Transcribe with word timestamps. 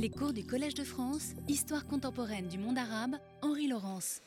Les 0.00 0.10
cours 0.10 0.32
du 0.32 0.44
Collège 0.46 0.74
de 0.74 0.84
France, 0.84 1.32
Histoire 1.48 1.84
contemporaine 1.84 2.46
du 2.46 2.56
monde 2.56 2.78
arabe, 2.78 3.16
Henri 3.42 3.66
Laurence. 3.66 4.22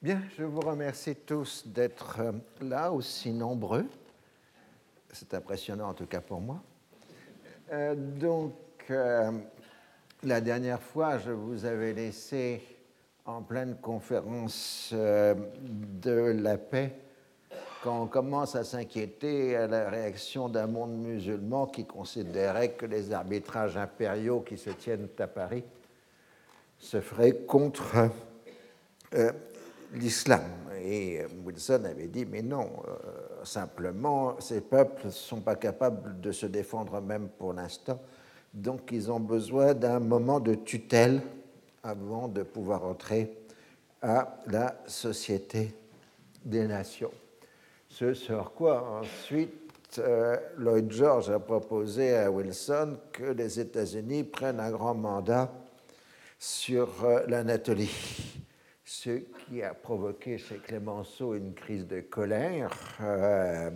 Bien, 0.00 0.22
je 0.38 0.42
vous 0.42 0.60
remercie 0.60 1.14
tous 1.16 1.64
d'être 1.66 2.18
euh, 2.20 2.32
là, 2.62 2.90
aussi 2.90 3.30
nombreux. 3.30 3.84
C'est 5.12 5.34
impressionnant 5.34 5.90
en 5.90 5.92
tout 5.92 6.06
cas 6.06 6.22
pour 6.22 6.40
moi. 6.40 6.62
Euh, 7.70 7.94
donc, 7.94 8.54
euh, 8.88 9.30
la 10.22 10.40
dernière 10.40 10.80
fois, 10.80 11.18
je 11.18 11.32
vous 11.32 11.66
avais 11.66 11.92
laissé 11.92 12.62
en 13.26 13.42
pleine 13.42 13.76
conférence 13.82 14.94
de 14.94 16.10
la 16.10 16.56
paix 16.56 16.96
quand 17.82 18.02
on 18.02 18.06
commence 18.06 18.56
à 18.56 18.64
s'inquiéter 18.64 19.56
à 19.56 19.66
la 19.66 19.88
réaction 19.88 20.48
d'un 20.48 20.66
monde 20.66 20.98
musulman 20.98 21.66
qui 21.66 21.86
considérait 21.86 22.72
que 22.72 22.84
les 22.84 23.12
arbitrages 23.12 23.76
impériaux 23.76 24.40
qui 24.40 24.58
se 24.58 24.70
tiennent 24.70 25.08
à 25.18 25.26
Paris 25.26 25.64
se 26.78 27.00
feraient 27.00 27.36
contre 27.46 28.10
euh, 29.14 29.32
l'islam. 29.94 30.42
Et 30.82 31.22
Wilson 31.44 31.84
avait 31.84 32.08
dit, 32.08 32.26
mais 32.26 32.42
non, 32.42 32.70
euh, 32.86 33.44
simplement, 33.44 34.38
ces 34.40 34.60
peuples 34.60 35.06
ne 35.06 35.10
sont 35.10 35.40
pas 35.40 35.56
capables 35.56 36.20
de 36.20 36.32
se 36.32 36.46
défendre 36.46 37.00
même 37.00 37.28
pour 37.28 37.52
l'instant, 37.52 38.00
donc 38.52 38.90
ils 38.92 39.10
ont 39.10 39.20
besoin 39.20 39.74
d'un 39.74 40.00
moment 40.00 40.40
de 40.40 40.54
tutelle 40.54 41.20
avant 41.82 42.28
de 42.28 42.42
pouvoir 42.42 42.84
entrer 42.84 43.36
à 44.02 44.38
la 44.46 44.76
société 44.86 45.74
des 46.44 46.66
nations. 46.66 47.12
Ce 47.90 48.14
sur 48.14 48.52
quoi 48.52 49.00
ensuite 49.00 49.98
euh, 49.98 50.36
Lloyd 50.56 50.90
George 50.92 51.28
a 51.28 51.40
proposé 51.40 52.14
à 52.14 52.30
Wilson 52.30 52.96
que 53.12 53.24
les 53.24 53.58
États-Unis 53.58 54.22
prennent 54.22 54.60
un 54.60 54.70
grand 54.70 54.94
mandat 54.94 55.52
sur 56.38 57.04
euh, 57.04 57.26
l'Anatolie, 57.26 57.90
ce 58.84 59.10
qui 59.10 59.60
a 59.62 59.74
provoqué 59.74 60.38
chez 60.38 60.58
Clémenceau 60.58 61.34
une 61.34 61.52
crise 61.52 61.86
de 61.88 62.00
colère 62.00 62.70
euh, 63.02 63.70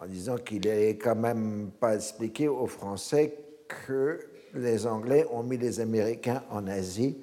en 0.00 0.06
disant 0.06 0.36
qu'il 0.36 0.64
n'allait 0.64 0.96
quand 0.96 1.16
même 1.16 1.72
pas 1.80 1.96
expliqué 1.96 2.46
aux 2.46 2.68
Français 2.68 3.36
que 3.66 4.20
les 4.54 4.86
Anglais 4.86 5.26
ont 5.32 5.42
mis 5.42 5.58
les 5.58 5.80
Américains 5.80 6.44
en 6.50 6.68
Asie 6.68 7.18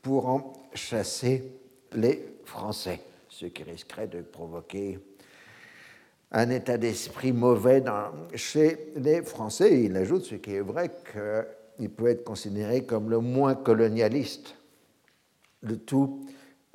pour 0.00 0.28
en 0.28 0.52
chasser 0.74 1.52
les 1.92 2.24
Français, 2.44 3.00
ce 3.28 3.46
qui 3.46 3.64
risquerait 3.64 4.06
de 4.06 4.22
provoquer 4.22 5.00
un 6.32 6.50
état 6.50 6.76
d'esprit 6.76 7.32
mauvais 7.32 7.82
chez 8.34 8.92
les 8.96 9.22
Français. 9.22 9.84
il 9.84 9.96
ajoute, 9.96 10.24
ce 10.24 10.34
qui 10.34 10.54
est 10.54 10.60
vrai, 10.60 10.90
qu'il 11.78 11.90
peut 11.90 12.08
être 12.08 12.24
considéré 12.24 12.84
comme 12.84 13.10
le 13.10 13.20
moins 13.20 13.54
colonialiste 13.54 14.56
de 15.62 15.74
tous 15.74 16.20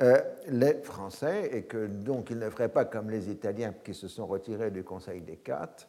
euh, 0.02 0.20
les 0.48 0.76
Français 0.82 1.50
et 1.54 1.64
que 1.64 1.86
donc 1.86 2.30
il 2.32 2.40
ne 2.40 2.50
ferait 2.50 2.70
pas 2.70 2.86
comme 2.86 3.10
les 3.10 3.30
Italiens 3.30 3.74
qui 3.84 3.94
se 3.94 4.08
sont 4.08 4.26
retirés 4.26 4.72
du 4.72 4.84
Conseil 4.84 5.22
des 5.22 5.38
Quatre, 5.38 5.88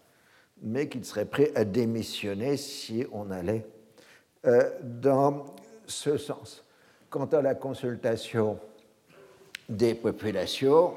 mais 0.60 0.88
qu'il 0.88 1.04
serait 1.04 1.24
prêt 1.24 1.50
à 1.54 1.64
démissionner 1.64 2.56
si 2.56 3.06
on 3.12 3.30
allait 3.30 3.64
euh, 4.44 4.70
dans 4.82 5.46
ce 5.86 6.16
sens. 6.16 6.64
Quant 7.10 7.26
à 7.26 7.42
la 7.42 7.54
consultation 7.54 8.58
des 9.68 9.94
populations, 9.94 10.94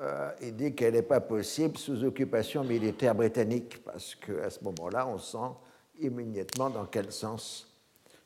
euh, 0.00 0.30
il 0.40 0.56
dit 0.56 0.74
qu'elle 0.74 0.94
n'est 0.94 1.02
pas 1.02 1.20
possible 1.20 1.76
sous 1.76 2.04
occupation 2.04 2.64
militaire 2.64 3.14
britannique, 3.14 3.84
parce 3.84 4.14
qu'à 4.14 4.48
ce 4.48 4.64
moment-là, 4.64 5.06
on 5.06 5.18
sent 5.18 5.54
immédiatement 6.00 6.70
dans 6.70 6.86
quel 6.86 7.12
sens 7.12 7.76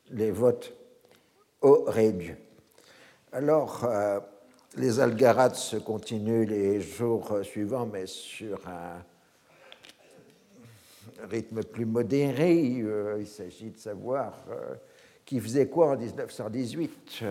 les 0.09 0.31
votes 0.31 0.73
auraient 1.61 2.13
dû. 2.13 2.37
Alors, 3.33 3.83
euh, 3.83 4.21
les 4.77 5.01
algarades 5.01 5.55
se 5.55 5.75
continuent 5.75 6.47
les 6.47 6.79
jours 6.79 7.39
suivants, 7.43 7.85
mais 7.91 8.05
sur 8.05 8.57
un 8.69 9.03
rythme 11.29 11.61
plus 11.61 11.85
modéré. 11.85 12.79
Euh, 12.81 13.17
il 13.19 13.27
s'agit 13.27 13.71
de 13.71 13.77
savoir 13.77 14.33
qui 15.25 15.41
faisait 15.41 15.67
quoi 15.67 15.89
en 15.91 15.97
1918. 15.97 17.23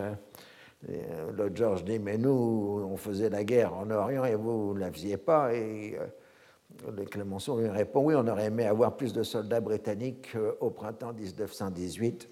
Euh, 0.88 1.32
L'autre 1.32 1.56
George 1.56 1.84
dit, 1.84 1.98
mais 1.98 2.18
nous, 2.18 2.86
on 2.90 2.96
faisait 2.96 3.30
la 3.30 3.44
guerre 3.44 3.74
en 3.74 3.90
Orient 3.90 4.24
et 4.24 4.34
vous 4.34 4.74
ne 4.74 4.80
la 4.80 4.92
faisiez 4.92 5.16
pas. 5.16 5.54
Et 5.54 5.98
euh, 5.98 6.90
le 6.90 7.04
Clémenceau 7.04 7.58
lui 7.58 7.68
répond, 7.68 8.04
oui, 8.04 8.14
on 8.16 8.26
aurait 8.26 8.46
aimé 8.46 8.66
avoir 8.66 8.96
plus 8.96 9.12
de 9.12 9.22
soldats 9.22 9.60
britanniques 9.60 10.34
euh, 10.36 10.52
au 10.60 10.70
printemps 10.70 11.12
1918 11.12 12.28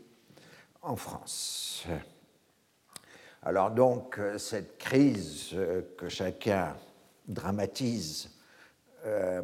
en 0.83 0.97
France. 0.97 1.87
Alors 3.45 3.71
donc, 3.71 4.21
cette 4.39 4.79
crise 4.79 5.57
que 5.97 6.09
chacun 6.09 6.77
dramatise 7.27 8.31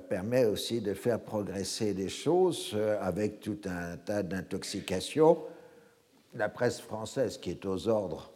permet 0.09 0.45
aussi 0.45 0.81
de 0.81 0.95
faire 0.95 1.21
progresser 1.21 1.95
les 1.95 2.09
choses 2.09 2.77
avec 3.01 3.41
tout 3.41 3.59
un 3.65 3.97
tas 3.97 4.23
d'intoxications. 4.23 5.43
La 6.35 6.49
presse 6.49 6.81
française 6.81 7.39
qui 7.39 7.51
est 7.51 7.67
aux 7.67 7.89
ordres 7.89 8.31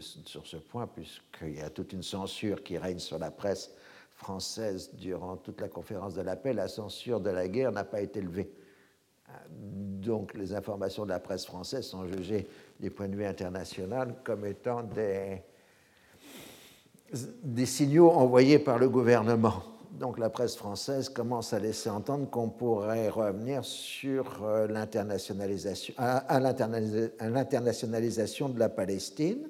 sur 0.00 0.46
ce 0.46 0.56
point, 0.56 0.86
puisqu'il 0.86 1.56
y 1.56 1.60
a 1.60 1.70
toute 1.70 1.92
une 1.92 2.02
censure 2.02 2.62
qui 2.62 2.78
règne 2.78 2.98
sur 2.98 3.18
la 3.18 3.30
presse 3.30 3.70
française 4.14 4.90
durant 4.94 5.36
toute 5.36 5.60
la 5.60 5.68
conférence 5.68 6.14
de 6.14 6.22
la 6.22 6.36
paix. 6.36 6.52
La 6.52 6.68
censure 6.68 7.20
de 7.20 7.30
la 7.30 7.48
guerre 7.48 7.72
n'a 7.72 7.84
pas 7.84 8.00
été 8.00 8.20
levée. 8.20 8.50
Donc 9.50 10.34
les 10.34 10.54
informations 10.54 11.04
de 11.04 11.10
la 11.10 11.18
presse 11.18 11.46
française 11.46 11.86
sont 11.86 12.06
jugées 12.06 12.46
du 12.78 12.90
point 12.90 13.08
de 13.08 13.16
vue 13.16 13.24
international 13.24 14.14
comme 14.22 14.46
étant 14.46 14.82
des, 14.82 15.42
des 17.42 17.66
signaux 17.66 18.10
envoyés 18.10 18.58
par 18.58 18.78
le 18.78 18.88
gouvernement. 18.88 19.62
Donc 19.92 20.18
la 20.18 20.28
presse 20.28 20.56
française 20.56 21.08
commence 21.08 21.52
à 21.52 21.60
laisser 21.60 21.88
entendre 21.88 22.28
qu'on 22.28 22.48
pourrait 22.48 23.08
revenir 23.08 23.64
sur 23.64 24.42
euh, 24.42 24.66
l'internationalisation, 24.66 25.94
à 25.96 26.40
l'internationalisation 26.40 28.48
de 28.48 28.58
la 28.58 28.68
Palestine 28.68 29.46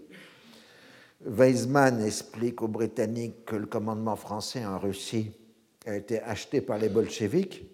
Weizmann 1.27 2.03
explique 2.03 2.61
aux 2.61 2.69
Britanniques 2.69 3.47
que 3.47 3.57
le 3.57 3.65
commandement 3.65 4.17
français 4.17 4.65
en 4.65 4.79
Russie 4.79 5.33
a 5.87 5.97
été 5.97 6.21
acheté 6.21 6.61
par 6.61 6.77
les 6.77 6.91
bolcheviks. 6.91 7.65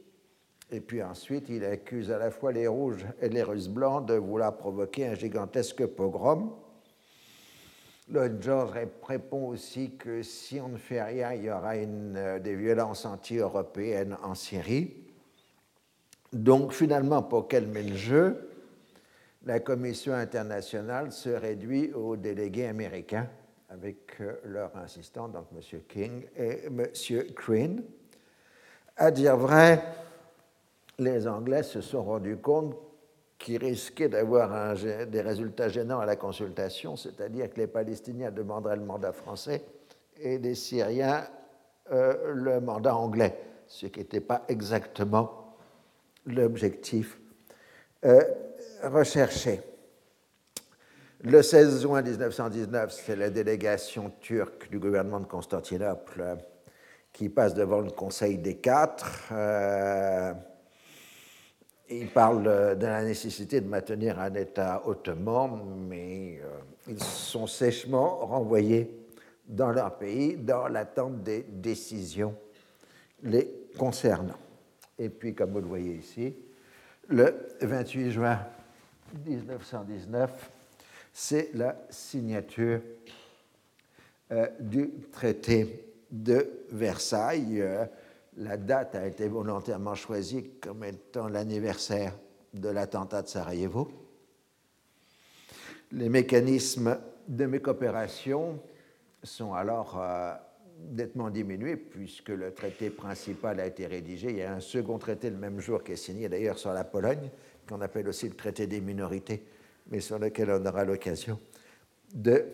Et 0.70 0.80
puis 0.80 1.02
ensuite, 1.02 1.48
il 1.48 1.64
accuse 1.64 2.12
à 2.12 2.18
la 2.18 2.30
fois 2.30 2.52
les 2.52 2.68
Rouges 2.68 3.04
et 3.20 3.28
les 3.28 3.42
Russes 3.42 3.68
blancs 3.68 4.06
de 4.06 4.14
vouloir 4.14 4.56
provoquer 4.56 5.08
un 5.08 5.14
gigantesque 5.14 5.84
pogrom. 5.84 6.52
Lloyd 8.08 8.40
George 8.40 8.70
répond 9.02 9.48
aussi 9.48 9.96
que 9.96 10.22
si 10.22 10.60
on 10.60 10.68
ne 10.68 10.76
fait 10.76 11.02
rien, 11.02 11.32
il 11.32 11.44
y 11.44 11.50
aura 11.50 11.74
euh, 11.74 12.38
des 12.38 12.54
violences 12.54 13.04
anti-européennes 13.04 14.16
en 14.22 14.36
Syrie. 14.36 14.94
Donc 16.32 16.72
finalement, 16.72 17.22
pour 17.22 17.48
calmer 17.48 17.82
le 17.82 17.96
jeu, 17.96 18.48
la 19.44 19.58
Commission 19.58 20.12
internationale 20.12 21.10
se 21.10 21.30
réduit 21.30 21.92
aux 21.92 22.16
délégués 22.16 22.66
américains 22.66 23.28
avec 23.70 24.20
euh, 24.20 24.34
leur 24.44 24.76
assistant, 24.76 25.28
donc 25.28 25.46
M. 25.54 25.80
King 25.88 26.26
et 26.36 26.66
M. 26.66 26.86
Crane. 27.34 27.82
À 28.96 29.10
dire 29.10 29.36
vrai, 29.36 29.82
les 30.98 31.26
Anglais 31.26 31.62
se 31.62 31.80
sont 31.80 32.02
rendus 32.02 32.36
compte 32.36 32.76
qu'ils 33.38 33.56
risquaient 33.56 34.10
d'avoir 34.10 34.76
des 34.76 35.22
résultats 35.22 35.70
gênants 35.70 36.00
à 36.00 36.04
la 36.04 36.16
consultation, 36.16 36.96
c'est-à-dire 36.96 37.50
que 37.50 37.58
les 37.58 37.66
Palestiniens 37.66 38.30
demanderaient 38.30 38.76
le 38.76 38.84
mandat 38.84 39.12
français 39.12 39.64
et 40.18 40.38
les 40.38 40.54
Syriens 40.54 41.24
euh, 41.92 42.34
le 42.34 42.60
mandat 42.60 42.94
anglais, 42.94 43.36
ce 43.66 43.86
qui 43.86 43.98
n'était 43.98 44.20
pas 44.20 44.44
exactement 44.46 45.56
l'objectif 46.24 47.18
euh, 48.04 48.22
recherché. 48.84 49.60
Le 51.22 51.42
16 51.42 51.82
juin 51.82 52.00
1919, 52.00 52.90
c'est 52.90 53.14
la 53.14 53.28
délégation 53.28 54.10
turque 54.20 54.70
du 54.70 54.78
gouvernement 54.78 55.20
de 55.20 55.26
Constantinople 55.26 56.38
qui 57.12 57.28
passe 57.28 57.52
devant 57.52 57.80
le 57.80 57.90
Conseil 57.90 58.38
des 58.38 58.56
Quatre. 58.56 59.28
Euh, 59.30 60.32
il 61.90 62.08
parle 62.08 62.78
de 62.78 62.86
la 62.86 63.04
nécessité 63.04 63.60
de 63.60 63.68
maintenir 63.68 64.18
un 64.18 64.32
État 64.32 64.80
ottoman, 64.86 65.60
mais 65.90 66.40
euh, 66.42 66.58
ils 66.88 67.02
sont 67.02 67.46
sèchement 67.46 68.24
renvoyés 68.24 68.90
dans 69.46 69.72
leur 69.72 69.98
pays 69.98 70.38
dans 70.38 70.68
l'attente 70.68 71.22
des 71.22 71.42
décisions 71.42 72.34
les 73.24 73.68
concernant. 73.76 74.38
Et 74.98 75.10
puis, 75.10 75.34
comme 75.34 75.50
vous 75.50 75.60
le 75.60 75.66
voyez 75.66 75.96
ici, 75.96 76.34
le 77.08 77.46
28 77.60 78.10
juin 78.10 78.38
1919, 79.26 80.50
c'est 81.20 81.50
la 81.52 81.76
signature 81.90 82.80
euh, 84.32 84.48
du 84.58 84.90
traité 85.12 85.92
de 86.10 86.64
Versailles. 86.70 87.60
Euh, 87.60 87.84
la 88.38 88.56
date 88.56 88.94
a 88.94 89.06
été 89.06 89.28
volontairement 89.28 89.94
choisie 89.94 90.52
comme 90.62 90.82
étant 90.82 91.28
l'anniversaire 91.28 92.16
de 92.54 92.70
l'attentat 92.70 93.20
de 93.20 93.28
Sarajevo, 93.28 93.90
Les 95.92 96.08
mécanismes 96.08 96.98
de 97.28 97.44
mes 97.44 97.60
sont 99.22 99.52
alors 99.52 100.00
euh, 100.00 100.32
nettement 100.90 101.28
diminués 101.28 101.76
puisque 101.76 102.30
le 102.30 102.54
traité 102.54 102.88
principal 102.88 103.60
a 103.60 103.66
été 103.66 103.86
rédigé. 103.86 104.30
Il 104.30 104.36
y 104.38 104.42
a 104.42 104.54
un 104.54 104.60
second 104.60 104.96
traité 104.96 105.28
le 105.28 105.36
même 105.36 105.60
jour 105.60 105.84
qui 105.84 105.92
est 105.92 105.96
signé 105.96 106.30
d'ailleurs 106.30 106.58
sur 106.58 106.72
la 106.72 106.84
Pologne, 106.84 107.28
qu'on 107.68 107.82
appelle 107.82 108.08
aussi 108.08 108.26
le 108.26 108.36
traité 108.36 108.66
des 108.66 108.80
minorités, 108.80 109.44
mais 109.90 110.00
sur 110.00 110.18
lequel 110.18 110.50
on 110.50 110.64
aura 110.64 110.84
l'occasion 110.84 111.38
de 112.14 112.44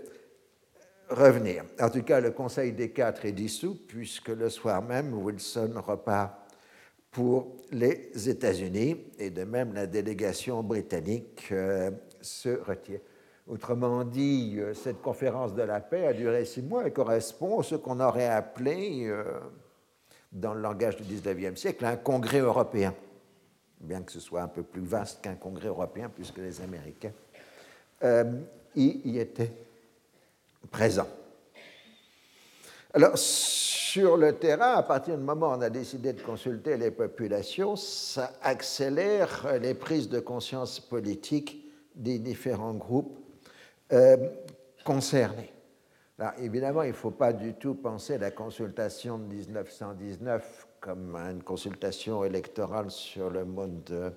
revenir. 1.09 1.65
En 1.81 1.91
tout 1.91 2.03
cas, 2.03 2.21
le 2.21 2.31
Conseil 2.31 2.73
des 2.73 2.91
quatre 2.91 3.25
est 3.25 3.33
dissous 3.33 3.79
puisque 3.87 4.29
le 4.29 4.51
soir 4.51 4.83
même, 4.83 5.15
Wilson 5.15 5.73
repart 5.87 6.33
pour 7.11 7.57
les 7.73 8.11
États-Unis 8.29 8.97
et 9.19 9.31
de 9.31 9.45
même 9.45 9.73
la 9.73 9.87
délégation 9.87 10.63
britannique 10.63 11.49
euh, 11.53 11.91
se 12.21 12.61
retire. 12.61 13.01
Autrement 13.47 14.05
dit, 14.05 14.57
euh, 14.59 14.75
cette 14.75 15.01
conférence 15.01 15.55
de 15.55 15.63
la 15.63 15.81
paix 15.81 16.07
a 16.07 16.13
duré 16.13 16.45
six 16.45 16.63
mois 16.63 16.87
et 16.87 16.93
correspond 16.93 17.61
à 17.61 17.63
ce 17.63 17.77
qu'on 17.77 18.01
aurait 18.01 18.29
appelé, 18.29 19.07
euh, 19.07 19.25
dans 20.33 20.53
le 20.53 20.61
langage 20.61 20.97
du 20.97 21.05
19e 21.05 21.57
siècle, 21.57 21.85
un 21.85 21.97
congrès 21.97 22.41
européen, 22.41 22.95
bien 23.81 24.03
que 24.03 24.13
ce 24.13 24.21
soit 24.21 24.43
un 24.43 24.49
peu 24.49 24.63
plus 24.63 24.83
vaste 24.83 25.23
qu'un 25.23 25.37
congrès 25.37 25.69
européen, 25.69 26.11
puisque 26.15 26.39
les 26.39 26.61
Américains 26.61 27.13
euh, 28.03 28.25
y, 28.75 29.19
étaient 29.19 29.53
présents. 30.71 31.09
Alors, 32.93 33.17
sur 33.17 34.17
le 34.17 34.35
terrain, 34.35 34.75
à 34.75 34.83
partir 34.83 35.17
du 35.17 35.25
moment 35.25 35.49
où 35.49 35.57
on 35.57 35.61
a 35.61 35.71
décidé 35.71 36.13
de 36.13 36.21
consulter 36.21 36.77
les 36.77 36.91
populations, 36.91 37.77
ça 37.77 38.33
accélère 38.43 39.59
les 39.61 39.75
prises 39.75 40.09
de 40.09 40.21
conscience 40.21 40.81
politiques 40.81 41.65
des 41.95 42.19
différents 42.19 42.75
groupes 42.75 43.19
euh, 43.93 44.17
concernés. 44.85 45.53
Alors, 46.19 46.33
évidemment, 46.39 46.83
il 46.83 46.91
ne 46.91 46.95
faut 46.95 47.11
pas 47.11 47.33
du 47.33 47.55
tout 47.55 47.75
penser 47.75 48.19
la 48.19 48.31
consultation 48.31 49.19
de 49.19 49.25
1919 49.25 50.67
comme 50.81 51.17
une 51.17 51.43
consultation 51.43 52.25
électorale 52.25 52.91
sur 52.91 53.29
le 53.29 53.45
monde 53.45 54.13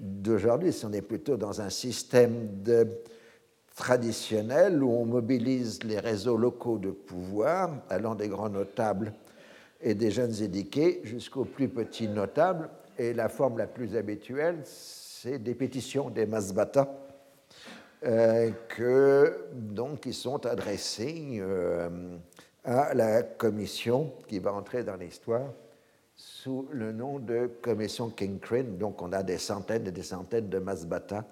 d'aujourd'hui. 0.00 0.74
On 0.84 0.92
est 0.92 1.02
plutôt 1.02 1.36
dans 1.36 1.60
un 1.60 1.70
système 1.70 2.62
de, 2.64 2.88
traditionnel 3.80 4.82
où 4.82 4.90
on 4.90 5.06
mobilise 5.06 5.82
les 5.84 5.98
réseaux 5.98 6.36
locaux 6.36 6.76
de 6.76 6.90
pouvoir, 6.90 7.70
allant 7.88 8.14
des 8.14 8.28
grands 8.28 8.50
notables 8.50 9.14
et 9.80 9.94
des 9.94 10.10
jeunes 10.10 10.34
édiqués 10.42 11.00
jusqu'aux 11.04 11.46
plus 11.46 11.68
petits 11.68 12.08
notables. 12.08 12.68
Et 12.98 13.14
la 13.14 13.30
forme 13.30 13.56
la 13.56 13.66
plus 13.66 13.96
habituelle, 13.96 14.58
c'est 14.64 15.38
des 15.38 15.54
pétitions, 15.54 16.10
des 16.10 16.26
masbata, 16.26 16.92
euh, 18.04 18.50
que, 18.68 19.46
donc, 19.54 20.00
qui 20.00 20.12
sont 20.12 20.44
adressés 20.44 21.38
euh, 21.40 21.88
à 22.64 22.92
la 22.92 23.22
commission 23.22 24.12
qui 24.28 24.38
va 24.38 24.52
entrer 24.52 24.84
dans 24.84 24.96
l'histoire 24.96 25.48
sous 26.20 26.68
le 26.70 26.92
nom 26.92 27.18
de 27.18 27.50
commission 27.62 28.10
King 28.10 28.38
Crane. 28.38 28.76
Donc, 28.76 29.00
on 29.00 29.10
a 29.12 29.22
des 29.22 29.38
centaines 29.38 29.86
et 29.86 29.90
des 29.90 30.02
centaines 30.02 30.50
de 30.50 30.58
masbata 30.58 31.24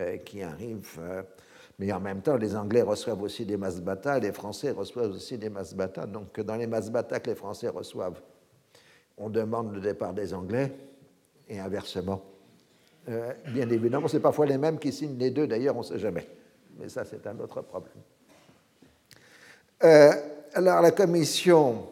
euh, 0.00 0.16
qui 0.16 0.42
arrivent. 0.42 1.00
mais 1.78 1.92
en 1.92 2.00
même 2.00 2.22
temps, 2.22 2.36
les 2.36 2.56
Anglais 2.56 2.82
reçoivent 2.82 3.22
aussi 3.22 3.46
des 3.46 3.56
masbata, 3.56 4.18
les 4.18 4.32
Français 4.32 4.72
reçoivent 4.72 5.12
aussi 5.12 5.38
des 5.38 5.48
masbata. 5.48 6.06
Donc, 6.06 6.40
dans 6.40 6.56
les 6.56 6.66
masbata 6.66 7.20
que 7.20 7.30
les 7.30 7.36
Français 7.36 7.68
reçoivent, 7.68 8.20
on 9.16 9.30
demande 9.30 9.74
le 9.74 9.80
départ 9.80 10.12
des 10.12 10.34
Anglais 10.34 10.72
et 11.48 11.60
inversement. 11.60 12.20
Euh, 13.08 13.32
bien 13.48 13.68
évidemment, 13.70 14.08
c'est 14.08 14.20
parfois 14.20 14.46
les 14.46 14.58
mêmes 14.58 14.78
qui 14.80 14.92
signent 14.92 15.18
les 15.18 15.30
deux, 15.30 15.46
d'ailleurs, 15.46 15.76
on 15.76 15.80
ne 15.80 15.84
sait 15.84 15.98
jamais. 16.00 16.26
Mais 16.78 16.88
ça, 16.88 17.04
c'est 17.04 17.24
un 17.28 17.38
autre 17.38 17.62
problème. 17.62 17.94
Euh, 19.84 20.12
alors, 20.54 20.82
la 20.82 20.90
commission 20.90 21.91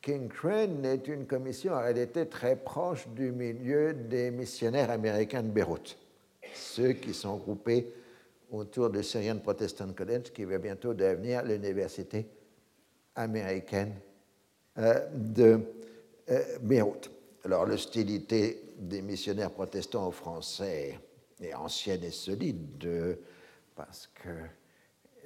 King 0.00 0.28
Crane 0.28 0.84
est 0.84 1.08
une 1.08 1.26
commission 1.26 1.72
en 1.72 1.80
réalité 1.80 2.26
très 2.26 2.56
proche 2.56 3.06
du 3.08 3.32
milieu 3.32 3.92
des 3.92 4.30
missionnaires 4.30 4.90
américains 4.90 5.42
de 5.42 5.48
Beyrouth, 5.48 5.98
ceux 6.54 6.92
qui 6.92 7.12
sont 7.12 7.36
groupés 7.36 7.92
autour 8.50 8.90
du 8.90 9.02
Syrian 9.02 9.38
Protestant 9.38 9.92
College, 9.92 10.32
qui 10.32 10.44
va 10.44 10.58
bientôt 10.58 10.94
devenir 10.94 11.42
l'université 11.44 12.26
américaine 13.14 13.94
euh, 14.78 15.06
de 15.12 15.60
Beyrouth. 16.60 17.10
Alors, 17.44 17.66
l'hostilité 17.66 18.62
des 18.78 19.02
missionnaires 19.02 19.50
protestants 19.50 20.06
aux 20.06 20.12
Français 20.12 20.98
est 21.40 21.54
ancienne 21.54 22.04
et 22.04 22.10
solide, 22.10 23.18
parce 23.74 24.08
que 24.14 24.30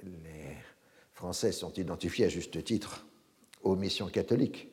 les 0.03 0.57
Français 1.13 1.51
sont 1.51 1.73
identifiés 1.73 2.25
à 2.25 2.29
juste 2.29 2.63
titre 2.63 3.05
aux 3.63 3.75
missions 3.75 4.07
catholiques, 4.07 4.69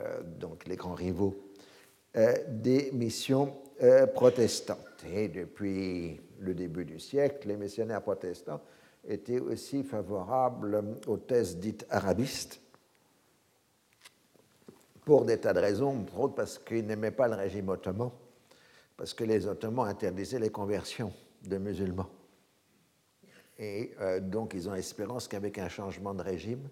euh, 0.00 0.22
donc 0.22 0.66
les 0.66 0.76
grands 0.76 0.94
rivaux 0.94 1.36
euh, 2.16 2.34
des 2.48 2.90
missions 2.92 3.56
euh, 3.82 4.06
protestantes. 4.06 5.04
Et 5.12 5.28
depuis 5.28 6.20
le 6.40 6.54
début 6.54 6.84
du 6.84 6.98
siècle, 6.98 7.48
les 7.48 7.56
missionnaires 7.56 8.02
protestants 8.02 8.60
étaient 9.06 9.40
aussi 9.40 9.82
favorables 9.82 10.84
aux 11.06 11.16
thèses 11.16 11.58
dites 11.58 11.86
arabistes, 11.90 12.60
pour 15.04 15.24
des 15.24 15.38
tas 15.38 15.54
de 15.54 15.60
raisons, 15.60 16.00
entre 16.00 16.20
autres 16.20 16.34
parce 16.34 16.58
qu'ils 16.58 16.86
n'aimaient 16.86 17.10
pas 17.10 17.28
le 17.28 17.34
régime 17.34 17.68
ottoman, 17.70 18.10
parce 18.96 19.14
que 19.14 19.24
les 19.24 19.46
Ottomans 19.46 19.86
interdisaient 19.86 20.40
les 20.40 20.50
conversions 20.50 21.12
de 21.46 21.56
musulmans. 21.56 22.10
Et 23.58 23.92
donc, 24.20 24.52
ils 24.54 24.68
ont 24.68 24.74
espérance 24.74 25.28
qu'avec 25.28 25.56
un 25.58 25.68
changement 25.68 26.14
de 26.14 26.22
régime, 26.22 26.68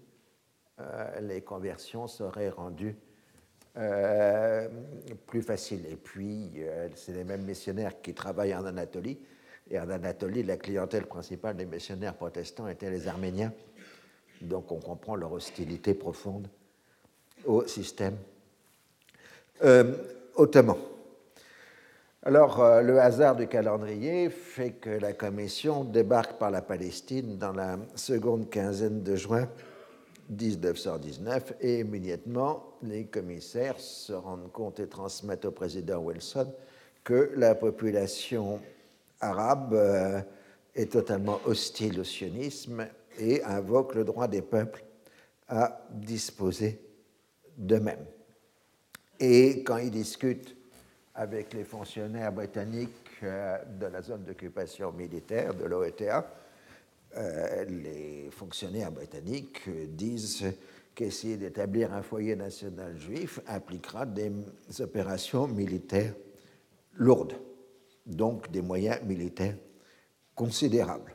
euh, 0.80 1.20
les 1.20 1.40
conversions 1.42 2.06
seraient 2.06 2.50
rendues 2.50 2.96
euh, 3.76 4.68
plus 5.26 5.42
faciles. 5.42 5.86
Et 5.90 5.96
puis, 5.96 6.52
c'est 6.94 7.12
les 7.12 7.24
mêmes 7.24 7.44
missionnaires 7.44 8.00
qui 8.00 8.14
travaillent 8.14 8.54
en 8.54 8.64
Anatolie. 8.64 9.18
Et 9.70 9.78
en 9.78 9.90
Anatolie, 9.90 10.42
la 10.42 10.56
clientèle 10.56 11.06
principale 11.06 11.56
des 11.56 11.66
missionnaires 11.66 12.14
protestants 12.14 12.68
était 12.68 12.90
les 12.90 13.08
Arméniens. 13.08 13.52
Donc, 14.40 14.70
on 14.70 14.78
comprend 14.78 15.16
leur 15.16 15.32
hostilité 15.32 15.94
profonde 15.94 16.48
au 17.44 17.66
système 17.66 18.16
euh, 19.64 19.94
ottoman. 20.34 20.76
Alors, 22.22 22.60
euh, 22.60 22.82
le 22.82 23.00
hasard 23.00 23.36
du 23.36 23.46
calendrier 23.46 24.30
fait 24.30 24.72
que 24.72 24.90
la 24.90 25.12
commission 25.12 25.84
débarque 25.84 26.38
par 26.38 26.50
la 26.50 26.60
Palestine 26.60 27.38
dans 27.38 27.52
la 27.52 27.78
seconde 27.94 28.50
quinzaine 28.50 29.02
de 29.02 29.16
juin 29.16 29.48
1919 30.30 31.54
et 31.60 31.80
immédiatement, 31.80 32.74
les 32.82 33.06
commissaires 33.06 33.78
se 33.78 34.12
rendent 34.12 34.50
compte 34.52 34.80
et 34.80 34.88
transmettent 34.88 35.44
au 35.44 35.50
président 35.50 35.98
Wilson 35.98 36.52
que 37.04 37.32
la 37.36 37.54
population 37.54 38.60
arabe 39.20 39.74
euh, 39.74 40.20
est 40.74 40.92
totalement 40.92 41.40
hostile 41.44 42.00
au 42.00 42.04
sionisme 42.04 42.86
et 43.18 43.42
invoque 43.44 43.94
le 43.94 44.04
droit 44.04 44.28
des 44.28 44.42
peuples 44.42 44.84
à 45.48 45.80
disposer 45.90 46.80
d'eux-mêmes. 47.56 48.04
Et 49.18 49.62
quand 49.62 49.78
ils 49.78 49.90
discutent 49.90 50.56
avec 51.14 51.54
les 51.54 51.64
fonctionnaires 51.64 52.32
britanniques 52.32 52.90
euh, 53.22 53.58
de 53.80 53.86
la 53.86 54.02
zone 54.02 54.24
d'occupation 54.24 54.92
militaire 54.92 55.54
de 55.54 55.64
l'OETA, 55.64 56.26
euh, 57.16 57.64
les 57.64 58.30
fonctionnaires 58.30 58.92
britanniques 58.92 59.68
disent 59.88 60.44
qu'essayer 60.94 61.36
d'établir 61.36 61.92
un 61.92 62.02
foyer 62.02 62.36
national 62.36 62.96
juif 62.98 63.40
impliquera 63.46 64.06
des 64.06 64.32
opérations 64.80 65.46
militaires 65.46 66.14
lourdes, 66.94 67.36
donc 68.06 68.50
des 68.50 68.62
moyens 68.62 69.02
militaires 69.02 69.56
considérables. 70.34 71.14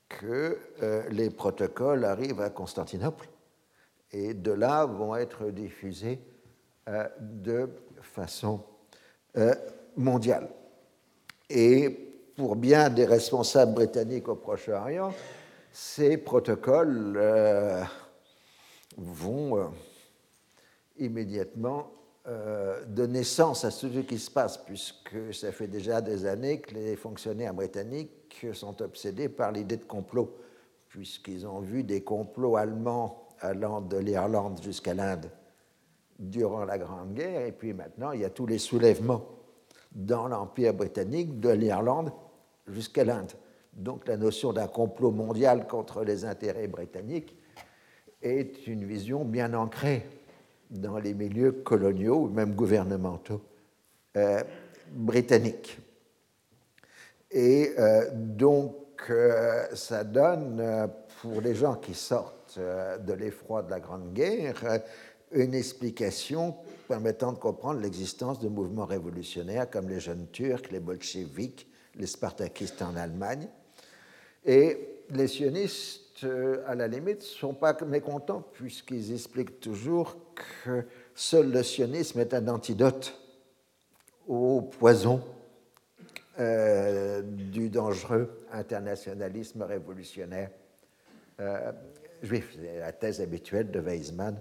que 0.08 0.58
euh, 0.82 1.08
les 1.10 1.30
protocoles 1.30 2.04
arrivent 2.04 2.40
à 2.40 2.50
Constantinople 2.50 3.28
et 4.12 4.34
de 4.34 4.52
là 4.52 4.84
vont 4.84 5.16
être 5.16 5.50
diffusés 5.50 6.20
euh, 6.88 7.08
de 7.20 7.68
façon 8.02 8.62
euh, 9.36 9.54
mondiale. 9.96 10.48
Et 11.50 11.90
pour 12.36 12.56
bien 12.56 12.90
des 12.90 13.04
responsables 13.04 13.74
britanniques 13.74 14.28
au 14.28 14.36
Proche-Orient, 14.36 15.12
ces 15.72 16.16
protocoles 16.16 17.20
vont 18.96 19.72
immédiatement 20.98 21.90
euh, 22.26 22.82
de 22.86 23.04
naissance 23.04 23.66
à 23.66 23.70
ce 23.70 23.86
qui 23.86 24.18
se 24.18 24.30
passe, 24.30 24.56
puisque 24.56 25.34
ça 25.34 25.52
fait 25.52 25.66
déjà 25.66 26.00
des 26.00 26.24
années 26.24 26.58
que 26.58 26.74
les 26.74 26.96
fonctionnaires 26.96 27.52
britanniques 27.52 28.46
sont 28.54 28.80
obsédés 28.80 29.28
par 29.28 29.52
l'idée 29.52 29.76
de 29.76 29.84
complot, 29.84 30.34
puisqu'ils 30.88 31.46
ont 31.46 31.60
vu 31.60 31.84
des 31.84 32.02
complots 32.02 32.56
allemands 32.56 33.28
allant 33.40 33.82
de 33.82 33.98
l'Irlande 33.98 34.58
jusqu'à 34.62 34.94
l'Inde 34.94 35.30
durant 36.18 36.64
la 36.64 36.78
Grande 36.78 37.12
Guerre, 37.12 37.44
et 37.44 37.52
puis 37.52 37.74
maintenant 37.74 38.12
il 38.12 38.20
y 38.20 38.24
a 38.24 38.30
tous 38.30 38.46
les 38.46 38.58
soulèvements 38.58 39.26
dans 39.92 40.26
l'Empire 40.26 40.72
britannique 40.72 41.40
de 41.40 41.50
l'Irlande 41.50 42.10
jusqu'à 42.68 43.04
l'Inde. 43.04 43.32
Donc 43.74 44.08
la 44.08 44.16
notion 44.16 44.54
d'un 44.54 44.68
complot 44.68 45.10
mondial 45.10 45.66
contre 45.66 46.04
les 46.04 46.24
intérêts 46.24 46.68
britanniques 46.68 47.36
est 48.22 48.66
une 48.66 48.86
vision 48.86 49.26
bien 49.26 49.52
ancrée 49.52 50.06
dans 50.70 50.98
les 50.98 51.14
milieux 51.14 51.52
coloniaux 51.52 52.16
ou 52.16 52.28
même 52.28 52.54
gouvernementaux 52.54 53.40
euh, 54.16 54.42
britanniques. 54.90 55.78
Et 57.30 57.72
euh, 57.78 58.10
donc, 58.12 58.76
euh, 59.10 59.66
ça 59.74 60.04
donne, 60.04 60.88
pour 61.20 61.40
les 61.40 61.54
gens 61.54 61.74
qui 61.74 61.94
sortent 61.94 62.58
de 62.58 63.12
l'effroi 63.12 63.62
de 63.62 63.70
la 63.70 63.80
Grande 63.80 64.12
Guerre, 64.12 64.80
une 65.32 65.54
explication 65.54 66.54
permettant 66.86 67.32
de 67.32 67.38
comprendre 67.38 67.80
l'existence 67.80 68.38
de 68.38 68.48
mouvements 68.48 68.84
révolutionnaires 68.84 69.68
comme 69.68 69.88
les 69.88 69.98
jeunes 69.98 70.28
Turcs, 70.30 70.70
les 70.70 70.80
bolcheviks, 70.80 71.66
les 71.96 72.06
spartakistes 72.06 72.82
en 72.82 72.94
Allemagne. 72.94 73.48
Et 74.44 75.02
les 75.10 75.26
sionistes 75.26 76.03
euh, 76.22 76.62
à 76.66 76.74
la 76.74 76.86
limite, 76.86 77.18
ne 77.18 77.22
sont 77.22 77.54
pas 77.54 77.76
mécontents, 77.84 78.42
puisqu'ils 78.52 79.12
expliquent 79.12 79.60
toujours 79.60 80.16
que 80.64 80.84
seul 81.14 81.50
le 81.50 81.62
sionisme 81.62 82.20
est 82.20 82.34
un 82.34 82.46
antidote 82.48 83.18
au 84.28 84.62
poison 84.62 85.22
euh, 86.38 87.22
du 87.22 87.68
dangereux 87.68 88.46
internationalisme 88.52 89.62
révolutionnaire 89.62 90.50
euh, 91.40 91.72
juif. 92.22 92.56
C'est 92.60 92.78
la 92.78 92.92
thèse 92.92 93.20
habituelle 93.20 93.70
de 93.70 93.80
Weizmann 93.80 94.40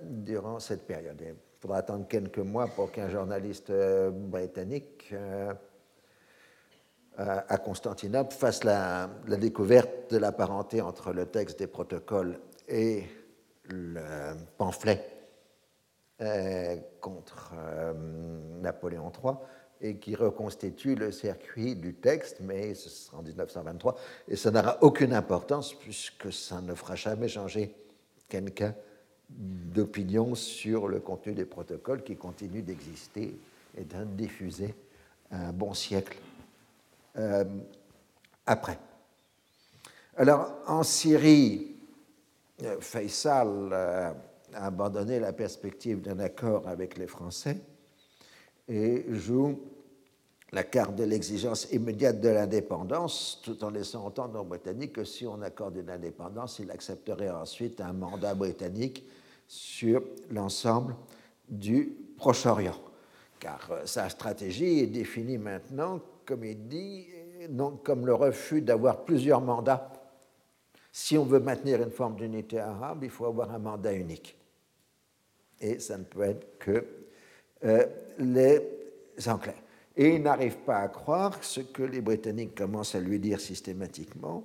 durant 0.00 0.60
cette 0.60 0.86
période. 0.86 1.20
Il 1.20 1.34
faudra 1.60 1.78
attendre 1.78 2.08
quelques 2.08 2.38
mois 2.38 2.68
pour 2.68 2.90
qu'un 2.90 3.10
journaliste 3.10 3.70
britannique 4.10 5.12
à 7.18 7.58
Constantinople 7.58 8.32
fasse 8.32 8.62
la, 8.62 9.10
découverte 9.26 10.12
de 10.12 10.18
la 10.18 10.30
parenté 10.30 10.80
entre 10.80 11.12
le 11.12 11.26
texte 11.26 11.58
des 11.58 11.66
protocoles 11.66 12.38
et 12.68 13.04
le 13.64 14.00
pamphlet 14.56 15.04
euh, 16.20 16.76
contre 17.00 17.52
euh, 17.56 17.92
Napoléon 18.60 19.10
III 19.22 19.34
et 19.80 19.96
qui 19.96 20.14
reconstitue 20.14 20.94
le 20.94 21.12
circuit 21.12 21.76
du 21.76 21.94
texte, 21.94 22.38
mais 22.40 22.74
ce 22.74 22.88
sera 22.88 23.18
en 23.18 23.22
1923, 23.22 23.96
et 24.28 24.36
ça 24.36 24.50
n'aura 24.50 24.78
aucune 24.82 25.12
importance 25.12 25.74
puisque 25.74 26.32
ça 26.32 26.60
ne 26.60 26.74
fera 26.74 26.94
jamais 26.94 27.28
changer 27.28 27.74
quelqu'un 28.28 28.74
d'opinion 29.28 30.34
sur 30.34 30.88
le 30.88 31.00
contenu 31.00 31.34
des 31.34 31.44
protocoles 31.44 32.02
qui 32.02 32.16
continuent 32.16 32.64
d'exister 32.64 33.38
et 33.76 33.84
d'être 33.84 34.16
diffusés 34.16 34.74
un 35.30 35.52
bon 35.52 35.74
siècle 35.74 36.18
euh, 37.18 37.44
après. 38.46 38.78
Alors, 40.16 40.52
en 40.66 40.82
Syrie, 40.82 41.76
euh, 42.62 42.80
Faisal 42.80 43.70
euh, 43.72 44.12
a 44.54 44.66
abandonné 44.66 45.20
la 45.20 45.32
perspective 45.32 46.00
d'un 46.00 46.18
accord 46.20 46.68
avec 46.68 46.96
les 46.96 47.06
Français 47.06 47.56
et 48.68 49.04
joue 49.10 49.60
la 50.52 50.62
carte 50.62 50.94
de 50.94 51.04
l'exigence 51.04 51.70
immédiate 51.72 52.20
de 52.20 52.28
l'indépendance, 52.28 53.40
tout 53.42 53.62
en 53.64 53.70
laissant 53.70 54.06
entendre 54.06 54.40
aux 54.40 54.44
Britanniques 54.44 54.94
que 54.94 55.04
si 55.04 55.26
on 55.26 55.42
accorde 55.42 55.76
une 55.76 55.90
indépendance, 55.90 56.58
il 56.58 56.70
accepterait 56.70 57.30
ensuite 57.30 57.80
un 57.80 57.92
mandat 57.92 58.34
britannique 58.34 59.04
sur 59.46 60.02
l'ensemble 60.30 60.94
du 61.48 61.96
Proche-Orient. 62.16 62.78
Car 63.38 63.70
sa 63.84 64.08
stratégie 64.08 64.80
est 64.80 64.86
définie 64.86 65.38
maintenant 65.38 66.00
comme 66.28 66.44
il 66.44 66.68
dit, 66.68 67.06
donc 67.48 67.82
comme 67.82 68.04
le 68.04 68.12
refus 68.12 68.60
d'avoir 68.60 69.06
plusieurs 69.06 69.40
mandats. 69.40 69.90
Si 70.92 71.16
on 71.16 71.24
veut 71.24 71.40
maintenir 71.40 71.82
une 71.82 71.90
forme 71.90 72.16
d'unité 72.16 72.58
arabe, 72.58 73.02
il 73.02 73.08
faut 73.08 73.24
avoir 73.24 73.50
un 73.50 73.58
mandat 73.58 73.94
unique. 73.94 74.36
Et 75.58 75.78
ça 75.78 75.96
ne 75.96 76.04
peut 76.04 76.22
être 76.22 76.58
que 76.58 76.84
euh, 77.64 77.86
les 78.18 78.60
Anglais. 79.26 79.54
Et 79.96 80.16
il 80.16 80.22
n'arrive 80.22 80.58
pas 80.58 80.80
à 80.80 80.88
croire 80.88 81.42
ce 81.42 81.60
que 81.60 81.82
les 81.82 82.02
Britanniques 82.02 82.54
commencent 82.54 82.94
à 82.94 83.00
lui 83.00 83.18
dire 83.18 83.40
systématiquement, 83.40 84.44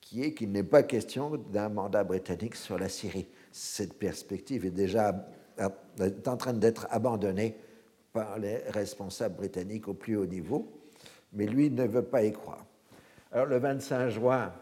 qui 0.00 0.22
est 0.22 0.32
qu'il 0.32 0.50
n'est 0.50 0.64
pas 0.64 0.82
question 0.82 1.36
d'un 1.36 1.68
mandat 1.68 2.02
britannique 2.02 2.56
sur 2.56 2.78
la 2.78 2.88
Syrie. 2.88 3.28
Cette 3.52 3.92
perspective 3.98 4.64
est 4.64 4.70
déjà 4.70 5.28
est 6.00 6.26
en 6.26 6.36
train 6.38 6.54
d'être 6.54 6.86
abandonnée 6.88 7.54
par 8.14 8.38
les 8.38 8.56
responsables 8.68 9.36
britanniques 9.36 9.86
au 9.86 9.94
plus 9.94 10.16
haut 10.16 10.26
niveau 10.26 10.79
mais 11.32 11.46
lui 11.46 11.70
ne 11.70 11.86
veut 11.86 12.04
pas 12.04 12.22
y 12.22 12.32
croire. 12.32 12.64
Alors 13.32 13.46
le 13.46 13.58
25 13.58 14.08
juin, 14.08 14.52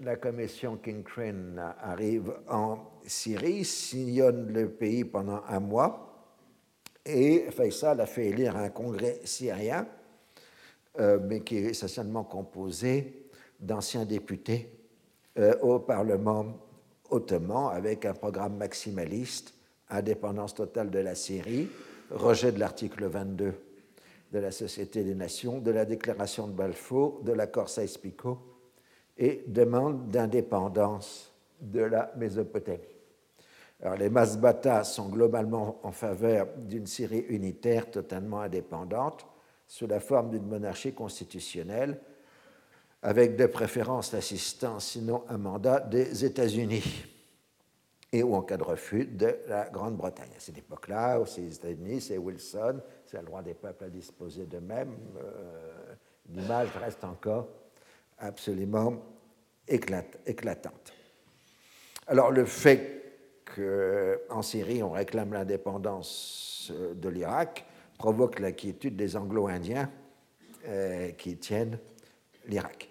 la 0.00 0.16
commission 0.16 0.76
King 0.76 1.02
Crane 1.02 1.74
arrive 1.82 2.32
en 2.48 2.78
Syrie, 3.06 3.64
sillonne 3.64 4.52
le 4.52 4.68
pays 4.70 5.04
pendant 5.04 5.42
un 5.48 5.60
mois, 5.60 6.06
et 7.04 7.46
Faisal 7.50 8.00
a 8.00 8.06
fait 8.06 8.26
élire 8.26 8.56
un 8.56 8.70
congrès 8.70 9.20
syrien, 9.24 9.86
euh, 10.98 11.18
mais 11.22 11.40
qui 11.40 11.58
est 11.58 11.70
essentiellement 11.70 12.24
composé 12.24 13.28
d'anciens 13.60 14.04
députés 14.04 14.70
euh, 15.38 15.56
au 15.60 15.78
Parlement 15.78 16.46
ottoman, 17.10 17.70
avec 17.74 18.04
un 18.04 18.14
programme 18.14 18.56
maximaliste, 18.56 19.54
indépendance 19.88 20.54
totale 20.54 20.90
de 20.90 20.98
la 20.98 21.14
Syrie, 21.14 21.68
rejet 22.10 22.50
de 22.50 22.58
l'article 22.58 23.06
22 23.06 23.54
de 24.36 24.40
la 24.42 24.50
Société 24.50 25.02
des 25.02 25.14
Nations, 25.14 25.60
de 25.60 25.70
la 25.70 25.86
Déclaration 25.86 26.46
de 26.46 26.52
Balfour, 26.52 27.22
de 27.22 27.32
l'accord 27.32 27.70
Saïs-Picot 27.70 28.38
et 29.16 29.44
demande 29.46 30.10
d'indépendance 30.10 31.32
de 31.58 31.80
la 31.80 32.12
Mésopotamie. 32.18 32.82
Alors, 33.82 33.96
les 33.96 34.10
Masbatas 34.10 34.84
sont 34.84 35.08
globalement 35.08 35.80
en 35.82 35.90
faveur 35.90 36.48
d'une 36.58 36.86
Syrie 36.86 37.24
unitaire 37.30 37.90
totalement 37.90 38.42
indépendante, 38.42 39.26
sous 39.66 39.86
la 39.86 40.00
forme 40.00 40.30
d'une 40.30 40.46
monarchie 40.46 40.92
constitutionnelle, 40.92 41.98
avec 43.00 43.36
de 43.36 43.46
préférence 43.46 44.12
l'assistance, 44.12 44.84
sinon 44.88 45.24
un 45.30 45.38
mandat 45.38 45.80
des 45.80 46.26
États-Unis, 46.26 47.06
et 48.12 48.22
ou 48.22 48.34
en 48.34 48.42
cas 48.42 48.58
de 48.58 48.64
refus 48.64 49.06
de 49.06 49.34
la 49.48 49.70
Grande-Bretagne. 49.70 50.30
À 50.36 50.40
cette 50.40 50.58
époque-là, 50.58 51.24
c'est 51.24 51.40
les 51.40 51.54
États-Unis, 51.54 52.02
c'est 52.02 52.18
Wilson, 52.18 52.82
c'est 53.06 53.18
le 53.18 53.24
droit 53.24 53.42
des 53.42 53.54
peuples 53.54 53.84
à 53.84 53.88
disposer 53.88 54.44
d'eux-mêmes. 54.46 54.96
Euh, 55.18 55.94
l'image 56.28 56.68
reste 56.76 57.04
encore 57.04 57.48
absolument 58.18 58.94
éclatante. 59.68 60.92
Alors 62.06 62.30
le 62.30 62.44
fait 62.44 63.42
qu'en 63.54 64.42
Syrie 64.42 64.82
on 64.82 64.90
réclame 64.90 65.32
l'indépendance 65.32 66.72
de 66.94 67.08
l'Irak 67.08 67.64
provoque 67.98 68.38
l'inquiétude 68.38 68.96
des 68.96 69.16
Anglo-Indiens 69.16 69.90
euh, 70.66 71.10
qui 71.12 71.36
tiennent 71.36 71.78
l'Irak. 72.46 72.90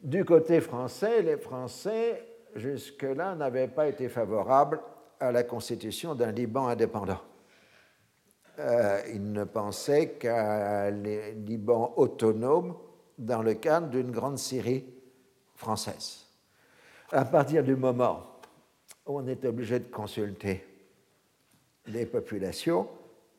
Du 0.00 0.24
côté 0.24 0.60
français, 0.60 1.22
les 1.22 1.36
Français, 1.36 2.24
jusque-là, 2.56 3.34
n'avaient 3.34 3.68
pas 3.68 3.88
été 3.88 4.08
favorables 4.08 4.80
à 5.20 5.30
la 5.30 5.44
constitution 5.44 6.14
d'un 6.14 6.32
Liban 6.32 6.66
indépendant. 6.66 7.20
Euh, 8.58 9.00
ils 9.12 9.32
ne 9.32 9.44
pensaient 9.44 10.10
qu'à 10.10 10.90
Liban 10.90 11.94
autonome 11.96 12.76
dans 13.18 13.42
le 13.42 13.54
cadre 13.54 13.88
d'une 13.88 14.10
grande 14.10 14.38
Syrie 14.38 14.84
française. 15.54 16.26
À 17.10 17.24
partir 17.24 17.62
du 17.62 17.76
moment 17.76 18.40
où 19.06 19.18
on 19.18 19.26
est 19.26 19.44
obligé 19.44 19.78
de 19.78 19.88
consulter 19.88 20.66
les 21.86 22.04
populations, 22.04 22.88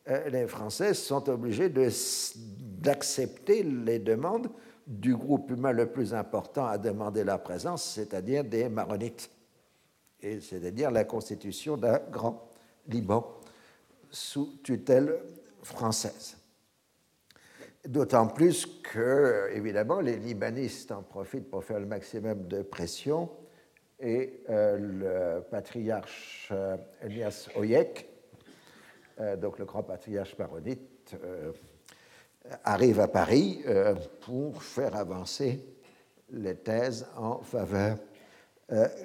euh, 0.10 0.29
les 0.29 0.48
Français 0.48 0.93
sont 0.93 1.29
obligés 1.29 1.70
d'accepter 1.70 3.63
les 3.63 4.00
demandes 4.00 4.50
du 4.86 5.15
groupe 5.15 5.50
humain 5.51 5.72
le 5.72 5.86
plus 5.86 6.13
important 6.13 6.65
à 6.65 6.77
demander 6.77 7.24
la 7.24 7.38
présence, 7.38 7.84
c'est-à-dire 7.84 8.43
des 8.43 8.67
Maronites, 8.67 9.29
et 10.20 10.39
c'est-à-dire 10.39 10.91
la 10.91 11.03
constitution 11.03 11.77
d'un 11.77 12.00
grand 12.12 12.50
Liban 12.88 13.39
sous 14.13 14.60
tutelle 14.63 15.20
française. 15.63 16.38
D'autant 17.86 18.27
plus 18.27 18.65
que, 18.65 19.50
évidemment, 19.51 20.00
les 20.00 20.15
libanistes 20.15 20.91
en 20.91 21.01
profitent 21.01 21.50
pour 21.50 21.65
faire 21.65 21.79
le 21.79 21.86
maximum 21.86 22.48
de 22.48 22.62
pression 22.62 23.29
et 24.00 24.43
euh, 24.50 24.77
le 24.77 25.41
patriarche 25.41 26.50
euh, 26.51 26.77
Elias 27.01 27.50
Oyek, 27.55 28.08
euh, 29.20 29.36
donc 29.36 29.60
le 29.60 29.65
grand 29.65 29.84
patriarche 29.84 30.38
maronite, 30.38 31.17
arrive 32.63 33.00
à 33.00 33.08
Paris 33.08 33.63
pour 34.22 34.63
faire 34.63 34.96
avancer 34.96 35.63
les 36.32 36.55
thèses 36.55 37.05
en 37.15 37.39
faveur 37.39 37.98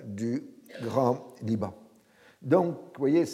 du 0.05 0.43
Grand 0.83 1.35
Liban. 1.43 1.75
Donc, 2.41 2.75
vous 2.75 2.99
voyez, 2.99 3.27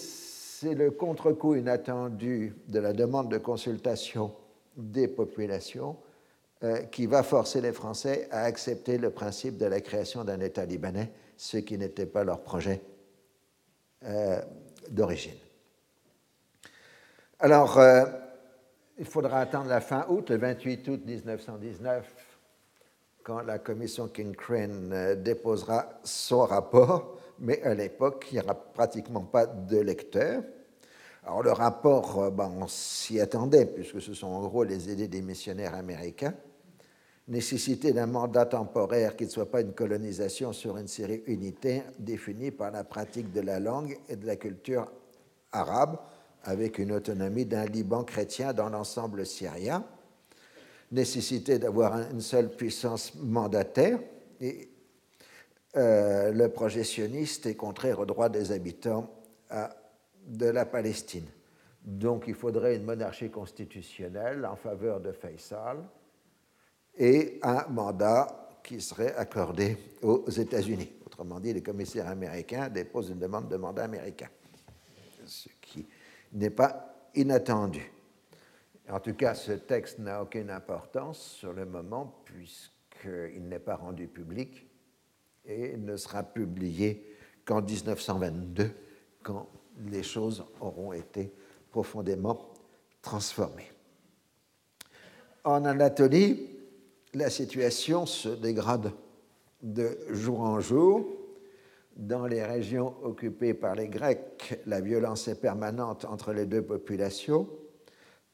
c'est 0.64 0.74
le 0.74 0.90
contre-coup 0.90 1.56
inattendu 1.56 2.54
de 2.68 2.78
la 2.78 2.94
demande 2.94 3.30
de 3.30 3.36
consultation 3.36 4.32
des 4.78 5.08
populations 5.08 5.98
euh, 6.62 6.84
qui 6.84 7.04
va 7.04 7.22
forcer 7.22 7.60
les 7.60 7.72
Français 7.72 8.28
à 8.30 8.44
accepter 8.44 8.96
le 8.96 9.10
principe 9.10 9.58
de 9.58 9.66
la 9.66 9.82
création 9.82 10.24
d'un 10.24 10.40
État 10.40 10.64
libanais, 10.64 11.12
ce 11.36 11.58
qui 11.58 11.76
n'était 11.76 12.06
pas 12.06 12.24
leur 12.24 12.40
projet 12.40 12.80
euh, 14.04 14.40
d'origine. 14.88 15.36
Alors, 17.40 17.78
euh, 17.78 18.06
il 18.98 19.04
faudra 19.04 19.40
attendre 19.40 19.68
la 19.68 19.82
fin 19.82 20.06
août, 20.08 20.30
le 20.30 20.38
28 20.38 20.88
août 20.88 21.02
1919, 21.04 22.10
quand 23.22 23.42
la 23.42 23.58
commission 23.58 24.08
King-Crane 24.08 25.22
déposera 25.22 26.00
son 26.04 26.46
rapport, 26.46 27.18
mais 27.38 27.62
à 27.64 27.74
l'époque, 27.74 28.28
il 28.30 28.38
n'y 28.38 28.40
aura 28.40 28.54
pratiquement 28.54 29.24
pas 29.24 29.44
de 29.44 29.78
lecteurs. 29.78 30.42
Alors 31.26 31.42
le 31.42 31.52
rapport, 31.52 32.22
euh, 32.22 32.30
ben, 32.30 32.52
on 32.60 32.68
s'y 32.68 33.18
attendait, 33.18 33.64
puisque 33.64 34.00
ce 34.00 34.12
sont 34.12 34.26
en 34.26 34.46
gros 34.46 34.62
les 34.62 34.92
idées 34.92 35.08
des 35.08 35.22
missionnaires 35.22 35.74
américains. 35.74 36.34
Nécessité 37.28 37.92
d'un 37.92 38.06
mandat 38.06 38.44
temporaire 38.44 39.16
qui 39.16 39.24
ne 39.24 39.30
soit 39.30 39.50
pas 39.50 39.62
une 39.62 39.72
colonisation 39.72 40.52
sur 40.52 40.76
une 40.76 40.88
série 40.88 41.22
unitaire 41.26 41.84
définie 41.98 42.50
par 42.50 42.70
la 42.70 42.84
pratique 42.84 43.32
de 43.32 43.40
la 43.40 43.58
langue 43.58 43.96
et 44.10 44.16
de 44.16 44.26
la 44.26 44.36
culture 44.36 44.92
arabe, 45.50 45.96
avec 46.42 46.78
une 46.78 46.92
autonomie 46.92 47.46
d'un 47.46 47.64
Liban 47.64 48.04
chrétien 48.04 48.52
dans 48.52 48.68
l'ensemble 48.68 49.24
syrien. 49.24 49.82
Nécessité 50.92 51.58
d'avoir 51.58 51.98
une 52.10 52.20
seule 52.20 52.54
puissance 52.54 53.14
mandataire. 53.14 53.98
Et 54.42 54.68
euh, 55.76 56.32
le 56.32 56.50
projectionniste 56.50 57.46
est 57.46 57.54
contraire 57.54 58.00
aux 58.00 58.06
droits 58.06 58.28
des 58.28 58.52
habitants 58.52 59.08
à 59.48 59.74
de 60.26 60.46
la 60.46 60.66
Palestine. 60.66 61.26
Donc 61.84 62.24
il 62.26 62.34
faudrait 62.34 62.76
une 62.76 62.84
monarchie 62.84 63.30
constitutionnelle 63.30 64.46
en 64.46 64.56
faveur 64.56 65.00
de 65.00 65.12
Faisal 65.12 65.84
et 66.96 67.38
un 67.42 67.66
mandat 67.68 68.50
qui 68.62 68.80
serait 68.80 69.14
accordé 69.16 69.76
aux 70.00 70.28
États-Unis. 70.30 70.90
Autrement 71.04 71.38
dit, 71.38 71.52
les 71.52 71.62
commissaires 71.62 72.08
américains 72.08 72.70
déposent 72.70 73.10
une 73.10 73.18
demande 73.18 73.48
de 73.48 73.56
mandat 73.56 73.84
américain, 73.84 74.28
ce 75.26 75.48
qui 75.60 75.86
n'est 76.32 76.50
pas 76.50 77.08
inattendu. 77.14 77.92
En 78.88 79.00
tout 79.00 79.14
cas, 79.14 79.34
ce 79.34 79.52
texte 79.52 79.98
n'a 79.98 80.22
aucune 80.22 80.50
importance 80.50 81.18
sur 81.18 81.52
le 81.52 81.66
moment 81.66 82.22
puisqu'il 82.24 83.46
n'est 83.46 83.58
pas 83.58 83.76
rendu 83.76 84.08
public 84.08 84.66
et 85.44 85.76
ne 85.76 85.96
sera 85.96 86.22
publié 86.22 87.14
qu'en 87.44 87.60
1922, 87.60 88.70
quand 89.22 89.48
les 89.88 90.02
choses 90.02 90.44
auront 90.60 90.92
été 90.92 91.32
profondément 91.70 92.52
transformées. 93.02 93.70
En 95.44 95.64
Anatolie, 95.64 96.48
la 97.14 97.30
situation 97.30 98.06
se 98.06 98.28
dégrade 98.28 98.92
de 99.62 99.98
jour 100.10 100.40
en 100.40 100.60
jour. 100.60 101.06
Dans 101.96 102.26
les 102.26 102.44
régions 102.44 102.94
occupées 103.02 103.54
par 103.54 103.74
les 103.74 103.88
Grecs, 103.88 104.60
la 104.66 104.80
violence 104.80 105.28
est 105.28 105.40
permanente 105.40 106.04
entre 106.04 106.32
les 106.32 106.46
deux 106.46 106.62
populations, 106.62 107.48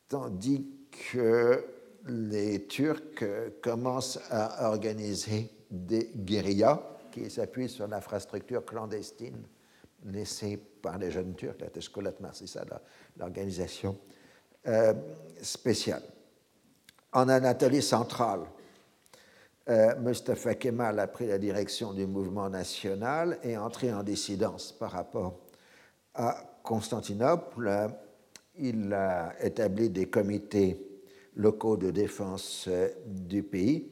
tandis 0.09 0.67
que 1.13 1.65
les 2.07 2.67
Turcs 2.67 3.25
commencent 3.61 4.19
à 4.31 4.71
organiser 4.71 5.51
des 5.71 6.11
guérillas 6.17 6.81
qui 7.13 7.29
s'appuient 7.29 7.69
sur 7.69 7.87
l'infrastructure 7.87 8.65
clandestine 8.65 9.45
laissée 10.05 10.57
par 10.57 10.99
les 10.99 11.11
jeunes 11.11 11.35
Turcs, 11.35 11.61
la 11.61 11.69
Teşkilat 11.69 12.15
c'est 12.33 12.47
ça 12.47 12.65
l'organisation 13.17 13.99
euh, 14.67 14.95
spéciale. 15.43 16.03
En 17.13 17.29
Anatolie 17.29 17.83
centrale, 17.83 18.43
euh, 19.69 19.95
Mustafa 20.01 20.55
Kemal 20.55 20.99
a 20.99 21.07
pris 21.07 21.27
la 21.27 21.39
direction 21.39 21.93
du 21.93 22.07
mouvement 22.07 22.49
national 22.49 23.39
et 23.43 23.57
entré 23.57 23.93
en 23.93 24.03
dissidence 24.03 24.73
par 24.73 24.93
rapport 24.93 25.39
à 26.15 26.37
Constantinople. 26.63 27.89
Il 28.57 28.93
a 28.93 29.35
établi 29.41 29.91
des 29.91 30.09
comités 30.09 30.91
locaux 31.37 31.77
de 31.77 31.91
défense 31.91 32.67
euh, 32.69 32.89
du 33.07 33.43
pays 33.43 33.91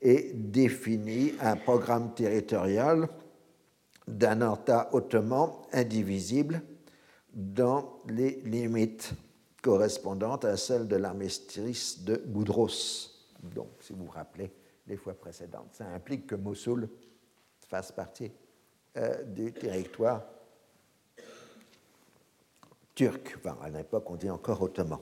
et 0.00 0.32
défini 0.34 1.34
un 1.40 1.56
programme 1.56 2.14
territorial 2.14 3.08
d'un 4.18 4.54
État 4.54 4.88
ottoman 4.92 5.52
indivisible 5.72 6.62
dans 7.32 8.00
les 8.08 8.40
limites 8.44 9.12
correspondantes 9.62 10.44
à 10.44 10.56
celles 10.56 10.88
de 10.88 10.96
l'armistice 10.96 12.02
de 12.02 12.16
Boudros. 12.16 13.10
Donc, 13.42 13.68
si 13.80 13.92
vous 13.92 14.06
vous 14.06 14.10
rappelez 14.10 14.50
les 14.86 14.96
fois 14.96 15.14
précédentes, 15.14 15.68
ça 15.72 15.86
implique 15.86 16.26
que 16.26 16.34
Mossoul 16.34 16.88
fasse 17.68 17.92
partie 17.92 18.32
euh, 18.96 19.22
du 19.24 19.52
territoire 19.52 20.24
turc. 22.94 23.36
Enfin, 23.38 23.56
à 23.62 23.70
l'époque, 23.70 24.10
on 24.10 24.16
dit 24.16 24.30
encore 24.30 24.60
ottoman. 24.62 24.98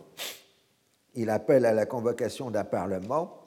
Il 1.15 1.31
appelle 1.31 1.65
à 1.65 1.73
la 1.73 1.87
convocation 1.87 2.51
d'un 2.51 2.65
parlement 2.65 3.43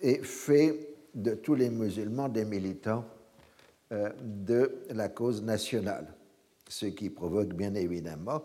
et 0.00 0.18
fait 0.18 0.94
de 1.14 1.34
tous 1.34 1.54
les 1.54 1.70
musulmans 1.70 2.28
des 2.28 2.44
militants 2.44 3.04
de 3.90 4.78
la 4.90 5.08
cause 5.08 5.42
nationale, 5.42 6.12
ce 6.68 6.86
qui 6.86 7.08
provoque 7.10 7.54
bien 7.54 7.74
évidemment 7.74 8.42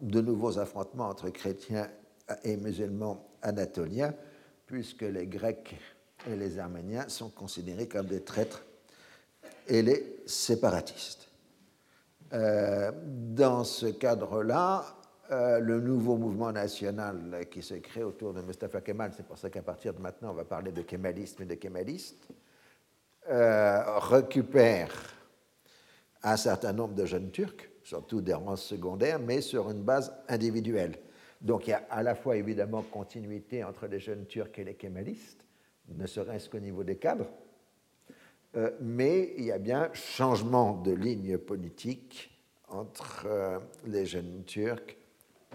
de 0.00 0.20
nouveaux 0.20 0.58
affrontements 0.58 1.08
entre 1.08 1.30
chrétiens 1.30 1.88
et 2.44 2.56
musulmans 2.56 3.28
anatoliens, 3.42 4.14
puisque 4.66 5.02
les 5.02 5.26
Grecs 5.26 5.76
et 6.28 6.36
les 6.36 6.58
Arméniens 6.58 7.08
sont 7.08 7.30
considérés 7.30 7.88
comme 7.88 8.06
des 8.06 8.22
traîtres 8.22 8.64
et 9.66 9.82
les 9.82 10.22
séparatistes. 10.26 11.28
Euh, 12.32 12.90
dans 13.04 13.64
ce 13.64 13.86
cadre-là, 13.86 14.84
euh, 15.30 15.58
le 15.60 15.80
nouveau 15.80 16.16
mouvement 16.16 16.52
national 16.52 17.46
qui 17.50 17.62
se 17.62 17.74
crée 17.74 18.02
autour 18.02 18.34
de 18.34 18.42
Mustafa 18.42 18.80
Kemal, 18.80 19.12
c'est 19.16 19.26
pour 19.26 19.38
ça 19.38 19.50
qu'à 19.50 19.62
partir 19.62 19.94
de 19.94 20.00
maintenant, 20.00 20.30
on 20.30 20.34
va 20.34 20.44
parler 20.44 20.72
de 20.72 20.82
kémalisme 20.82 21.42
et 21.42 21.46
de 21.46 21.54
kémalistes, 21.54 22.28
euh, 23.28 23.98
récupère 23.98 24.90
un 26.22 26.36
certain 26.36 26.72
nombre 26.72 26.94
de 26.94 27.04
jeunes 27.04 27.30
Turcs, 27.30 27.68
surtout 27.82 28.20
des 28.20 28.34
rangs 28.34 28.56
secondaires, 28.56 29.18
mais 29.18 29.40
sur 29.40 29.70
une 29.70 29.82
base 29.82 30.12
individuelle. 30.28 30.98
Donc 31.40 31.66
il 31.66 31.70
y 31.70 31.72
a 31.72 31.86
à 31.90 32.02
la 32.02 32.14
fois 32.14 32.36
évidemment 32.36 32.82
continuité 32.82 33.62
entre 33.62 33.86
les 33.86 34.00
jeunes 34.00 34.26
Turcs 34.26 34.58
et 34.58 34.64
les 34.64 34.74
kémalistes, 34.74 35.44
ne 35.88 36.06
serait-ce 36.06 36.48
qu'au 36.48 36.58
niveau 36.58 36.84
des 36.84 36.96
cadres, 36.96 37.30
euh, 38.56 38.70
mais 38.80 39.34
il 39.36 39.44
y 39.44 39.52
a 39.52 39.58
bien 39.58 39.90
changement 39.92 40.74
de 40.74 40.92
ligne 40.92 41.38
politique 41.38 42.30
entre 42.68 43.26
les 43.86 44.04
jeunes 44.04 44.42
Turcs 44.44 44.96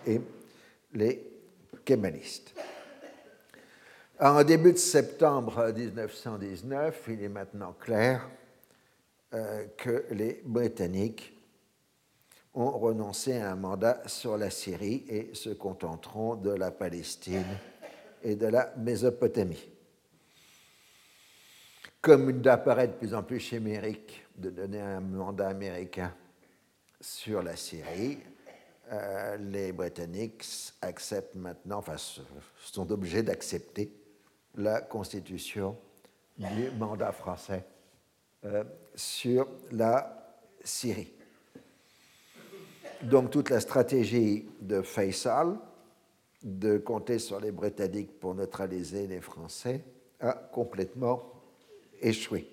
et 0.07 0.21
les 0.93 1.27
kémalistes. 1.85 2.53
En 4.23 4.41
début 4.45 4.71
de 4.71 4.77
septembre 4.77 5.73
1919, 5.75 7.09
il 7.09 7.23
est 7.23 7.27
maintenant 7.27 7.73
clair 7.73 8.25
euh, 9.33 9.65
que 9.75 10.05
les 10.11 10.41
Britanniques 10.45 11.37
ont 12.53 12.71
renoncé 12.71 13.35
à 13.35 13.51
un 13.51 13.57
mandat 13.57 14.01
sur 14.05 14.37
la 14.37 14.49
Syrie 14.49 15.03
et 15.09 15.31
se 15.33 15.49
contenteront 15.49 16.35
de 16.35 16.51
la 16.51 16.71
Palestine 16.71 17.43
et 18.23 18.37
de 18.37 18.47
la 18.47 18.73
Mésopotamie. 18.77 19.69
Comme 21.99 22.29
il 22.29 22.47
apparaît 22.47 22.87
de 22.87 22.93
plus 22.93 23.13
en 23.13 23.23
plus 23.23 23.41
chimérique 23.41 24.25
de 24.37 24.51
donner 24.51 24.79
un 24.79 25.01
mandat 25.01 25.49
américain 25.49 26.13
sur 27.01 27.43
la 27.43 27.57
Syrie, 27.57 28.19
euh, 28.89 29.35
les 29.35 29.73
Britanniques 29.73 30.45
acceptent 30.81 31.35
maintenant, 31.35 31.79
enfin, 31.79 31.97
sont 31.97 32.89
obligés 32.89 33.21
d'accepter 33.21 33.99
la 34.55 34.81
constitution 34.81 35.77
du 36.37 36.71
mandat 36.77 37.11
français 37.11 37.63
euh, 38.45 38.63
sur 38.95 39.47
la 39.71 40.37
Syrie. 40.63 41.11
Donc 43.03 43.31
toute 43.31 43.49
la 43.49 43.59
stratégie 43.59 44.47
de 44.61 44.81
Faisal 44.81 45.57
de 46.41 46.77
compter 46.77 47.19
sur 47.19 47.39
les 47.39 47.51
Britanniques 47.51 48.19
pour 48.19 48.35
neutraliser 48.35 49.07
les 49.07 49.21
Français 49.21 49.83
a 50.19 50.33
complètement 50.33 51.23
échoué. 52.01 52.47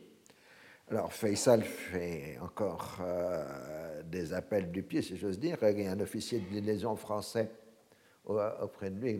Alors 0.90 1.12
Faisal 1.12 1.62
fait 1.62 2.38
encore 2.40 2.98
euh, 3.00 4.02
des 4.02 4.32
appels 4.32 4.70
du 4.70 4.82
pied, 4.82 5.02
si 5.02 5.16
j'ose 5.16 5.38
dire. 5.38 5.58
Il 5.62 5.82
y 5.82 5.86
a 5.86 5.92
un 5.92 6.00
officier 6.00 6.40
de 6.40 6.60
liaison 6.60 6.96
français 6.96 7.50
auprès 8.24 8.90
de 8.90 9.00
lui, 9.00 9.18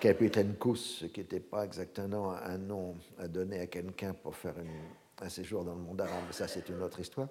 capitaine 0.00 0.54
Kous, 0.58 1.04
qui 1.12 1.20
n'était 1.20 1.40
pas 1.40 1.64
exactement 1.64 2.32
un 2.32 2.58
nom 2.58 2.96
à 3.18 3.28
donner 3.28 3.60
à 3.60 3.66
quelqu'un 3.66 4.12
pour 4.14 4.34
faire 4.34 4.54
un 5.20 5.28
séjour 5.28 5.64
dans 5.64 5.74
le 5.74 5.80
monde 5.80 6.00
arabe, 6.00 6.24
ça 6.30 6.48
c'est 6.48 6.68
une 6.68 6.82
autre 6.82 7.00
histoire. 7.00 7.28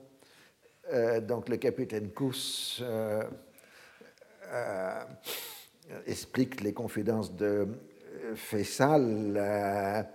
Euh, 0.92 1.22
donc 1.22 1.50
le 1.50 1.58
capitaine 1.58 2.12
Kous 2.12 2.84
explique 6.06 6.62
les 6.62 6.74
confidences 6.74 7.36
de 7.36 7.68
Faisal 8.36 10.08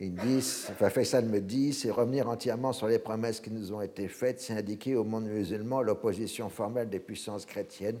ils 0.00 0.14
disent, 0.14 0.68
enfin 0.70 0.90
Faisal 0.90 1.24
me 1.24 1.40
dit, 1.40 1.72
c'est 1.72 1.90
revenir 1.90 2.28
entièrement 2.28 2.72
sur 2.72 2.86
les 2.86 3.00
promesses 3.00 3.40
qui 3.40 3.50
nous 3.50 3.72
ont 3.72 3.82
été 3.82 4.06
faites, 4.06 4.40
c'est 4.40 4.52
indiquer 4.52 4.94
au 4.94 5.02
monde 5.02 5.24
musulman 5.24 5.82
l'opposition 5.82 6.48
formelle 6.48 6.88
des 6.88 7.00
puissances 7.00 7.44
chrétiennes 7.44 7.98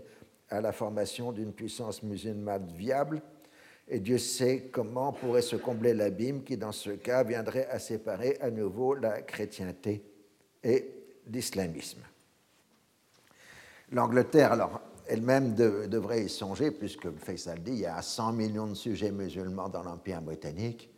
à 0.48 0.60
la 0.60 0.70
formation 0.70 1.32
d'une 1.32 1.52
puissance 1.52 2.04
musulmane 2.04 2.66
viable. 2.76 3.20
Et 3.90 4.00
Dieu 4.00 4.18
sait 4.18 4.68
comment 4.70 5.12
pourrait 5.12 5.42
se 5.42 5.56
combler 5.56 5.94
l'abîme 5.94 6.44
qui, 6.44 6.56
dans 6.56 6.72
ce 6.72 6.90
cas, 6.90 7.22
viendrait 7.22 7.66
à 7.68 7.78
séparer 7.78 8.36
à 8.40 8.50
nouveau 8.50 8.94
la 8.94 9.22
chrétienté 9.22 10.02
et 10.62 10.92
l'islamisme. 11.26 12.02
L'Angleterre, 13.90 14.52
alors, 14.52 14.82
elle-même 15.06 15.54
devrait 15.54 16.24
y 16.24 16.28
songer, 16.28 16.70
puisque 16.70 17.10
Faisal 17.16 17.62
dit 17.62 17.72
il 17.72 17.78
y 17.80 17.86
a 17.86 18.02
100 18.02 18.32
millions 18.34 18.66
de 18.66 18.74
sujets 18.74 19.10
musulmans 19.10 19.70
dans 19.70 19.82
l'Empire 19.82 20.20
britannique 20.20 20.90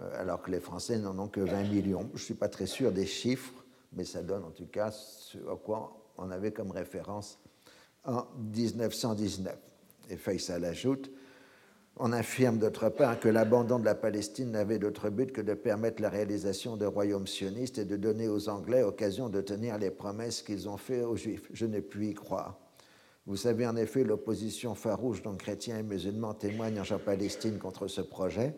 euh, 0.00 0.20
alors 0.20 0.42
que 0.42 0.50
les 0.50 0.60
Français 0.60 0.98
n'en 0.98 1.16
ont 1.18 1.28
que 1.28 1.40
20 1.40 1.64
millions. 1.64 2.08
Je 2.14 2.20
ne 2.20 2.24
suis 2.24 2.34
pas 2.34 2.48
très 2.48 2.66
sûr 2.66 2.92
des 2.92 3.06
chiffres, 3.06 3.64
mais 3.92 4.04
ça 4.04 4.22
donne 4.22 4.44
en 4.44 4.50
tout 4.50 4.66
cas 4.66 4.90
ce 4.90 5.38
à 5.38 5.56
quoi 5.56 5.96
on 6.16 6.30
avait 6.30 6.52
comme 6.52 6.72
référence 6.72 7.38
en 8.04 8.26
1919. 8.36 9.56
Et 10.10 10.16
Faisal 10.16 10.64
ajoute 10.64 11.10
on 12.00 12.12
affirme 12.12 12.58
d'autre 12.58 12.88
part 12.88 13.18
que 13.18 13.28
l'abandon 13.28 13.78
de 13.78 13.84
la 13.84 13.94
Palestine 13.94 14.52
n'avait 14.52 14.78
d'autre 14.78 15.10
but 15.10 15.32
que 15.32 15.40
de 15.40 15.54
permettre 15.54 16.00
la 16.00 16.08
réalisation 16.08 16.76
de 16.76 16.86
royaumes 16.86 17.26
sionistes 17.26 17.78
et 17.78 17.84
de 17.84 17.96
donner 17.96 18.28
aux 18.28 18.48
Anglais 18.48 18.82
l'occasion 18.82 19.28
de 19.28 19.40
tenir 19.40 19.78
les 19.78 19.90
promesses 19.90 20.42
qu'ils 20.42 20.68
ont 20.68 20.76
faites 20.76 21.04
aux 21.04 21.16
Juifs. 21.16 21.48
Je 21.52 21.66
ne 21.66 21.80
puis 21.80 22.10
y 22.10 22.14
croire. 22.14 22.58
Vous 23.26 23.36
savez 23.36 23.66
en 23.66 23.76
effet 23.76 24.04
l'opposition 24.04 24.74
farouche 24.74 25.22
dont 25.22 25.36
chrétiens 25.36 25.78
et 25.78 25.82
musulmans 25.82 26.34
témoignent 26.34 26.80
en 26.80 26.98
Palestine 26.98 27.58
contre 27.58 27.88
ce 27.88 28.00
projet. 28.00 28.54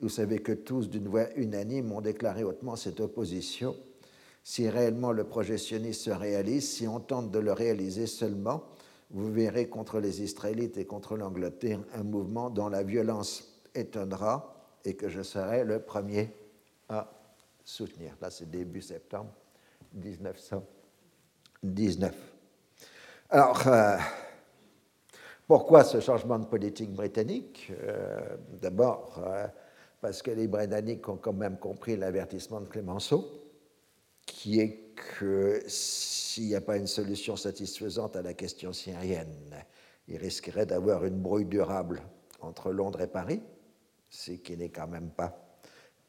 Vous 0.00 0.08
savez 0.08 0.40
que 0.40 0.52
tous, 0.52 0.90
d'une 0.90 1.08
voix 1.08 1.32
unanime, 1.36 1.92
ont 1.92 2.00
déclaré 2.00 2.44
hautement 2.44 2.76
cette 2.76 3.00
opposition. 3.00 3.76
Si 4.42 4.68
réellement 4.68 5.12
le 5.12 5.24
projet 5.24 5.56
sioniste 5.56 6.02
se 6.02 6.10
réalise, 6.10 6.68
si 6.68 6.86
on 6.86 7.00
tente 7.00 7.30
de 7.30 7.38
le 7.38 7.52
réaliser 7.52 8.06
seulement, 8.06 8.64
vous 9.10 9.32
verrez 9.32 9.68
contre 9.68 10.00
les 10.00 10.22
Israélites 10.22 10.76
et 10.76 10.86
contre 10.86 11.16
l'Angleterre 11.16 11.80
un 11.94 12.02
mouvement 12.02 12.50
dont 12.50 12.68
la 12.68 12.82
violence 12.82 13.62
étonnera 13.74 14.54
et 14.84 14.94
que 14.94 15.08
je 15.08 15.22
serai 15.22 15.64
le 15.64 15.80
premier 15.80 16.30
à 16.88 17.10
soutenir. 17.64 18.16
Là, 18.20 18.30
c'est 18.30 18.50
début 18.50 18.82
septembre 18.82 19.30
1919. 19.94 22.14
Alors, 23.30 23.66
euh, 23.68 23.96
pourquoi 25.46 25.84
ce 25.84 26.00
changement 26.00 26.38
de 26.38 26.46
politique 26.46 26.92
britannique? 26.92 27.72
Euh, 27.82 28.36
D'abord, 28.60 29.22
euh, 29.24 29.46
parce 30.00 30.22
que 30.22 30.30
les 30.30 30.48
Britanniques 30.48 31.08
ont 31.08 31.16
quand 31.16 31.32
même 31.32 31.58
compris 31.58 31.96
l'avertissement 31.96 32.60
de 32.60 32.66
Clémenceau, 32.66 33.43
qui 34.26 34.60
est 34.60 34.94
que 35.18 35.62
s'il 35.66 36.46
n'y 36.46 36.54
a 36.54 36.60
pas 36.60 36.76
une 36.76 36.86
solution 36.86 37.36
satisfaisante 37.36 38.16
à 38.16 38.22
la 38.22 38.34
question 38.34 38.72
syrienne, 38.72 39.54
il 40.08 40.16
risquerait 40.16 40.66
d'avoir 40.66 41.04
une 41.04 41.20
brouille 41.20 41.46
durable 41.46 42.02
entre 42.40 42.70
Londres 42.70 43.00
et 43.00 43.06
Paris, 43.06 43.42
ce 44.10 44.32
qui 44.32 44.56
n'est 44.56 44.68
quand 44.68 44.86
même 44.86 45.10
pas 45.10 45.36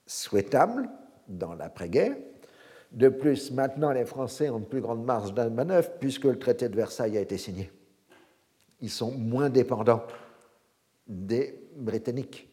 souhaitable 0.05 0.89
dans 1.27 1.53
l'après-guerre. 1.53 2.15
De 2.91 3.09
plus, 3.09 3.51
maintenant, 3.51 3.91
les 3.91 4.05
Français 4.05 4.49
ont 4.49 4.59
une 4.59 4.67
plus 4.67 4.81
grande 4.81 5.03
marge 5.03 5.33
de 5.33 5.43
manœuvre 5.43 5.91
puisque 5.99 6.25
le 6.25 6.39
traité 6.39 6.69
de 6.69 6.75
Versailles 6.75 7.17
a 7.17 7.21
été 7.21 7.37
signé. 7.37 7.71
Ils 8.81 8.89
sont 8.89 9.11
moins 9.11 9.49
dépendants 9.49 10.03
des 11.07 11.67
Britanniques. 11.75 12.44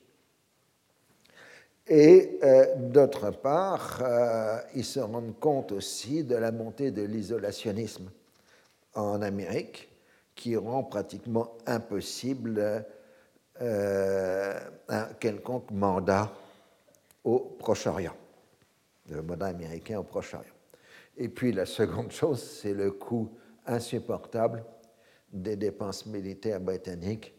Et 1.89 2.39
euh, 2.43 2.77
d'autre 2.77 3.31
part, 3.31 4.01
euh, 4.03 4.59
ils 4.75 4.85
se 4.85 5.01
rendent 5.01 5.39
compte 5.41 5.73
aussi 5.73 6.23
de 6.23 6.37
la 6.37 6.53
montée 6.53 6.91
de 6.93 7.03
l'isolationnisme 7.03 8.11
en 8.95 9.21
Amérique, 9.23 9.91
qui 10.35 10.57
rend 10.57 10.85
pratiquement 10.85 11.53
impossible 11.67 12.85
euh, 13.61 14.61
un 14.89 15.05
quelconque 15.19 15.71
mandat 15.71 16.33
au 17.25 17.39
Proche-Orient, 17.59 18.17
le 19.11 19.23
mandat 19.23 19.47
américain 19.47 19.99
au 19.99 20.05
Proche-Orient. 20.05 20.55
Et 21.17 21.29
puis 21.29 21.53
la 21.53 21.67
seconde 21.67 22.13
chose, 22.13 22.43
c'est 22.43 22.75
le 22.75 22.93
coût 22.93 23.31
insupportable 23.67 24.65
des 25.33 25.57
dépenses 25.57 26.07
militaires 26.07 26.61
britanniques 26.61 27.35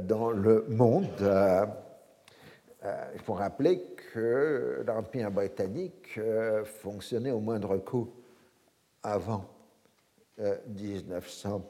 dans 0.00 0.30
le 0.30 0.64
monde. 0.68 1.08
Euh, 2.84 3.10
il 3.14 3.20
faut 3.20 3.34
rappeler 3.34 3.82
que 4.12 4.84
l'Empire 4.86 5.30
britannique 5.30 6.18
euh, 6.18 6.64
fonctionnait 6.64 7.30
au 7.30 7.40
moindre 7.40 7.78
coût 7.78 8.10
avant 9.02 9.46
1914. 10.66 11.62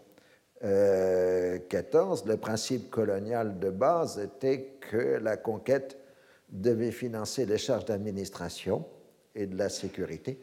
Euh, 0.64 1.58
Le 2.26 2.36
principe 2.36 2.90
colonial 2.90 3.60
de 3.60 3.70
base 3.70 4.18
était 4.18 4.76
que 4.80 5.18
la 5.22 5.36
conquête 5.36 5.98
devait 6.48 6.90
financer 6.90 7.46
les 7.46 7.58
charges 7.58 7.84
d'administration 7.84 8.84
et 9.34 9.46
de 9.46 9.56
la 9.56 9.68
sécurité. 9.68 10.40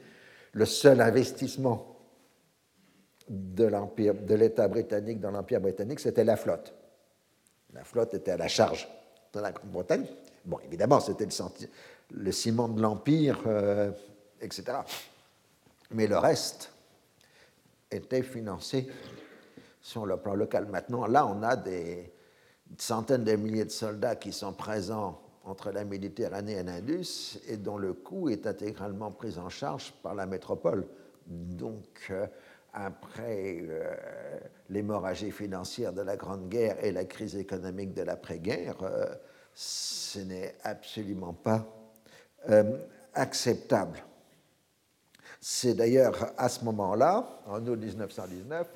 Le 0.54 0.66
seul 0.66 1.02
investissement 1.02 1.98
de 3.30 4.36
l'État 4.36 4.68
britannique 4.68 5.20
dans 5.20 5.32
l'Empire 5.32 5.62
britannique, 5.62 6.00
c'était 6.00 6.24
la 6.26 6.36
flotte. 6.36 6.74
La 7.74 7.84
flotte 7.84 8.14
était 8.14 8.32
à 8.32 8.38
la 8.38 8.50
charge 8.50 8.90
de 9.34 9.40
la 9.40 9.52
Grande-Bretagne 9.52 10.06
Bon, 10.46 10.60
évidemment, 10.66 11.00
c'était 11.00 11.28
le, 12.12 12.32
ciment 12.32 12.68
de 12.68 12.82
l'Empire, 12.82 13.40
euh, 13.46 13.92
etc. 14.42 14.64
Mais 15.92 16.08
le 16.08 16.18
reste 16.18 16.72
était 17.92 18.24
financé 18.24 18.88
sur 19.82 20.06
le 20.06 20.18
plan 20.18 20.36
local. 20.36 20.68
Maintenant, 20.68 21.06
là, 21.06 21.28
on 21.28 21.44
a 21.44 21.56
des 21.56 22.12
centaines 22.78 23.24
de 23.24 23.36
milliers 23.36 23.66
de 23.66 23.72
soldats 23.72 24.16
qui 24.16 24.32
sont 24.32 24.54
présents 24.54 25.22
entre 25.44 25.72
la 25.72 25.84
Méditerranée 25.84 26.54
et 26.54 26.64
l'Indus 26.64 27.40
et 27.48 27.58
dont 27.58 27.78
le 27.78 27.94
coût 27.94 28.30
est 28.30 28.46
intégralement 28.48 29.12
pris 29.12 29.38
en 29.38 29.50
charge 29.50 29.94
par 30.04 30.16
la 30.16 30.26
métropole. 30.26 30.88
Donc, 31.26 32.08
euh, 32.10 32.28
après 32.74 33.60
euh, 33.62 33.94
l'hémorragie 34.70 35.32
financière 35.32 35.94
de 35.94 36.02
la 36.02 36.16
Grande 36.16 36.48
Guerre 36.48 36.84
et 36.84 36.92
la 36.92 37.06
crise 37.06 37.36
économique 37.36 37.94
de 37.94 38.04
l'après-guerre, 38.04 38.78
ce 39.54 40.20
n'est 40.20 40.56
absolument 40.64 41.34
pas 41.34 41.66
acceptable. 43.14 44.04
C'est 45.40 45.74
d'ailleurs 45.74 46.34
à 46.38 46.50
ce 46.50 46.64
moment-là, 46.66 47.42
en 47.48 47.66
août 47.66 47.80
1919, 47.80 48.68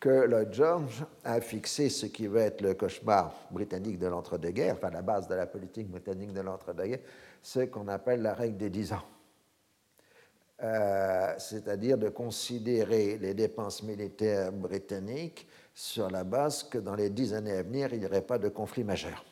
que 0.00 0.26
Lloyd 0.26 0.52
George 0.52 1.04
a 1.24 1.40
fixé 1.40 1.88
ce 1.88 2.06
qui 2.06 2.26
va 2.26 2.42
être 2.42 2.60
le 2.60 2.74
cauchemar 2.74 3.34
britannique 3.50 3.98
de 3.98 4.06
l'entre-deux-guerres, 4.06 4.76
enfin 4.76 4.90
la 4.90 5.02
base 5.02 5.28
de 5.28 5.34
la 5.34 5.46
politique 5.46 5.88
britannique 5.88 6.32
de 6.32 6.40
l'entre-deux-guerres, 6.40 7.00
ce 7.42 7.60
qu'on 7.60 7.88
appelle 7.88 8.22
la 8.22 8.34
règle 8.34 8.56
des 8.56 8.70
dix 8.70 8.92
ans. 8.92 9.02
Euh, 10.62 11.34
c'est-à-dire 11.38 11.98
de 11.98 12.08
considérer 12.08 13.18
les 13.18 13.34
dépenses 13.34 13.82
militaires 13.82 14.52
britanniques 14.52 15.46
sur 15.72 16.10
la 16.10 16.24
base 16.24 16.64
que 16.64 16.78
dans 16.78 16.94
les 16.94 17.10
dix 17.10 17.32
années 17.32 17.52
à 17.52 17.62
venir, 17.62 17.92
il 17.92 18.00
n'y 18.00 18.06
aurait 18.06 18.22
pas 18.22 18.38
de 18.38 18.48
conflit 18.48 18.82
majeur. 18.82 19.24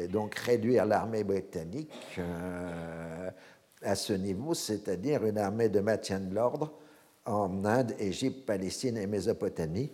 Et 0.00 0.08
donc 0.08 0.34
réduire 0.34 0.86
l'armée 0.86 1.24
britannique 1.24 1.92
euh, 2.18 3.30
à 3.82 3.94
ce 3.94 4.14
niveau, 4.14 4.54
c'est-à-dire 4.54 5.26
une 5.26 5.36
armée 5.36 5.68
de 5.68 5.80
maintien 5.80 6.20
de 6.20 6.34
l'ordre 6.34 6.72
en 7.26 7.66
Inde, 7.66 7.94
Égypte, 7.98 8.46
Palestine 8.46 8.96
et 8.96 9.06
Mésopotamie, 9.06 9.92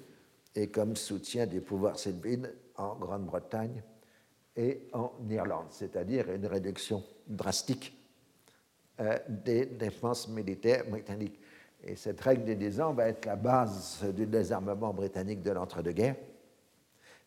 et 0.54 0.68
comme 0.68 0.94
soutien 0.94 1.46
des 1.46 1.60
pouvoirs 1.60 1.98
civils 1.98 2.52
en 2.76 2.94
Grande-Bretagne 2.94 3.82
et 4.56 4.88
en 4.92 5.10
Irlande, 5.28 5.66
c'est-à-dire 5.70 6.30
une 6.30 6.46
réduction 6.46 7.02
drastique 7.26 7.92
euh, 9.00 9.18
des 9.28 9.66
défenses 9.66 10.28
militaires 10.28 10.84
britanniques. 10.88 11.40
Et 11.82 11.96
cette 11.96 12.20
règle 12.20 12.44
des 12.44 12.54
10 12.54 12.80
ans 12.80 12.92
va 12.94 13.08
être 13.08 13.26
la 13.26 13.36
base 13.36 14.04
du 14.14 14.24
désarmement 14.26 14.94
britannique 14.94 15.42
de 15.42 15.50
l'entre-deux-guerres 15.50 16.16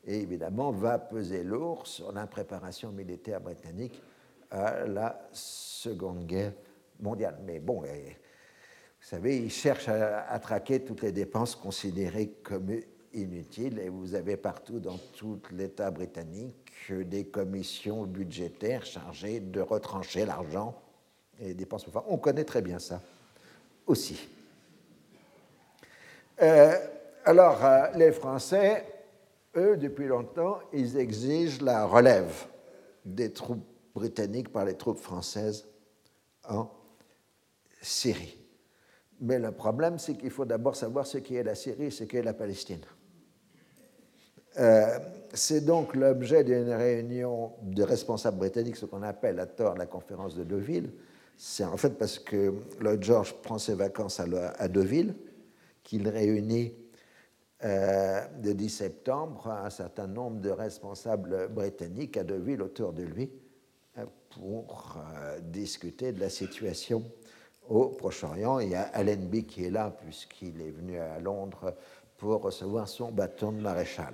et 0.09 0.21
évidemment 0.21 0.71
va 0.71 0.97
peser 0.97 1.43
lourd 1.43 1.85
sur 1.85 2.11
l'impréparation 2.11 2.91
militaire 2.91 3.39
britannique 3.39 4.01
à 4.49 4.87
la 4.87 5.29
Seconde 5.31 6.25
Guerre 6.25 6.53
mondiale. 6.99 7.37
Mais 7.45 7.59
bon, 7.59 7.81
vous 7.81 7.87
savez, 8.99 9.37
ils 9.37 9.51
cherchent 9.51 9.87
à, 9.87 10.39
traquer 10.39 10.83
toutes 10.83 11.03
les 11.03 11.11
dépenses 11.11 11.55
considérées 11.55 12.31
comme 12.41 12.71
inutiles 13.13 13.77
et 13.77 13.89
vous 13.89 14.15
avez 14.15 14.35
partout 14.35 14.79
dans 14.79 14.97
tout 15.15 15.39
l'État 15.51 15.91
britannique 15.91 16.55
des 16.89 17.25
commissions 17.25 18.05
budgétaires 18.05 18.87
chargées 18.87 19.39
de 19.39 19.61
retrancher 19.61 20.25
l'argent 20.25 20.73
et 21.39 21.49
les 21.49 21.53
dépenses. 21.53 21.85
On 22.07 22.17
connaît 22.17 22.45
très 22.45 22.63
bien 22.63 22.79
ça 22.79 22.99
aussi. 23.85 24.27
Euh, 26.41 26.73
alors, 27.25 27.63
euh, 27.63 27.87
les 27.95 28.11
Français, 28.11 28.98
eux, 29.55 29.77
depuis 29.77 30.07
longtemps, 30.07 30.59
ils 30.73 30.97
exigent 30.97 31.61
la 31.61 31.85
relève 31.85 32.47
des 33.05 33.31
troupes 33.31 33.65
britanniques 33.95 34.51
par 34.51 34.65
les 34.65 34.75
troupes 34.75 34.99
françaises 34.99 35.67
en 36.47 36.69
Syrie. 37.81 38.37
Mais 39.21 39.39
le 39.39 39.51
problème, 39.51 39.99
c'est 39.99 40.15
qu'il 40.15 40.29
faut 40.29 40.45
d'abord 40.45 40.75
savoir 40.75 41.05
ce 41.05 41.17
qu'est 41.17 41.43
la 41.43 41.55
Syrie 41.55 41.85
et 41.85 41.91
ce 41.91 42.03
qu'est 42.05 42.21
la 42.21 42.33
Palestine. 42.33 42.81
Euh, 44.57 44.97
c'est 45.33 45.61
donc 45.61 45.95
l'objet 45.95 46.43
d'une 46.43 46.71
réunion 46.71 47.53
de 47.61 47.83
responsables 47.83 48.37
britanniques, 48.37 48.77
ce 48.77 48.85
qu'on 48.85 49.03
appelle 49.03 49.39
à 49.39 49.45
tort 49.45 49.75
la 49.75 49.85
conférence 49.85 50.35
de 50.35 50.43
Deauville. 50.43 50.91
C'est 51.37 51.63
en 51.63 51.77
fait 51.77 51.97
parce 51.97 52.19
que 52.19 52.53
Lloyd 52.81 53.03
George 53.03 53.33
prend 53.41 53.57
ses 53.57 53.75
vacances 53.75 54.19
à, 54.19 54.67
Deauville 54.67 55.15
qu'il 55.83 56.07
réunit 56.07 56.73
euh, 57.63 58.21
le 58.43 58.53
10 58.53 58.69
septembre 58.69 59.47
un 59.47 59.69
certain 59.69 60.07
nombre 60.07 60.39
de 60.39 60.49
responsables 60.49 61.49
britanniques 61.49 62.17
à 62.17 62.23
Deauville 62.23 62.61
autour 62.61 62.93
de 62.93 63.03
lui 63.03 63.31
euh, 63.97 64.05
pour 64.29 64.97
discuter 65.41 66.11
de 66.11 66.19
la 66.19 66.29
situation 66.29 67.03
au 67.67 67.87
Proche-Orient. 67.89 68.59
Il 68.59 68.69
y 68.69 68.75
a 68.75 68.83
Allenby 68.83 69.45
qui 69.45 69.65
est 69.65 69.69
là, 69.69 69.95
puisqu'il 70.03 70.61
est 70.61 70.71
venu 70.71 70.97
à 70.97 71.19
Londres 71.19 71.73
pour 72.17 72.41
recevoir 72.41 72.87
son 72.87 73.11
bâton 73.11 73.51
de 73.51 73.61
maréchal. 73.61 74.13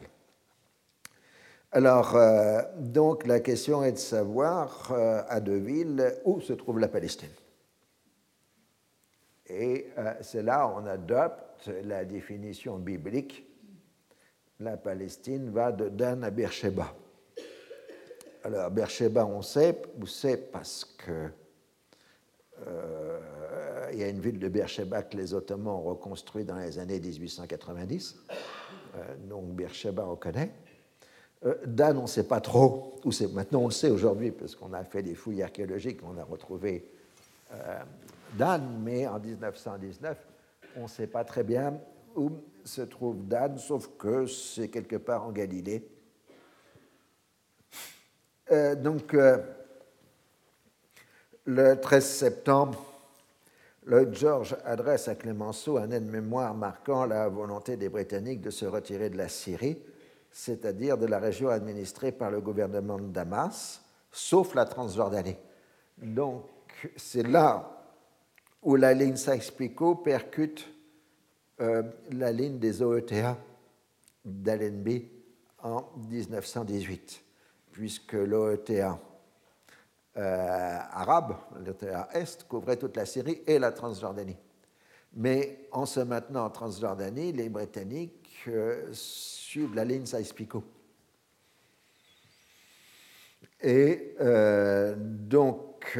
Alors, 1.75 2.15
euh, 2.15 2.62
donc, 2.77 3.25
la 3.25 3.41
question 3.41 3.84
est 3.84 3.91
de 3.91 3.97
savoir 3.97 4.91
euh, 4.91 5.23
à 5.27 5.41
Deville 5.41 6.15
où 6.23 6.39
se 6.39 6.53
trouve 6.53 6.79
la 6.79 6.88
Palestine. 6.88 7.34
Et 9.47 9.91
euh, 9.97 10.13
c'est 10.21 10.41
là 10.41 10.71
on 10.75 10.86
adopte 10.88 11.55
la 11.67 12.06
définition 12.06 12.78
biblique. 12.78 13.45
La 14.60 14.78
Palestine 14.78 15.49
va 15.49 15.71
de 15.71 15.89
Dan 15.89 16.23
à 16.23 16.32
Beersheba. 16.32 16.95
Alors, 18.43 18.71
Beersheba, 18.71 19.25
on 19.25 19.41
sait, 19.41 19.82
où 19.99 20.06
c'est 20.06 20.51
parce 20.51 20.86
que 20.86 21.30
il 23.91 23.99
y 23.99 24.04
a 24.04 24.10
une 24.10 24.19
ville 24.19 24.39
de 24.39 24.49
Beersheba 24.49 25.04
que 25.04 25.15
les 25.15 25.34
Ottomans 25.34 25.75
ont 25.75 25.84
reconstruit 25.84 26.43
dans 26.43 26.58
les 26.58 26.80
années 26.80 26.99
1890. 26.99 28.15
Euh, 28.95 29.15
donc 29.30 29.45
Beersheba, 29.56 30.06
on 30.06 30.15
connaît. 30.15 30.51
Euh, 31.45 31.56
Dan, 31.65 31.97
on 31.97 32.04
ne 32.04 32.08
sait 32.08 32.28
pas 32.28 32.41
trop 32.41 32.99
où. 33.04 33.12
Maintenant, 33.34 33.62
on 33.62 33.69
sait 33.69 33.89
aujourd'hui, 33.89 34.32
parce 34.32 34.56
qu'on 34.56 34.73
a 34.73 34.84
fait 34.84 35.01
des 35.01 35.15
fouilles 35.15 35.43
archéologiques, 35.43 35.99
on 36.04 36.17
a 36.17 36.23
retrouvé 36.23 36.89
euh, 37.54 37.80
Dan, 38.38 38.82
mais 38.84 39.08
en 39.08 39.19
1919, 39.19 40.17
on 40.75 40.83
ne 40.83 40.88
sait 40.88 41.07
pas 41.07 41.23
très 41.23 41.43
bien 41.43 41.79
où 42.15 42.31
se 42.63 42.81
trouve 42.81 43.27
Dan, 43.27 43.57
sauf 43.57 43.89
que 43.97 44.25
c'est 44.25 44.69
quelque 44.69 44.95
part 44.95 45.25
en 45.25 45.31
Galilée. 45.31 45.88
donc, 48.77 49.15
le 51.45 51.75
13 51.75 52.05
septembre 52.05 52.95
le 53.85 54.11
George 54.11 54.57
adresse 54.65 55.07
à 55.07 55.15
Clémenceau 55.15 55.77
un 55.77 55.91
aide-mémoire 55.91 56.55
marquant 56.55 57.05
la 57.05 57.29
volonté 57.29 57.77
des 57.77 57.88
Britanniques 57.88 58.41
de 58.41 58.49
se 58.49 58.65
retirer 58.65 59.11
de 59.11 59.17
la 59.17 59.29
Syrie, 59.29 59.77
c'est-à-dire 60.31 60.97
de 60.97 61.05
la 61.05 61.19
région 61.19 61.49
administrée 61.49 62.11
par 62.11 62.31
le 62.31 62.41
gouvernement 62.41 62.97
de 62.97 63.07
Damas, 63.07 63.83
sauf 64.11 64.55
la 64.55 64.65
Transjordanie. 64.65 65.38
Donc, 65.99 66.45
c'est 66.95 67.27
là 67.27 67.74
où 68.65 68.75
la 68.75 68.95
ligne 68.95 69.15
Sykes-Picot 69.15 69.95
percute 69.95 70.67
euh, 71.62 71.84
la 72.12 72.32
ligne 72.32 72.58
des 72.58 72.82
OETA 72.82 73.38
d'Allenby 74.25 75.08
en 75.62 75.86
1918, 76.10 77.23
puisque 77.71 78.13
l'OETA 78.13 78.99
euh, 80.17 80.78
arabe, 80.91 81.36
l'OTA 81.63 82.10
Est, 82.13 82.47
couvrait 82.47 82.78
toute 82.78 82.97
la 82.97 83.06
Syrie 83.06 83.43
et 83.45 83.60
la 83.60 83.71
Transjordanie. 83.71 84.38
Mais 85.13 85.67
en 85.71 85.86
se 85.86 85.99
maintenant 85.99 86.45
en 86.45 86.49
Transjordanie, 86.49 87.34
les 87.34 87.49
Britanniques 87.49 88.45
euh, 88.47 88.89
suivent 88.91 89.75
la 89.75 89.86
ligne 89.86 90.08
Sykes-Picot. 90.08 90.63
Et 93.62 94.15
donc, 94.97 95.97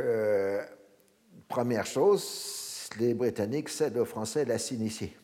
première 1.48 1.86
chose, 1.86 2.90
les 3.00 3.14
Britanniques 3.14 3.70
cèdent 3.70 3.98
aux 3.98 4.06
Français 4.06 4.46
la 4.46 4.58
Cilicie, 4.58 5.16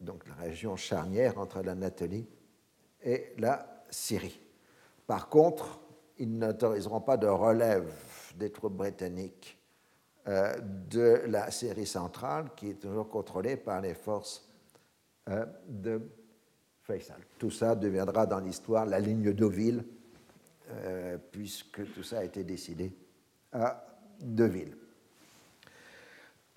donc 0.00 0.26
la 0.28 0.34
région 0.34 0.76
charnière 0.76 1.38
entre 1.38 1.62
l'Anatolie 1.62 2.26
et 3.02 3.32
la 3.38 3.84
Syrie. 3.90 4.40
Par 5.06 5.28
contre, 5.28 5.80
ils 6.18 6.36
n'autoriseront 6.36 7.00
pas 7.00 7.16
de 7.16 7.26
relève 7.26 7.90
des 8.36 8.50
troupes 8.50 8.76
britanniques 8.76 9.58
euh, 10.26 10.54
de 10.90 11.22
la 11.26 11.50
Syrie 11.50 11.86
centrale, 11.86 12.50
qui 12.56 12.70
est 12.70 12.80
toujours 12.80 13.08
contrôlée 13.08 13.56
par 13.56 13.80
les 13.80 13.94
forces 13.94 14.46
euh, 15.28 15.46
de 15.66 16.02
Faisal. 16.82 17.20
Tout 17.38 17.50
ça 17.50 17.74
deviendra 17.74 18.26
dans 18.26 18.40
l'histoire 18.40 18.84
la 18.84 19.00
ligne 19.00 19.32
Deauville, 19.32 19.84
euh, 20.70 21.16
puisque 21.30 21.92
tout 21.94 22.02
ça 22.02 22.18
a 22.18 22.24
été 22.24 22.44
décidé 22.44 22.92
à 23.52 23.86
Deauville. 24.20 24.76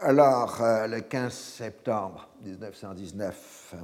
Alors, 0.03 0.57
le 0.59 1.01
15 1.01 1.31
septembre 1.31 2.27
1919, 2.43 3.75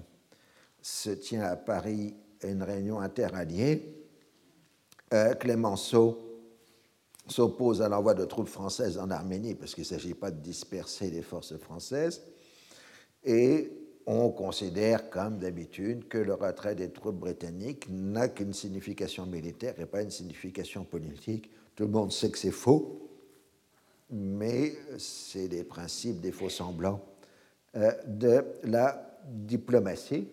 se 0.82 1.12
tient 1.12 1.44
à 1.44 1.56
Paris 1.56 2.16
une 2.44 2.64
réunion 2.64 3.00
interalliée. 3.00 4.04
Clémenceau 5.40 6.18
s'oppose 7.28 7.84
à 7.84 7.90
l'envoi 7.90 8.16
de 8.16 8.26
troupes 8.26 8.48
françaises 8.48 8.98
en 8.98 9.12
Arménie, 9.12 9.54
parce 9.54 9.76
qu'il 9.76 9.84
ne 9.84 9.90
s'agit 9.90 10.16
pas 10.16 10.32
de 10.32 10.40
disperser 10.40 11.12
les 11.12 11.22
forces 11.22 11.56
françaises, 11.58 12.24
et 13.24 13.72
on 14.08 14.32
considère, 14.32 15.12
comme 15.12 15.38
d'habitude, 15.38 16.08
que 16.08 16.18
le 16.18 16.34
retrait 16.34 16.74
des 16.74 16.90
troupes 16.90 17.20
britanniques 17.20 17.86
n'a 17.92 18.28
qu'une 18.28 18.54
signification 18.54 19.28
militaire 19.28 19.80
et 19.80 19.86
pas 19.86 20.02
une 20.02 20.10
signification 20.10 20.84
politique. 20.84 21.52
Tout 21.76 21.84
le 21.84 21.92
monde 21.92 22.12
sait 22.12 22.32
que 22.32 22.40
c'est 22.40 22.50
faux, 22.50 23.07
mais 24.10 24.74
c'est 24.98 25.48
des 25.48 25.64
principes 25.64 26.22
des 26.22 26.32
faux 26.32 26.50
semblants 26.50 27.04
euh, 27.76 27.92
de 28.06 28.44
la 28.64 29.20
diplomatie. 29.26 30.28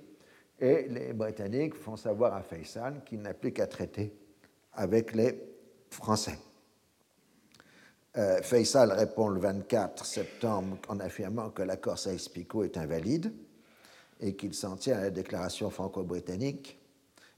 Et 0.61 0.87
les 0.89 1.13
Britanniques 1.13 1.75
font 1.75 1.97
savoir 1.97 2.35
à 2.35 2.43
Faisal 2.43 3.03
qu'il 3.05 3.21
n'a 3.21 3.35
plus 3.35 3.53
qu'à 3.53 3.67
traiter 3.67 4.15
avec 4.75 5.15
les 5.15 5.41
Français. 5.91 6.39
Euh, 8.17 8.41
Faisal 8.43 8.93
répond 8.93 9.29
le 9.29 9.41
24 9.41 10.05
septembre 10.05 10.79
en 10.89 11.01
affirmant 11.01 11.51
que 11.51 11.63
l'accord 11.63 11.99
Saïs-Picot 11.99 12.63
est 12.63 12.77
invalide 12.77 13.33
et 14.21 14.37
qu'il 14.37 14.55
s'en 14.55 14.77
tient 14.77 14.99
à 14.99 15.03
la 15.03 15.11
déclaration 15.11 15.71
franco-britannique 15.71 16.79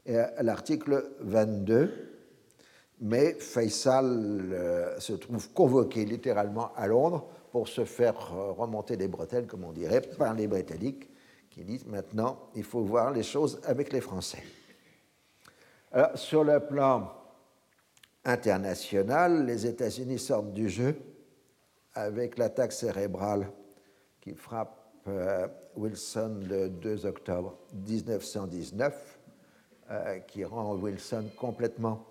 et 0.05 0.19
à 0.19 0.43
l'article 0.43 1.11
22. 1.21 2.16
Mais 3.01 3.35
Faisal 3.35 4.53
euh, 4.53 4.99
se 4.99 5.13
trouve 5.13 5.51
convoqué 5.53 6.05
littéralement 6.05 6.73
à 6.75 6.87
Londres 6.87 7.27
pour 7.53 7.69
se 7.69 7.85
faire 7.85 8.15
euh, 8.35 8.53
remonter 8.53 8.97
les 8.97 9.09
bretelles, 9.09 9.47
comme 9.47 9.65
on 9.65 9.73
dirait, 9.73 10.01
par 10.01 10.35
les 10.35 10.47
Britanniques 10.47 11.11
qui 11.51 11.65
disent 11.65 11.87
maintenant 11.87 12.39
il 12.55 12.65
faut 12.65 12.83
voir 12.83 13.13
les 13.13 13.23
choses 13.23 13.61
avec 13.65 13.93
les 13.93 14.01
Français. 14.01 14.43
Alors, 15.93 16.17
sur 16.19 16.45
le 16.45 16.61
plan 16.61 17.13
international, 18.25 19.47
les 19.47 19.67
États-Unis 19.67 20.19
sortent 20.19 20.53
du 20.53 20.69
jeu 20.69 20.97
avec 21.95 22.37
l'attaque 22.37 22.73
cérébrale 22.73 23.51
qui 24.21 24.35
frappe 24.35 24.87
euh, 25.09 25.47
Wilson 25.77 26.41
le 26.49 26.69
2 26.69 27.07
octobre 27.07 27.57
1919, 27.73 29.19
euh, 29.91 30.19
qui 30.21 30.45
rend 30.45 30.75
Wilson 30.75 31.25
complètement 31.39 32.05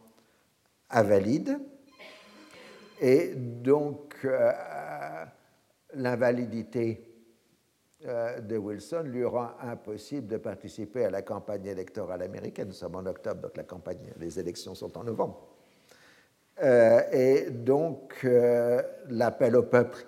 invalide. 0.89 1.59
Et 3.01 3.33
donc, 3.35 4.15
euh, 4.23 4.51
l'invalidité 5.93 7.11
de 8.01 8.55
Wilson 8.55 9.03
lui 9.05 9.25
rend 9.25 9.49
impossible 9.61 10.27
de 10.27 10.37
participer 10.37 11.05
à 11.05 11.09
la 11.09 11.23
campagne 11.23 11.65
électorale 11.65 12.21
américaine. 12.21 12.67
Nous 12.67 12.73
sommes 12.73 12.95
en 12.95 13.05
octobre, 13.07 13.41
donc 13.41 13.57
la 13.57 13.63
campagne, 13.63 14.13
les 14.19 14.39
élections 14.39 14.75
sont 14.75 14.95
en 14.95 15.03
novembre. 15.03 15.47
et 17.11 17.47
donc, 17.49 18.27
l'appel 19.09 19.55
au 19.55 19.63
peuple 19.63 20.05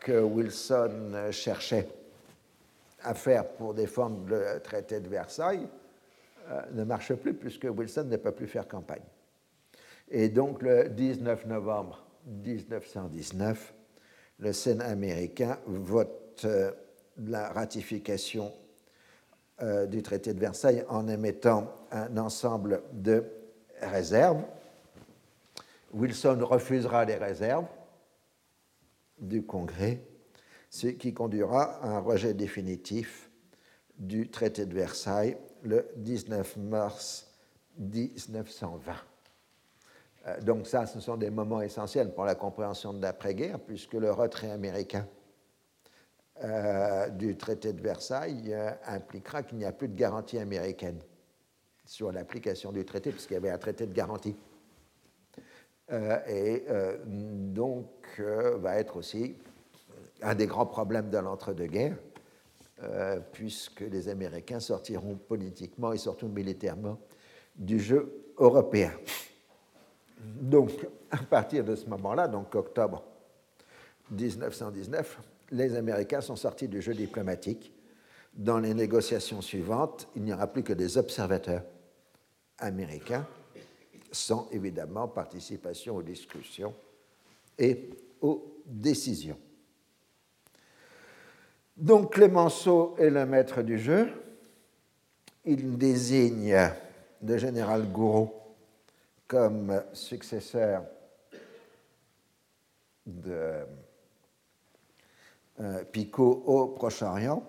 que 0.00 0.22
Wilson 0.22 1.30
cherchait 1.32 1.86
à 3.06 3.14
faire 3.14 3.46
pour 3.46 3.72
défendre 3.72 4.28
le 4.28 4.60
traité 4.60 5.00
de 5.00 5.08
Versailles 5.08 5.68
euh, 6.50 6.60
ne 6.72 6.84
marche 6.84 7.14
plus 7.14 7.34
puisque 7.34 7.64
Wilson 7.70 8.04
ne 8.04 8.16
peut 8.16 8.32
plus 8.32 8.46
faire 8.48 8.66
campagne. 8.66 9.02
Et 10.10 10.28
donc 10.28 10.62
le 10.62 10.88
19 10.88 11.46
novembre 11.46 12.06
1919, 12.26 13.74
le 14.38 14.52
Sénat 14.52 14.86
américain 14.86 15.58
vote 15.66 16.42
euh, 16.44 16.70
la 17.18 17.48
ratification 17.48 18.52
euh, 19.62 19.86
du 19.86 20.02
traité 20.02 20.34
de 20.34 20.38
Versailles 20.40 20.84
en 20.88 21.08
émettant 21.08 21.72
un 21.90 22.16
ensemble 22.18 22.82
de 22.92 23.24
réserves. 23.80 24.44
Wilson 25.92 26.38
refusera 26.42 27.04
les 27.04 27.16
réserves 27.16 27.66
du 29.18 29.44
Congrès, 29.44 30.02
ce 30.68 30.88
qui 30.88 31.14
conduira 31.14 31.82
à 31.82 31.96
un 31.96 32.00
rejet 32.00 32.34
définitif 32.34 33.30
du 33.98 34.28
traité 34.28 34.66
de 34.66 34.74
Versailles 34.74 35.36
le 35.62 35.88
19 35.96 36.58
mars 36.58 37.32
1920. 37.78 38.94
Euh, 40.26 40.40
donc 40.40 40.66
ça, 40.66 40.86
ce 40.86 41.00
sont 41.00 41.16
des 41.16 41.30
moments 41.30 41.60
essentiels 41.60 42.12
pour 42.12 42.24
la 42.24 42.34
compréhension 42.34 42.92
de 42.92 43.02
l'après-guerre, 43.02 43.58
puisque 43.60 43.94
le 43.94 44.10
retrait 44.10 44.50
américain 44.50 45.06
euh, 46.44 47.08
du 47.08 47.36
traité 47.36 47.72
de 47.72 47.80
Versailles 47.80 48.52
euh, 48.52 48.70
impliquera 48.86 49.42
qu'il 49.42 49.58
n'y 49.58 49.64
a 49.64 49.72
plus 49.72 49.88
de 49.88 49.96
garantie 49.96 50.38
américaine 50.38 50.98
sur 51.84 52.12
l'application 52.12 52.72
du 52.72 52.84
traité, 52.84 53.10
puisqu'il 53.10 53.34
y 53.34 53.36
avait 53.36 53.50
un 53.50 53.58
traité 53.58 53.86
de 53.86 53.92
garantie. 53.92 54.34
et 56.28 56.64
donc 57.04 57.86
va 58.18 58.76
être 58.80 58.96
aussi 58.96 59.36
un 60.20 60.34
des 60.34 60.48
grands 60.48 60.66
problèmes 60.66 61.10
de 61.10 61.18
l'entre-deux-guerres, 61.18 61.96
puisque 63.30 63.82
les 63.82 64.08
Américains 64.08 64.58
sortiront 64.58 65.14
politiquement 65.14 65.92
et 65.92 65.98
surtout 65.98 66.26
militairement 66.26 66.98
du 67.54 67.78
jeu 67.78 68.32
européen. 68.36 68.90
Donc, 70.34 70.70
à 71.10 71.18
partir 71.18 71.64
de 71.64 71.74
ce 71.74 71.86
moment-là, 71.86 72.28
donc 72.28 72.54
octobre 72.54 73.02
1919, 74.10 75.18
les 75.52 75.74
Américains 75.74 76.20
sont 76.20 76.36
sortis 76.36 76.68
du 76.68 76.82
jeu 76.82 76.94
diplomatique. 76.94 77.72
Dans 78.34 78.58
les 78.58 78.74
négociations 78.74 79.40
suivantes, 79.40 80.08
il 80.16 80.22
n'y 80.22 80.32
aura 80.32 80.46
plus 80.46 80.62
que 80.62 80.72
des 80.72 80.98
observateurs 80.98 81.62
américains, 82.58 83.26
sans 84.10 84.48
évidemment 84.50 85.08
participation 85.08 85.96
aux 85.96 86.02
discussions 86.02 86.74
et 87.58 87.90
aux 88.20 88.62
décisions. 88.66 89.38
Donc 91.76 92.14
Clémenceau 92.14 92.94
est 92.98 93.10
le 93.10 93.26
maître 93.26 93.62
du 93.62 93.78
jeu. 93.78 94.08
Il 95.44 95.76
désigne 95.76 96.56
le 97.22 97.38
général 97.38 97.90
Gouraud 97.90 98.45
comme 99.26 99.82
successeur 99.92 100.84
de 103.06 103.64
euh, 105.60 105.84
Picot 105.84 106.42
au 106.46 106.68
Proche-Orient, 106.68 107.42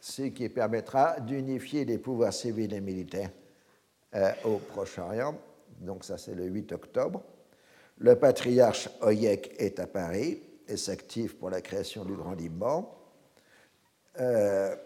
ce 0.00 0.22
qui 0.22 0.48
permettra 0.48 1.20
d'unifier 1.20 1.84
les 1.84 1.98
pouvoirs 1.98 2.32
civils 2.32 2.72
et 2.74 2.80
militaires 2.80 3.30
euh, 4.14 4.32
au 4.44 4.58
Proche-Orient. 4.58 5.36
Donc 5.80 6.04
ça 6.04 6.18
c'est 6.18 6.34
le 6.34 6.44
8 6.44 6.72
octobre. 6.72 7.22
Le 7.98 8.16
patriarche 8.16 8.88
Oyek 9.02 9.54
est 9.58 9.78
à 9.78 9.86
Paris 9.86 10.42
et 10.68 10.76
s'active 10.76 11.36
pour 11.36 11.50
la 11.50 11.60
création 11.60 12.04
du 12.04 12.14
Grand 12.14 12.34
Liban. 12.34 12.90
Euh, 14.20 14.76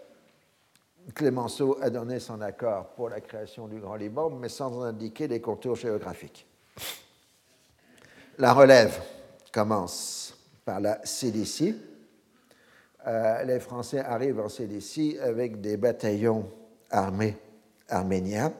Clémenceau 1.13 1.77
a 1.81 1.89
donné 1.89 2.19
son 2.19 2.41
accord 2.41 2.89
pour 2.95 3.09
la 3.09 3.21
création 3.21 3.67
du 3.67 3.79
Grand 3.79 3.95
Liban, 3.95 4.29
mais 4.29 4.49
sans 4.49 4.81
indiquer 4.83 5.27
les 5.27 5.41
contours 5.41 5.75
géographiques. 5.75 6.45
La 8.37 8.53
relève 8.53 9.01
commence 9.51 10.37
par 10.65 10.79
la 10.79 10.99
Cilicie. 11.03 11.75
Euh, 13.07 13.43
les 13.43 13.59
Français 13.59 13.99
arrivent 13.99 14.39
en 14.39 14.49
Cilicie 14.49 15.17
avec 15.19 15.61
des 15.61 15.77
bataillons 15.77 16.49
armés 16.89 17.37
arméniens 17.87 18.53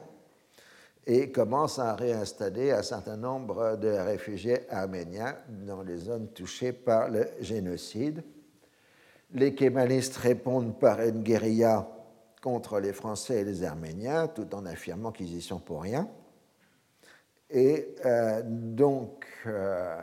et 1.06 1.30
commencent 1.30 1.78
à 1.78 1.94
réinstaller 1.94 2.72
un 2.72 2.82
certain 2.82 3.16
nombre 3.16 3.76
de 3.76 3.88
réfugiés 3.88 4.70
arméniens 4.70 5.36
dans 5.48 5.82
les 5.82 5.96
zones 5.96 6.28
touchées 6.28 6.72
par 6.72 7.08
le 7.10 7.26
génocide. 7.40 8.22
Les 9.32 9.54
kémalistes 9.54 10.16
répondent 10.16 10.78
par 10.78 11.00
une 11.00 11.22
guérilla 11.22 11.88
contre 12.40 12.80
les 12.80 12.92
Français 12.92 13.40
et 13.40 13.44
les 13.44 13.64
Arméniens, 13.64 14.28
tout 14.28 14.54
en 14.54 14.64
affirmant 14.66 15.12
qu'ils 15.12 15.34
y 15.36 15.42
sont 15.42 15.58
pour 15.58 15.82
rien. 15.82 16.08
Et 17.50 17.94
euh, 18.04 18.42
donc, 18.44 19.26
euh, 19.46 20.00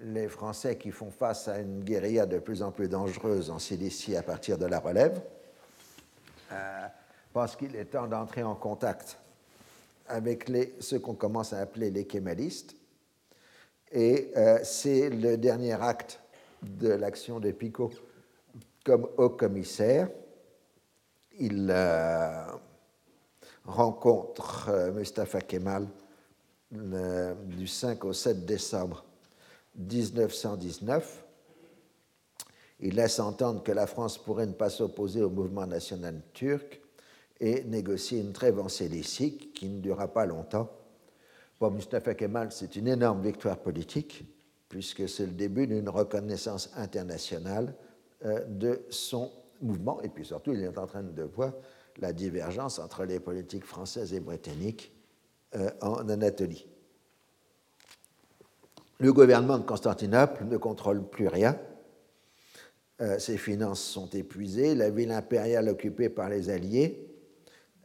les 0.00 0.28
Français 0.28 0.76
qui 0.76 0.90
font 0.90 1.10
face 1.10 1.48
à 1.48 1.58
une 1.58 1.82
guérilla 1.82 2.26
de 2.26 2.38
plus 2.38 2.62
en 2.62 2.70
plus 2.70 2.88
dangereuse 2.88 3.50
en 3.50 3.58
Cilicie 3.58 4.16
à 4.16 4.22
partir 4.22 4.58
de 4.58 4.66
la 4.66 4.78
relève, 4.78 5.20
euh, 6.52 6.86
pensent 7.32 7.56
qu'il 7.56 7.74
est 7.74 7.86
temps 7.86 8.06
d'entrer 8.06 8.42
en 8.42 8.54
contact 8.54 9.18
avec 10.06 10.48
les, 10.48 10.74
ce 10.78 10.96
qu'on 10.96 11.14
commence 11.14 11.52
à 11.52 11.60
appeler 11.60 11.90
les 11.90 12.06
kémalistes. 12.06 12.74
Et 13.90 14.32
c'est 14.64 15.08
le 15.08 15.38
dernier 15.38 15.72
acte 15.72 16.20
de 16.62 16.90
l'action 16.90 17.40
de 17.40 17.50
Picot 17.52 17.90
comme 18.84 19.08
haut 19.16 19.30
commissaire. 19.30 20.08
Il 21.40 21.68
euh, 21.70 22.44
rencontre 23.64 24.70
euh, 24.70 24.90
Mustafa 24.92 25.40
Kemal 25.40 25.86
du 26.70 27.66
5 27.66 28.04
au 28.04 28.12
7 28.12 28.44
décembre 28.44 29.04
1919. 29.76 31.24
Il 32.80 32.96
laisse 32.96 33.20
entendre 33.20 33.62
que 33.62 33.72
la 33.72 33.86
France 33.86 34.18
pourrait 34.18 34.46
ne 34.46 34.52
pas 34.52 34.68
s'opposer 34.68 35.22
au 35.22 35.30
mouvement 35.30 35.66
national 35.66 36.20
turc 36.34 36.80
et 37.40 37.62
négocier 37.62 38.20
une 38.20 38.32
trêve 38.32 38.58
en 38.58 38.68
Cilicie 38.68 39.38
qui 39.54 39.68
ne 39.68 39.80
durera 39.80 40.08
pas 40.08 40.26
longtemps. 40.26 40.68
Pour 41.58 41.70
Mustafa 41.70 42.14
Kemal, 42.14 42.50
c'est 42.50 42.76
une 42.76 42.88
énorme 42.88 43.22
victoire 43.22 43.58
politique, 43.58 44.24
puisque 44.68 45.08
c'est 45.08 45.26
le 45.26 45.32
début 45.32 45.66
d'une 45.66 45.88
reconnaissance 45.88 46.70
internationale 46.76 47.74
euh, 48.24 48.44
de 48.46 48.84
son 48.90 49.30
mouvement, 49.60 50.00
et 50.02 50.08
puis 50.08 50.24
surtout, 50.24 50.52
il 50.52 50.62
est 50.62 50.78
en 50.78 50.86
train 50.86 51.02
de 51.02 51.22
voir 51.22 51.52
la 51.98 52.12
divergence 52.12 52.78
entre 52.78 53.04
les 53.04 53.20
politiques 53.20 53.64
françaises 53.64 54.14
et 54.14 54.20
britanniques 54.20 54.92
euh, 55.54 55.70
en 55.80 56.08
Anatolie. 56.08 56.66
Le 59.00 59.12
gouvernement 59.12 59.58
de 59.58 59.64
Constantinople 59.64 60.44
ne 60.44 60.56
contrôle 60.56 61.08
plus 61.08 61.28
rien. 61.28 61.58
Euh, 63.00 63.18
ses 63.18 63.36
finances 63.36 63.80
sont 63.80 64.10
épuisées. 64.10 64.74
La 64.74 64.90
ville 64.90 65.12
impériale 65.12 65.68
occupée 65.68 66.08
par 66.08 66.28
les 66.28 66.50
Alliés 66.50 67.08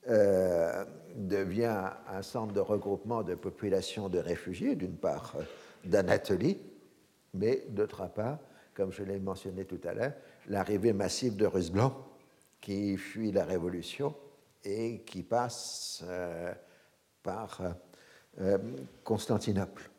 euh, 0.09 0.83
devient 1.15 1.91
un 2.07 2.21
centre 2.23 2.51
de 2.51 2.59
regroupement 2.59 3.21
de 3.21 3.35
populations 3.35 4.09
de 4.09 4.17
réfugiés, 4.17 4.75
d'une 4.75 4.97
part 4.97 5.35
d'Anatolie, 5.85 6.59
mais 7.35 7.63
d'autre 7.69 8.09
part, 8.09 8.39
comme 8.73 8.91
je 8.91 9.03
l'ai 9.03 9.19
mentionné 9.19 9.65
tout 9.65 9.79
à 9.83 9.93
l'heure, 9.93 10.13
l'arrivée 10.47 10.93
massive 10.93 11.35
de 11.35 11.45
Russes 11.45 11.71
blancs 11.71 11.93
qui 12.61 12.97
fuient 12.97 13.31
la 13.31 13.45
Révolution 13.45 14.15
et 14.63 15.01
qui 15.05 15.23
passent 15.23 16.03
par 17.21 17.61
Constantinople. 19.03 19.89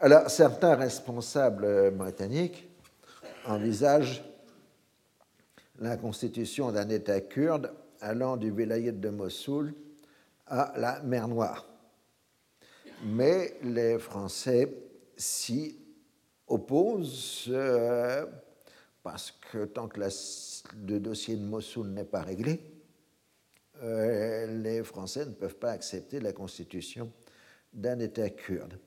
Alors, 0.00 0.30
certains 0.30 0.76
responsables 0.76 1.90
britanniques 1.90 2.68
envisagent 3.46 4.24
la 5.78 5.96
constitution 5.96 6.72
d'un 6.72 6.88
État 6.88 7.20
kurde 7.20 7.72
allant 8.00 8.36
du 8.36 8.50
vilayet 8.50 8.92
de 8.92 9.08
Mossoul 9.10 9.74
à 10.46 10.72
la 10.76 11.00
mer 11.02 11.28
Noire. 11.28 11.66
Mais 13.04 13.56
les 13.62 13.98
Français 13.98 14.74
s'y 15.16 15.79
opposent 16.50 17.46
euh, 17.48 18.26
parce 19.02 19.32
que 19.32 19.64
tant 19.64 19.88
que 19.88 20.00
le 20.00 21.00
dossier 21.00 21.36
de 21.36 21.42
Mossoul 21.42 21.88
n'est 21.88 22.04
pas 22.04 22.20
réglé, 22.20 22.60
euh, 23.82 24.46
les 24.62 24.82
Français 24.84 25.24
ne 25.24 25.32
peuvent 25.32 25.56
pas 25.56 25.70
accepter 25.70 26.20
la 26.20 26.32
constitution 26.32 27.10
d'un 27.72 27.98
État 27.98 28.28
kurde. 28.28 28.78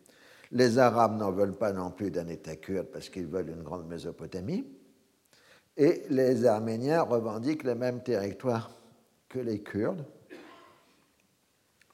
Les 0.51 0.77
Arabes 0.77 1.17
n'en 1.17 1.31
veulent 1.31 1.57
pas 1.57 1.73
non 1.73 1.89
plus 1.89 2.11
d'un 2.11 2.27
État 2.27 2.55
kurde 2.57 2.87
parce 2.87 3.09
qu'ils 3.09 3.25
veulent 3.25 3.49
une 3.49 3.63
grande 3.63 3.87
Mésopotamie. 3.87 4.65
Et 5.75 6.03
les 6.09 6.45
Arméniens 6.45 7.01
revendiquent 7.01 7.63
le 7.63 7.73
même 7.73 8.03
territoire 8.03 8.69
que 9.29 9.39
les 9.39 9.63
Kurdes. 9.63 10.05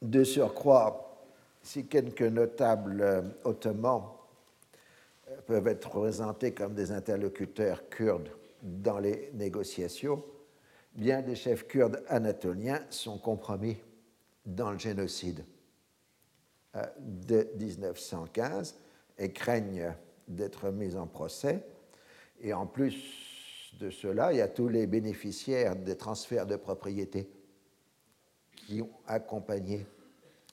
De 0.02 0.26
surcroît, 0.26 1.26
si 1.62 1.86
quelques 1.86 2.22
notables 2.22 3.02
euh, 3.02 3.22
ottomans 3.46 4.19
peuvent 5.50 5.68
être 5.68 5.96
représentés 5.96 6.52
comme 6.52 6.76
des 6.76 6.92
interlocuteurs 6.92 7.90
kurdes 7.90 8.30
dans 8.62 9.00
les 9.00 9.32
négociations, 9.34 10.24
bien 10.94 11.24
des 11.24 11.34
chefs 11.34 11.66
kurdes 11.66 12.04
anatoliens 12.08 12.80
sont 12.92 13.18
compromis 13.18 13.78
dans 14.46 14.70
le 14.70 14.78
génocide. 14.78 15.44
Euh, 16.76 16.86
de 17.00 17.50
1915 17.58 18.76
et 19.18 19.32
craignent 19.32 19.96
d'être 20.28 20.70
mis 20.70 20.96
en 20.96 21.08
procès. 21.08 21.64
Et 22.42 22.54
en 22.54 22.68
plus 22.68 23.74
de 23.80 23.90
cela, 23.90 24.32
il 24.32 24.38
y 24.38 24.42
a 24.42 24.48
tous 24.48 24.68
les 24.68 24.86
bénéficiaires 24.86 25.76
des 25.76 25.98
transferts 25.98 26.46
de 26.46 26.58
propriété 26.58 27.28
qui 28.56 28.84
ont 28.84 28.92
accompagné 29.08 29.88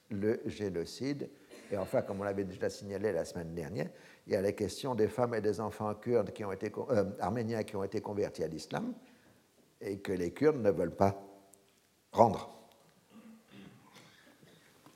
le 0.08 0.40
génocide. 0.46 1.28
Et 1.70 1.76
enfin, 1.76 2.00
comme 2.00 2.20
on 2.20 2.24
l'avait 2.24 2.44
déjà 2.44 2.70
signalé 2.70 3.12
la 3.12 3.26
semaine 3.26 3.54
dernière, 3.54 3.90
il 4.26 4.32
y 4.32 4.36
a 4.36 4.40
la 4.40 4.52
question 4.52 4.94
des 4.94 5.08
femmes 5.08 5.34
et 5.34 5.40
des 5.40 5.60
enfants 5.60 5.94
kurdes 5.94 6.32
euh, 6.40 7.04
arméniens 7.20 7.62
qui 7.62 7.76
ont 7.76 7.84
été 7.84 8.00
convertis 8.00 8.42
à 8.42 8.48
l'islam 8.48 8.92
et 9.80 9.98
que 9.98 10.12
les 10.12 10.32
Kurdes 10.32 10.60
ne 10.60 10.70
veulent 10.70 10.94
pas 10.94 11.14
rendre. 12.12 12.52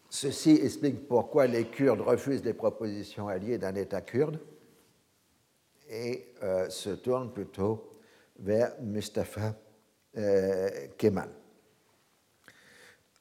Ceci 0.09 0.59
explique 0.63 1.07
pourquoi 1.07 1.47
les 1.47 1.67
Kurdes 1.67 2.01
refusent 2.01 2.45
les 2.45 2.55
propositions 2.55 3.29
alliées 3.29 3.59
d'un 3.59 3.75
État 3.77 4.01
kurde 4.01 4.41
et 5.89 6.35
euh, 6.43 6.69
se 6.69 6.91
tournent 6.91 7.33
plutôt 7.33 7.99
vers 8.41 8.75
Mustafa 8.81 9.55
euh, 10.17 10.71
Kemal. 10.99 11.31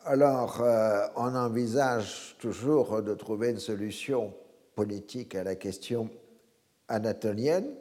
Alors, 0.06 0.64
on 1.18 1.36
envisage 1.36 2.38
toujours 2.40 3.04
de 3.04 3.14
trouver 3.14 3.50
une 3.50 3.60
solution 3.60 4.34
politique 4.80 5.36
à 5.36 5.44
la 5.44 5.56
question 5.56 6.10
anatolienne 6.88 7.76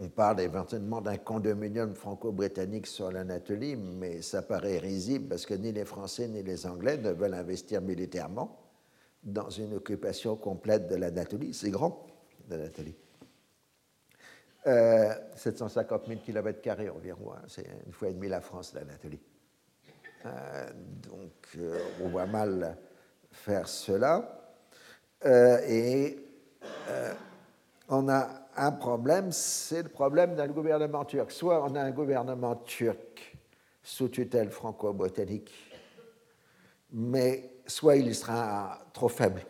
on 0.00 0.08
parle 0.08 0.40
éventuellement 0.40 1.00
d'un 1.00 1.16
condominium 1.16 1.96
franco-britannique 1.96 2.86
sur 2.86 3.10
l'Anatolie, 3.10 3.74
mais 3.74 4.22
ça 4.22 4.42
paraît 4.42 4.78
risible 4.78 5.30
parce 5.30 5.44
que 5.44 5.54
ni 5.54 5.72
les 5.72 5.84
Français 5.84 6.28
ni 6.28 6.44
les 6.44 6.64
Anglais 6.68 6.96
ne 6.98 7.10
veulent 7.10 7.34
investir 7.34 7.82
militairement 7.82 8.56
dans 9.24 9.50
une 9.50 9.74
occupation 9.74 10.36
complète 10.36 10.86
de 10.86 10.94
l'Anatolie. 10.94 11.52
C'est 11.52 11.70
grand, 11.70 12.06
l'Anatolie. 12.48 12.94
750 14.64 16.06
000 16.06 16.20
km 16.24 16.60
environ, 16.94 17.32
hein. 17.32 17.42
c'est 17.48 17.66
une 17.84 17.92
fois 17.92 18.10
et 18.10 18.14
demie 18.14 18.28
la 18.28 18.40
France, 18.40 18.74
l'Anatolie. 18.74 19.20
Euh, 20.26 20.70
donc, 21.08 21.32
euh, 21.56 21.76
on 22.04 22.08
voit 22.10 22.26
mal 22.26 22.76
faire 23.32 23.68
cela. 23.68 24.37
Euh, 25.24 25.58
et 25.66 26.18
on 27.88 28.08
a 28.08 28.28
un 28.56 28.72
problème, 28.72 29.32
c'est 29.32 29.82
le 29.82 29.88
problème 29.88 30.34
d'un 30.34 30.48
gouvernement 30.48 31.04
turc. 31.04 31.30
Soit 31.30 31.62
on 31.64 31.74
a 31.74 31.80
un 31.80 31.90
gouvernement 31.90 32.56
turc 32.56 33.36
sous 33.82 34.08
tutelle 34.08 34.50
franco-britannique, 34.50 35.52
mais 36.92 37.50
soit 37.66 37.96
il 37.96 38.14
sera 38.14 38.78
trop 38.92 39.08
faible 39.08 39.42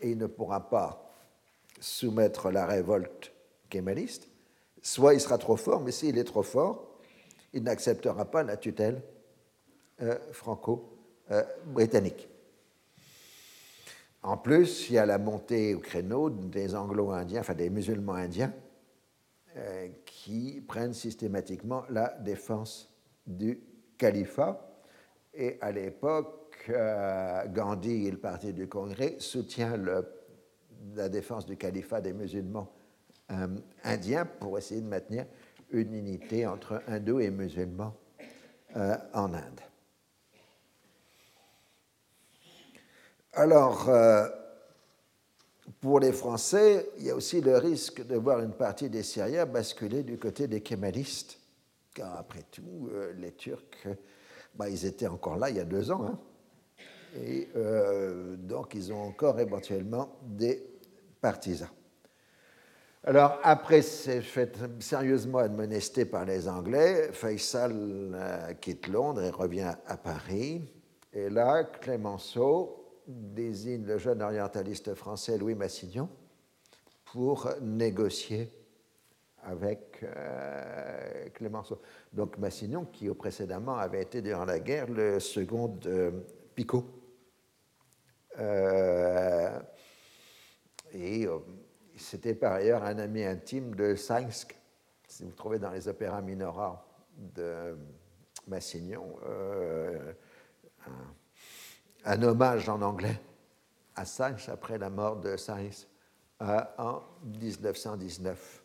et 0.00 0.10
il 0.10 0.18
ne 0.18 0.26
pourra 0.26 0.68
pas 0.68 1.12
soumettre 1.80 2.50
la 2.50 2.66
révolte 2.66 3.32
kémaliste, 3.68 4.28
soit 4.82 5.14
il 5.14 5.20
sera 5.20 5.38
trop 5.38 5.56
fort, 5.56 5.80
mais 5.80 5.92
s'il 5.92 6.18
est 6.18 6.24
trop 6.24 6.42
fort, 6.42 7.00
il 7.52 7.62
n'acceptera 7.62 8.24
pas 8.26 8.42
la 8.42 8.56
tutelle 8.56 9.02
euh, 10.02 10.16
franco-britannique. 10.32 12.28
En 14.22 14.36
plus, 14.36 14.90
il 14.90 14.94
y 14.94 14.98
a 14.98 15.06
la 15.06 15.18
montée 15.18 15.74
au 15.74 15.78
créneau 15.78 16.28
des 16.30 16.74
anglo-indiens, 16.74 17.40
enfin 17.40 17.54
des 17.54 17.70
musulmans 17.70 18.14
indiens, 18.14 18.52
euh, 19.56 19.88
qui 20.04 20.60
prennent 20.66 20.92
systématiquement 20.92 21.84
la 21.88 22.08
défense 22.18 22.92
du 23.26 23.60
califat. 23.96 24.82
Et 25.34 25.58
à 25.60 25.70
l'époque, 25.70 26.66
euh, 26.68 27.46
Gandhi 27.46 28.06
et 28.06 28.10
le 28.10 28.18
Parti 28.18 28.52
du 28.52 28.68
Congrès 28.68 29.16
soutiennent 29.18 29.88
la 30.94 31.08
défense 31.08 31.46
du 31.46 31.56
califat 31.56 32.00
des 32.00 32.12
musulmans 32.12 32.72
euh, 33.30 33.46
indiens 33.84 34.26
pour 34.26 34.58
essayer 34.58 34.80
de 34.80 34.88
maintenir 34.88 35.26
une 35.70 35.94
unité 35.94 36.46
entre 36.46 36.82
hindous 36.88 37.20
et 37.20 37.30
musulmans 37.30 37.94
en 38.74 39.32
Inde. 39.34 39.60
Alors, 43.34 43.88
euh, 43.88 44.26
pour 45.80 46.00
les 46.00 46.12
Français, 46.12 46.90
il 46.98 47.04
y 47.04 47.10
a 47.10 47.14
aussi 47.14 47.40
le 47.40 47.58
risque 47.58 48.06
de 48.06 48.16
voir 48.16 48.40
une 48.40 48.52
partie 48.52 48.88
des 48.88 49.02
Syriens 49.02 49.46
basculer 49.46 50.02
du 50.02 50.18
côté 50.18 50.48
des 50.48 50.62
kémalistes, 50.62 51.38
car 51.94 52.16
après 52.16 52.44
tout, 52.50 52.88
euh, 52.90 53.12
les 53.18 53.32
Turcs, 53.32 53.86
bah, 54.54 54.68
ils 54.68 54.86
étaient 54.86 55.06
encore 55.06 55.36
là 55.36 55.50
il 55.50 55.56
y 55.56 55.60
a 55.60 55.64
deux 55.64 55.90
ans, 55.90 56.06
hein. 56.06 56.18
et 57.22 57.48
euh, 57.54 58.36
donc 58.36 58.74
ils 58.74 58.92
ont 58.92 59.02
encore 59.02 59.38
éventuellement 59.38 60.16
des 60.22 60.66
partisans. 61.20 61.68
Alors, 63.04 63.38
après 63.42 63.82
s'être 63.82 64.24
fait 64.24 64.56
sérieusement 64.80 65.38
admonesté 65.38 66.04
par 66.04 66.24
les 66.24 66.48
Anglais, 66.48 67.10
Faisal 67.12 68.56
quitte 68.60 68.88
Londres 68.88 69.22
et 69.22 69.30
revient 69.30 69.72
à 69.86 69.96
Paris. 69.96 70.62
Et 71.12 71.30
là, 71.30 71.64
Clémenceau 71.64 72.87
désigne 73.08 73.84
le 73.86 73.98
jeune 73.98 74.22
orientaliste 74.22 74.94
français 74.94 75.38
Louis 75.38 75.54
Massignon 75.54 76.08
pour 77.06 77.48
négocier 77.62 78.50
avec 79.42 80.00
euh, 80.02 81.28
Clémenceau. 81.30 81.80
Donc 82.12 82.36
Massignon, 82.38 82.84
qui 82.84 83.08
précédemment 83.10 83.76
avait 83.76 84.02
été 84.02 84.20
durant 84.20 84.44
la 84.44 84.60
guerre 84.60 84.88
le 84.90 85.20
second 85.20 85.68
de 85.68 86.12
Picot. 86.54 86.84
Euh, 88.38 89.58
et 90.92 91.26
euh, 91.26 91.38
c'était 91.96 92.34
par 92.34 92.52
ailleurs 92.52 92.84
un 92.84 92.98
ami 92.98 93.24
intime 93.24 93.74
de 93.74 93.94
Sainz, 93.94 94.46
si 95.06 95.24
vous 95.24 95.32
trouvez 95.32 95.58
dans 95.58 95.70
les 95.70 95.88
opéras 95.88 96.20
minora 96.20 96.86
de 97.16 97.76
Massignon 98.46 99.16
un 100.86 100.92
hommage 102.06 102.68
en 102.68 102.82
anglais 102.82 103.20
à 103.98 104.04
Sainz 104.04 104.48
après 104.48 104.78
la 104.78 104.90
mort 104.90 105.16
de 105.16 105.36
Sainz 105.36 105.86
euh, 106.40 106.60
en 106.78 107.02
1919. 107.24 108.62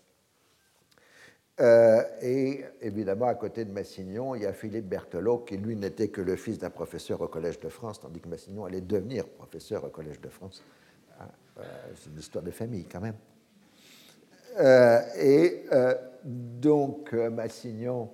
Euh, 1.59 2.01
et 2.21 2.63
évidemment, 2.81 3.27
à 3.27 3.35
côté 3.35 3.65
de 3.65 3.71
Massignon, 3.71 4.35
il 4.35 4.43
y 4.43 4.45
a 4.45 4.53
Philippe 4.53 4.87
Berthelot, 4.87 5.39
qui 5.39 5.57
lui 5.57 5.75
n'était 5.75 6.07
que 6.07 6.21
le 6.21 6.35
fils 6.35 6.57
d'un 6.57 6.69
professeur 6.69 7.21
au 7.21 7.27
Collège 7.27 7.59
de 7.59 7.69
France, 7.69 7.99
tandis 7.99 8.19
que 8.19 8.27
Massignon 8.27 8.65
allait 8.65 8.81
devenir 8.81 9.27
professeur 9.27 9.83
au 9.83 9.89
Collège 9.89 10.19
de 10.19 10.29
France. 10.29 10.63
Ah, 11.19 11.27
euh, 11.59 11.63
c'est 11.95 12.09
une 12.09 12.19
histoire 12.19 12.43
de 12.43 12.51
famille 12.51 12.85
quand 12.85 13.01
même. 13.01 13.17
Euh, 14.59 15.01
et 15.19 15.65
donc, 16.23 17.13
Massignon 17.13 18.09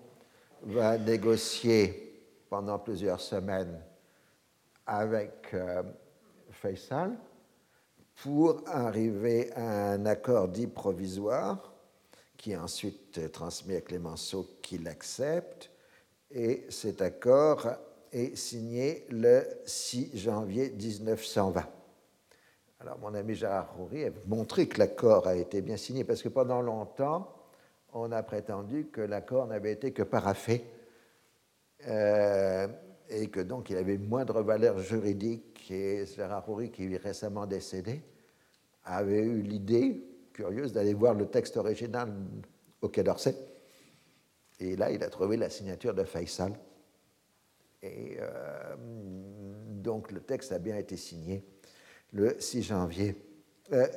va 0.63 0.97
négocier 0.97 2.23
pendant 2.49 2.79
plusieurs 2.79 3.21
semaines 3.21 3.79
avec 4.89 5.55
Faisal 6.51 7.15
pour 8.23 8.63
arriver 8.65 9.53
à 9.53 9.91
un 9.91 10.05
accord 10.07 10.47
dit 10.47 10.67
provisoire 10.67 11.73
qui 12.35 12.51
est 12.53 12.57
ensuite 12.57 13.31
transmis 13.31 13.75
à 13.75 13.81
Clémenceau 13.81 14.47
qui 14.61 14.79
l'accepte. 14.79 15.69
Et 16.31 16.65
cet 16.69 17.01
accord 17.01 17.67
est 18.11 18.35
signé 18.35 19.05
le 19.09 19.45
6 19.65 20.17
janvier 20.17 20.71
1920. 20.71 21.63
Alors 22.79 22.97
mon 22.99 23.13
ami 23.13 23.35
Gérard 23.35 23.75
Roury 23.77 24.05
a 24.05 24.09
montré 24.25 24.67
que 24.67 24.79
l'accord 24.79 25.27
a 25.27 25.35
été 25.35 25.61
bien 25.61 25.77
signé 25.77 26.03
parce 26.03 26.23
que 26.23 26.29
pendant 26.29 26.61
longtemps, 26.61 27.31
on 27.93 28.11
a 28.11 28.23
prétendu 28.23 28.87
que 28.87 29.01
l'accord 29.01 29.45
n'avait 29.47 29.73
été 29.73 29.91
que 29.91 30.03
paraffé 30.03 30.65
euh, 31.87 32.67
et 33.09 33.27
que 33.27 33.39
donc 33.39 33.69
il 33.69 33.77
avait 33.77 33.97
moindre 33.97 34.41
valeur 34.41 34.79
juridique. 34.79 35.71
Et 35.71 36.05
Roury, 36.45 36.71
qui 36.71 36.93
est 36.93 36.97
récemment 36.97 37.45
décédé, 37.45 38.01
avait 38.83 39.23
eu 39.23 39.41
l'idée 39.41 40.03
curieuse 40.33 40.73
d'aller 40.73 40.93
voir 40.93 41.13
le 41.13 41.27
texte 41.27 41.57
original 41.57 42.11
au 42.81 42.89
Quai 42.89 43.03
d'Orsay. 43.03 43.35
Et 44.59 44.75
là, 44.75 44.91
il 44.91 45.03
a 45.03 45.09
trouvé 45.09 45.37
la 45.37 45.49
signature 45.49 45.93
de 45.93 46.03
Faisal. 46.03 46.53
Et 47.81 48.17
euh, 48.19 48.75
donc, 48.77 50.11
le 50.11 50.21
texte 50.21 50.51
a 50.51 50.59
bien 50.59 50.77
été 50.77 50.97
signé 50.97 51.43
le 52.11 52.35
6 52.39 52.63
janvier 52.63 53.15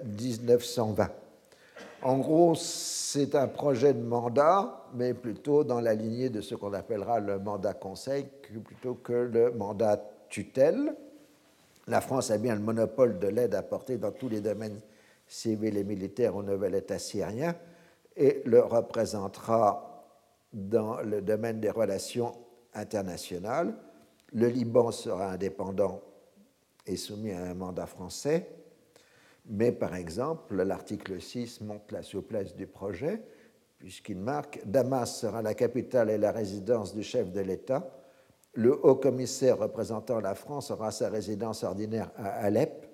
1920. 0.05 1.22
En 2.03 2.18
gros, 2.18 2.57
c'est 2.57 3.36
un 3.36 3.46
projet 3.46 3.94
de 3.94 4.03
mandat, 4.03 4.86
mais 4.94 5.14
plutôt 5.14 5.62
dans 5.62 5.80
la 5.80 5.94
lignée 5.94 6.30
de 6.30 6.40
ce 6.40 6.57
qu'on 6.57 6.72
appellera 6.72 7.20
le 7.20 7.38
mandat 7.38 7.74
conseil 7.74 8.26
plutôt 8.42 8.94
que 8.94 9.12
le 9.12 9.53
mandat 9.53 10.03
tutelle. 10.28 10.96
La 11.86 12.00
France 12.00 12.32
a 12.32 12.38
bien 12.38 12.57
le 12.57 12.61
monopole 12.61 13.20
de 13.20 13.28
l'aide 13.28 13.55
apportée 13.55 13.98
dans 13.98 14.11
tous 14.11 14.28
les 14.28 14.40
domaines 14.40 14.80
civil 15.28 15.76
et 15.76 15.84
militaire 15.84 16.34
au 16.34 16.42
nouvel 16.42 16.74
État 16.74 16.98
syrien 16.98 17.55
et 18.16 18.42
le 18.44 18.61
représentera 18.61 20.05
dans 20.53 21.00
le 21.00 21.22
domaine 21.22 21.61
des 21.61 21.70
relations 21.70 22.32
internationales. 22.74 23.74
Le 24.32 24.48
Liban 24.48 24.90
sera 24.90 25.30
indépendant 25.30 26.00
et 26.86 26.96
soumis 26.96 27.32
à 27.32 27.44
un 27.44 27.55
mandat 27.55 27.86
français, 27.86 28.48
mais 29.47 29.72
par 29.72 29.95
exemple, 29.95 30.62
l'article 30.62 31.20
6 31.20 31.61
montre 31.62 31.93
la 31.93 32.03
souplesse 32.03 32.55
du 32.55 32.66
projet, 32.66 33.22
puisqu'il 33.78 34.18
marque 34.18 34.61
Damas 34.64 35.20
sera 35.20 35.43
la 35.43 35.55
capitale 35.55 36.11
et 36.11 36.18
la 36.18 36.30
résidence 36.30 36.95
du 36.95 37.03
chef 37.03 37.32
de 37.32 37.40
l'État. 37.40 37.99
Le 38.55 38.78
haut 38.86 38.95
commissaire 38.95 39.59
représentant 39.59 40.20
la 40.20 40.34
France 40.34 40.70
aura 40.70 40.90
sa 40.90 41.09
résidence 41.09 41.64
ordinaire 41.64 42.11
à 42.16 42.28
Alep 42.45 42.86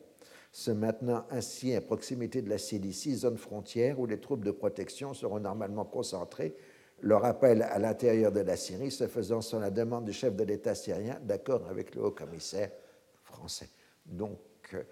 se 0.50 0.70
maintenant 0.70 1.24
ainsi 1.30 1.74
à 1.74 1.80
proximité 1.80 2.42
de 2.42 2.48
la 2.48 2.58
Cilicie, 2.58 3.16
zone 3.16 3.36
frontière 3.36 4.00
où 4.00 4.06
les 4.06 4.18
troupes 4.18 4.44
de 4.44 4.50
protection 4.50 5.14
seront 5.14 5.40
normalement 5.40 5.84
concentrées. 5.84 6.56
Leur 7.00 7.24
appel 7.24 7.62
à 7.62 7.78
l'intérieur 7.78 8.32
de 8.32 8.40
la 8.40 8.56
Syrie 8.56 8.90
se 8.90 9.06
faisant 9.06 9.40
sur 9.40 9.60
la 9.60 9.70
demande 9.70 10.04
du 10.04 10.12
chef 10.12 10.34
de 10.34 10.44
l'État 10.44 10.74
syrien, 10.74 11.20
d'accord 11.22 11.68
avec 11.68 11.94
le 11.94 12.02
haut-commissaire 12.02 12.70
français. 13.22 13.68
Donc, 14.06 14.40
euh, 14.74 14.82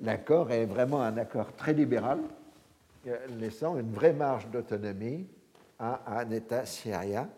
l'accord 0.00 0.50
est 0.50 0.66
vraiment 0.66 1.02
un 1.02 1.16
accord 1.16 1.54
très 1.56 1.72
libéral, 1.72 2.20
euh, 3.06 3.26
laissant 3.38 3.78
une 3.78 3.92
vraie 3.92 4.12
marge 4.12 4.48
d'autonomie 4.48 5.26
à 5.78 6.20
un 6.20 6.30
État 6.30 6.66
syrien 6.66 7.28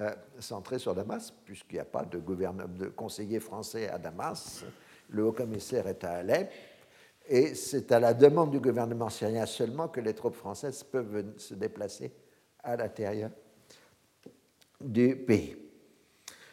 euh, 0.00 0.12
centré 0.40 0.78
sur 0.78 0.94
Damas, 0.94 1.32
puisqu'il 1.44 1.76
n'y 1.76 1.80
a 1.80 1.84
pas 1.84 2.04
de, 2.04 2.18
conseiller 2.88 3.40
français 3.40 3.88
à 3.88 3.98
Damas. 3.98 4.64
Le 5.08 5.24
haut-commissaire 5.24 5.86
est 5.86 6.02
à 6.02 6.14
Alep 6.14 6.50
et 7.28 7.54
c'est 7.54 7.92
à 7.92 8.00
la 8.00 8.12
demande 8.12 8.50
du 8.50 8.60
gouvernement 8.60 9.08
syrien 9.08 9.46
seulement 9.46 9.88
que 9.88 10.00
les 10.00 10.14
troupes 10.14 10.34
françaises 10.34 10.82
peuvent 10.82 11.24
se 11.36 11.54
déplacer 11.54 12.12
à 12.62 12.76
l'intérieur 12.76 13.30
du 14.80 15.16
pays. 15.16 15.63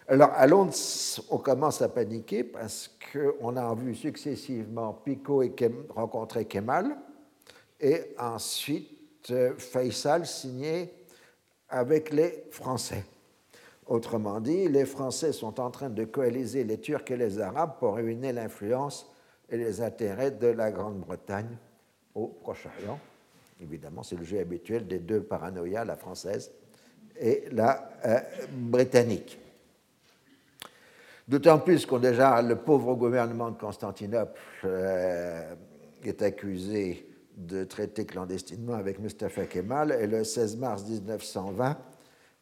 Alors 0.07 0.31
à 0.33 0.47
Londres, 0.47 0.73
on 1.29 1.37
commence 1.37 1.81
à 1.81 1.89
paniquer 1.89 2.43
parce 2.43 2.89
qu'on 3.11 3.55
a 3.55 3.75
vu 3.75 3.95
successivement 3.95 4.93
Picot 4.93 5.43
et 5.43 5.53
rencontrer 5.89 6.45
Kemal 6.45 6.97
et 7.79 8.15
ensuite 8.17 9.29
euh, 9.31 9.53
Faisal 9.57 10.25
signer 10.25 10.93
avec 11.69 12.11
les 12.11 12.45
Français. 12.51 13.03
Autrement 13.87 14.39
dit, 14.39 14.67
les 14.69 14.85
Français 14.85 15.33
sont 15.33 15.59
en 15.59 15.69
train 15.69 15.89
de 15.89 16.05
coaliser 16.05 16.63
les 16.63 16.79
Turcs 16.79 17.09
et 17.09 17.17
les 17.17 17.39
Arabes 17.39 17.77
pour 17.79 17.95
ruiner 17.95 18.31
l'influence 18.31 19.09
et 19.49 19.57
les 19.57 19.81
intérêts 19.81 20.31
de 20.31 20.47
la 20.47 20.71
Grande-Bretagne 20.71 21.57
au 22.15 22.27
Proche-Orient. 22.27 22.99
Évidemment, 23.61 24.03
c'est 24.03 24.15
le 24.15 24.23
jeu 24.23 24.39
habituel 24.39 24.87
des 24.87 24.99
deux 24.99 25.21
paranoïas, 25.21 25.85
la 25.85 25.95
française 25.95 26.51
et 27.19 27.45
la 27.51 27.89
euh, 28.05 28.19
britannique. 28.51 29.40
D'autant 31.27 31.59
plus 31.59 31.85
qu'on 31.85 31.99
déjà 31.99 32.41
le 32.41 32.55
pauvre 32.55 32.95
gouvernement 32.95 33.51
de 33.51 33.57
Constantinople 33.57 34.39
euh, 34.65 35.53
est 36.03 36.21
accusé 36.21 37.07
de 37.37 37.63
traiter 37.63 38.05
clandestinement 38.05 38.73
avec 38.73 38.99
Mustafa 38.99 39.45
Kemal 39.45 39.91
et 39.99 40.07
le 40.07 40.23
16 40.23 40.57
mars 40.57 40.83
1920, 40.83 41.77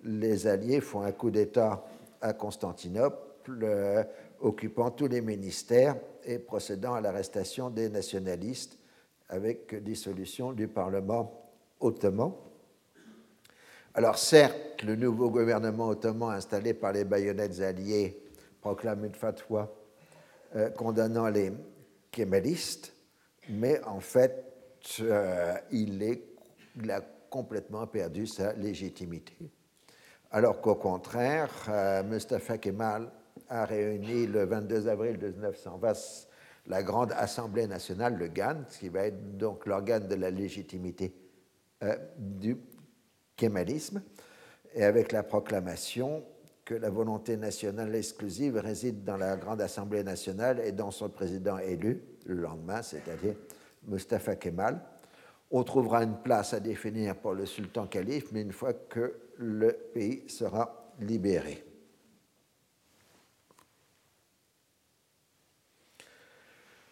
les 0.04 0.48
Alliés 0.48 0.82
font 0.82 1.02
un 1.02 1.12
coup 1.12 1.30
d'État 1.30 1.86
à 2.22 2.34
Constantinople, 2.34 3.60
euh, 3.64 4.04
occupant 4.42 4.92
tous 4.92 5.08
les 5.08 5.22
ministères 5.22 5.96
et 6.24 6.40
procédant 6.40 6.94
à 6.94 7.02
l'arrestation 7.02 7.70
des 7.70 7.90
nationalistes 7.90 8.78
avec 9.28 9.84
dissolution 9.84 10.54
du 10.54 10.68
Parlement 10.68 11.50
ottoman. 11.80 12.32
Alors 13.94 14.18
certes, 14.18 14.84
le 14.84 14.96
nouveau 14.96 15.30
gouvernement 15.30 15.90
ottoman 15.90 16.32
installé 16.32 16.74
par 16.74 16.94
les 16.94 17.04
baïonnettes 17.04 17.60
alliées 17.60 18.18
proclame 18.62 19.06
une 19.06 19.16
fatwa 19.16 19.74
euh, 20.56 20.70
condamnant 20.72 21.30
les 21.30 21.52
kémalistes, 22.12 22.96
mais 23.50 23.84
en 23.84 24.00
fait, 24.00 24.46
euh, 25.02 25.54
il, 25.72 26.28
a 26.90 27.02
complètement 27.30 27.86
perdu 27.88 28.26
sa 28.26 28.54
légitimité. 28.54 29.38
Alors 30.32 30.62
qu'au 30.62 30.76
contraire, 30.76 31.52
euh, 31.70 32.04
Mustafa 32.04 32.58
Kemal 32.58 33.12
a 33.48 33.66
réuni 33.66 34.28
le 34.28 34.46
22 34.46 34.88
avril 34.88 35.18
1920 35.18 36.28
la 36.68 36.84
Grande 36.84 37.14
Assemblée 37.14 37.66
nationale, 37.66 38.16
le 38.16 38.28
GAN, 38.28 38.64
qui 38.70 38.90
va 38.90 39.08
être 39.08 39.38
donc 39.38 39.66
l'organe 39.66 40.08
de 40.08 40.16
la 40.16 40.30
légitimité 40.30 41.16
du 42.16 42.58
kémalisme, 43.36 44.04
et 44.76 44.84
avec 44.84 45.12
la 45.12 45.24
proclamation 45.24 46.24
que 46.70 46.76
la 46.76 46.92
volonté 46.92 47.36
nationale 47.36 47.96
exclusive 47.96 48.58
réside 48.58 49.04
dans 49.04 49.18
la 49.18 49.36
Grande 49.38 49.60
Assemblée 49.60 50.04
nationale 50.04 50.62
et 50.64 50.72
dans 50.72 50.92
son 50.92 51.10
président 51.10 51.58
élu 51.58 52.00
le 52.28 52.36
lendemain, 52.36 52.84
c'est-à-dire 52.84 53.34
Mustafa 53.88 54.36
Kemal. 54.36 54.80
On 55.50 55.64
trouvera 55.64 56.04
une 56.04 56.18
place 56.18 56.54
à 56.54 56.60
définir 56.60 57.16
pour 57.16 57.34
le 57.34 57.48
sultan 57.48 57.88
calife, 57.88 58.32
mais 58.32 58.44
une 58.44 58.52
fois 58.52 58.74
que 58.74 59.16
le 59.38 59.74
pays 59.96 60.30
sera 60.30 60.94
libéré. 61.00 61.66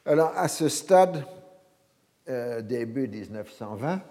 Alors, 0.07 0.35
à 0.35 0.47
ce 0.47 0.69
stade, 0.69 1.23
euh, 2.29 2.63
début 2.63 3.07
1920, 3.07 4.01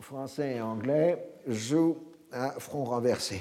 Français 0.00 0.56
et 0.56 0.60
Anglais 0.60 1.40
jouent 1.46 1.96
à 2.30 2.50
front 2.60 2.84
renversé. 2.84 3.40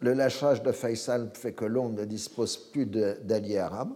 Le 0.00 0.12
lâchage 0.12 0.62
de 0.62 0.72
Faisal 0.72 1.30
fait 1.34 1.52
que 1.52 1.64
Londres 1.64 2.00
ne 2.00 2.04
dispose 2.04 2.56
plus 2.56 2.86
d'alliés 2.86 3.58
arabes, 3.58 3.94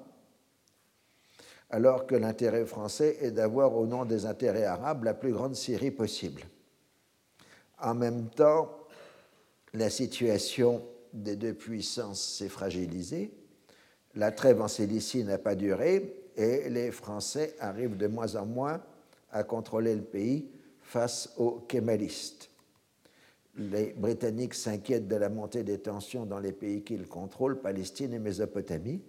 alors 1.69 2.07
que 2.07 2.15
l'intérêt 2.15 2.65
français 2.65 3.19
est 3.21 3.31
d'avoir, 3.31 3.77
au 3.77 3.87
nom 3.87 4.05
des 4.05 4.27
intérêts 4.27 4.65
arabes, 4.65 5.05
la 5.05 5.15
plus 5.15 5.33
grande 5.33 5.55
Syrie 5.55 5.91
possible. 5.91 6.43
En 7.81 7.95
même 7.95 8.29
temps, 8.31 8.77
la 9.73 9.89
situation 9.89 10.83
des 11.13 11.37
deux 11.37 11.55
puissances 11.55 12.21
s'est 12.21 12.49
fragilisée 12.49 13.33
la 14.15 14.33
trêve 14.33 14.61
en 14.61 14.69
Cilicie 14.69 15.25
n'a 15.25 15.39
pas 15.39 15.55
duré 15.55 16.17
et 16.37 16.69
les 16.69 16.91
Français 16.91 17.55
arrivent 17.61 17.97
de 17.97 18.07
moins 18.07 18.35
en 18.37 18.47
moins 18.47 18.83
à 19.31 19.45
contrôler 19.45 19.95
le 19.95 20.03
pays 20.03 20.51
face 20.81 21.33
aux 21.37 21.61
kémalistes. 21.69 22.50
Les 23.61 23.93
Britanniques 23.93 24.55
s'inquiètent 24.55 25.07
de 25.07 25.17
la 25.17 25.29
montée 25.29 25.63
des 25.63 25.79
tensions 25.79 26.25
dans 26.25 26.39
les 26.39 26.53
pays 26.53 26.83
qu'ils 26.83 27.07
contrôlent, 27.07 27.61
Palestine 27.61 28.15
et 28.15 28.19
Mésopotamie. 28.19 29.03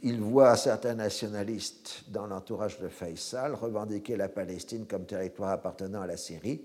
Ils 0.00 0.20
voient 0.20 0.56
certains 0.56 0.94
nationalistes 0.94 2.04
dans 2.08 2.26
l'entourage 2.26 2.80
de 2.80 2.88
Faisal 2.88 3.54
revendiquer 3.54 4.16
la 4.16 4.28
Palestine 4.28 4.86
comme 4.86 5.04
territoire 5.04 5.50
appartenant 5.50 6.00
à 6.00 6.06
la 6.06 6.16
Syrie, 6.16 6.62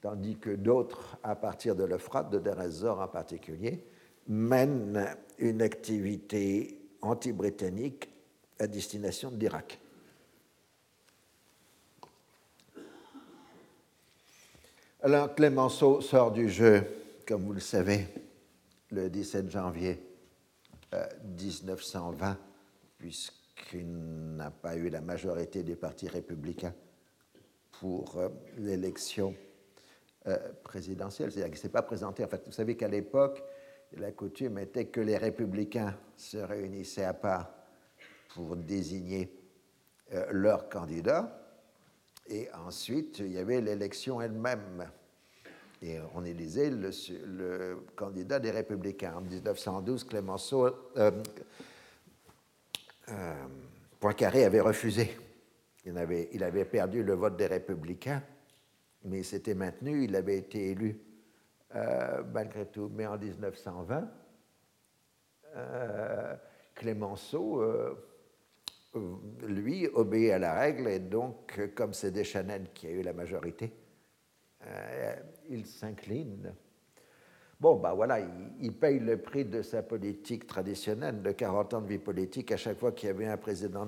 tandis 0.00 0.36
que 0.36 0.50
d'autres, 0.50 1.18
à 1.22 1.34
partir 1.34 1.74
de 1.74 1.84
l'Euphrate, 1.84 2.30
de 2.30 2.38
Deir 2.38 3.00
en 3.00 3.08
particulier, 3.08 3.84
mènent 4.28 5.04
une 5.38 5.60
activité 5.60 6.78
anti-britannique 7.02 8.08
à 8.58 8.68
destination 8.68 9.30
de 9.30 9.36
l'Irak. 9.38 9.81
Alors 15.04 15.34
Clémenceau 15.34 16.00
sort 16.00 16.30
du 16.30 16.48
jeu, 16.48 16.84
comme 17.26 17.42
vous 17.42 17.54
le 17.54 17.58
savez, 17.58 18.06
le 18.92 19.10
17 19.10 19.50
janvier 19.50 20.00
1920, 21.24 22.30
euh, 22.30 22.34
puisqu'il 22.98 24.36
n'a 24.36 24.52
pas 24.52 24.76
eu 24.76 24.90
la 24.90 25.00
majorité 25.00 25.64
des 25.64 25.74
partis 25.74 26.06
républicains 26.06 26.72
pour 27.80 28.16
euh, 28.16 28.28
l'élection 28.58 29.34
euh, 30.28 30.38
présidentielle. 30.62 31.32
C'est-à-dire 31.32 31.50
qu'il 31.50 31.58
ne 31.58 31.62
s'est 31.62 31.68
pas 31.68 31.82
présenté. 31.82 32.24
En 32.24 32.28
fait, 32.28 32.44
vous 32.46 32.52
savez 32.52 32.76
qu'à 32.76 32.86
l'époque, 32.86 33.42
la 33.96 34.12
coutume 34.12 34.58
était 34.58 34.86
que 34.86 35.00
les 35.00 35.16
républicains 35.16 35.98
se 36.16 36.38
réunissaient 36.38 37.02
à 37.02 37.14
part 37.14 37.52
pour 38.36 38.54
désigner 38.54 39.36
leur 40.30 40.68
candidat 40.68 41.41
et 42.32 42.48
ensuite, 42.66 43.18
il 43.18 43.32
y 43.32 43.38
avait 43.38 43.60
l'élection 43.60 44.22
elle-même. 44.22 44.90
Et 45.82 45.98
on 46.14 46.24
élisait 46.24 46.70
le, 46.70 47.84
candidat 47.94 48.38
des 48.38 48.50
Républicains. 48.50 49.16
En 49.16 49.20
1912, 49.20 50.04
Clémenceau, 50.04 50.66
euh, 50.96 51.10
euh, 53.10 53.34
Poincaré 54.00 54.46
avait 54.46 54.62
refusé. 54.62 55.14
Il 55.84 55.98
avait, 55.98 56.30
il 56.32 56.42
avait, 56.42 56.64
perdu 56.64 57.02
le 57.02 57.12
vote 57.12 57.36
des 57.36 57.48
Républicains, 57.48 58.22
mais 59.04 59.18
il 59.18 59.24
s'était 59.24 59.54
maintenu, 59.54 60.04
il 60.04 60.16
avait 60.16 60.38
été 60.38 60.70
élu 60.70 60.98
euh, 61.74 62.22
malgré 62.32 62.64
tout. 62.64 62.90
Mais 62.94 63.06
en 63.06 63.18
1920, 63.18 64.08
Clémenceau 66.74 67.62
lui, 69.46 69.88
obéit 69.88 70.32
à 70.32 70.38
la 70.38 70.54
règle 70.54 70.88
et 70.88 70.98
donc, 70.98 71.60
comme 71.74 71.94
c'est 71.94 72.10
Deschanel 72.10 72.68
qui 72.74 72.86
a 72.86 72.90
eu 72.90 73.02
la 73.02 73.12
majorité, 73.12 73.72
euh, 74.66 75.14
il 75.48 75.66
s'incline. 75.66 76.52
Bon, 77.58 77.76
ben 77.76 77.94
voilà, 77.94 78.18
il, 78.60 78.72
paye 78.72 78.98
le 78.98 79.18
prix 79.18 79.44
de 79.44 79.62
sa 79.62 79.82
politique 79.82 80.48
traditionnelle 80.48 81.22
de 81.22 81.30
40 81.30 81.74
ans 81.74 81.80
de 81.80 81.86
vie 81.86 81.98
politique. 81.98 82.50
À 82.50 82.56
chaque 82.56 82.78
fois 82.78 82.90
qu'il 82.90 83.06
y 83.06 83.10
avait 83.10 83.28
un 83.28 83.36
président 83.36 83.86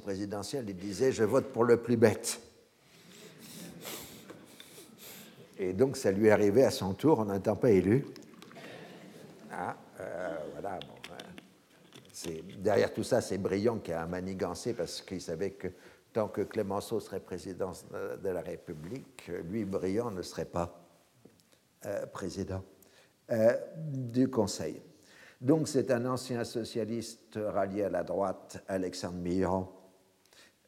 présidentielle, 0.00 0.66
il 0.68 0.76
disait 0.76 1.10
Je 1.10 1.24
vote 1.24 1.52
pour 1.52 1.64
le 1.64 1.78
plus 1.78 1.96
bête. 1.96 2.40
Et 5.58 5.72
donc, 5.72 5.96
ça 5.96 6.12
lui 6.12 6.30
arrivé 6.30 6.62
à 6.62 6.70
son 6.70 6.94
tour 6.94 7.18
en 7.18 7.24
n'étant 7.24 7.56
pas 7.56 7.70
élu. 7.70 8.06
Ah, 9.50 9.76
euh, 9.98 10.36
voilà, 10.52 10.78
derrière 12.58 12.92
tout 12.92 13.02
ça, 13.02 13.20
c'est 13.20 13.38
Briand 13.38 13.78
qui 13.78 13.92
a 13.92 14.06
manigancé 14.06 14.74
parce 14.74 15.02
qu'il 15.02 15.20
savait 15.20 15.52
que 15.52 15.68
tant 16.12 16.28
que 16.28 16.42
Clémenceau 16.42 17.00
serait 17.00 17.20
président 17.20 17.72
de 17.92 18.28
la 18.28 18.40
République, 18.40 19.30
lui, 19.44 19.64
Briand, 19.64 20.10
ne 20.10 20.22
serait 20.22 20.44
pas 20.44 20.88
euh, 21.86 22.06
président 22.06 22.64
euh, 23.30 23.56
du 23.76 24.28
Conseil. 24.28 24.82
Donc 25.40 25.68
c'est 25.68 25.92
un 25.92 26.06
ancien 26.06 26.42
socialiste 26.42 27.38
rallié 27.40 27.84
à 27.84 27.88
la 27.88 28.02
droite, 28.02 28.64
Alexandre 28.66 29.18
Mirand, 29.18 29.72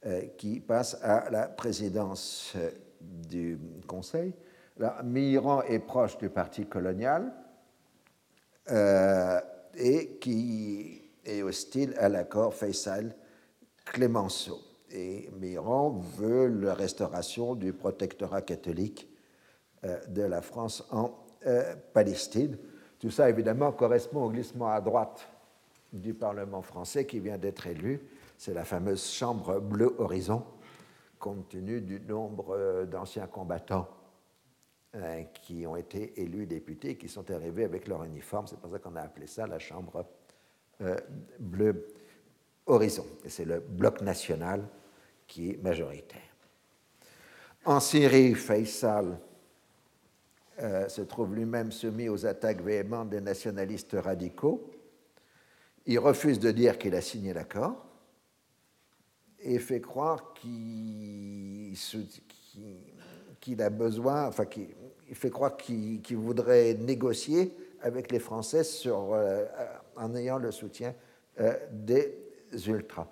euh, 0.07 0.27
qui 0.39 0.61
passe 0.61 0.97
à 1.03 1.29
la 1.31 1.49
présidence 1.49 2.55
du 3.01 3.59
Conseil. 3.89 4.35
Là, 4.77 5.03
Mirand 5.03 5.63
est 5.63 5.81
proche 5.81 6.17
du 6.19 6.31
Parti 6.31 6.67
colonial 6.67 7.33
et 9.75 10.19
qui 10.21 11.10
et 11.25 11.43
hostile 11.43 11.95
à 11.99 12.09
l'accord 12.09 12.55
Faisal-Clémenceau. 12.55 14.61
Et 14.91 15.31
Miron 15.39 15.91
veut 15.91 16.49
la 16.49 16.75
restauration 16.75 17.55
du 17.55 17.73
protectorat 17.73 18.43
catholique 18.43 19.09
euh, 19.85 20.01
de 20.09 20.23
la 20.23 20.43
France 20.43 20.85
en 20.91 21.13
euh, 21.47 21.75
Palestine. 21.93 22.59
Tout 22.99 23.11
ça, 23.11 23.31
évidemment, 23.31 23.73
correspond 23.73 24.25
au 24.25 24.31
glissement 24.31 24.69
à 24.69 24.81
droite 24.81 25.29
du 25.93 26.13
Parlement 26.13 26.63
français 26.63 27.07
qui 27.07 27.21
vient 27.21 27.39
d'être 27.39 27.67
élu. 27.67 28.01
C'est 28.37 28.55
la 28.55 28.65
fameuse 28.65 29.07
Chambre 29.07 29.61
Bleu 29.61 29.95
Horizon, 29.99 30.43
compte 31.19 31.49
tenu 31.49 31.81
du 31.81 32.01
nombre 32.01 32.57
euh, 32.57 32.87
d'anciens 32.87 33.27
combattants 33.27 33.89
qui 35.45 35.65
ont 35.69 35.77
été 35.77 36.21
élus 36.21 36.47
députés, 36.47 36.97
qui 36.97 37.09
sont 37.09 37.31
arrivés 37.31 37.63
avec 37.63 37.87
leur 37.87 38.03
uniforme. 38.03 38.49
C'est 38.49 38.59
pour 38.59 38.73
ça 38.73 38.81
qu'on 38.81 38.97
a 38.97 39.03
appelé 39.03 39.29
ça 39.29 39.47
la 39.47 39.61
Chambre 39.61 40.05
bleu 41.39 41.87
horizon. 42.67 43.07
Et 43.25 43.29
c'est 43.29 43.45
le 43.45 43.61
bloc 43.61 44.01
national 44.01 44.67
qui 45.27 45.51
est 45.51 45.63
majoritaire. 45.63 46.21
En 47.65 47.81
Syrie, 47.81 48.35
Faisal 48.35 49.19
euh, 50.61 50.89
se 50.89 51.03
trouve 51.03 51.35
lui-même 51.35 51.73
soumis 51.73 52.09
aux 52.09 52.27
attaques 52.27 52.63
véhémentes 52.63 53.11
des 53.11 53.21
nationalistes 53.21 53.97
radicaux. 53.99 54.71
Il 55.87 55.99
refuse 55.99 56.39
de 56.39 56.51
dire 56.51 56.79
qu'il 56.79 56.95
a 56.95 57.01
signé 57.01 57.33
l'accord 57.33 57.87
et 59.41 59.59
fait 59.59 59.81
croire 59.81 60.35
qu'il 60.35 61.75
a 63.63 63.71
besoin, 63.71 64.27
enfin, 64.27 64.45
il 65.09 65.15
fait 65.15 65.31
croire 65.31 65.57
qu'il 65.57 66.17
voudrait 66.17 66.75
négocier 66.75 67.57
avec 67.81 68.13
les 68.13 68.19
Français 68.19 68.65
sur, 68.65 69.15
euh, 69.15 69.47
en 70.01 70.15
ayant 70.15 70.39
le 70.39 70.51
soutien 70.51 70.95
euh, 71.41 71.55
des 71.71 72.17
ultras. 72.67 73.07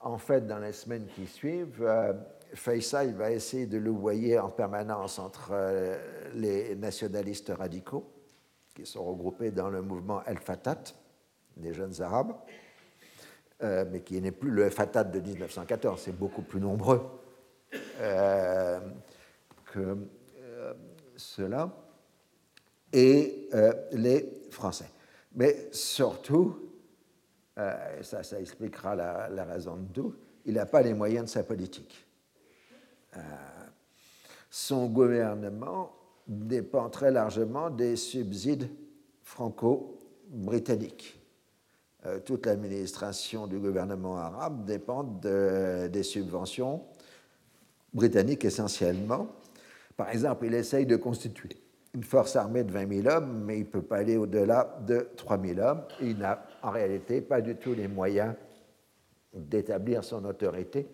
En 0.00 0.18
fait, 0.18 0.46
dans 0.46 0.58
les 0.58 0.72
semaines 0.72 1.06
qui 1.14 1.26
suivent, 1.26 1.82
euh, 1.82 2.12
Faisal 2.54 3.14
va 3.14 3.30
essayer 3.32 3.66
de 3.66 3.78
louvoyer 3.78 4.38
en 4.38 4.50
permanence 4.50 5.18
entre 5.18 5.48
euh, 5.52 5.96
les 6.34 6.76
nationalistes 6.76 7.52
radicaux, 7.56 8.10
qui 8.74 8.86
sont 8.86 9.04
regroupés 9.04 9.50
dans 9.50 9.70
le 9.70 9.82
mouvement 9.82 10.22
El 10.24 10.38
Fatat, 10.38 10.82
des 11.56 11.72
jeunes 11.72 12.00
arabes, 12.02 12.34
mais 13.62 14.00
qui 14.00 14.20
n'est 14.20 14.32
plus 14.32 14.50
le 14.50 14.68
Fatat 14.68 15.04
de 15.04 15.20
1914, 15.20 16.02
c'est 16.04 16.12
beaucoup 16.18 16.42
plus 16.42 16.60
nombreux 16.60 17.00
que 19.64 19.96
cela, 21.16 21.70
et 22.92 23.48
les 23.92 24.42
Français. 24.50 24.90
Mais 25.34 25.68
surtout, 25.72 26.56
euh, 27.58 28.02
ça, 28.02 28.40
expliquera 28.40 28.94
la, 28.94 29.44
raison 29.44 29.76
de 29.76 29.92
tout, 29.92 30.14
il 30.44 30.54
n'a 30.54 30.66
pas 30.66 30.82
les 30.82 30.94
moyens 30.94 31.26
de 31.26 31.30
sa 31.30 31.42
politique. 31.42 32.06
Euh, 33.16 33.20
son 34.50 34.86
gouvernement 34.86 35.92
dépend 36.26 36.88
très 36.88 37.10
largement 37.10 37.70
des 37.70 37.96
subsides 37.96 38.68
franco-britanniques. 39.22 41.20
Euh, 42.06 42.20
toute 42.20 42.46
l'administration 42.46 43.46
du 43.46 43.58
gouvernement 43.58 44.16
arabe 44.16 44.64
dépend 44.64 45.02
des 45.02 46.02
subventions 46.02 46.84
britanniques 47.92 48.44
essentiellement. 48.44 49.28
Par 49.96 50.10
exemple, 50.10 50.46
il 50.46 50.54
essaye 50.54 50.86
de 50.86 50.96
constituer 50.96 51.63
une 51.94 52.02
force 52.02 52.34
armée 52.36 52.64
de 52.64 52.72
20 52.72 53.02
000 53.02 53.08
hommes, 53.08 53.44
mais 53.44 53.58
il 53.58 53.64
ne 53.64 53.70
peut 53.70 53.82
pas 53.82 53.98
aller 53.98 54.16
au-delà 54.16 54.78
de 54.86 55.08
3 55.16 55.40
000 55.40 55.60
hommes. 55.60 55.82
Il 56.00 56.18
n'a 56.18 56.44
en 56.62 56.70
réalité 56.70 57.20
pas 57.20 57.40
du 57.40 57.54
tout 57.56 57.72
les 57.72 57.88
moyens 57.88 58.34
d'établir 59.32 60.02
son 60.02 60.24
autorité 60.24 60.88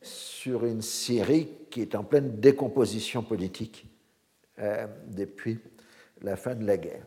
sur 0.00 0.64
une 0.64 0.80
Syrie 0.80 1.48
qui 1.70 1.82
est 1.82 1.94
en 1.94 2.04
pleine 2.04 2.40
décomposition 2.40 3.22
politique 3.22 3.86
euh, 4.58 4.86
depuis 5.08 5.60
la 6.22 6.36
fin 6.36 6.54
de 6.54 6.64
la 6.66 6.78
guerre. 6.78 7.04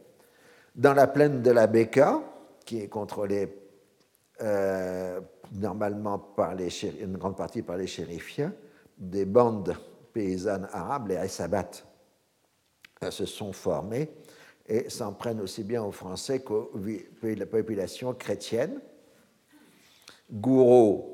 Dans 0.76 0.94
la 0.94 1.08
plaine 1.08 1.42
de 1.42 1.52
la 1.52 1.68
Beka, 1.68 2.22
qui 2.66 2.82
est 2.82 2.88
contrôlée 2.88 3.48
euh, 4.42 5.22
normalement 5.54 6.20
par 6.20 6.56
les, 6.56 6.70
une 7.02 7.18
grande 7.18 7.38
partie 7.38 7.62
par 7.62 7.78
les 7.78 7.88
chérifiens, 7.88 8.54
des 8.98 9.26
bandes 9.26 9.76
paysannes 10.14 10.68
arabes, 10.72 11.10
les 11.10 11.18
Aïsabat, 11.18 11.72
se 13.12 13.26
sont 13.26 13.54
formés 13.54 14.10
et 14.68 14.90
s'en 14.90 15.14
prennent 15.14 15.42
aussi 15.42 15.64
bien 15.64 15.84
aux 15.84 15.92
Français 15.92 16.40
qu'aux 16.40 16.72
la 17.22 17.46
population 17.46 18.14
chrétienne. 18.14 18.80
Gouraud 20.32 21.14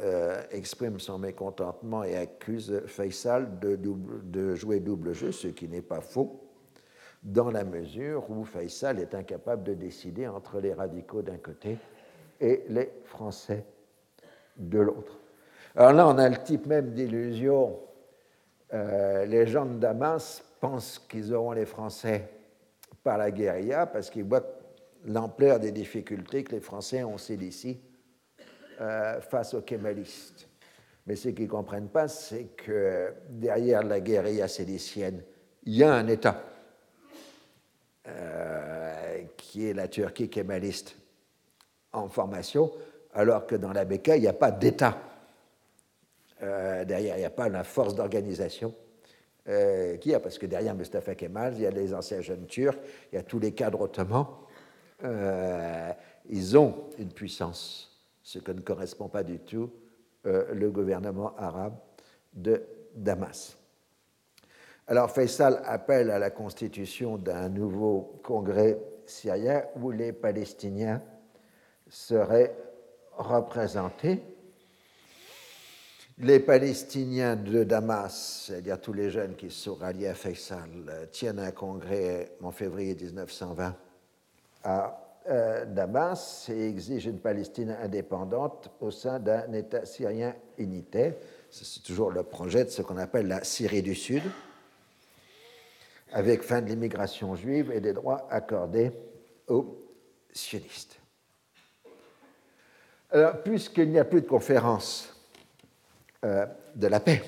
euh, 0.00 0.42
exprime 0.50 0.98
son 0.98 1.18
mécontentement 1.18 2.02
et 2.02 2.16
accuse 2.16 2.82
Faisal 2.86 3.58
de, 3.60 3.76
de, 3.76 4.54
jouer 4.54 4.80
double 4.80 5.12
jeu, 5.12 5.30
ce 5.30 5.48
qui 5.48 5.68
n'est 5.68 5.82
pas 5.82 6.00
faux. 6.00 6.40
dans 7.22 7.50
la 7.50 7.64
mesure 7.64 8.28
où 8.28 8.44
Faisal 8.44 8.98
est 8.98 9.14
incapable 9.14 9.62
de 9.62 9.74
décider 9.74 10.26
entre 10.26 10.60
les 10.60 10.74
radicaux 10.74 11.22
d'un 11.22 11.38
côté 11.38 11.78
et 12.40 12.64
les 12.68 12.90
Français 13.04 13.64
de 14.56 14.78
l'autre. 14.78 15.18
Alors 15.76 15.92
là, 15.92 16.08
on 16.08 16.18
a 16.18 16.28
le 16.28 16.36
type 16.36 16.66
même 16.66 16.92
d'illusion. 16.92 17.78
Euh, 18.72 19.24
les 19.26 19.46
gens 19.46 19.66
de 19.66 19.78
Damas 19.78 20.42
pensent 20.64 20.98
qu'ils 21.10 21.34
auront 21.34 21.52
les 21.52 21.66
Français 21.66 22.26
par 23.02 23.18
la 23.18 23.30
guérilla 23.30 23.84
parce 23.84 24.08
qu'ils 24.08 24.24
voient 24.24 24.46
l'ampleur 25.04 25.60
des 25.60 25.72
difficultés 25.72 26.42
que 26.42 26.52
les 26.52 26.60
Français 26.60 27.04
ont 27.04 27.18
ici 27.18 27.82
euh, 28.80 29.20
face 29.20 29.52
aux 29.52 29.60
kémalistes. 29.60 30.48
Mais 31.06 31.16
ce 31.16 31.28
qu'ils 31.28 31.44
ne 31.44 31.50
comprennent 31.50 31.90
pas, 31.90 32.08
c'est 32.08 32.44
que 32.56 33.12
derrière 33.28 33.82
la 33.82 34.00
guérilla 34.00 34.48
sélicienne, 34.48 35.22
il 35.64 35.74
y 35.76 35.82
a 35.82 35.92
un 35.92 36.08
État 36.08 36.42
euh, 38.08 39.22
qui 39.36 39.68
est 39.68 39.74
la 39.74 39.88
Turquie 39.88 40.30
kémaliste 40.30 40.96
en 41.92 42.08
formation, 42.08 42.72
alors 43.12 43.46
que 43.46 43.56
dans 43.56 43.74
la 43.74 43.84
BK, 43.84 44.12
il 44.14 44.20
n'y 44.22 44.28
a 44.28 44.32
pas 44.32 44.50
d'État. 44.50 44.96
Euh, 46.42 46.86
derrière, 46.86 47.16
il 47.16 47.20
n'y 47.20 47.26
a 47.26 47.30
pas 47.30 47.50
la 47.50 47.64
force 47.64 47.94
d'organisation 47.94 48.74
euh, 49.48 49.96
qu'il 49.96 50.12
y 50.12 50.14
a, 50.14 50.20
parce 50.20 50.38
que 50.38 50.46
derrière 50.46 50.74
Mustafa 50.74 51.14
Kemal, 51.14 51.54
il 51.54 51.62
y 51.62 51.66
a 51.66 51.70
les 51.70 51.94
anciens 51.94 52.20
jeunes 52.20 52.46
turcs, 52.46 52.78
il 53.12 53.16
y 53.16 53.18
a 53.18 53.22
tous 53.22 53.38
les 53.38 53.52
cadres 53.52 53.80
ottomans. 53.80 54.26
Euh, 55.02 55.92
ils 56.28 56.56
ont 56.56 56.90
une 56.98 57.12
puissance, 57.12 58.00
ce 58.22 58.38
que 58.38 58.52
ne 58.52 58.60
correspond 58.60 59.08
pas 59.08 59.22
du 59.22 59.38
tout 59.38 59.70
le 60.24 60.70
gouvernement 60.70 61.36
arabe 61.36 61.74
de 62.32 62.62
Damas. 62.94 63.58
Alors 64.86 65.10
Faisal 65.10 65.62
appelle 65.64 66.10
à 66.10 66.18
la 66.18 66.30
constitution 66.30 67.16
d'un 67.16 67.48
nouveau 67.48 68.20
congrès 68.22 68.78
syrien 69.06 69.64
où 69.80 69.90
les 69.90 70.12
Palestiniens 70.12 71.02
seraient 71.88 72.54
représentés. 73.16 74.22
Les 76.18 76.38
Palestiniens 76.38 77.34
de 77.34 77.64
Damas, 77.64 78.44
c'est-à-dire 78.46 78.80
tous 78.80 78.92
les 78.92 79.10
jeunes 79.10 79.34
qui 79.34 79.50
sont 79.50 79.74
ralliés 79.74 80.06
à 80.06 80.14
Faisal, 80.14 81.08
tiennent 81.10 81.40
un 81.40 81.50
congrès 81.50 82.36
en 82.40 82.52
février 82.52 82.94
1920 82.94 83.74
à 84.62 85.00
euh, 85.28 85.64
Damas 85.64 86.48
et 86.50 86.68
exigent 86.68 87.10
une 87.10 87.18
Palestine 87.18 87.76
indépendante 87.82 88.70
au 88.80 88.92
sein 88.92 89.18
d'un 89.18 89.52
État 89.52 89.84
syrien 89.86 90.36
unitaire. 90.56 91.14
C'est 91.50 91.82
toujours 91.82 92.12
le 92.12 92.22
projet 92.22 92.64
de 92.64 92.70
ce 92.70 92.82
qu'on 92.82 92.98
appelle 92.98 93.26
la 93.26 93.42
Syrie 93.42 93.82
du 93.82 93.96
Sud, 93.96 94.22
avec 96.12 96.42
fin 96.42 96.62
de 96.62 96.68
l'immigration 96.68 97.34
juive 97.34 97.72
et 97.72 97.80
des 97.80 97.92
droits 97.92 98.28
accordés 98.30 98.92
aux 99.48 99.84
sionistes. 100.32 101.00
Alors, 103.10 103.42
puisqu'il 103.42 103.90
n'y 103.90 103.98
a 103.98 104.04
plus 104.04 104.20
de 104.20 104.28
conférence 104.28 105.13
euh, 106.24 106.46
de 106.74 106.86
la 106.86 107.00
paix, 107.00 107.22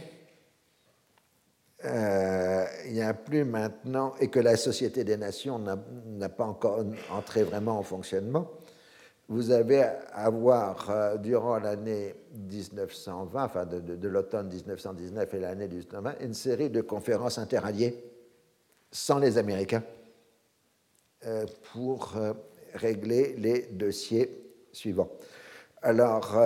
euh, 1.85 2.65
il 2.87 2.95
n'y 2.95 3.03
a 3.03 3.13
plus 3.13 3.45
maintenant, 3.45 4.15
et 4.21 4.29
que 4.29 4.41
la 4.41 4.57
Société 4.57 5.05
des 5.05 5.19
Nations 5.19 5.59
n'a 5.59 6.29
pas 6.31 6.45
encore 6.47 6.83
entré 7.11 7.43
vraiment 7.43 7.79
en 7.79 7.83
fonctionnement, 7.83 8.51
vous 9.29 9.51
avez 9.51 9.83
à 10.13 10.31
voir 10.31 10.89
euh, 10.89 11.17
durant 11.19 11.59
l'année 11.59 12.15
1920, 12.35 13.45
enfin 13.45 13.67
de, 13.67 14.09
l'automne 14.09 14.49
1919 14.49 15.35
et 15.35 15.41
l'année 15.41 15.69
1920, 15.69 16.15
une 16.21 16.35
série 16.35 16.71
de 16.71 16.81
conférences 16.81 17.37
interalliées 17.37 18.03
sans 18.91 19.19
les 19.19 19.37
Américains 19.37 19.83
pour 21.73 22.15
régler 22.75 23.35
les 23.37 23.63
dossiers 23.73 24.55
suivants. 24.73 25.11
Alors, 25.83 26.37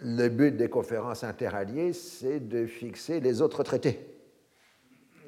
le 0.00 0.28
but 0.28 0.56
des 0.56 0.68
conférences 0.68 1.24
interalliées, 1.24 1.92
c'est 1.92 2.40
de 2.40 2.66
fixer 2.66 3.20
les 3.20 3.40
autres 3.40 3.62
traités, 3.62 3.98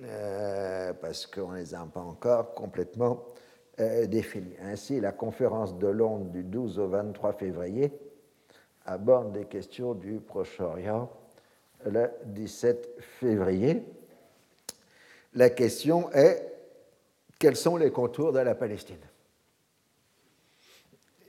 euh, 0.02 0.92
parce 0.94 1.26
qu'on 1.26 1.52
ne 1.52 1.58
les 1.58 1.74
a 1.74 1.86
pas 1.92 2.00
encore 2.00 2.54
complètement 2.54 3.24
euh, 3.80 4.06
définis. 4.06 4.56
Ainsi, 4.62 5.00
la 5.00 5.12
conférence 5.12 5.78
de 5.78 5.86
Londres 5.86 6.26
du 6.26 6.42
12 6.42 6.78
au 6.78 6.88
23 6.88 7.32
février 7.32 7.92
aborde 8.84 9.32
des 9.32 9.44
questions 9.44 9.94
du 9.94 10.20
Proche-Orient 10.20 11.10
le 11.86 12.10
17 12.26 12.96
février. 12.98 13.82
La 15.34 15.50
question 15.50 16.10
est 16.12 16.44
quels 17.38 17.56
sont 17.56 17.76
les 17.76 17.92
contours 17.92 18.32
de 18.32 18.40
la 18.40 18.54
Palestine? 18.54 18.96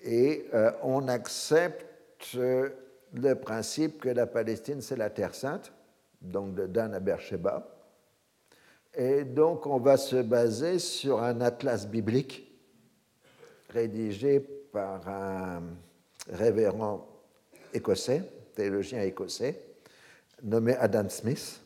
Et 0.03 0.45
euh, 0.53 0.71
on 0.81 1.07
accepte 1.07 2.37
le 3.13 3.35
principe 3.35 3.99
que 3.99 4.09
la 4.09 4.27
Palestine, 4.27 4.81
c'est 4.81 4.97
la 4.97 5.09
Terre 5.09 5.35
sainte, 5.35 5.71
donc 6.21 6.55
de 6.55 6.67
Dan 6.67 6.93
à 6.93 6.99
Beersheba. 6.99 7.67
Et 8.93 9.23
donc, 9.23 9.65
on 9.67 9.79
va 9.79 9.97
se 9.97 10.17
baser 10.17 10.79
sur 10.79 11.21
un 11.21 11.41
atlas 11.41 11.87
biblique 11.87 12.45
rédigé 13.69 14.39
par 14.39 15.07
un 15.07 15.61
révérend 16.31 17.07
écossais, 17.73 18.23
théologien 18.55 19.01
écossais, 19.01 19.63
nommé 20.43 20.75
Adam 20.75 21.07
Smith. 21.09 21.61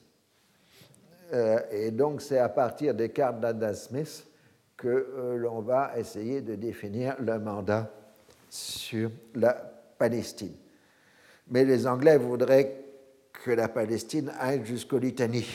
Euh, 1.34 1.60
et 1.72 1.92
donc, 1.92 2.22
c'est 2.22 2.40
à 2.40 2.50
partir 2.50 2.94
des 2.94 3.10
cartes 3.10 3.40
d'Adam 3.40 3.74
Smith 3.74 4.28
que 4.76 5.38
l'on 5.38 5.62
va 5.62 5.98
essayer 5.98 6.42
de 6.42 6.56
définir 6.56 7.16
le 7.20 7.40
mandat 7.40 7.90
sur 8.50 9.10
la 9.34 9.54
Palestine. 9.98 10.54
Mais 11.54 11.66
les 11.66 11.86
Anglais 11.86 12.18
voudraient 12.18 12.84
que 13.32 13.52
la 13.52 13.70
Palestine 13.70 14.34
aille 14.40 14.66
jusqu'au 14.66 14.98
Litanie, 14.98 15.46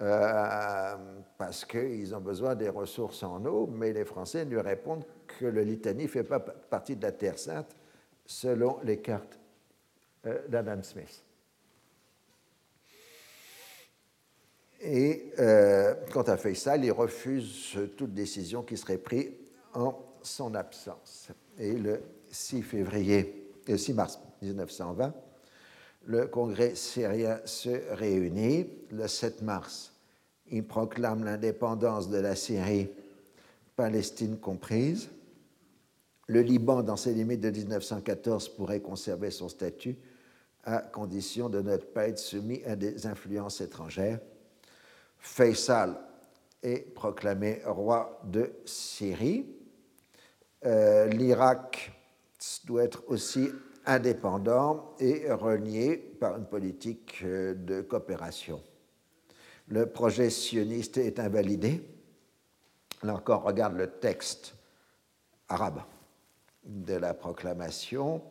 euh, 0.00 0.96
parce 1.36 1.66
qu'ils 1.66 2.14
ont 2.14 2.20
besoin 2.20 2.54
des 2.54 2.70
ressources 2.70 3.22
en 3.22 3.44
eau, 3.44 3.66
mais 3.66 3.92
les 3.92 4.06
Français 4.06 4.46
lui 4.46 4.58
répondent 4.58 5.04
que 5.26 5.44
le 5.44 5.60
Litanie 5.60 6.04
ne 6.04 6.08
fait 6.08 6.24
pas 6.24 6.40
partie 6.40 6.96
de 6.96 7.02
la 7.02 7.12
Terre 7.12 7.38
sainte, 7.38 7.76
selon 8.24 8.78
les 8.82 8.96
cartes 8.96 9.38
euh, 10.24 10.48
d'Adam 10.48 10.82
Smith. 10.82 11.22
Et 14.80 15.32
euh, 15.38 15.96
quant 16.10 16.22
à 16.22 16.38
Faisal, 16.38 16.82
il 16.82 16.92
refuse 16.92 17.78
toute 17.94 18.14
décision 18.14 18.62
qui 18.62 18.78
serait 18.78 18.96
prise 18.96 19.32
en 19.74 20.02
son 20.22 20.54
absence. 20.54 21.28
Et 21.58 21.74
le 21.74 22.00
6 22.30 22.62
février, 22.62 23.52
le 23.68 23.76
6 23.76 23.92
mars 23.92 24.18
1920, 24.42 25.14
le 26.06 26.26
Congrès 26.26 26.74
syrien 26.74 27.40
se 27.44 27.92
réunit. 27.94 28.68
Le 28.90 29.08
7 29.08 29.42
mars, 29.42 29.92
il 30.50 30.64
proclame 30.64 31.24
l'indépendance 31.24 32.08
de 32.08 32.18
la 32.18 32.36
Syrie, 32.36 32.88
Palestine 33.74 34.38
comprise. 34.38 35.08
Le 36.28 36.40
Liban, 36.40 36.82
dans 36.82 36.96
ses 36.96 37.12
limites 37.12 37.40
de 37.40 37.50
1914, 37.50 38.48
pourrait 38.50 38.80
conserver 38.80 39.30
son 39.30 39.48
statut 39.48 39.96
à 40.64 40.78
condition 40.80 41.48
de 41.48 41.60
ne 41.60 41.76
pas 41.76 42.08
être 42.08 42.18
soumis 42.18 42.62
à 42.64 42.74
des 42.74 43.06
influences 43.06 43.60
étrangères. 43.60 44.18
Faisal 45.18 45.96
est 46.62 46.92
proclamé 46.94 47.62
roi 47.64 48.20
de 48.24 48.50
Syrie. 48.64 49.46
Euh, 50.64 51.06
L'Irak 51.06 51.92
doit 52.64 52.84
être 52.84 53.04
aussi 53.08 53.48
indépendant 53.86 54.94
et 54.98 55.30
relié 55.30 55.96
par 55.96 56.36
une 56.36 56.46
politique 56.46 57.20
euh, 57.22 57.54
de 57.54 57.80
coopération. 57.80 58.60
Le 59.68 59.86
projet 59.86 60.30
sioniste 60.30 60.98
est 60.98 61.18
invalidé. 61.18 61.82
Là 63.02 63.14
encore, 63.14 63.42
regarde 63.42 63.76
le 63.76 63.86
texte 63.86 64.54
arabe 65.48 65.80
de 66.64 66.94
la 66.94 67.14
proclamation. 67.14 68.22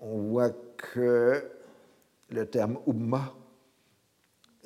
On 0.00 0.18
voit 0.18 0.50
que 0.76 1.44
le 2.30 2.46
terme 2.46 2.78
Ummah, 2.86 3.34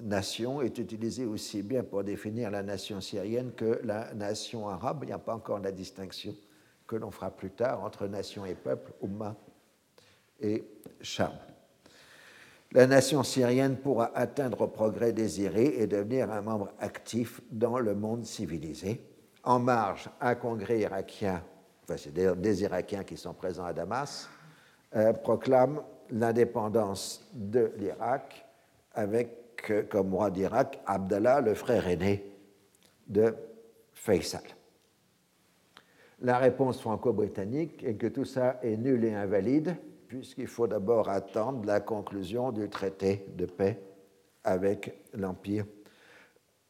nation, 0.02 0.62
est 0.62 0.78
utilisé 0.78 1.24
aussi 1.24 1.62
bien 1.62 1.82
pour 1.82 2.04
définir 2.04 2.50
la 2.50 2.62
nation 2.62 3.00
syrienne 3.00 3.52
que 3.52 3.80
la 3.84 4.12
nation 4.14 4.68
arabe. 4.68 5.00
Il 5.02 5.06
n'y 5.06 5.12
a 5.12 5.18
pas 5.18 5.34
encore 5.34 5.60
la 5.60 5.72
distinction 5.72 6.34
que 6.86 6.96
l'on 6.96 7.10
fera 7.10 7.30
plus 7.30 7.50
tard 7.50 7.84
entre 7.84 8.06
nation 8.06 8.44
et 8.44 8.54
peuple, 8.54 8.92
Ummah 9.02 9.36
et 10.42 10.64
Sham. 11.00 11.32
La 12.72 12.86
nation 12.86 13.22
syrienne 13.22 13.76
pourra 13.76 14.10
atteindre 14.14 14.62
au 14.62 14.66
progrès 14.66 15.12
désiré 15.12 15.74
et 15.78 15.86
devenir 15.86 16.30
un 16.32 16.40
membre 16.40 16.72
actif 16.80 17.40
dans 17.50 17.78
le 17.78 17.94
monde 17.94 18.24
civilisé. 18.24 19.00
En 19.44 19.58
marge, 19.58 20.08
un 20.20 20.34
congrès 20.34 20.80
irakien, 20.80 21.42
enfin 21.84 21.96
c'est 21.98 22.14
des 22.14 22.62
Irakiens 22.62 23.04
qui 23.04 23.16
sont 23.16 23.34
présents 23.34 23.64
à 23.64 23.72
Damas, 23.72 24.28
euh, 24.96 25.12
proclame 25.12 25.82
l'indépendance 26.10 27.28
de 27.34 27.72
l'Irak 27.76 28.46
avec 28.94 29.70
euh, 29.70 29.82
comme 29.82 30.14
roi 30.14 30.30
d'Irak 30.30 30.80
Abdallah, 30.86 31.40
le 31.40 31.54
frère 31.54 31.86
aîné 31.88 32.24
de 33.06 33.34
Faisal. 33.92 34.42
La 36.20 36.38
réponse 36.38 36.80
franco-britannique 36.80 37.82
est 37.84 37.96
que 37.96 38.06
tout 38.06 38.24
ça 38.24 38.60
est 38.62 38.76
nul 38.76 39.04
et 39.04 39.14
invalide, 39.14 39.76
puisqu'il 40.18 40.46
faut 40.46 40.66
d'abord 40.66 41.08
attendre 41.08 41.64
la 41.64 41.80
conclusion 41.80 42.52
du 42.52 42.68
traité 42.68 43.24
de 43.34 43.46
paix 43.46 43.80
avec 44.44 44.94
l'Empire 45.14 45.64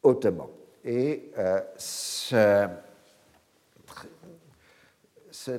ottoman. 0.01 0.47
Et 0.85 1.29
euh, 1.37 1.59
ce, 1.75 2.69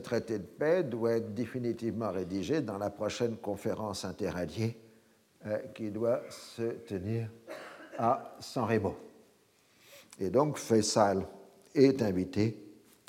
traité 0.03 0.39
de 0.39 0.47
paix 0.47 0.83
doit 0.83 1.17
être 1.17 1.35
définitivement 1.35 2.11
rédigé 2.11 2.63
dans 2.63 2.79
la 2.79 2.89
prochaine 2.89 3.37
conférence 3.37 4.07
interalliée 4.07 4.79
euh, 5.45 5.59
qui 5.75 5.91
doit 5.91 6.23
se 6.31 6.63
tenir 6.63 7.29
à 7.99 8.35
San 8.41 8.65
Remo. 8.65 8.97
Et 10.19 10.31
donc 10.31 10.57
Faisal 10.57 11.27
est 11.75 12.01
invité 12.01 12.57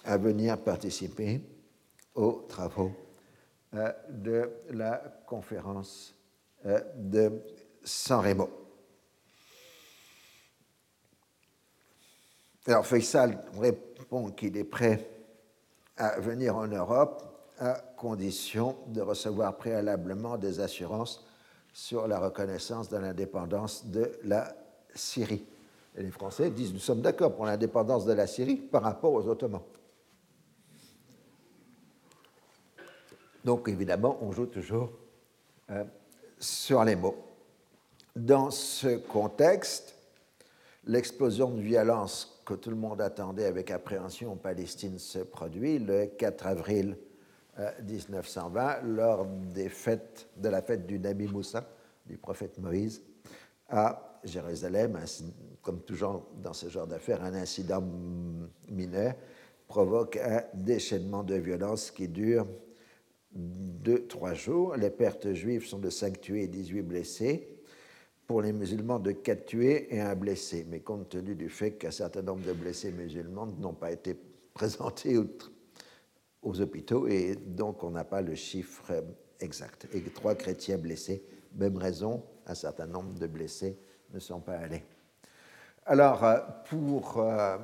à 0.03 0.17
venir 0.17 0.57
participer 0.57 1.39
aux 2.13 2.45
travaux 2.49 3.04
de 4.09 4.49
la 4.71 5.01
conférence 5.25 6.15
euh, 6.65 6.79
de 6.95 7.41
San 7.83 8.25
Remo. 8.25 8.49
Alors 12.67 12.85
Faisal 12.85 13.39
répond 13.59 14.31
qu'il 14.31 14.57
est 14.57 14.63
prêt 14.63 15.07
à 15.97 16.19
venir 16.19 16.55
en 16.55 16.67
Europe 16.67 17.23
à 17.59 17.73
condition 17.95 18.77
de 18.87 19.01
recevoir 19.01 19.55
préalablement 19.55 20.37
des 20.37 20.59
assurances 20.59 21.25
sur 21.71 22.07
la 22.07 22.19
reconnaissance 22.19 22.89
de 22.89 22.97
l'indépendance 22.97 23.85
de 23.85 24.11
la 24.23 24.55
Syrie. 24.93 25.45
Et 25.95 26.03
les 26.03 26.11
Français 26.11 26.49
disent 26.49 26.73
nous 26.73 26.79
sommes 26.79 27.01
d'accord 27.01 27.35
pour 27.35 27.45
l'indépendance 27.45 28.05
de 28.05 28.13
la 28.13 28.27
Syrie 28.27 28.55
par 28.55 28.81
rapport 28.81 29.13
aux 29.13 29.27
Ottomans. 29.27 29.61
Donc 33.45 33.69
évidemment, 33.69 34.17
on 34.21 34.31
joue 34.31 34.47
toujours 34.47 34.89
euh, 35.69 35.83
sur 36.39 36.83
les 36.83 36.95
mots. 36.95 37.15
Dans 38.15 38.49
ce 38.49 38.97
contexte, 38.97 39.95
l'explosion 40.85 41.51
de 41.51 41.61
violence 41.61 42.41
que 42.43 42.55
tout 42.55 42.71
le 42.71 42.75
monde 42.75 43.01
attendait 43.01 43.45
avec 43.45 43.69
appréhension 43.69 44.31
en 44.31 44.35
Palestine 44.35 44.97
se 44.97 45.19
produit 45.19 45.77
le 45.77 46.07
4 46.07 46.47
avril 46.47 46.97
1920 47.87 48.67
euh, 48.67 48.81
lors 48.83 49.25
des 49.27 49.69
fêtes, 49.69 50.27
de 50.37 50.49
la 50.49 50.63
fête 50.63 50.87
du 50.87 50.97
Nabi 50.97 51.27
Moussa, 51.27 51.69
du 52.07 52.17
prophète 52.17 52.57
Moïse, 52.57 53.03
à 53.69 54.19
Jérusalem. 54.23 54.99
Comme 55.61 55.81
toujours 55.81 56.25
dans 56.41 56.53
ce 56.53 56.67
genre 56.67 56.87
d'affaires, 56.87 57.23
un 57.23 57.35
incident 57.35 57.83
mineur 58.69 59.13
provoque 59.67 60.17
un 60.17 60.43
déchaînement 60.55 61.23
de 61.23 61.35
violence 61.35 61.91
qui 61.91 62.07
dure 62.07 62.47
deux, 63.35 64.07
trois 64.07 64.33
jours. 64.33 64.75
Les 64.75 64.89
pertes 64.89 65.33
juives 65.33 65.65
sont 65.65 65.79
de 65.79 65.89
5 65.89 66.21
tués 66.21 66.43
et 66.43 66.47
18 66.47 66.81
blessés. 66.81 67.49
Pour 68.27 68.41
les 68.41 68.53
musulmans, 68.53 68.97
de 68.97 69.11
4 69.11 69.45
tués 69.45 69.93
et 69.93 70.01
un 70.01 70.15
blessé. 70.15 70.65
Mais 70.69 70.79
compte 70.79 71.09
tenu 71.09 71.35
du 71.35 71.49
fait 71.49 71.73
qu'un 71.73 71.91
certain 71.91 72.23
nombre 72.23 72.45
de 72.45 72.53
blessés 72.53 72.91
musulmans 72.91 73.45
n'ont 73.45 73.73
pas 73.73 73.91
été 73.91 74.17
présentés 74.53 75.17
aux 76.41 76.61
hôpitaux, 76.61 77.07
et 77.07 77.35
donc 77.35 77.83
on 77.83 77.91
n'a 77.91 78.05
pas 78.05 78.21
le 78.21 78.35
chiffre 78.35 79.03
exact. 79.39 79.87
Et 79.93 80.01
trois 80.01 80.33
chrétiens 80.33 80.77
blessés, 80.77 81.23
même 81.55 81.77
raison, 81.77 82.23
un 82.47 82.55
certain 82.55 82.87
nombre 82.87 83.13
de 83.19 83.27
blessés 83.27 83.77
ne 84.13 84.19
sont 84.19 84.39
pas 84.39 84.53
allés. 84.53 84.83
Alors, 85.85 86.23
euh, 86.23 86.39
pour 86.69 87.19
euh, 87.19 87.57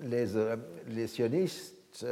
les, 0.00 0.36
euh, 0.36 0.56
les 0.88 1.06
sionistes, 1.06 2.04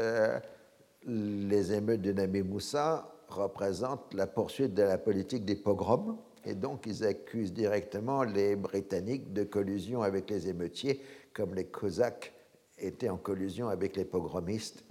les 1.07 1.73
émeutes 1.73 2.03
de 2.03 2.13
Nabi 2.13 2.43
Moussa 2.43 3.13
représentent 3.29 4.13
la 4.15 4.27
poursuite 4.27 4.75
de 4.75 4.83
la 4.83 4.99
politique 4.99 5.45
des 5.45 5.57
pogroms, 5.57 6.19
et 6.45 6.55
donc 6.55 6.87
ils 6.87 7.05
accusent 7.05 7.53
directement 7.53 8.23
les 8.23 8.57
Britanniques 8.57 9.33
de 9.33 9.45
collusion 9.45 10.03
avec 10.03 10.31
les 10.31 10.49
émeutiers, 10.49 11.01
comme 11.33 11.55
les 11.55 11.67
Cosaques 11.67 12.33
étaient 12.79 13.09
en 13.09 13.19
collusion 13.19 13.69
avec 13.69 13.97
les 13.97 14.05
pogromistes 14.05 14.85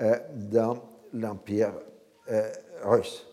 euh, 0.00 0.18
dans 0.34 0.82
l'Empire 1.12 1.72
euh, 2.30 2.50
russe. 2.82 3.26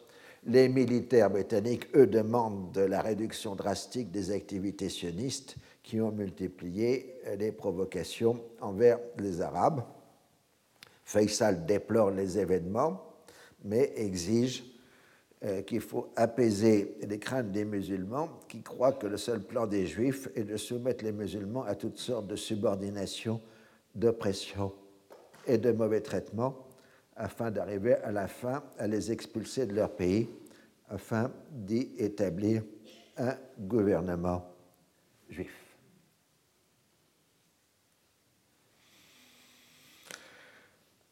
Les 0.43 0.69
militaires 0.69 1.29
britanniques, 1.29 1.87
eux, 1.95 2.07
demandent 2.07 2.71
de 2.71 2.81
la 2.81 3.01
réduction 3.01 3.55
drastique 3.55 4.11
des 4.11 4.31
activités 4.31 4.89
sionistes 4.89 5.55
qui 5.83 6.01
ont 6.01 6.11
multiplié 6.11 7.15
les 7.37 7.51
provocations 7.51 8.41
envers 8.59 8.99
les 9.19 9.41
Arabes. 9.41 9.83
Faisal 11.03 11.65
déplore 11.65 12.11
les 12.11 12.37
événements, 12.37 13.01
mais 13.63 13.93
exige 13.95 14.63
euh, 15.43 15.61
qu'il 15.63 15.81
faut 15.81 16.11
apaiser 16.15 16.97
les 17.01 17.19
craintes 17.19 17.51
des 17.51 17.65
musulmans 17.65 18.29
qui 18.47 18.61
croient 18.61 18.93
que 18.93 19.07
le 19.07 19.17
seul 19.17 19.41
plan 19.41 19.65
des 19.65 19.87
juifs 19.87 20.29
est 20.35 20.43
de 20.43 20.57
soumettre 20.57 21.03
les 21.03 21.11
musulmans 21.11 21.63
à 21.63 21.75
toutes 21.75 21.97
sortes 21.97 22.27
de 22.27 22.35
subordination, 22.35 23.41
d'oppression 23.95 24.71
et 25.47 25.57
de 25.57 25.71
mauvais 25.71 26.01
traitements 26.01 26.67
afin 27.15 27.51
d'arriver 27.51 27.95
à 27.95 28.11
la 28.11 28.27
fin 28.27 28.63
à 28.77 28.87
les 28.87 29.11
expulser 29.11 29.65
de 29.65 29.73
leur 29.73 29.91
pays 29.95 30.29
afin 30.89 31.31
d'y 31.49 31.91
établir 31.97 32.63
un 33.17 33.35
gouvernement 33.59 34.45
juif. 35.29 35.70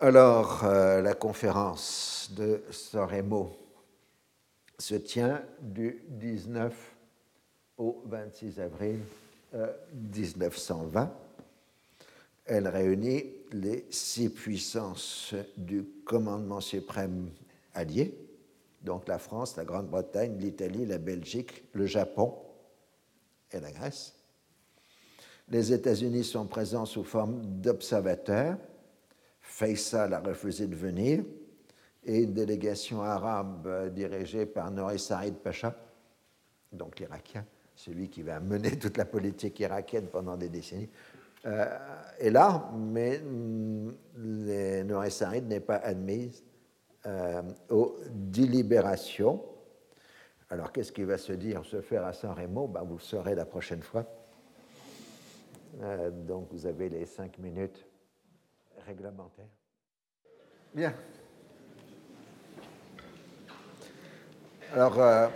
Alors, 0.01 0.63
euh, 0.63 1.01
la 1.01 1.13
conférence 1.13 2.31
de 2.33 2.63
Soremo 2.71 3.51
se 4.77 4.95
tient 4.95 5.43
du 5.59 6.05
19 6.07 6.73
au 7.77 8.01
26 8.05 8.61
avril 8.61 8.99
1920. 9.93 11.01
Euh, 11.01 11.07
Elle 12.45 12.69
réunit 12.69 13.25
les 13.51 13.87
six 13.89 14.29
puissances 14.29 15.35
du 15.57 15.83
commandement 16.05 16.61
suprême 16.61 17.29
allié, 17.73 18.17
donc 18.81 19.05
la 19.05 19.17
France, 19.17 19.57
la 19.57 19.65
Grande-Bretagne, 19.65 20.37
l'Italie, 20.39 20.85
la 20.85 20.97
Belgique, 20.97 21.65
le 21.73 21.85
Japon 21.85 22.35
et 23.51 23.59
la 23.59 23.73
Grèce. 23.73 24.15
Les 25.49 25.73
États-Unis 25.73 26.23
sont 26.23 26.45
présents 26.45 26.85
sous 26.85 27.03
forme 27.03 27.41
d'observateurs 27.59 28.55
Faisal 29.59 30.13
a 30.13 30.21
refusé 30.21 30.67
de 30.67 30.75
venir 30.75 31.21
et 32.05 32.23
une 32.23 32.33
délégation 32.33 33.01
arabe 33.01 33.67
euh, 33.67 33.89
dirigée 33.89 34.45
par 34.45 34.71
Nouri 34.71 34.97
Sarid 34.97 35.35
Pacha, 35.35 35.75
donc 36.71 36.97
l'Irakien, 36.97 37.45
celui 37.75 38.09
qui 38.09 38.21
va 38.21 38.39
mener 38.39 38.79
toute 38.79 38.95
la 38.95 39.03
politique 39.03 39.59
irakienne 39.59 40.07
pendant 40.07 40.37
des 40.37 40.47
décennies, 40.47 40.89
euh, 41.45 41.65
est 42.19 42.29
là, 42.29 42.71
mais 42.73 43.19
mm, 43.19 43.91
Nouri 44.85 45.11
Sarid 45.11 45.45
n'est 45.45 45.59
pas 45.59 45.77
admise 45.77 46.41
euh, 47.05 47.41
aux 47.69 47.97
délibérations. 48.09 49.43
Alors, 50.49 50.71
qu'est-ce 50.71 50.93
qui 50.93 51.03
va 51.03 51.17
se 51.17 51.33
dire, 51.33 51.65
se 51.65 51.81
faire 51.81 52.05
à 52.05 52.13
San 52.13 52.31
Remo 52.31 52.69
ben, 52.69 52.83
Vous 52.83 52.95
le 52.95 53.01
saurez 53.01 53.35
la 53.35 53.45
prochaine 53.45 53.83
fois. 53.83 54.05
donc, 56.11 56.47
vous 56.51 56.65
avez 56.65 56.89
les 56.89 57.05
cinq 57.05 57.37
minutes 57.37 57.88
réglementaire. 58.89 59.45
Bien. 60.73 60.93
Alors, 64.73 64.99
euh, 64.99 65.27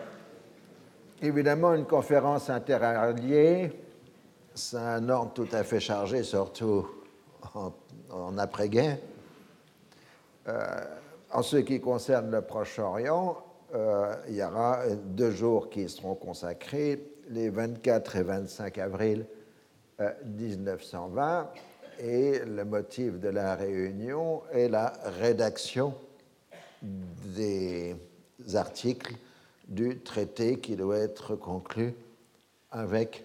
évidemment, 1.22 1.76
une 1.76 1.86
conférence 1.86 2.49
interalliée, 2.49 3.72
c'est 4.56 4.78
un 4.78 5.08
ordre 5.10 5.34
tout 5.34 5.47
à 5.51 5.64
fait 5.64 5.80
chargé, 5.80 6.24
surtout 6.24 6.88
en, 7.54 8.38
après-guerre. 8.39 8.97
Euh, 10.47 10.86
en 11.32 11.43
ce 11.43 11.58
qui 11.58 11.80
concerne 11.80 12.32
le 12.32 12.41
Proche-Orient, 12.41 13.38
euh, 13.76 14.16
il 14.30 14.36
y 14.36 14.43
aura 14.43 14.88
deux 15.06 15.32
jours 15.32 15.70
qui 15.70 15.88
seront 15.89 16.16
consacrés, 16.16 17.08
les 17.30 17.49
24 17.49 18.16
et 18.16 18.24
25 18.24 18.78
avril 18.80 19.26
1920 20.26 21.49
et 22.00 22.39
le 22.46 22.66
motif 22.66 23.20
de 23.20 23.30
la 23.30 23.56
réunion 23.56 24.41
est 24.52 24.70
la 24.70 24.94
rédaction 25.20 25.94
des 26.82 27.96
articles 28.54 29.16
du 29.68 30.00
traité 30.00 30.60
qui 30.60 30.76
doit 30.76 30.98
être 30.98 31.36
conclu 31.36 31.94
avec 32.72 33.24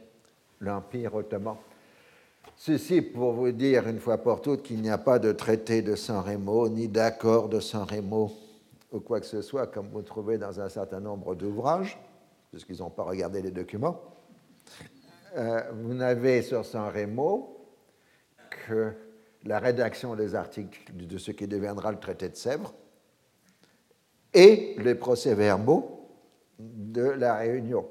l'Empire 0.61 1.15
ottoman. 1.15 1.57
Ceci 2.57 3.03
pour 3.03 3.33
vous 3.33 3.53
dire 3.53 3.89
une 3.89 4.01
fois 4.01 4.19
pour 4.19 4.41
toutes 4.41 4.63
qu'il 4.63 4.83
n'y 4.83 4.91
a 4.91 4.99
pas 4.99 5.19
de 5.19 5.33
traité 5.33 5.83
de 5.83 5.95
San 5.95 6.21
Remo, 6.21 6.69
ni 6.69 6.89
d'accord 6.89 7.49
de 7.49 7.61
San 7.61 7.83
Remo, 7.83 8.33
ou 8.93 9.01
quoi 9.01 9.21
que 9.21 9.27
ce 9.27 9.43
soit, 9.43 9.69
comme 9.69 9.89
vous 9.89 10.03
trouvez 10.03 10.39
dans 10.39 10.61
un 10.61 10.69
certain 10.69 11.01
nombre 11.01 11.35
d'ouvrages, 11.35 11.99
puisqu'ils 12.51 12.79
n'ont 12.79 12.91
pas 12.91 13.05
regardé 13.05 13.43
les 13.43 13.51
documents. 13.51 14.01
Euh, 15.37 15.61
vous 15.83 15.95
n'avez 15.95 16.43
sur 16.43 16.65
San 16.65 16.91
Remo 16.93 17.58
que 18.51 18.93
la 19.45 19.59
rédaction 19.59 20.15
des 20.15 20.35
articles 20.35 20.93
de 20.95 21.19
ce 21.19 21.31
qui 21.31 21.47
deviendra 21.47 21.93
le 21.93 21.99
traité 21.99 22.29
de 22.29 22.37
Sèvres 22.37 22.75
et 24.35 24.77
les 24.79 24.95
procès-verbaux 24.95 26.09
de 26.59 27.03
la 27.03 27.37
Réunion. 27.37 27.87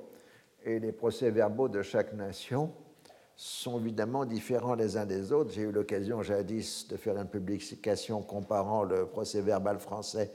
Et 0.63 0.79
les 0.79 0.91
procès-verbaux 0.91 1.69
de 1.69 1.81
chaque 1.81 2.13
nation 2.13 2.71
sont 3.35 3.79
évidemment 3.79 4.25
différents 4.25 4.75
les 4.75 4.97
uns 4.97 5.05
des 5.05 5.31
autres. 5.31 5.51
J'ai 5.51 5.61
eu 5.61 5.71
l'occasion 5.71 6.21
jadis 6.21 6.87
de 6.87 6.97
faire 6.97 7.17
une 7.17 7.27
publication 7.27 8.21
comparant 8.21 8.83
le 8.83 9.05
procès-verbal 9.05 9.79
français 9.79 10.31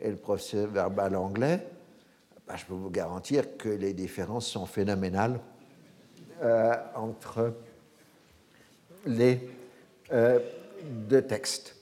et 0.00 0.10
le 0.10 0.16
procès-verbal 0.16 1.14
anglais. 1.16 1.66
Ben, 2.46 2.56
je 2.56 2.64
peux 2.64 2.74
vous 2.74 2.90
garantir 2.90 3.56
que 3.56 3.68
les 3.68 3.92
différences 3.92 4.46
sont 4.46 4.66
phénoménales 4.66 5.40
euh, 6.42 6.74
entre 6.94 7.54
les 9.04 9.40
euh, 10.12 10.38
deux 10.82 11.22
textes. 11.22 11.76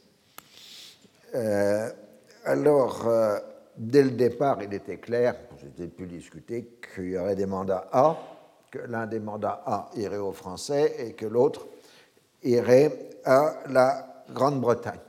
Euh, 1.35 1.91
alors, 2.45 3.09
dès 3.77 4.03
le 4.03 4.11
départ, 4.11 4.63
il 4.63 4.73
était 4.75 4.99
clair, 4.99 5.37
j'ai 5.79 5.89
pu 5.89 6.07
discuter, 6.07 6.79
qu'il 6.95 7.11
y 7.11 7.19
aurait 7.19 7.35
des 7.35 7.47
mandats 7.47 7.89
A, 7.93 8.17
que 8.71 8.79
l'un 8.79 9.07
des 9.07 9.21
mandats 9.21 9.63
A 9.67 9.91
irait 9.97 10.19
aux 10.19 10.33
Français 10.33 10.95
et 10.99 11.13
que 11.13 11.27
l'autre 11.27 11.67
irait 12.43 13.11
à 13.25 13.63
la 13.69 14.25
Grande-Bretagne. 14.31 15.01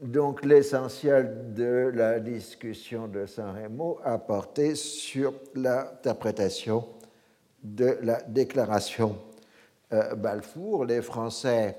Donc 0.00 0.44
l'essentiel 0.44 1.54
de 1.54 1.90
la 1.92 2.20
discussion 2.20 3.08
de 3.08 3.26
Saint-Rémy 3.26 3.94
a 4.04 4.18
porté 4.18 4.76
sur 4.76 5.34
l'interprétation 5.54 6.86
de 7.64 7.98
la 8.02 8.20
déclaration 8.22 9.18
euh, 9.92 10.14
Balfour. 10.14 10.84
Les 10.84 11.02
Français 11.02 11.76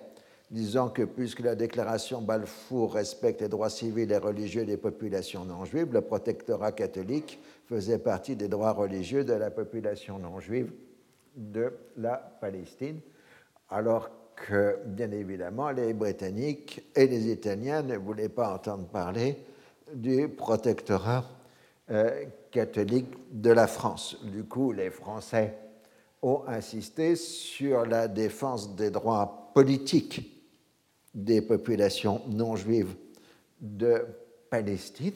disant 0.51 0.89
que 0.89 1.03
puisque 1.03 1.41
la 1.41 1.55
déclaration 1.55 2.21
Balfour 2.21 2.95
respecte 2.95 3.41
les 3.41 3.49
droits 3.49 3.69
civils 3.69 4.11
et 4.11 4.17
religieux 4.17 4.65
des 4.65 4.77
populations 4.77 5.45
non 5.45 5.65
juives, 5.65 5.93
le 5.93 6.01
protectorat 6.01 6.71
catholique 6.71 7.39
faisait 7.67 7.99
partie 7.99 8.35
des 8.35 8.47
droits 8.47 8.71
religieux 8.71 9.23
de 9.23 9.33
la 9.33 9.51
population 9.51 10.17
non 10.17 10.39
juive 10.39 10.71
de 11.35 11.71
la 11.97 12.15
Palestine, 12.17 12.99
alors 13.69 14.09
que, 14.35 14.79
bien 14.85 15.11
évidemment, 15.11 15.69
les 15.69 15.93
Britanniques 15.93 16.81
et 16.95 17.07
les 17.07 17.29
Italiens 17.31 17.83
ne 17.83 17.97
voulaient 17.97 18.29
pas 18.29 18.53
entendre 18.55 18.87
parler 18.87 19.37
du 19.93 20.29
protectorat 20.29 21.25
euh, 21.91 22.25
catholique 22.51 23.13
de 23.31 23.51
la 23.51 23.67
France. 23.67 24.17
Du 24.23 24.43
coup, 24.43 24.71
les 24.71 24.89
Français 24.89 25.55
ont 26.21 26.43
insisté 26.47 27.15
sur 27.15 27.85
la 27.85 28.07
défense 28.07 28.75
des 28.75 28.89
droits 28.89 29.51
politiques 29.53 30.38
des 31.13 31.41
populations 31.41 32.21
non 32.27 32.55
juives 32.55 32.95
de 33.61 34.05
Palestine, 34.49 35.13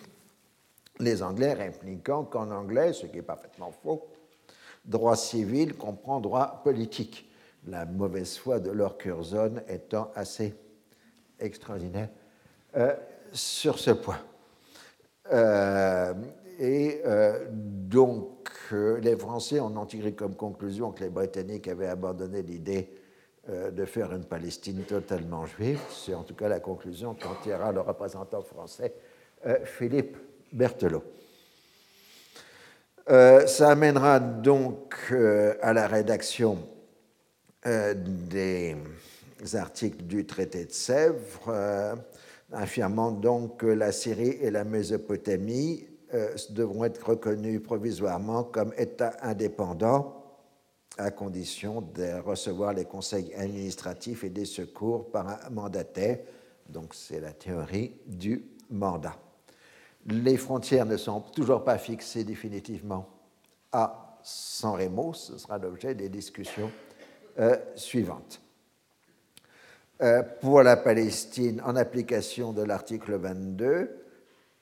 les 0.99 1.23
Anglais 1.23 1.57
impliquant 1.59 2.23
qu'en 2.23 2.51
anglais, 2.51 2.93
ce 2.93 3.05
qui 3.05 3.17
est 3.17 3.23
parfaitement 3.23 3.71
faux, 3.71 4.07
droit 4.85 5.15
civil 5.15 5.75
comprend 5.75 6.19
droit 6.19 6.61
politique, 6.63 7.29
la 7.67 7.85
mauvaise 7.85 8.37
foi 8.37 8.59
de 8.59 8.71
leur 8.71 8.97
Curzon 8.97 9.55
étant 9.67 10.11
assez 10.15 10.53
extraordinaire 11.39 12.09
euh, 12.75 12.95
sur 13.31 13.79
ce 13.79 13.91
point. 13.91 14.19
Euh, 15.31 16.13
et 16.59 17.01
euh, 17.05 17.47
donc, 17.49 18.49
les 18.71 19.15
Français 19.15 19.59
en 19.59 19.75
ont 19.77 19.85
tiré 19.85 20.13
comme 20.13 20.35
conclusion 20.35 20.91
que 20.91 21.03
les 21.03 21.09
Britanniques 21.09 21.67
avaient 21.67 21.87
abandonné 21.87 22.41
l'idée 22.41 22.89
de 23.49 23.83
faire 23.83 24.13
une 24.13 24.23
Palestine 24.23 24.83
totalement 24.83 25.45
juive. 25.45 25.79
C'est 25.89 26.13
en 26.13 26.23
tout 26.23 26.33
cas 26.33 26.47
la 26.47 26.61
conclusion 26.61 27.13
qu'en 27.13 27.35
tirera 27.43 27.73
le 27.73 27.81
représentant 27.81 28.41
français 28.41 28.93
euh, 29.45 29.57
Philippe 29.65 30.15
Berthelot. 30.53 31.03
Euh, 33.09 33.45
ça 33.47 33.71
amènera 33.71 34.21
donc 34.21 35.13
à 35.61 35.73
la 35.73 35.87
rédaction 35.87 36.57
des 37.65 38.75
articles 39.53 40.03
du 40.03 40.25
traité 40.25 40.65
de 40.65 40.71
Sèvres, 40.71 41.97
affirmant 42.53 43.11
donc 43.11 43.59
que 43.59 43.65
la 43.67 43.91
Syrie 43.91 44.37
et 44.41 44.51
la 44.51 44.63
Mésopotamie 44.63 45.85
devront 46.49 46.85
être 46.85 47.09
reconnues 47.09 47.59
provisoirement 47.59 48.43
comme 48.43 48.73
États 48.77 49.17
indépendants 49.21 50.22
à 50.97 51.11
condition 51.11 51.81
de 51.81 52.21
recevoir 52.21 52.73
les 52.73 52.85
conseils 52.85 53.33
administratifs 53.35 54.23
et 54.23 54.29
des 54.29 54.45
secours 54.45 55.09
par 55.11 55.27
un 55.27 55.49
mandataire. 55.49 56.19
Donc 56.69 56.93
c'est 56.93 57.19
la 57.19 57.33
théorie 57.33 57.93
du 58.05 58.45
mandat. 58.69 59.17
Les 60.05 60.37
frontières 60.37 60.85
ne 60.85 60.97
sont 60.97 61.21
toujours 61.21 61.63
pas 61.63 61.77
fixées 61.77 62.23
définitivement 62.23 63.07
à 63.71 64.19
San 64.23 64.75
Remo, 64.75 65.13
ce 65.13 65.37
sera 65.37 65.57
l'objet 65.57 65.95
des 65.95 66.09
discussions 66.09 66.71
euh, 67.39 67.57
suivantes. 67.75 68.41
Euh, 70.01 70.23
pour 70.41 70.61
la 70.63 70.77
Palestine, 70.77 71.61
en 71.65 71.75
application 71.75 72.53
de 72.53 72.63
l'article 72.63 73.15
22, 73.15 73.99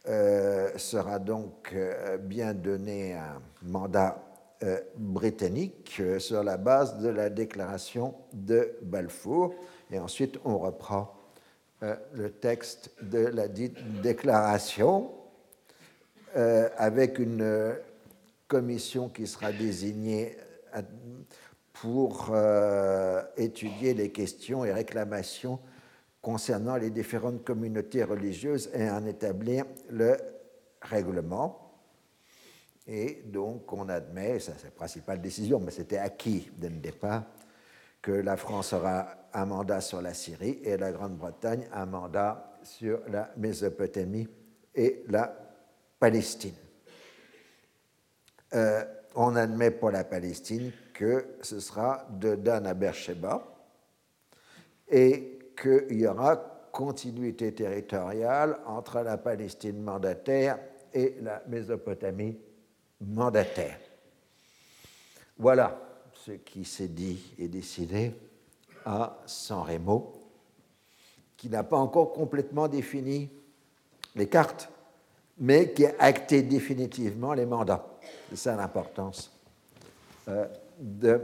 euh, 0.07 0.77
sera 0.77 1.19
donc 1.19 1.75
bien 2.21 2.53
donné 2.53 3.13
un 3.13 3.41
mandat 3.61 4.30
euh, 4.63 4.79
britannique 4.95 5.97
euh, 5.99 6.19
sur 6.19 6.43
la 6.43 6.55
base 6.55 6.99
de 6.99 7.09
la 7.09 7.31
déclaration 7.31 8.13
de 8.31 8.77
Balfour. 8.83 9.55
Et 9.89 9.97
ensuite, 9.97 10.37
on 10.45 10.59
reprend 10.59 11.15
euh, 11.81 11.95
le 12.13 12.29
texte 12.29 12.91
de 13.01 13.25
la 13.25 13.47
dite 13.47 13.77
déclaration 14.01 15.11
avec 16.77 17.19
une 17.19 17.75
commission 18.47 19.09
qui 19.09 19.27
sera 19.27 19.51
désignée 19.51 20.37
pour 21.73 22.33
étudier 23.35 23.93
les 23.93 24.11
questions 24.11 24.63
et 24.63 24.71
réclamations 24.71 25.59
concernant 26.21 26.77
les 26.77 26.89
différentes 26.89 27.43
communautés 27.43 28.05
religieuses 28.05 28.69
et 28.73 28.89
en 28.89 29.05
établir 29.05 29.65
le 29.89 30.15
règlement. 30.81 31.60
Et 32.93 33.23
donc, 33.25 33.71
on 33.71 33.87
admet, 33.87 34.41
ça 34.41 34.51
c'est 34.57 34.65
la 34.65 34.71
principale 34.71 35.21
décision, 35.21 35.61
mais 35.61 35.71
c'était 35.71 35.97
acquis 35.97 36.51
dès 36.57 36.67
le 36.67 36.75
départ, 36.75 37.23
que 38.01 38.11
la 38.11 38.35
France 38.35 38.73
aura 38.73 39.29
un 39.33 39.45
mandat 39.45 39.79
sur 39.79 40.01
la 40.01 40.13
Syrie 40.13 40.59
et 40.61 40.75
la 40.75 40.91
Grande-Bretagne 40.91 41.69
un 41.71 41.85
mandat 41.85 42.59
sur 42.63 42.99
la 43.07 43.31
Mésopotamie 43.37 44.27
et 44.75 45.05
la 45.07 45.33
Palestine. 46.01 46.55
Euh, 48.53 48.83
on 49.15 49.37
admet 49.37 49.71
pour 49.71 49.91
la 49.91 50.03
Palestine 50.03 50.73
que 50.93 51.37
ce 51.41 51.61
sera 51.61 52.05
de 52.09 52.35
Dan 52.35 52.67
à 52.67 52.73
Beersheba 52.73 53.55
et 54.89 55.39
qu'il 55.55 55.97
y 55.97 56.05
aura 56.07 56.67
continuité 56.73 57.53
territoriale 57.53 58.59
entre 58.65 58.99
la 58.99 59.17
Palestine 59.17 59.81
mandataire 59.81 60.59
et 60.93 61.15
la 61.21 61.41
Mésopotamie 61.47 62.37
mandataire. 63.01 63.77
Voilà 65.37 65.79
ce 66.13 66.31
qui 66.31 66.65
s'est 66.65 66.87
dit 66.87 67.33
et 67.39 67.47
décidé 67.47 68.13
à 68.85 69.17
San 69.25 69.63
Remo, 69.63 70.13
qui 71.37 71.49
n'a 71.49 71.63
pas 71.63 71.77
encore 71.77 72.13
complètement 72.13 72.67
défini 72.67 73.29
les 74.15 74.27
cartes, 74.27 74.69
mais 75.39 75.73
qui 75.73 75.85
a 75.85 75.93
acté 75.99 76.43
définitivement 76.43 77.33
les 77.33 77.45
mandats. 77.45 77.85
C'est 78.29 78.35
ça 78.35 78.55
l'importance 78.55 79.31
euh, 80.27 80.45
de 80.79 81.19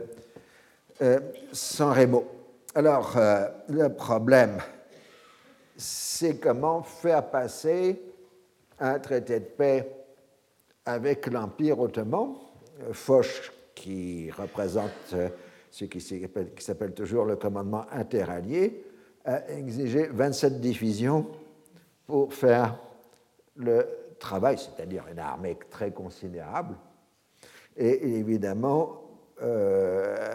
euh, 1.01 1.19
San 1.51 1.91
Remo. 1.91 2.25
Alors, 2.73 3.15
euh, 3.17 3.47
le 3.69 3.89
problème, 3.89 4.57
c'est 5.75 6.37
comment 6.37 6.81
faire 6.81 7.29
passer 7.29 8.01
un 8.79 8.99
traité 8.99 9.39
de 9.39 9.45
paix 9.45 9.96
avec 10.87 11.27
l'Empire 11.27 11.79
ottoman. 11.79 12.35
Foch, 12.91 13.51
qui 13.75 14.31
représente 14.31 14.91
euh, 15.13 15.29
ce 15.69 15.85
qui 15.85 16.01
s'appelle 16.57 16.93
toujours 16.93 17.25
le 17.25 17.35
commandement 17.35 17.85
interallié, 17.91 18.83
a 19.25 19.49
exigé 19.49 20.07
27 20.07 20.59
divisions 20.59 21.27
pour 22.05 22.33
faire 22.33 22.79
le 23.55 23.87
travail, 24.19 24.57
c'est-à-dire 24.57 25.05
une 25.11 25.19
armée 25.19 25.57
très 25.69 25.91
considérable. 25.91 26.75
Et 27.75 28.17
évidemment, 28.19 29.03
euh, 29.41 30.33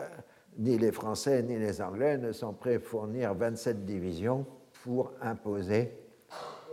ni 0.58 0.78
les 0.78 0.92
Français 0.92 1.42
ni 1.42 1.58
les 1.58 1.80
Anglais 1.80 2.18
ne 2.18 2.32
sont 2.32 2.52
prêts 2.52 2.76
à 2.76 2.80
fournir 2.80 3.34
27 3.34 3.84
divisions 3.84 4.46
pour 4.84 5.12
imposer 5.20 5.92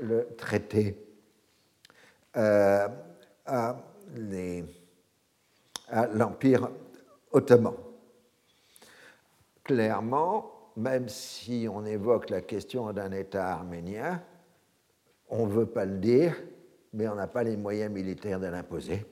le 0.02 0.28
traité. 0.38 0.98
Euh, 2.38 2.88
à 3.50 3.76
l'Empire 6.14 6.70
ottoman. 7.32 7.74
Clairement, 9.64 10.72
même 10.76 11.10
si 11.10 11.68
on 11.72 11.86
évoque 11.86 12.30
la 12.30 12.42
question 12.42 12.92
d'un 12.94 13.12
État 13.12 13.52
arménien, 13.54 14.22
on 15.30 15.46
ne 15.46 15.52
veut 15.52 15.66
pas 15.66 15.86
le 15.86 15.98
dire, 15.98 16.36
mais 16.94 17.08
on 17.08 17.16
n'a 17.16 17.28
pas 17.28 17.44
les 17.44 17.58
moyens 17.58 17.92
militaires 17.92 18.40
de 18.40 18.48
l'imposer, 18.48 19.06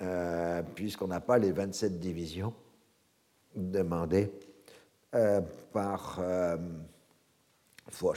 euh, 0.00 0.62
puisqu'on 0.74 1.08
n'a 1.08 1.20
pas 1.20 1.38
les 1.38 1.52
27 1.52 1.98
divisions 1.98 2.52
demandées 3.54 4.32
euh, 5.14 5.40
par 5.72 6.18
euh. 6.20 6.56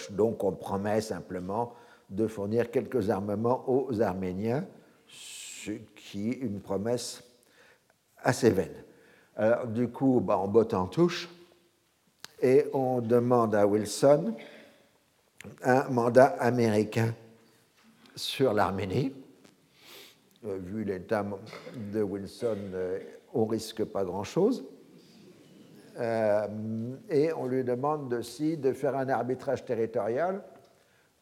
Donc 0.09 0.43
on 0.43 0.51
promet 0.53 0.99
simplement 0.99 1.73
de 2.09 2.25
fournir 2.27 2.71
quelques 2.71 3.11
armements 3.11 3.69
aux 3.69 4.01
Arméniens, 4.01 4.65
ce 5.09 5.71
qui 5.95 6.31
est 6.31 6.39
une 6.39 6.61
promesse 6.61 7.23
assez 8.17 8.49
vaine. 8.49 8.83
Du 9.67 9.87
coup, 9.87 10.19
bah, 10.19 10.37
on 10.37 10.47
botte 10.47 10.73
en 10.73 10.87
touche 10.87 11.29
et 12.41 12.65
on 12.73 13.01
demande 13.01 13.55
à 13.55 13.65
Wilson 13.65 14.35
un 15.63 15.89
mandat 15.89 16.35
américain 16.39 17.13
sur 18.15 18.53
l'Arménie. 18.53 19.13
Euh, 20.45 20.57
vu 20.61 20.83
l'état 20.83 21.25
de 21.75 22.01
Wilson, 22.01 22.57
euh, 22.73 22.99
on 23.33 23.45
risque 23.45 23.83
pas 23.83 24.03
grand-chose. 24.03 24.65
Euh, 25.97 26.95
et 27.09 27.33
on 27.33 27.45
lui 27.45 27.63
demande 27.63 28.13
aussi 28.13 28.57
de 28.57 28.71
faire 28.71 28.95
un 28.95 29.09
arbitrage 29.09 29.65
territorial 29.65 30.41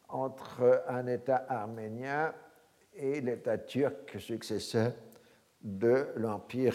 entre 0.08 0.84
un 0.88 1.06
État 1.06 1.44
arménien 1.48 2.32
et 2.98 3.20
l'État 3.20 3.58
turc 3.58 4.20
successeur 4.20 4.92
de 5.62 6.06
l'Empire 6.16 6.74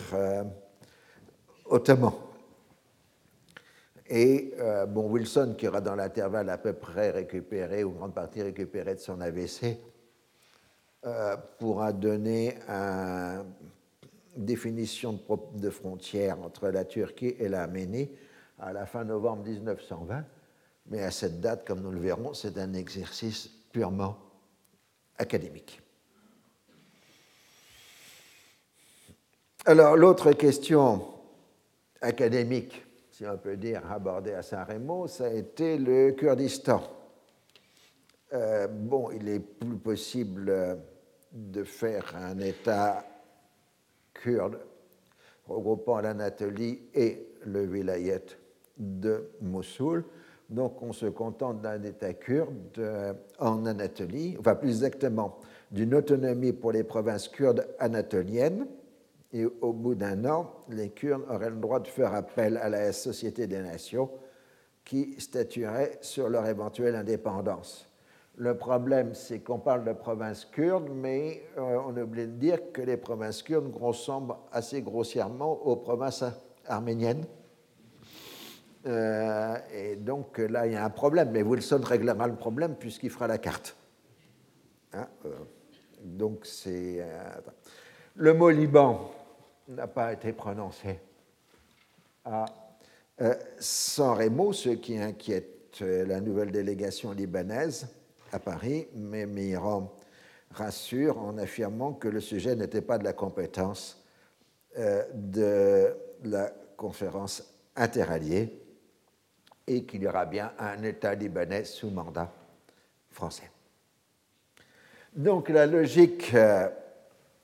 ottoman. 1.65 2.13
Et 4.07 4.53
euh, 4.59 4.86
bon, 4.86 5.09
Wilson, 5.09 5.55
qui 5.57 5.67
aura 5.67 5.82
dans 5.82 5.95
l'intervalle 5.95 6.49
à 6.49 6.57
peu 6.57 6.74
près 6.74 7.11
récupéré, 7.11 7.84
ou 7.84 7.91
grande 7.91 8.13
partie 8.13 8.41
récupérée 8.41 8.95
de 8.95 8.99
son 8.99 9.21
AVC, 9.21 9.78
euh, 11.05 11.38
pourra 11.59 11.93
donner 11.93 12.57
une 12.69 13.43
définition 14.45 15.13
de, 15.13 15.59
de 15.59 15.69
frontière 15.69 16.39
entre 16.41 16.69
la 16.69 16.86
Turquie 16.86 17.36
et 17.39 17.49
l'Arménie 17.49 18.09
à 18.59 18.74
la 18.74 18.86
fin 18.86 19.03
novembre 19.03 19.43
1920. 19.43 20.24
Mais 20.88 21.01
à 21.01 21.11
cette 21.11 21.39
date, 21.39 21.65
comme 21.65 21.82
nous 21.82 21.91
le 21.91 21.99
verrons, 21.99 22.34
c'est 22.34 22.57
un 22.57 22.74
exercice 22.74 23.49
purement 23.71 24.17
académique. 25.17 25.82
Alors, 29.66 29.95
l'autre 29.95 30.34
question 30.34 31.01
académique 32.01 32.84
si 33.14 33.28
on 33.28 33.38
peut 33.38 33.57
dire, 33.57 33.82
abordé 33.91 34.34
à 34.34 34.41
Saint-Rémy, 34.41 35.07
ça 35.07 35.26
a 35.26 35.30
été 35.30 35.78
le 35.78 36.14
Kurdistan. 36.14 36.82
Euh, 38.34 38.68
bon, 38.68 39.11
il 39.11 39.30
est 39.30 39.39
plus 39.39 39.78
possible 39.78 40.80
de 41.32 41.64
faire 41.64 42.16
un 42.16 42.39
État 42.39 43.05
kurde 44.16 44.57
regroupant 45.47 46.01
l'Anatolie 46.01 46.80
et 46.95 47.28
le 47.45 47.68
vilayet 47.68 48.26
de 48.78 49.30
Mossoul. 49.41 50.03
Donc 50.49 50.82
on 50.82 50.91
se 50.91 51.05
contente 51.05 51.61
d'un 51.61 51.84
État 51.84 52.14
kurde 52.14 53.16
en 53.38 53.64
Anatolie, 53.68 54.36
enfin 54.39 54.55
plus 54.55 54.84
exactement 54.84 55.38
d'une 55.70 55.93
autonomie 55.93 56.51
pour 56.51 56.72
les 56.72 56.84
provinces 56.84 57.28
kurdes 57.28 57.68
anatoliennes, 57.78 58.66
et 59.34 59.45
au 59.45 59.73
bout 59.73 59.95
d'un 59.95 60.25
an, 60.25 60.51
les 60.69 60.91
Kurdes 60.91 61.25
auraient 61.27 61.49
le 61.49 61.55
droit 61.55 61.79
de 61.79 61.88
faire 61.88 62.13
appel 62.13 62.55
à 62.57 62.69
la 62.69 62.93
Société 62.93 63.47
des 63.47 63.61
Nations 63.61 64.09
qui 64.86 65.19
statuerait 65.19 65.97
sur 66.01 66.29
leur 66.29 66.45
éventuelle 66.45 66.95
indépendance. 66.95 67.89
Le 68.36 68.55
problème, 68.57 69.13
c'est 69.13 69.39
qu'on 69.39 69.59
parle 69.59 69.86
de 69.86 69.93
provinces 69.93 70.45
kurdes, 70.45 70.89
mais 70.91 71.43
euh, 71.57 71.77
on 71.86 71.95
oublie 71.97 72.27
de 72.27 72.31
dire 72.31 72.71
que 72.71 72.81
les 72.81 72.97
provinces 72.97 73.43
kurdes 73.43 73.75
ressemblent 73.75 74.36
assez 74.51 74.81
grossièrement 74.81 75.51
aux 75.51 75.75
provinces 75.77 76.23
arméniennes. 76.67 77.25
Euh, 78.86 79.55
et 79.73 79.95
donc 79.95 80.39
là, 80.39 80.67
il 80.67 80.73
y 80.73 80.75
a 80.75 80.84
un 80.84 80.89
problème, 80.89 81.29
mais 81.31 81.41
Wilson 81.41 81.81
réglera 81.84 82.27
le 82.27 82.36
problème 82.36 82.75
puisqu'il 82.75 83.09
fera 83.09 83.27
la 83.27 83.38
carte. 83.38 83.75
Hein, 84.93 85.07
euh, 85.25 85.29
donc 86.03 86.45
c'est. 86.45 87.05
le 88.15 88.34
mot 88.34 88.49
Liban, 88.49 89.11
n'a 89.68 89.88
pas 89.88 90.14
été 90.14 90.34
prononcé 90.34 90.99
à 92.26 92.45
euh, 93.22 93.36
San 93.59 94.18
Remo, 94.18 94.53
ce 94.53 94.70
qui 94.70 94.97
inquiète 94.97 95.80
euh, 95.82 96.05
la 96.05 96.20
nouvelle 96.20 96.51
délégation 96.51 97.11
libanaise 97.11 97.88
à 98.32 98.39
Paris, 98.39 98.88
mais 98.95 99.26
Miran 99.26 99.93
rassure 100.51 101.20
en 101.20 101.38
affirmant 101.38 101.93
que 101.93 102.07
le 102.07 102.20
sujet 102.20 102.55
n'était 102.55 102.82
pas 102.82 102.97
de 102.97 103.03
la 103.03 103.14
compétence 103.14 104.03
euh, 104.78 105.03
de 105.14 105.95
la 106.24 106.51
conférence 106.78 107.43
interalliée 107.76 108.59
et 109.68 109.86
qu'il 109.86 110.03
y 110.03 110.07
aura 110.07 110.26
bien 110.26 110.53
un 110.59 110.82
État 110.84 111.16
libanais 111.16 111.64
sous 111.64 111.89
mandat 111.89 112.32
français. 113.11 113.49
Donc 115.16 115.49
la 115.49 115.68
logique 115.68 116.36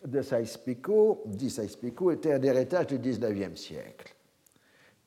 de 0.05 0.21
Sykes-Picot, 0.21 1.23
dit 1.25 1.49
Sykes-Picot, 1.49 2.11
était 2.11 2.33
un 2.33 2.41
héritage 2.41 2.87
du 2.87 2.99
XIXe 2.99 3.59
siècle. 3.59 4.15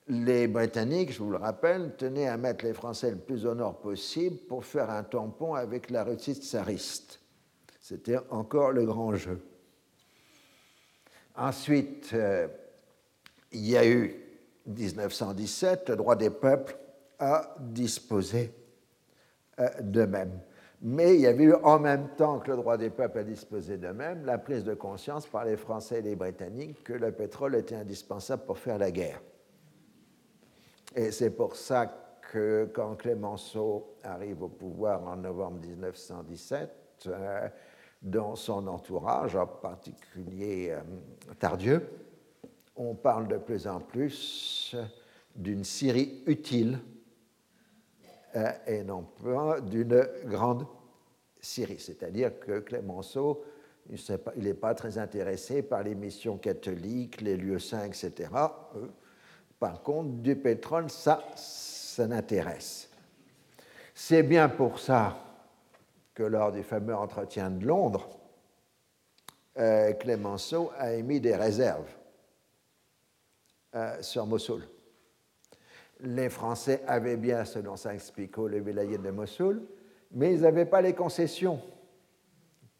Les 0.08 0.48
Britanniques, 0.48 1.12
je 1.12 1.22
vous 1.22 1.30
le 1.30 1.36
rappelle, 1.36 1.94
tenaient 1.96 2.28
à 2.28 2.36
mettre 2.36 2.64
les 2.64 2.74
Français 2.74 3.10
le 3.10 3.18
plus 3.18 3.46
au 3.46 3.54
nord 3.54 3.78
possible 3.80 4.36
pour 4.48 4.64
faire 4.64 4.90
un 4.90 5.04
tampon 5.04 5.54
avec 5.54 5.90
la 5.90 6.04
Russie 6.04 6.34
tsariste. 6.34 7.20
C'était 7.80 8.18
encore 8.30 8.72
le 8.72 8.84
grand 8.84 9.14
jeu. 9.14 9.40
Ensuite, 11.36 12.10
euh, 12.12 12.48
il 13.52 13.68
y 13.68 13.76
a 13.76 13.86
eu 13.86 14.14
1917, 14.66 15.90
le 15.90 15.96
droit 15.96 16.16
des 16.16 16.30
peuples 16.30 16.76
à 17.18 17.54
disposer 17.58 18.52
euh, 19.58 19.68
d'eux-mêmes. 19.80 20.38
Mais 20.84 21.14
il 21.14 21.20
y 21.20 21.26
avait 21.28 21.44
eu 21.44 21.54
en 21.54 21.78
même 21.78 22.08
temps 22.16 22.40
que 22.40 22.50
le 22.50 22.56
droit 22.56 22.76
des 22.76 22.90
peuples 22.90 23.18
à 23.18 23.22
disposer 23.22 23.78
d'eux-mêmes 23.78 24.24
la 24.24 24.36
prise 24.36 24.64
de 24.64 24.74
conscience 24.74 25.28
par 25.28 25.44
les 25.44 25.56
Français 25.56 26.00
et 26.00 26.02
les 26.02 26.16
Britanniques 26.16 26.82
que 26.82 26.92
le 26.92 27.12
pétrole 27.12 27.54
était 27.54 27.76
indispensable 27.76 28.44
pour 28.44 28.58
faire 28.58 28.78
la 28.78 28.90
guerre. 28.90 29.22
Et 30.96 31.12
c'est 31.12 31.30
pour 31.30 31.54
ça 31.54 31.86
que 32.32 32.68
quand 32.74 32.96
Clémenceau 32.96 33.94
arrive 34.02 34.42
au 34.42 34.48
pouvoir 34.48 35.06
en 35.06 35.16
novembre 35.16 35.60
1917, 35.60 36.70
euh, 37.06 37.48
dans 38.02 38.34
son 38.34 38.66
entourage, 38.66 39.36
en 39.36 39.46
particulier 39.46 40.70
euh, 40.70 40.80
Tardieu, 41.38 41.88
on 42.74 42.96
parle 42.96 43.28
de 43.28 43.36
plus 43.36 43.68
en 43.68 43.78
plus 43.78 44.74
d'une 45.36 45.62
Syrie 45.62 46.24
utile 46.26 46.80
et 48.66 48.82
non 48.84 49.02
pas 49.22 49.60
d'une 49.60 50.08
grande 50.24 50.66
Syrie. 51.42 51.80
C'est-à-dire 51.80 52.38
que 52.38 52.60
Clémenceau, 52.60 53.44
il 53.90 54.44
n'est 54.44 54.54
pas 54.54 54.74
très 54.74 54.96
intéressé 54.98 55.62
par 55.62 55.82
les 55.82 55.94
missions 55.94 56.38
catholiques, 56.38 57.20
les 57.20 57.36
lieux 57.36 57.58
saints, 57.58 57.84
etc. 57.84 58.30
Euh, 58.76 58.86
par 59.58 59.82
contre, 59.82 60.10
du 60.10 60.36
pétrole, 60.36 60.88
ça, 60.88 61.24
ça 61.34 62.06
n'intéresse. 62.06 62.88
C'est 63.94 64.22
bien 64.22 64.48
pour 64.48 64.78
ça 64.78 65.16
que 66.14 66.22
lors 66.22 66.52
du 66.52 66.62
fameux 66.62 66.94
entretien 66.94 67.50
de 67.50 67.66
Londres, 67.66 68.08
euh, 69.58 69.92
Clémenceau 69.94 70.70
a 70.78 70.94
émis 70.94 71.20
des 71.20 71.36
réserves 71.36 71.90
sur 74.02 74.26
Mossoul 74.26 74.62
les 76.02 76.28
Français 76.28 76.82
avaient 76.86 77.16
bien, 77.16 77.44
selon 77.44 77.76
Saint-Picot, 77.76 78.48
le 78.48 78.60
vilayet 78.60 78.98
de 78.98 79.10
Mossoul, 79.10 79.62
mais 80.12 80.34
ils 80.34 80.40
n'avaient 80.42 80.66
pas 80.66 80.82
les 80.82 80.94
concessions, 80.94 81.60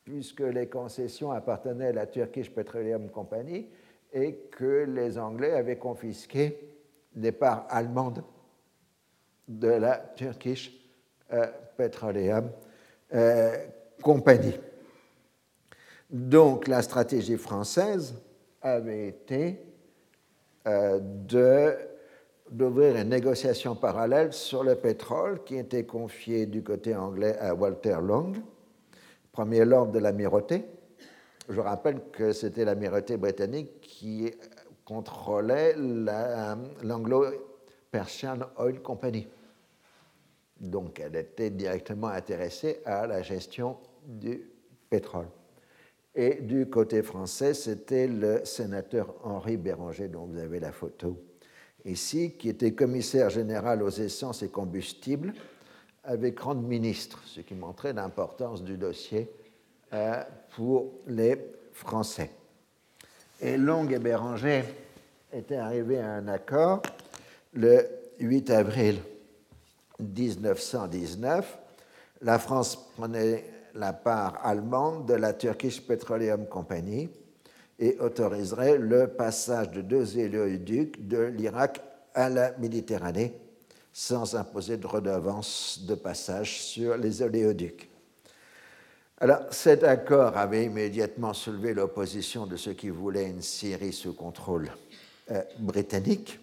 puisque 0.04 0.40
les 0.40 0.68
concessions 0.68 1.30
appartenaient 1.30 1.88
à 1.88 1.92
la 1.92 2.06
Turkish 2.06 2.50
Petroleum 2.50 3.08
Company 3.10 3.68
et 4.12 4.34
que 4.50 4.84
les 4.84 5.18
Anglais 5.18 5.52
avaient 5.52 5.78
confisqué 5.78 6.58
les 7.14 7.32
parts 7.32 7.66
allemandes 7.70 8.22
de 9.48 9.68
la 9.68 9.98
Turkish 10.16 10.72
euh, 11.32 11.46
Petroleum 11.76 12.50
euh, 13.14 13.66
Company. 14.02 14.54
Donc 16.10 16.68
la 16.68 16.82
stratégie 16.82 17.38
française 17.38 18.14
avait 18.60 19.08
été 19.08 19.60
euh, 20.66 21.00
de 21.00 21.74
d'ouvrir 22.52 22.96
une 22.96 23.08
négociation 23.08 23.74
parallèle 23.74 24.32
sur 24.32 24.62
le 24.62 24.74
pétrole 24.74 25.42
qui 25.42 25.56
était 25.56 25.84
confiée 25.84 26.44
du 26.44 26.62
côté 26.62 26.94
anglais 26.94 27.36
à 27.38 27.54
Walter 27.54 27.96
Long, 28.02 28.32
premier 29.32 29.64
lord 29.64 29.88
de 29.88 29.98
l'amirauté. 29.98 30.64
Je 31.48 31.60
rappelle 31.60 32.00
que 32.12 32.32
c'était 32.32 32.66
l'amirauté 32.66 33.16
britannique 33.16 33.80
qui 33.80 34.30
contrôlait 34.84 35.74
l'anglo 35.76 37.24
Persian 37.90 38.38
Oil 38.58 38.80
Company. 38.82 39.26
Donc 40.60 41.00
elle 41.00 41.16
était 41.16 41.50
directement 41.50 42.08
intéressée 42.08 42.80
à 42.84 43.06
la 43.06 43.22
gestion 43.22 43.78
du 44.06 44.42
pétrole. 44.90 45.28
Et 46.14 46.34
du 46.42 46.68
côté 46.68 47.02
français, 47.02 47.54
c'était 47.54 48.06
le 48.06 48.44
sénateur 48.44 49.14
Henri 49.24 49.56
Béranger, 49.56 50.08
dont 50.08 50.26
vous 50.26 50.38
avez 50.38 50.60
la 50.60 50.70
photo 50.70 51.16
ici, 51.84 52.32
qui 52.38 52.48
était 52.48 52.72
commissaire 52.72 53.30
général 53.30 53.82
aux 53.82 53.90
essences 53.90 54.42
et 54.42 54.48
combustibles 54.48 55.32
avec 56.04 56.34
grande 56.34 56.64
ministre, 56.64 57.22
ce 57.26 57.40
qui 57.40 57.54
montrait 57.54 57.92
l'importance 57.92 58.62
du 58.62 58.76
dossier 58.76 59.30
euh, 59.92 60.22
pour 60.56 60.92
les 61.06 61.38
Français. 61.72 62.30
Et 63.40 63.56
Long 63.56 63.88
et 63.88 63.98
Béranger 63.98 64.64
étaient 65.32 65.56
arrivés 65.56 65.98
à 65.98 66.12
un 66.12 66.28
accord 66.28 66.82
le 67.54 67.86
8 68.20 68.50
avril 68.50 68.98
1919. 70.00 71.58
La 72.22 72.38
France 72.38 72.76
prenait 72.96 73.44
la 73.74 73.92
part 73.92 74.44
allemande 74.44 75.06
de 75.06 75.14
la 75.14 75.32
Turkish 75.32 75.80
Petroleum 75.80 76.46
Company 76.46 77.08
et 77.82 77.98
autoriserait 77.98 78.78
le 78.78 79.08
passage 79.08 79.72
de 79.72 79.82
deux 79.82 80.16
éléoducs 80.16 81.08
de 81.08 81.18
l'Irak 81.18 81.82
à 82.14 82.28
la 82.28 82.56
Méditerranée 82.58 83.34
sans 83.92 84.36
imposer 84.36 84.76
de 84.76 84.86
redevance 84.86 85.80
de 85.84 85.96
passage 85.96 86.62
sur 86.62 86.96
les 86.96 87.22
oléoducs. 87.22 87.90
Alors, 89.18 89.40
cet 89.50 89.82
accord 89.82 90.36
avait 90.36 90.64
immédiatement 90.64 91.32
soulevé 91.32 91.74
l'opposition 91.74 92.46
de 92.46 92.56
ceux 92.56 92.74
qui 92.74 92.88
voulaient 92.88 93.28
une 93.28 93.42
Syrie 93.42 93.92
sous 93.92 94.14
contrôle 94.14 94.70
euh, 95.32 95.42
britannique. 95.58 96.38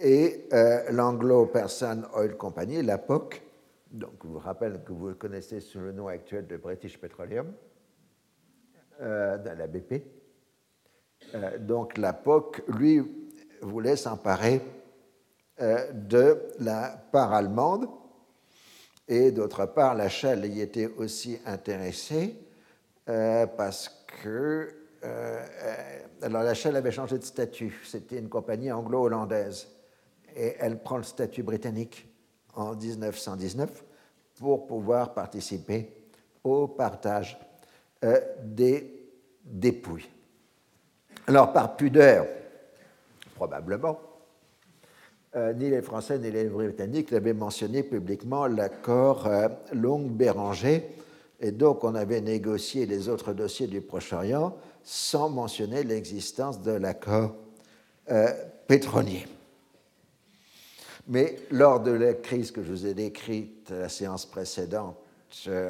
Et 0.00 0.48
euh, 0.52 0.90
l'Anglo-Persian 0.90 2.02
Oil 2.16 2.36
Company, 2.36 2.82
la 2.82 2.98
POC, 2.98 3.42
donc 3.92 4.14
je 4.24 4.28
vous 4.28 4.40
rappelle 4.40 4.80
que 4.84 4.92
vous 4.92 5.06
le 5.06 5.14
connaissez 5.14 5.60
sous 5.60 5.78
le 5.78 5.92
nom 5.92 6.08
actuel 6.08 6.48
de 6.48 6.56
British 6.56 6.98
Petroleum, 6.98 7.52
euh, 9.00 9.38
de 9.38 9.50
la 9.50 9.66
BP. 9.66 10.02
Euh, 11.34 11.58
donc 11.58 11.98
la 11.98 12.12
POC, 12.12 12.62
lui, 12.68 13.02
voulait 13.60 13.96
s'emparer 13.96 14.60
euh, 15.60 15.90
de 15.92 16.42
la 16.60 16.90
part 17.10 17.32
allemande 17.32 17.88
et 19.08 19.32
d'autre 19.32 19.66
part, 19.66 19.94
la 19.94 20.08
Shell 20.08 20.44
y 20.46 20.60
était 20.60 20.86
aussi 20.86 21.38
intéressée 21.44 22.36
parce 23.04 24.06
que 24.22 24.70
alors 26.22 26.42
la 26.42 26.54
Shell 26.54 26.74
avait 26.76 26.90
changé 26.90 27.18
de 27.18 27.24
statut. 27.24 27.78
C'était 27.84 28.18
une 28.18 28.30
compagnie 28.30 28.72
anglo-hollandaise 28.72 29.68
et 30.34 30.56
elle 30.58 30.82
prend 30.82 30.96
le 30.96 31.02
statut 31.02 31.42
britannique 31.42 32.08
en 32.54 32.74
1919 32.74 33.84
pour 34.38 34.66
pouvoir 34.66 35.12
participer 35.12 35.92
au 36.42 36.66
partage 36.68 37.38
euh, 38.04 38.20
des 38.42 38.92
dépouilles. 39.42 40.10
Alors, 41.26 41.54
par 41.54 41.74
pudeur, 41.74 42.26
probablement, 43.34 43.98
euh, 45.34 45.54
ni 45.54 45.70
les 45.70 45.80
Français 45.80 46.18
ni 46.18 46.30
les 46.30 46.44
Britanniques 46.44 47.12
n'avaient 47.12 47.32
mentionné 47.32 47.82
publiquement 47.82 48.46
l'accord 48.46 49.26
euh, 49.26 49.48
Long-Béranger, 49.72 50.86
et 51.40 51.50
donc 51.50 51.82
on 51.82 51.94
avait 51.94 52.20
négocié 52.20 52.84
les 52.84 53.08
autres 53.08 53.32
dossiers 53.32 53.68
du 53.68 53.80
Proche-Orient 53.80 54.54
sans 54.82 55.30
mentionner 55.30 55.82
l'existence 55.82 56.60
de 56.60 56.72
l'accord 56.72 57.34
pétrolier. 58.66 59.26
Mais 61.08 61.38
lors 61.50 61.80
de 61.80 61.92
la 61.92 62.12
crise 62.12 62.50
que 62.50 62.62
je 62.62 62.70
vous 62.70 62.86
ai 62.86 62.92
décrite 62.92 63.70
la 63.70 63.88
séance 63.88 64.26
précédente 64.26 64.96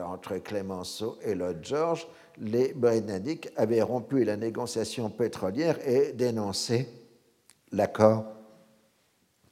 entre 0.05 0.39
Clémenceau 0.39 1.17
et 1.23 1.37
Lloyd 1.37 1.59
George, 1.63 2.09
les 2.39 2.73
Britanniques 2.73 3.49
avaient 3.57 3.83
rompu 3.83 4.25
la 4.25 4.37
négociation 4.37 5.11
pétrolière 5.11 5.79
et 5.87 6.13
dénoncé 6.13 6.89
l'accord 7.73 8.25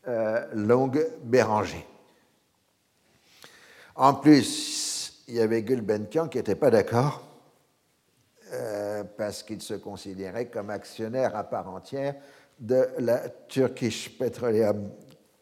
euh, 0.09 0.47
Longue-Béranger. 0.55 1.87
En 3.95 4.15
plus, 4.15 5.25
il 5.29 5.35
y 5.35 5.41
avait 5.41 5.63
Gulbenkian 5.63 6.29
qui 6.29 6.39
n'était 6.39 6.55
pas 6.55 6.71
d'accord 6.71 7.23
euh, 8.53 9.05
parce 9.17 9.43
qu'il 9.43 9.63
se 9.63 9.75
considérait 9.75 10.49
comme 10.49 10.71
actionnaire 10.71 11.37
à 11.37 11.45
part 11.45 11.69
entière 11.69 12.15
de 12.59 12.89
la 12.99 13.29
Turkish 13.49 14.17
Petroleum 14.19 14.91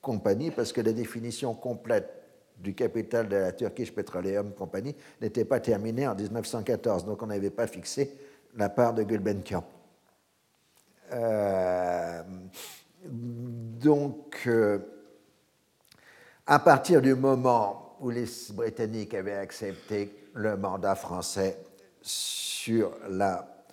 Company, 0.01 0.51
parce 0.51 0.73
que 0.73 0.81
la 0.81 0.93
définition 0.93 1.55
complète 1.55 2.20
du 2.61 2.75
capital 2.75 3.29
de 3.29 3.37
la 3.37 3.53
Turkish 3.53 3.93
Petroleum 3.93 4.53
Company 4.53 4.95
n'était 5.21 5.45
pas 5.45 5.61
terminé 5.61 6.07
en 6.07 6.15
1914, 6.15 7.05
donc 7.05 7.23
on 7.23 7.27
n'avait 7.27 7.51
pas 7.51 7.67
fixé 7.67 8.13
la 8.57 8.69
part 8.69 8.95
de 8.95 9.03
Gulbenkian. 9.03 9.65
Euh, 11.13 12.23
donc, 13.05 14.43
euh, 14.47 14.79
à 16.47 16.59
partir 16.59 17.01
du 17.01 17.15
moment 17.15 17.97
où 18.01 18.11
les 18.11 18.27
Britanniques 18.53 19.15
avaient 19.15 19.37
accepté 19.37 20.29
le 20.35 20.57
mandat 20.57 20.95
français 20.95 21.59
sur 22.01 22.93
la 23.09 23.65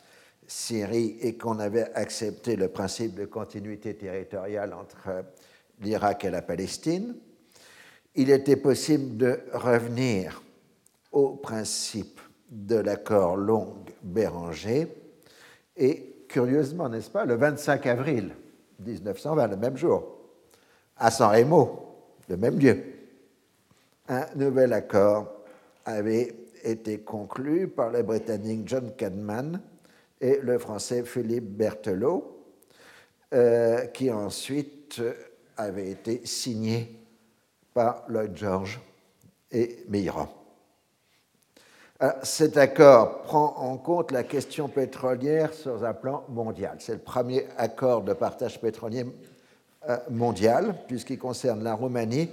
Syrie 0.47 1.17
et 1.21 1.37
qu'on 1.37 1.59
avait 1.59 1.93
accepté 1.93 2.55
le 2.55 2.69
principe 2.69 3.15
de 3.15 3.25
continuité 3.25 3.95
territoriale 3.95 4.73
entre 4.73 5.25
l'Irak 5.81 6.25
et 6.25 6.29
la 6.29 6.41
Palestine, 6.41 7.15
il 8.17 8.31
était 8.31 8.55
possible 8.55 9.15
de 9.15 9.39
revenir 9.53 10.41
au 11.11 11.35
principe 11.35 12.19
de 12.49 12.75
l'accord 12.75 13.37
Long-Béranger. 13.37 14.87
Et 15.77 16.25
curieusement, 16.27 16.89
n'est-ce 16.89 17.11
pas, 17.11 17.25
le 17.25 17.35
25 17.35 17.85
avril 17.85 18.35
1920, 18.79 19.47
le 19.47 19.55
même 19.55 19.77
jour, 19.77 20.17
à 20.97 21.11
San 21.11 21.31
Remo, 21.31 21.95
le 22.27 22.37
même 22.37 22.57
lieu, 22.57 22.83
un 24.09 24.25
nouvel 24.35 24.73
accord 24.73 25.31
avait 25.85 26.33
été 26.63 26.99
conclu 26.99 27.67
par 27.67 27.91
le 27.91 28.01
Britannique 28.01 28.63
John 28.65 28.95
Cadman 28.95 29.61
et 30.19 30.39
le 30.41 30.57
Français 30.57 31.03
Philippe 31.03 31.55
Berthelot, 31.55 32.45
euh, 33.33 33.85
qui 33.87 34.09
ensuite 34.09 35.01
avait 35.55 35.91
été 35.91 36.25
signé 36.25 37.06
par 37.77 38.05
Lloyd 38.07 38.35
George 38.35 38.79
et 39.51 39.85
Meira. 39.87 40.27
Euh, 42.01 42.09
cet 42.23 42.57
accord 42.57 43.21
prend 43.21 43.55
en 43.55 43.77
compte 43.77 44.09
la 44.09 44.23
question 44.23 44.67
pétrolière 44.67 45.53
sur 45.53 45.85
un 45.85 45.93
plan 45.93 46.23
mondial. 46.29 46.77
C'est 46.79 46.93
le 46.93 46.97
premier 46.97 47.45
accord 47.55 48.01
de 48.01 48.13
partage 48.13 48.59
pétrolier 48.59 49.05
euh, 49.87 49.97
mondial, 50.09 50.73
puisqu'il 50.87 51.19
concerne 51.19 51.63
la 51.63 51.75
Roumanie, 51.75 52.31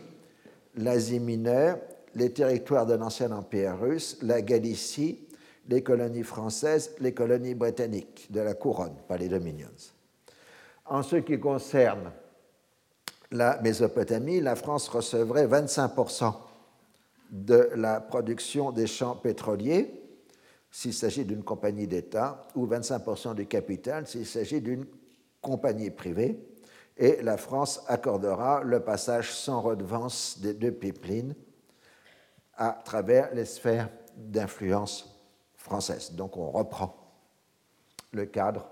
l'Asie 0.76 1.20
mineure, 1.20 1.76
les 2.14 2.32
territoires 2.32 2.86
de 2.86 2.94
l'ancien 2.94 3.30
empire 3.30 3.78
russe, 3.78 4.16
la 4.22 4.40
Galicie, 4.40 5.28
les 5.68 5.82
colonies 5.82 6.22
françaises, 6.22 6.92
les 7.00 7.12
colonies 7.12 7.54
britanniques 7.54 8.28
de 8.30 8.40
la 8.40 8.54
couronne, 8.54 8.96
pas 9.06 9.18
les 9.18 9.28
dominions. 9.28 9.68
En 10.86 11.02
ce 11.02 11.16
qui 11.16 11.38
concerne 11.38 12.12
la 13.34 13.60
Mésopotamie, 13.60 14.40
la 14.40 14.54
France 14.54 14.88
recevrait 14.88 15.48
25% 15.48 16.34
de 17.30 17.68
la 17.74 18.00
production 18.00 18.70
des 18.70 18.86
champs 18.86 19.16
pétroliers 19.16 20.02
s'il 20.70 20.94
s'agit 20.94 21.24
d'une 21.24 21.42
compagnie 21.42 21.88
d'État 21.88 22.46
ou 22.54 22.64
25% 22.66 23.34
du 23.34 23.46
capital 23.46 24.06
s'il 24.06 24.24
s'agit 24.24 24.60
d'une 24.60 24.86
compagnie 25.40 25.90
privée. 25.90 26.48
Et 26.96 27.22
la 27.22 27.36
France 27.36 27.82
accordera 27.88 28.62
le 28.62 28.78
passage 28.78 29.32
sans 29.32 29.60
redevance 29.60 30.38
des 30.38 30.54
deux 30.54 30.70
pipelines 30.70 31.34
à 32.56 32.80
travers 32.84 33.34
les 33.34 33.46
sphères 33.46 33.88
d'influence 34.16 35.12
françaises. 35.56 36.12
Donc 36.12 36.36
on 36.36 36.52
reprend 36.52 36.94
le 38.12 38.26
cadre 38.26 38.64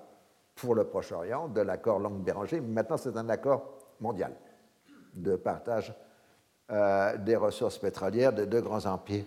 pour 0.55 0.77
le 0.77 0.85
Proche-Orient 0.85 1.49
de 1.49 1.63
l'accord 1.63 1.99
Langue-Béranger. 1.99 2.61
Maintenant, 2.61 2.97
c'est 2.97 3.17
un 3.17 3.29
accord 3.29 3.79
mondial 3.99 4.33
de 5.15 5.37
partage 5.37 5.95
euh, 6.71 7.17
des 7.19 7.37
ressources 7.37 7.79
pétrolières 7.79 8.33
des 8.33 8.47
deux 8.47 8.61
grands 8.61 8.87
empires 8.87 9.25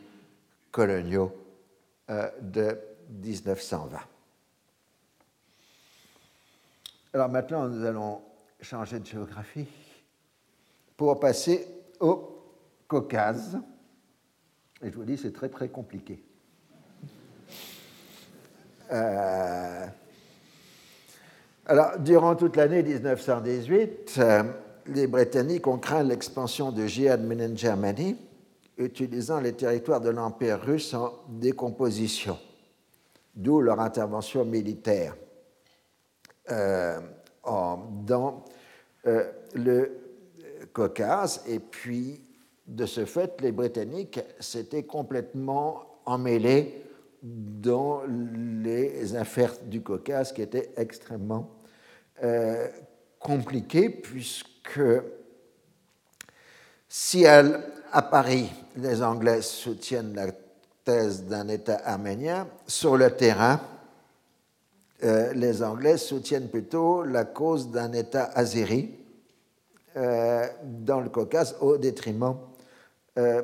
coloniaux 0.71 1.31
euh, 2.09 2.29
de 2.41 2.77
1920. 3.09 3.99
Alors 7.13 7.29
maintenant, 7.29 7.67
nous 7.67 7.85
allons 7.85 8.21
changer 8.61 8.99
de 8.99 9.05
géographie 9.05 9.67
pour 10.97 11.19
passer 11.19 11.67
au 11.99 12.43
Caucase. 12.87 13.59
Et 14.81 14.89
je 14.89 14.95
vous 14.95 15.03
dis, 15.03 15.17
c'est 15.17 15.31
très 15.31 15.49
très 15.49 15.69
compliqué. 15.69 16.23
Euh, 18.91 19.87
alors, 21.65 21.99
durant 21.99 22.35
toute 22.35 22.55
l'année 22.55 22.83
1918, 22.83 24.19
les 24.87 25.07
Britanniques 25.07 25.67
ont 25.67 25.77
craint 25.77 26.03
l'expansion 26.03 26.71
de 26.71 26.85
Jihad 26.85 27.23
Menen 27.23 27.57
Germany, 27.57 28.17
utilisant 28.77 29.39
les 29.39 29.53
territoires 29.53 30.01
de 30.01 30.09
l'Empire 30.09 30.61
russe 30.61 30.93
en 30.93 31.13
décomposition, 31.29 32.37
d'où 33.35 33.61
leur 33.61 33.79
intervention 33.79 34.45
militaire 34.45 35.15
euh, 36.51 36.99
dans 37.43 38.43
euh, 39.07 39.31
le 39.53 39.91
Caucase. 40.73 41.43
Et 41.47 41.59
puis, 41.59 42.21
de 42.67 42.85
ce 42.85 43.05
fait, 43.05 43.39
les 43.41 43.51
Britanniques 43.51 44.19
s'étaient 44.39 44.83
complètement 44.83 45.99
emmêlés 46.05 46.83
dans 47.23 48.01
les 48.07 49.15
affaires 49.15 49.55
du 49.63 49.81
Caucase 49.81 50.31
qui 50.31 50.41
étaient 50.41 50.71
extrêmement 50.77 51.49
euh, 52.23 52.67
compliquées, 53.25 53.89
puisque 53.89 54.79
si 56.87 57.25
à 57.25 58.01
Paris, 58.03 58.51
les 58.77 59.01
Anglais 59.01 59.41
soutiennent 59.41 60.13
la 60.13 60.27
thèse 60.83 61.23
d'un 61.23 61.47
État 61.47 61.81
arménien, 61.83 62.47
sur 62.67 62.95
le 62.97 63.09
terrain, 63.09 63.59
euh, 65.03 65.33
les 65.33 65.63
Anglais 65.63 65.97
soutiennent 65.97 66.49
plutôt 66.49 67.03
la 67.03 67.25
cause 67.25 67.71
d'un 67.71 67.93
État 67.93 68.25
azéri 68.35 68.91
euh, 69.97 70.45
dans 70.63 71.01
le 71.01 71.09
Caucase 71.09 71.55
au 71.61 71.77
détriment 71.77 72.37
euh, 73.17 73.41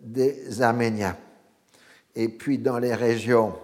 des 0.00 0.62
Arméniens. 0.62 1.16
Et 2.14 2.28
puis 2.28 2.58
dans 2.58 2.78
les 2.78 2.94
régions 2.94 3.54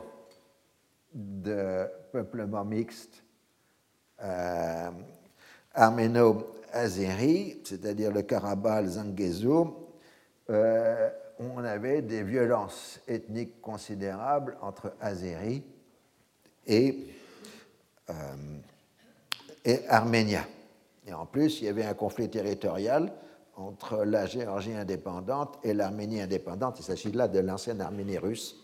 de 1.15 1.87
peuplement 2.11 2.65
mixte 2.65 3.22
arméno-azéri, 5.75 7.61
c'est-à-dire 7.65 8.13
le 8.13 8.23
Karabakh, 8.23 8.85
le 8.85 8.89
Zangezur, 8.91 9.77
on 10.49 11.65
avait 11.65 12.03
des 12.03 12.23
violences 12.23 13.01
ethniques 13.09 13.61
considérables 13.61 14.57
entre 14.61 14.95
Azéris 15.01 15.65
et, 16.67 17.07
euh, 18.11 18.15
et. 19.65 19.81
Et 21.05 21.13
en 21.13 21.27
plus, 21.27 21.61
il 21.61 21.65
y 21.65 21.69
avait 21.69 21.85
un 21.85 21.95
conflit 21.95 22.31
territorial 22.31 23.13
entre 23.57 24.05
la 24.05 24.27
Géorgie 24.27 24.75
indépendante 24.75 25.59
et 25.65 25.75
l'Arménie 25.75 26.21
indépendante. 26.21 26.79
Il 26.79 26.85
s'agit 26.85 27.13
là 27.13 27.27
de 27.29 27.41
l'ancienne 27.41 27.81
Arménie 27.81 28.19
russe, 28.19 28.57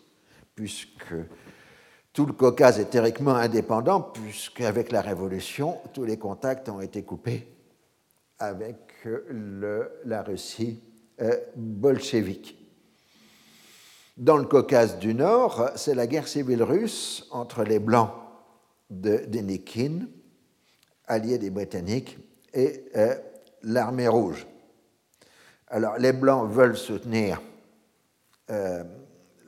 puisque 0.54 1.14
tout 2.18 2.26
le 2.26 2.32
Caucase 2.32 2.80
est 2.80 2.90
théoriquement 2.90 3.36
indépendant, 3.36 4.00
puisqu'avec 4.00 4.90
la 4.90 5.02
Révolution, 5.02 5.78
tous 5.94 6.02
les 6.02 6.16
contacts 6.16 6.68
ont 6.68 6.80
été 6.80 7.04
coupés 7.04 7.46
avec 8.40 9.06
la 10.04 10.22
Russie 10.24 10.82
euh, 11.20 11.36
bolchevique. 11.54 12.58
Dans 14.16 14.36
le 14.36 14.46
Caucase 14.46 14.98
du 14.98 15.14
Nord, 15.14 15.70
c'est 15.76 15.94
la 15.94 16.08
guerre 16.08 16.26
civile 16.26 16.64
russe 16.64 17.28
entre 17.30 17.62
les 17.62 17.78
Blancs 17.78 18.10
de 18.90 19.18
Denikin, 19.28 20.00
alliés 21.06 21.38
des 21.38 21.50
Britanniques, 21.50 22.18
et 22.52 22.86
euh, 22.96 23.14
l'armée 23.62 24.08
rouge. 24.08 24.44
Alors, 25.68 25.98
les 25.98 26.12
Blancs 26.12 26.50
veulent 26.50 26.76
soutenir, 26.76 27.40
euh, 28.50 28.82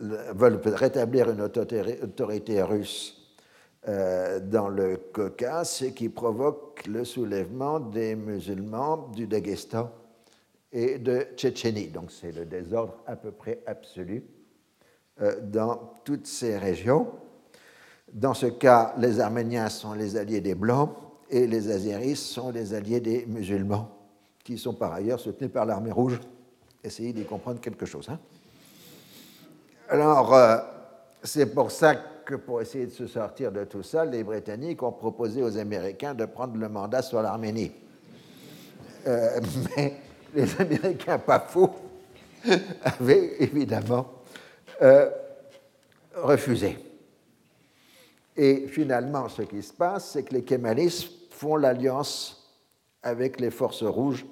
veulent 0.00 0.60
rétablir 0.64 1.30
une 1.30 1.40
autorité 1.42 2.62
russe 2.62 3.20
euh, 3.88 4.40
dans 4.40 4.68
le 4.68 4.98
Caucase, 5.12 5.70
ce 5.70 5.84
qui 5.86 6.10
provoque 6.10 6.86
le 6.86 7.02
soulèvement 7.04 7.80
des 7.80 8.14
musulmans 8.14 9.08
du 9.14 9.26
Daghestan 9.26 9.90
et 10.70 10.98
de 10.98 11.26
Tchétchénie. 11.34 11.88
Donc, 11.88 12.10
c'est 12.12 12.32
le 12.32 12.44
désordre 12.44 12.98
à 13.06 13.16
peu 13.16 13.30
près 13.30 13.62
absolu 13.66 14.22
euh, 15.22 15.40
dans 15.40 15.94
toutes 16.04 16.26
ces 16.26 16.58
régions. 16.58 17.08
Dans 18.12 18.34
ce 18.34 18.46
cas, 18.46 18.94
les 18.98 19.18
Arméniens 19.18 19.70
sont 19.70 19.94
les 19.94 20.16
alliés 20.16 20.42
des 20.42 20.54
Blancs 20.54 20.90
et 21.30 21.46
les 21.46 21.70
Azéris 21.70 22.16
sont 22.16 22.50
les 22.50 22.74
alliés 22.74 23.00
des 23.00 23.24
musulmans, 23.24 23.88
qui 24.44 24.58
sont 24.58 24.74
par 24.74 24.92
ailleurs 24.92 25.20
soutenus 25.20 25.50
par 25.50 25.64
l'armée 25.64 25.92
rouge. 25.92 26.20
Essayez 26.84 27.14
d'y 27.14 27.24
comprendre 27.24 27.60
quelque 27.60 27.86
chose. 27.86 28.08
Hein. 28.10 28.18
Alors, 29.92 30.32
euh, 30.34 30.56
c'est 31.24 31.52
pour 31.52 31.72
ça 31.72 31.96
que 31.96 32.36
pour 32.36 32.62
essayer 32.62 32.86
de 32.86 32.92
se 32.92 33.08
sortir 33.08 33.50
de 33.50 33.64
tout 33.64 33.82
ça, 33.82 34.04
les 34.04 34.22
Britanniques 34.22 34.84
ont 34.84 34.92
proposé 34.92 35.42
aux 35.42 35.58
Américains 35.58 36.14
de 36.14 36.26
prendre 36.26 36.56
le 36.56 36.68
mandat 36.68 37.02
sur 37.02 37.20
l'Arménie. 37.20 37.72
Euh, 39.08 39.40
mais 39.76 39.96
les 40.32 40.60
Américains, 40.60 41.18
pas 41.18 41.40
fous, 41.40 41.70
avaient 42.84 43.42
évidemment 43.42 44.06
euh, 44.80 45.10
refusé. 46.14 46.78
Et 48.36 48.68
finalement, 48.68 49.28
ce 49.28 49.42
qui 49.42 49.60
se 49.60 49.72
passe, 49.72 50.12
c'est 50.12 50.22
que 50.22 50.34
les 50.34 50.44
kémalistes 50.44 51.10
font 51.32 51.56
l'alliance 51.56 52.48
avec 53.02 53.40
les 53.40 53.50
forces 53.50 53.82
rouges, 53.82 54.24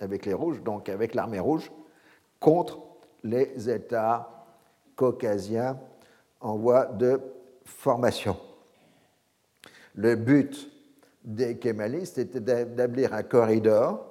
avec 0.00 0.24
les 0.24 0.32
rouges, 0.32 0.62
donc 0.62 0.88
avec 0.88 1.14
l'armée 1.14 1.38
rouge, 1.38 1.70
contre 2.40 2.78
les 3.22 3.68
États 3.68 4.32
caucasiens 4.96 5.78
en 6.40 6.56
voie 6.56 6.86
de 6.86 7.20
formation. 7.64 8.36
Le 9.94 10.16
but 10.16 10.70
des 11.24 11.58
kémalistes 11.58 12.18
était 12.18 12.40
d'établir 12.40 13.14
un 13.14 13.22
corridor 13.22 14.04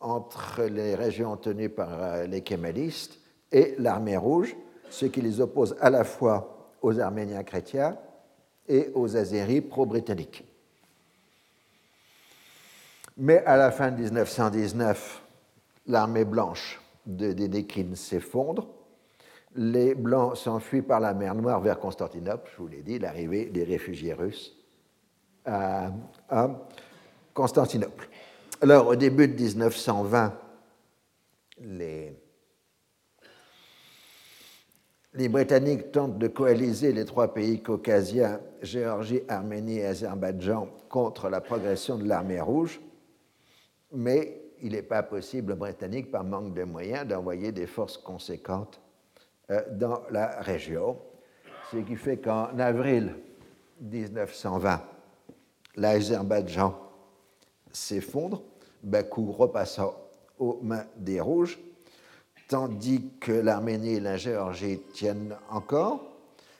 entre 0.00 0.62
les 0.64 0.94
régions 0.94 1.36
tenues 1.36 1.68
par 1.68 2.02
euh, 2.02 2.26
les 2.26 2.42
kémalistes 2.42 3.18
et 3.52 3.74
l'armée 3.78 4.16
rouge, 4.16 4.56
ce 4.88 5.06
qui 5.06 5.20
les 5.20 5.40
oppose 5.40 5.76
à 5.80 5.90
la 5.90 6.04
fois 6.04 6.70
aux 6.82 6.98
Arméniens 6.98 7.42
chrétiens 7.42 7.96
et 8.68 8.90
aux 8.94 9.16
Azéris 9.16 9.60
pro-britanniques. 9.60 10.44
Mais 13.16 13.44
à 13.44 13.56
la 13.56 13.70
fin 13.70 13.90
de 13.90 14.00
1919, 14.00 15.22
l'armée 15.86 16.24
blanche 16.24 16.80
de 17.04 17.32
Dédékine 17.32 17.96
s'effondre. 17.96 18.68
Les 19.56 19.94
Blancs 19.94 20.36
s'enfuient 20.36 20.82
par 20.82 21.00
la 21.00 21.12
mer 21.12 21.34
Noire 21.34 21.60
vers 21.60 21.78
Constantinople, 21.78 22.48
je 22.52 22.62
vous 22.62 22.68
l'ai 22.68 22.82
dit, 22.82 22.98
l'arrivée 22.98 23.46
des 23.46 23.64
réfugiés 23.64 24.12
russes 24.12 24.56
à, 25.44 25.90
Constantinople. 27.34 28.08
Alors, 28.60 28.88
au 28.88 28.96
début 28.96 29.26
de 29.26 29.34
1920, 29.34 30.34
les 31.62 32.16
les 35.14 35.28
Britanniques 35.28 35.90
tentent 35.90 36.18
de 36.18 36.28
coaliser 36.28 36.92
les 36.92 37.04
trois 37.04 37.34
pays 37.34 37.60
caucasiens, 37.60 38.40
Géorgie, 38.62 39.22
Arménie 39.26 39.78
et 39.78 39.86
Azerbaïdjan, 39.86 40.68
contre 40.88 41.28
la 41.28 41.40
progression 41.40 41.98
de 41.98 42.06
l'armée 42.06 42.40
rouge, 42.40 42.80
mais 43.92 44.40
il 44.62 44.72
n'est 44.72 44.82
pas 44.82 45.02
possible 45.02 45.52
aux 45.52 45.56
Britanniques, 45.56 46.12
par 46.12 46.22
manque 46.22 46.54
de 46.54 46.62
moyens, 46.62 47.08
d'envoyer 47.08 47.50
des 47.50 47.66
forces 47.66 47.98
conséquentes 47.98 48.80
dans 49.72 50.02
la 50.10 50.40
région. 50.40 50.98
Ce 51.70 51.76
qui 51.78 51.96
fait 51.96 52.18
qu'en 52.18 52.58
avril 52.58 53.14
1920, 53.80 54.82
l'Azerbaïdjan 55.76 56.76
s'effondre, 57.72 58.42
Bakou 58.82 59.32
repassant 59.32 59.94
aux 60.38 60.58
mains 60.62 60.86
des 60.96 61.20
Rouges, 61.20 61.58
tandis 62.48 63.10
que 63.20 63.32
l'Arménie 63.32 63.94
et 63.94 64.00
la 64.00 64.16
Géorgie 64.16 64.80
tiennent 64.92 65.36
encore, 65.50 66.02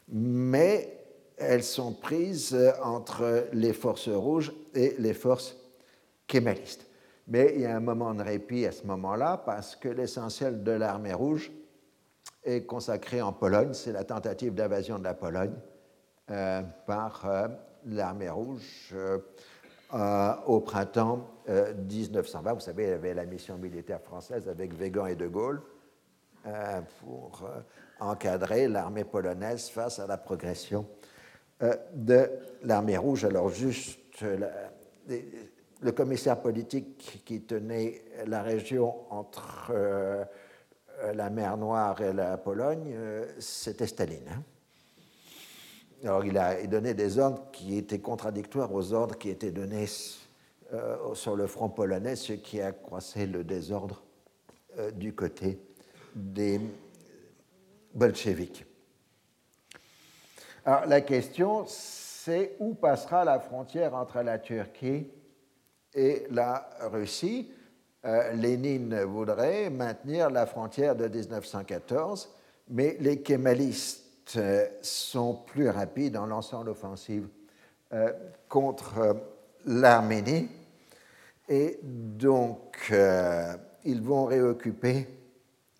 mais 0.08 0.96
elles 1.36 1.64
sont 1.64 1.92
prises 1.92 2.56
entre 2.82 3.48
les 3.52 3.72
forces 3.72 4.08
rouges 4.08 4.52
et 4.74 4.94
les 4.98 5.14
forces 5.14 5.56
kémalistes. 6.26 6.86
Mais 7.26 7.52
il 7.54 7.62
y 7.62 7.66
a 7.66 7.76
un 7.76 7.80
moment 7.80 8.14
de 8.14 8.22
répit 8.22 8.66
à 8.66 8.72
ce 8.72 8.86
moment-là 8.86 9.42
parce 9.44 9.74
que 9.74 9.88
l'essentiel 9.88 10.62
de 10.62 10.72
l'armée 10.72 11.14
rouge 11.14 11.50
est 12.44 12.64
consacré 12.64 13.20
en 13.22 13.32
Pologne. 13.32 13.74
C'est 13.74 13.92
la 13.92 14.04
tentative 14.04 14.54
d'invasion 14.54 14.98
de 14.98 15.04
la 15.04 15.14
Pologne 15.14 15.54
euh, 16.30 16.62
par 16.86 17.22
euh, 17.26 17.48
l'armée 17.86 18.30
rouge 18.30 18.94
euh, 18.94 19.18
au 20.46 20.60
printemps 20.60 21.26
1920. 21.48 22.52
Vous 22.52 22.60
savez, 22.60 22.84
il 22.84 22.90
y 22.90 22.92
avait 22.92 23.14
la 23.14 23.24
mission 23.24 23.56
militaire 23.56 24.00
française 24.00 24.48
avec 24.48 24.72
Végan 24.74 25.06
et 25.06 25.16
De 25.16 25.26
Gaulle. 25.26 25.60
Pour 27.00 27.46
encadrer 27.98 28.66
l'armée 28.66 29.04
polonaise 29.04 29.68
face 29.68 29.98
à 29.98 30.06
la 30.06 30.16
progression 30.16 30.86
de 31.92 32.30
l'armée 32.62 32.96
rouge. 32.96 33.26
Alors 33.26 33.50
juste 33.50 34.24
le 35.82 35.92
commissaire 35.92 36.40
politique 36.40 37.22
qui 37.26 37.42
tenait 37.42 38.02
la 38.26 38.40
région 38.40 38.94
entre 39.10 39.72
la 41.14 41.30
mer 41.30 41.56
Noire 41.56 42.00
et 42.00 42.12
la 42.12 42.36
Pologne, 42.36 42.94
c'était 43.38 43.86
Staline. 43.86 44.28
Hein. 44.28 44.42
Alors 46.02 46.24
il 46.24 46.38
a 46.38 46.66
donné 46.66 46.94
des 46.94 47.18
ordres 47.18 47.50
qui 47.52 47.76
étaient 47.76 47.98
contradictoires 47.98 48.72
aux 48.72 48.92
ordres 48.92 49.18
qui 49.18 49.28
étaient 49.28 49.50
donnés 49.50 49.86
sur 51.14 51.36
le 51.36 51.46
front 51.46 51.68
polonais, 51.68 52.16
ce 52.16 52.32
qui 52.32 52.60
accroissait 52.60 53.26
le 53.26 53.44
désordre 53.44 54.02
du 54.94 55.14
côté 55.14 55.60
des 56.14 56.60
bolcheviks. 57.92 58.64
Alors 60.64 60.86
la 60.86 61.00
question, 61.00 61.64
c'est 61.66 62.56
où 62.60 62.74
passera 62.74 63.24
la 63.24 63.40
frontière 63.40 63.94
entre 63.94 64.22
la 64.22 64.38
Turquie 64.38 65.06
et 65.94 66.26
la 66.30 66.70
Russie? 66.82 67.52
Euh, 68.04 68.32
Lénine 68.32 69.02
voudrait 69.02 69.70
maintenir 69.70 70.30
la 70.30 70.46
frontière 70.46 70.96
de 70.96 71.06
1914, 71.06 72.34
mais 72.70 72.96
les 73.00 73.20
kémalistes 73.20 74.36
euh, 74.36 74.66
sont 74.80 75.34
plus 75.34 75.68
rapides 75.68 76.16
en 76.16 76.26
lançant 76.26 76.62
l'offensive 76.62 77.28
euh, 77.92 78.12
contre 78.48 79.16
l'Arménie. 79.66 80.48
Et 81.48 81.80
donc, 81.82 82.92
ils 83.84 84.00
vont 84.00 84.24
réoccuper 84.24 85.08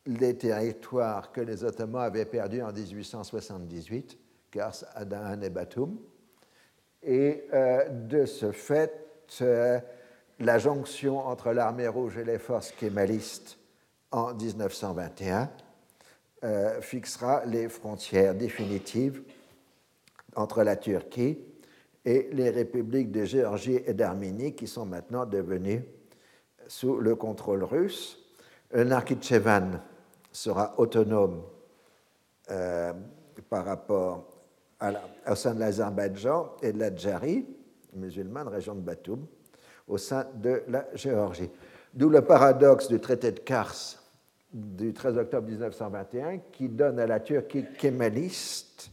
les 0.07 0.37
territoires 0.37 1.31
que 1.33 1.41
les 1.41 1.63
Ottomans 1.63 2.03
avaient 2.03 2.25
perdus 2.25 2.63
en 2.63 2.73
1878, 2.73 4.19
Kars, 4.51 4.85
Adahan 4.95 5.41
et 5.43 5.51
Batum. 5.51 5.97
Et 7.03 7.45
euh, 7.53 7.89
de 7.89 8.27
ce 8.27 8.53
fait, 8.53 8.93
euh, 9.41 9.79
la 10.41 10.59
jonction 10.59 11.19
entre 11.27 11.53
l'armée 11.53 11.87
rouge 11.87 12.17
et 12.17 12.25
les 12.25 12.39
forces 12.39 12.73
kémalistes 12.73 13.59
en 14.11 14.35
1921 14.35 15.51
euh, 16.43 16.81
fixera 16.81 17.45
les 17.45 17.69
frontières 17.69 18.35
définitives 18.35 19.23
entre 20.35 20.63
la 20.63 20.77
Turquie 20.77 21.39
et 22.05 22.29
les 22.33 22.49
républiques 22.51 23.13
de 23.13 23.25
Géorgie 23.25 23.81
et 23.87 23.93
d'Arménie 23.93 24.55
qui 24.55 24.67
sont 24.67 24.87
maintenant 24.87 25.27
devenues 25.27 25.85
sous 26.67 26.97
le 26.97 27.15
contrôle 27.15 27.63
russe. 27.63 28.19
Nakhichevan 28.75 29.81
sera 30.33 30.75
autonome 30.79 31.43
par 33.49 33.65
rapport 33.65 34.25
au 35.27 35.35
sein 35.35 35.55
de 35.55 35.61
l'Azerbaïdjan 35.61 36.53
et 36.63 36.73
de 36.73 36.79
la 36.79 36.95
Djari, 36.95 37.45
musulmane, 37.93 38.49
région 38.49 38.75
de 38.75 38.81
Batoum, 38.81 39.27
au 39.91 39.99
sein 39.99 40.27
de 40.35 40.63
la 40.69 40.87
Géorgie. 40.95 41.51
D'où 41.93 42.09
le 42.09 42.23
paradoxe 42.23 42.89
du 42.89 43.01
traité 43.01 43.33
de 43.33 43.41
Kars 43.41 43.97
du 44.53 44.93
13 44.93 45.19
octobre 45.19 45.49
1921 45.49 46.39
qui 46.53 46.69
donne 46.69 46.99
à 46.99 47.07
la 47.07 47.21
Turquie 47.21 47.65
kémaliste 47.79 48.91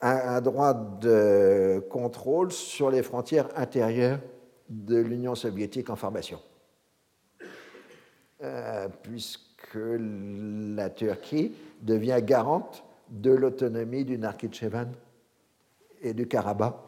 un, 0.00 0.40
droit 0.40 0.74
de 0.74 1.84
contrôle 1.90 2.52
sur 2.52 2.90
les 2.90 3.02
frontières 3.02 3.48
intérieures 3.56 4.20
de 4.68 4.96
l'Union 4.96 5.34
soviétique 5.34 5.90
en 5.90 5.96
formation. 5.96 6.40
Euh, 8.44 8.88
puisque 9.02 9.76
la 9.76 10.90
Turquie 10.90 11.52
devient 11.82 12.20
garante 12.22 12.84
de 13.08 13.32
l'autonomie 13.32 14.04
du 14.04 14.18
Narkitchevan 14.18 14.92
et 16.00 16.14
du 16.14 16.28
Karabakh. 16.28 16.87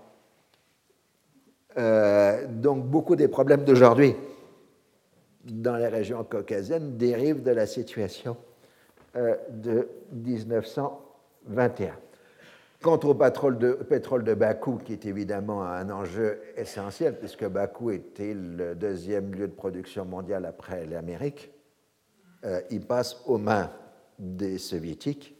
Euh, 1.78 2.47
donc 2.48 2.86
beaucoup 2.86 3.14
des 3.16 3.28
problèmes 3.28 3.64
d'aujourd'hui 3.64 4.16
dans 5.44 5.76
les 5.76 5.86
régions 5.86 6.24
caucasiennes 6.24 6.97
dérivent 6.97 7.42
de 7.42 7.52
la 7.52 7.66
situation 7.66 8.36
euh, 9.16 9.36
de 9.51 9.88
1921. 10.12 11.94
Quant 12.82 12.98
au 13.05 13.14
pétrole 13.14 13.59
de, 13.59 14.34
Bakou, 14.34 14.78
qui 14.78 14.94
est 14.94 15.05
évidemment 15.06 15.62
un 15.62 15.90
enjeu 15.90 16.40
essentiel, 16.56 17.18
puisque 17.18 17.47
Bakou 17.47 17.90
était 17.90 18.34
le 18.34 18.74
deuxième 18.74 19.34
lieu 19.34 19.47
de 19.48 19.52
production 19.52 20.05
mondial 20.05 20.47
après 20.47 20.86
l'Amérique, 20.86 21.52
euh, 22.44 22.60
il 22.70 22.80
passe 22.80 23.22
aux 23.26 23.38
mains 23.38 23.70
des 24.18 24.59
soviétiques 24.59 25.36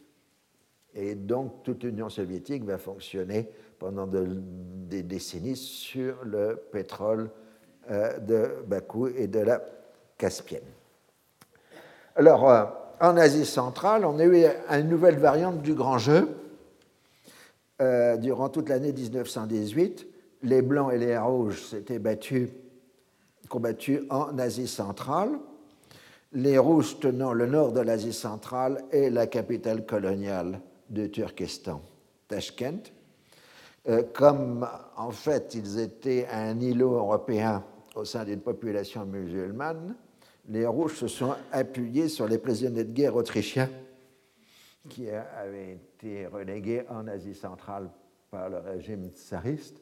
et 0.93 1.15
donc, 1.15 1.63
toute 1.63 1.83
l'Union 1.83 2.09
soviétique 2.09 2.63
va 2.63 2.77
fonctionner 2.77 3.49
pendant 3.81 4.05
des 4.05 5.01
décennies 5.01 5.55
sur 5.55 6.23
le 6.23 6.55
pétrole 6.71 7.31
euh, 7.89 8.19
de 8.19 8.63
Bakou 8.67 9.07
et 9.07 9.25
de 9.25 9.39
la 9.39 9.59
Caspienne. 10.19 10.61
Alors, 12.15 12.47
euh, 12.47 12.65
en 12.99 13.17
Asie 13.17 13.47
centrale, 13.47 14.05
on 14.05 14.19
a 14.19 14.25
eu 14.25 14.45
une 14.69 14.87
nouvelle 14.87 15.17
variante 15.17 15.63
du 15.63 15.73
grand 15.73 15.97
jeu. 15.97 16.29
Euh, 17.81 18.17
durant 18.17 18.49
toute 18.49 18.69
l'année 18.69 18.93
1918, 18.93 20.05
les 20.43 20.61
Blancs 20.61 20.93
et 20.93 20.99
les 20.99 21.17
Rouges 21.17 21.63
s'étaient 21.63 21.97
battus, 21.97 22.49
combattus 23.49 24.01
en 24.11 24.37
Asie 24.37 24.67
centrale 24.67 25.31
les 26.33 26.57
Rouges 26.59 26.99
tenant 26.99 27.33
le 27.33 27.47
nord 27.47 27.73
de 27.73 27.81
l'Asie 27.81 28.13
centrale 28.13 28.85
et 28.91 29.09
la 29.09 29.27
capitale 29.27 29.85
coloniale 29.85 30.61
de 30.89 31.07
Turkestan, 31.07 31.81
Tashkent. 32.29 32.93
Euh, 33.89 34.03
comme 34.13 34.67
en 34.95 35.09
fait 35.09 35.55
ils 35.55 35.79
étaient 35.79 36.27
un 36.31 36.59
îlot 36.59 36.93
européen 36.93 37.63
au 37.95 38.05
sein 38.05 38.23
d'une 38.23 38.39
population 38.39 39.05
musulmane, 39.05 39.95
les 40.49 40.67
Rouges 40.67 40.97
se 40.97 41.07
sont 41.07 41.33
appuyés 41.51 42.07
sur 42.07 42.27
les 42.27 42.37
prisonniers 42.37 42.83
de 42.83 42.91
guerre 42.91 43.15
autrichiens 43.15 43.69
qui 44.87 45.09
avaient 45.09 45.73
été 45.73 46.27
relégués 46.27 46.83
en 46.89 47.07
Asie 47.07 47.33
centrale 47.33 47.89
par 48.29 48.49
le 48.49 48.59
régime 48.59 49.09
tsariste. 49.09 49.81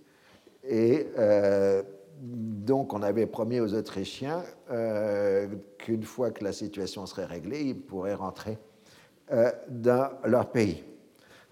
Et 0.63 1.07
euh, 1.17 1.84
donc 2.21 2.93
on 2.93 3.01
avait 3.01 3.26
promis 3.26 3.59
aux 3.59 3.73
Autrichiens 3.73 4.43
euh, 4.71 5.47
qu'une 5.77 6.03
fois 6.03 6.31
que 6.31 6.43
la 6.43 6.53
situation 6.53 7.05
serait 7.05 7.26
réglée, 7.26 7.61
ils 7.61 7.80
pourraient 7.80 8.15
rentrer 8.15 8.57
dans 9.69 10.09
leur 10.26 10.49
pays 10.49 10.84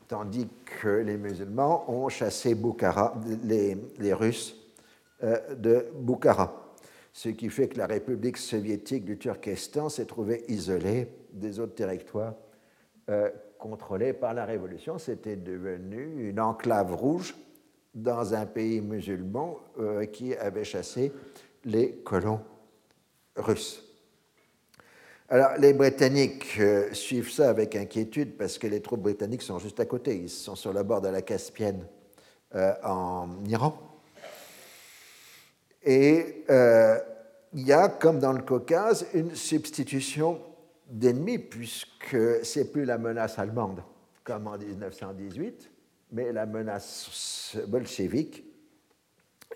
tandis 0.07 0.47
que 0.81 0.87
les 0.87 1.17
musulmans 1.17 1.89
ont 1.89 2.09
chassé 2.09 2.55
les, 3.43 4.13
Russes 4.13 4.55
euh, 5.23 5.55
de 5.55 5.87
Bukhara. 5.95 6.75
Ce 7.13 7.29
qui 7.29 7.49
fait 7.49 7.67
que 7.67 7.77
la 7.77 7.87
République 7.87 8.37
soviétique 8.37 9.03
du 9.03 9.17
Turkestan 9.17 9.89
s'est 9.89 10.05
trouvée 10.05 10.45
isolée 10.47 11.07
des 11.31 11.59
autres 11.59 11.75
territoires 11.75 12.35
euh, 13.09 13.29
contrôlés 13.57 14.13
par 14.13 14.33
la 14.33 14.45
Révolution. 14.45 14.97
C'était 14.97 15.35
devenu 15.35 16.29
une 16.29 16.39
enclave 16.39 16.93
rouge 16.93 17.35
dans 17.95 18.33
un 18.35 18.45
pays 18.45 18.81
musulman 18.81 19.57
euh, 19.79 20.05
qui 20.05 20.35
avait 20.35 20.63
chassé 20.63 21.11
les 21.65 21.93
colons 22.03 22.41
russes. 23.35 23.86
Alors, 25.29 25.57
les 25.57 25.73
Britanniques 25.73 26.55
euh, 26.57 26.93
suivent 26.93 27.29
ça 27.29 27.49
avec 27.49 27.75
inquiétude 27.75 28.37
parce 28.37 28.57
que 28.57 28.65
les 28.65 28.81
troupes 28.81 29.01
britanniques 29.01 29.41
sont 29.41 29.59
juste 29.59 29.77
à 29.81 29.85
côté. 29.85 30.15
Ils 30.15 30.29
sont 30.29 30.55
sur 30.55 30.71
le 30.71 30.83
bord 30.83 31.01
de 31.01 31.09
la 31.09 31.21
Caspienne 31.21 31.85
euh, 32.55 32.73
en 32.81 33.27
Iran. 33.45 33.77
Et 35.83 36.45
euh, 36.49 36.97
il 37.53 37.67
y 37.67 37.73
a, 37.73 37.89
comme 37.89 38.19
dans 38.19 38.31
le 38.31 38.41
Caucase, 38.41 39.05
une 39.13 39.35
substitution 39.35 40.39
d'ennemis, 40.89 41.39
puisque 41.39 42.17
c'est 42.43 42.71
plus 42.71 42.85
la 42.85 42.97
menace 42.97 43.37
allemande, 43.37 43.83
comme 44.23 44.47
en 44.47 44.57
1918, 44.57 45.69
mais 46.13 46.31
la 46.31 46.45
menace 46.45 47.57
bolchevique. 47.67 48.45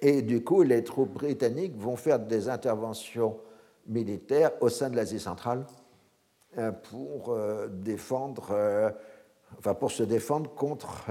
Et 0.01 0.21
du 0.21 0.43
coup, 0.43 0.63
les 0.63 0.83
troupes 0.83 1.13
britanniques 1.13 1.77
vont 1.77 1.95
faire 1.95 2.19
des 2.19 2.49
interventions 2.49 3.39
militaires 3.87 4.51
au 4.61 4.69
sein 4.69 4.89
de 4.89 4.95
l'Asie 4.95 5.19
centrale 5.19 5.65
euh, 6.57 6.71
pour 6.71 7.31
euh, 7.31 7.67
défendre, 7.67 8.49
euh, 8.51 8.89
enfin 9.57 9.73
pour 9.73 9.89
se 9.89 10.03
défendre 10.03 10.53
contre 10.53 11.05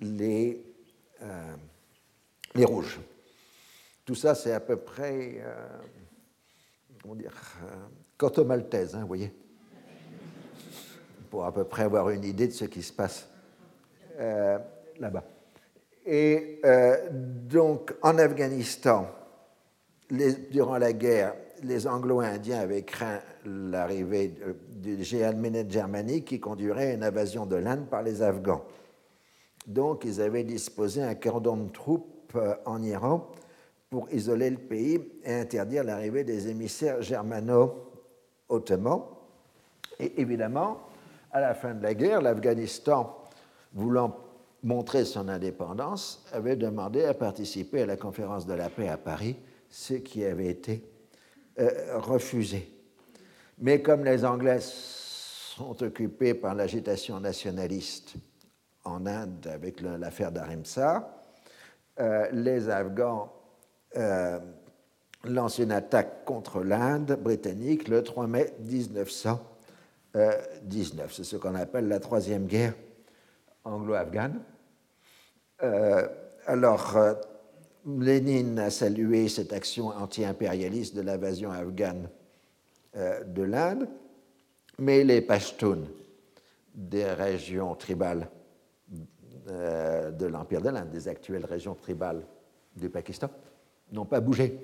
les, 0.00 0.64
les 2.54 2.64
rouges. 2.64 2.98
Tout 4.06 4.14
ça, 4.14 4.34
c'est 4.34 4.52
à 4.52 4.60
peu 4.60 4.76
près, 4.76 5.42
comment 7.02 7.14
dire, 7.14 7.34
canto-maltaise, 8.16 8.94
hein, 8.94 9.00
vous 9.00 9.06
voyez, 9.08 9.34
pour 11.28 11.44
à 11.44 11.52
peu 11.52 11.64
près 11.64 11.82
avoir 11.82 12.08
une 12.10 12.24
idée 12.24 12.46
de 12.46 12.52
ce 12.52 12.64
qui 12.64 12.82
se 12.82 12.92
passe 12.92 13.28
là-bas. 14.18 15.24
Et 16.06 16.62
donc, 17.10 17.94
en 18.02 18.16
Afghanistan, 18.18 19.10
durant 20.10 20.78
la 20.78 20.92
guerre, 20.92 21.34
les 21.62 21.86
Anglo-Indiens 21.86 22.60
avaient 22.60 22.82
craint 22.82 23.20
l'arrivée 23.44 24.34
du 24.70 25.02
géant 25.02 25.34
germanique 25.68 26.26
qui 26.26 26.40
conduirait 26.40 26.90
à 26.90 26.94
une 26.94 27.04
invasion 27.04 27.46
de 27.46 27.56
l'Inde 27.56 27.86
par 27.88 28.02
les 28.02 28.22
Afghans. 28.22 28.64
Donc, 29.66 30.04
ils 30.04 30.20
avaient 30.20 30.44
disposé 30.44 31.02
un 31.02 31.14
cordon 31.14 31.56
de 31.56 31.70
troupes 31.70 32.32
euh, 32.34 32.54
en 32.64 32.82
Iran 32.82 33.30
pour 33.90 34.10
isoler 34.10 34.50
le 34.50 34.58
pays 34.58 35.00
et 35.24 35.34
interdire 35.34 35.84
l'arrivée 35.84 36.24
des 36.24 36.48
émissaires 36.48 37.02
germano-ottomans. 37.02 39.04
Et 39.98 40.20
évidemment, 40.20 40.80
à 41.32 41.40
la 41.40 41.54
fin 41.54 41.74
de 41.74 41.82
la 41.82 41.94
guerre, 41.94 42.22
l'Afghanistan, 42.22 43.16
voulant 43.74 44.16
montrer 44.62 45.04
son 45.04 45.28
indépendance, 45.28 46.24
avait 46.32 46.56
demandé 46.56 47.04
à 47.04 47.14
participer 47.14 47.82
à 47.82 47.86
la 47.86 47.96
conférence 47.96 48.46
de 48.46 48.54
la 48.54 48.70
paix 48.70 48.88
à 48.88 48.98
Paris 48.98 49.36
ce 49.70 49.94
qui 49.94 50.24
avait 50.24 50.48
été 50.48 50.82
euh, 51.60 51.98
refusé. 51.98 52.72
Mais 53.58 53.82
comme 53.82 54.04
les 54.04 54.24
Anglais 54.24 54.60
sont 54.60 55.82
occupés 55.82 56.34
par 56.34 56.54
l'agitation 56.54 57.18
nationaliste 57.18 58.14
en 58.84 59.06
Inde 59.06 59.48
avec 59.52 59.80
l'affaire 59.80 60.30
d'Arimsa, 60.30 61.26
euh, 61.98 62.28
les 62.30 62.70
Afghans 62.70 63.32
euh, 63.96 64.38
lancent 65.24 65.58
une 65.58 65.72
attaque 65.72 66.24
contre 66.24 66.62
l'Inde 66.62 67.18
britannique 67.20 67.88
le 67.88 68.04
3 68.04 68.28
mai 68.28 68.54
1919. 68.60 71.12
C'est 71.12 71.24
ce 71.24 71.36
qu'on 71.36 71.56
appelle 71.56 71.88
la 71.88 71.98
troisième 71.98 72.46
guerre 72.46 72.74
anglo-afghane. 73.64 74.40
alors, 76.46 76.96
Lénine 77.86 78.58
a 78.58 78.70
salué 78.70 79.28
cette 79.28 79.52
action 79.52 79.88
anti-impérialiste 79.88 80.94
de 80.94 81.00
l'invasion 81.00 81.50
afghane 81.50 82.08
euh, 82.96 83.22
de 83.24 83.42
l'Inde, 83.42 83.88
mais 84.78 85.04
les 85.04 85.20
Pashtuns 85.20 85.84
des 86.74 87.04
régions 87.04 87.74
tribales 87.74 88.28
euh, 89.48 90.10
de 90.10 90.26
l'Empire 90.26 90.60
de 90.60 90.70
l'Inde, 90.70 90.90
des 90.90 91.08
actuelles 91.08 91.44
régions 91.44 91.74
tribales 91.74 92.22
du 92.76 92.88
Pakistan, 92.88 93.30
n'ont 93.92 94.04
pas 94.04 94.20
bougé. 94.20 94.58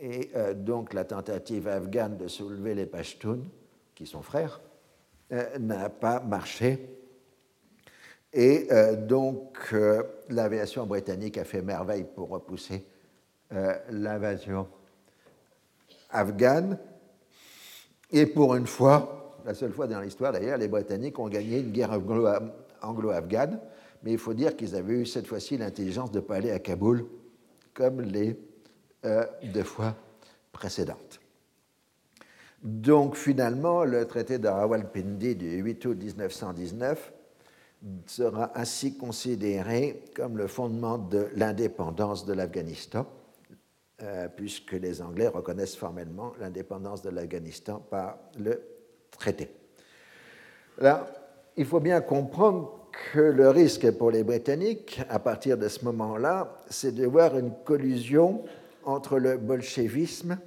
Et 0.00 0.30
euh, 0.34 0.54
donc 0.54 0.92
la 0.92 1.04
tentative 1.04 1.68
afghane 1.68 2.16
de 2.16 2.28
soulever 2.28 2.74
les 2.74 2.86
Pashtuns, 2.86 3.44
qui 3.94 4.06
sont 4.06 4.22
frères, 4.22 4.60
n'a 5.58 5.88
pas 5.88 6.20
marché 6.20 7.03
et 8.34 8.66
euh, 8.72 8.96
donc, 8.96 9.56
euh, 9.72 10.02
l'aviation 10.28 10.86
britannique 10.86 11.38
a 11.38 11.44
fait 11.44 11.62
merveille 11.62 12.04
pour 12.16 12.30
repousser 12.30 12.84
euh, 13.52 13.74
l'invasion 13.90 14.66
afghane. 16.10 16.76
Et 18.10 18.26
pour 18.26 18.56
une 18.56 18.66
fois, 18.66 19.38
la 19.46 19.54
seule 19.54 19.72
fois 19.72 19.86
dans 19.86 20.00
l'histoire 20.00 20.32
d'ailleurs, 20.32 20.58
les 20.58 20.66
Britanniques 20.66 21.18
ont 21.20 21.28
gagné 21.28 21.60
une 21.60 21.70
guerre 21.70 21.92
anglo-afghane, 22.82 23.60
mais 24.02 24.12
il 24.12 24.18
faut 24.18 24.34
dire 24.34 24.56
qu'ils 24.56 24.74
avaient 24.74 24.94
eu 24.94 25.06
cette 25.06 25.28
fois-ci 25.28 25.56
l'intelligence 25.56 26.10
de 26.10 26.18
ne 26.18 26.24
pas 26.24 26.36
aller 26.36 26.50
à 26.50 26.58
Kaboul 26.58 27.06
comme 27.72 28.00
les 28.00 28.38
deux 29.42 29.64
fois 29.64 29.94
précédentes. 30.52 31.20
Donc 32.62 33.16
finalement, 33.16 33.84
le 33.84 34.06
traité 34.06 34.38
de 34.38 34.48
Rawalpindi 34.48 35.36
du 35.36 35.56
8 35.56 35.84
août 35.86 35.98
1919 35.98 37.13
sera 38.06 38.52
ainsi 38.54 38.96
considéré 38.96 40.04
comme 40.14 40.38
le 40.38 40.46
fondement 40.46 40.98
de 40.98 41.28
l'indépendance 41.36 42.24
de 42.24 42.32
l'Afghanistan, 42.32 43.06
euh, 44.02 44.28
puisque 44.28 44.72
les 44.72 45.02
Anglais 45.02 45.28
reconnaissent 45.28 45.76
formellement 45.76 46.32
l'indépendance 46.40 47.02
de 47.02 47.10
l'Afghanistan 47.10 47.80
par 47.90 48.18
le 48.38 48.60
traité. 49.10 49.50
Là, 50.78 51.06
il 51.56 51.64
faut 51.64 51.80
bien 51.80 52.00
comprendre 52.00 52.88
que 53.12 53.20
le 53.20 53.50
risque 53.50 53.90
pour 53.92 54.10
les 54.10 54.24
Britanniques, 54.24 55.00
à 55.08 55.18
partir 55.18 55.58
de 55.58 55.68
ce 55.68 55.84
moment-là, 55.84 56.56
c'est 56.68 56.94
de 56.94 57.06
voir 57.06 57.38
une 57.38 57.52
collusion 57.64 58.42
entre 58.84 59.18
le 59.18 59.36
bolchevisme 59.36 60.38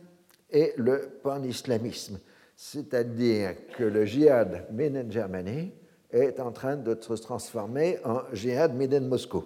et 0.50 0.74
le 0.78 1.20
pan-islamisme, 1.24 2.20
c'est-à-dire 2.56 3.56
que 3.76 3.84
le 3.84 4.06
djihad 4.06 4.68
made 4.74 4.96
in 4.96 5.10
Germany 5.10 5.72
est 6.18 6.40
en 6.40 6.52
train 6.52 6.76
de 6.76 6.98
se 7.00 7.14
transformer 7.14 8.00
en 8.04 8.22
Jihad 8.34 8.76
Miden 8.76 9.08
Moscou. 9.08 9.44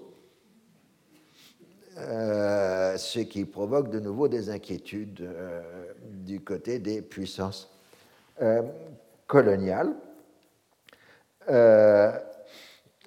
Euh, 1.98 2.98
ce 2.98 3.20
qui 3.20 3.44
provoque 3.46 3.90
de 3.90 4.00
nouveau 4.00 4.28
des 4.28 4.50
inquiétudes 4.50 5.22
euh, 5.22 5.62
du 6.06 6.40
côté 6.40 6.80
des 6.80 7.02
puissances 7.02 7.70
euh, 8.42 8.62
coloniales. 9.28 9.94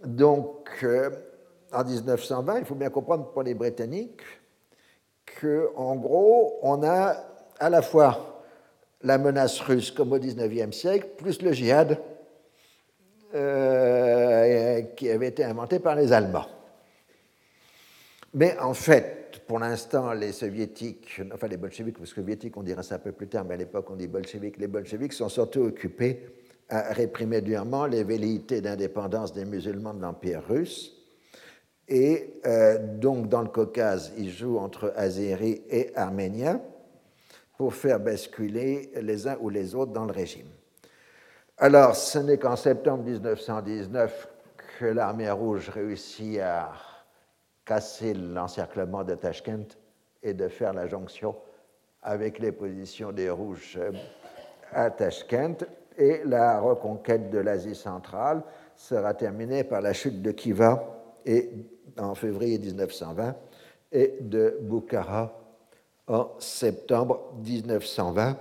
donc, 0.05 0.85
en 1.73 1.85
1920, 1.85 2.59
il 2.59 2.65
faut 2.67 2.75
bien 2.75 2.91
comprendre 2.91 3.31
pour 3.33 3.43
les 3.43 3.55
Britanniques 3.55 4.23
qu'en 5.41 5.97
gros, 5.97 6.59
on 6.63 6.83
a 6.83 7.17
à 7.59 7.71
la 7.71 7.81
fois 7.81 8.43
la 9.03 9.17
menace 9.19 9.61
russe 9.61 9.91
comme 9.91 10.13
au 10.13 10.19
19e 10.19 10.73
siècle, 10.73 11.09
plus 11.17 11.41
le 11.41 11.53
djihad 11.53 11.99
euh, 13.35 14.83
qui 14.97 15.11
avait 15.11 15.29
été 15.29 15.45
inventé 15.45 15.79
par 15.79 15.95
les 15.97 16.13
Allemands. 16.13 16.47
Mais 18.35 18.59
en 18.59 18.75
fait, 18.75 19.43
pour 19.47 19.59
l'instant, 19.59 20.13
les 20.13 20.33
soviétiques, 20.33 21.21
enfin 21.33 21.49
les 21.49 21.57
que 21.57 22.05
soviétiques, 22.05 22.57
on 22.57 22.63
dira 22.63 22.83
ça 22.83 22.97
un 22.97 22.99
peu 22.99 23.13
plus 23.13 23.29
tard, 23.29 23.45
mais 23.45 23.55
à 23.55 23.59
l'époque 23.59 23.91
on 23.91 23.97
dit 23.97 24.09
bolcheviks, 24.09 24.59
les 24.59 24.69
bolcheviks 24.69 25.13
sont 25.13 25.29
surtout 25.29 25.61
occupés 25.61 26.21
à 26.69 26.93
réprimer 26.93 27.41
durement 27.41 27.87
les 27.87 28.05
velléités 28.05 28.61
d'indépendance 28.61 29.33
des 29.33 29.45
musulmans 29.45 29.95
de 29.95 30.03
l'Empire 30.03 30.43
russe. 30.49 30.97
Et 31.89 32.41
euh, 32.47 32.79
donc, 32.99 33.29
dans 33.29 33.43
le 33.43 33.49
Caucase, 33.49 34.13
ils 34.17 34.31
jouent 34.31 34.59
entre 34.59 34.93
Azéris 34.97 35.63
et 35.69 35.91
Arméniens 35.95 36.61
pour 37.59 37.75
faire 37.75 38.01
basculer 38.01 38.91
les 39.01 39.29
uns 39.29 39.37
ou 39.41 39.51
les 39.51 39.75
autres 39.75 39.93
dans 39.93 40.07
le 40.07 40.13
régime. 40.13 40.47
Alors, 41.59 41.95
ce 41.95 42.19
n'est 42.19 42.37
qu'en 42.37 42.57
septembre 42.57 43.05
1919 43.05 44.29
que 44.79 44.87
l'armée 44.87 45.31
rouge 45.31 45.69
réussit 45.69 46.41
à 46.41 46.73
casser 47.65 48.13
l'encerclement 48.13 49.05
de 49.05 49.15
Tashkent 49.15 49.79
et 50.21 50.35
de 50.35 50.49
faire 50.49 50.73
la 50.73 50.89
jonction 50.89 51.37
avec 52.03 52.41
les 52.41 52.51
positions 52.51 53.13
des 53.13 53.31
rouges 53.31 53.79
à 54.73 54.91
Tashkent. 54.91 55.65
Et 55.97 56.23
la 56.25 56.59
reconquête 56.59 57.31
de 57.31 57.39
l'Asie 57.39 57.77
centrale 57.77 58.43
sera 58.75 59.15
terminée 59.15 59.63
par 59.63 59.81
la 59.81 59.93
chute 59.93 60.21
de 60.23 60.33
Khiva 60.33 60.85
et, 61.25 61.53
en 61.97 62.17
février 62.17 62.59
1920 62.59 63.37
et 63.93 64.17
de 64.21 64.59
Bukhara 64.61 65.33
en 66.09 66.31
septembre 66.41 67.33
1920. 67.45 68.37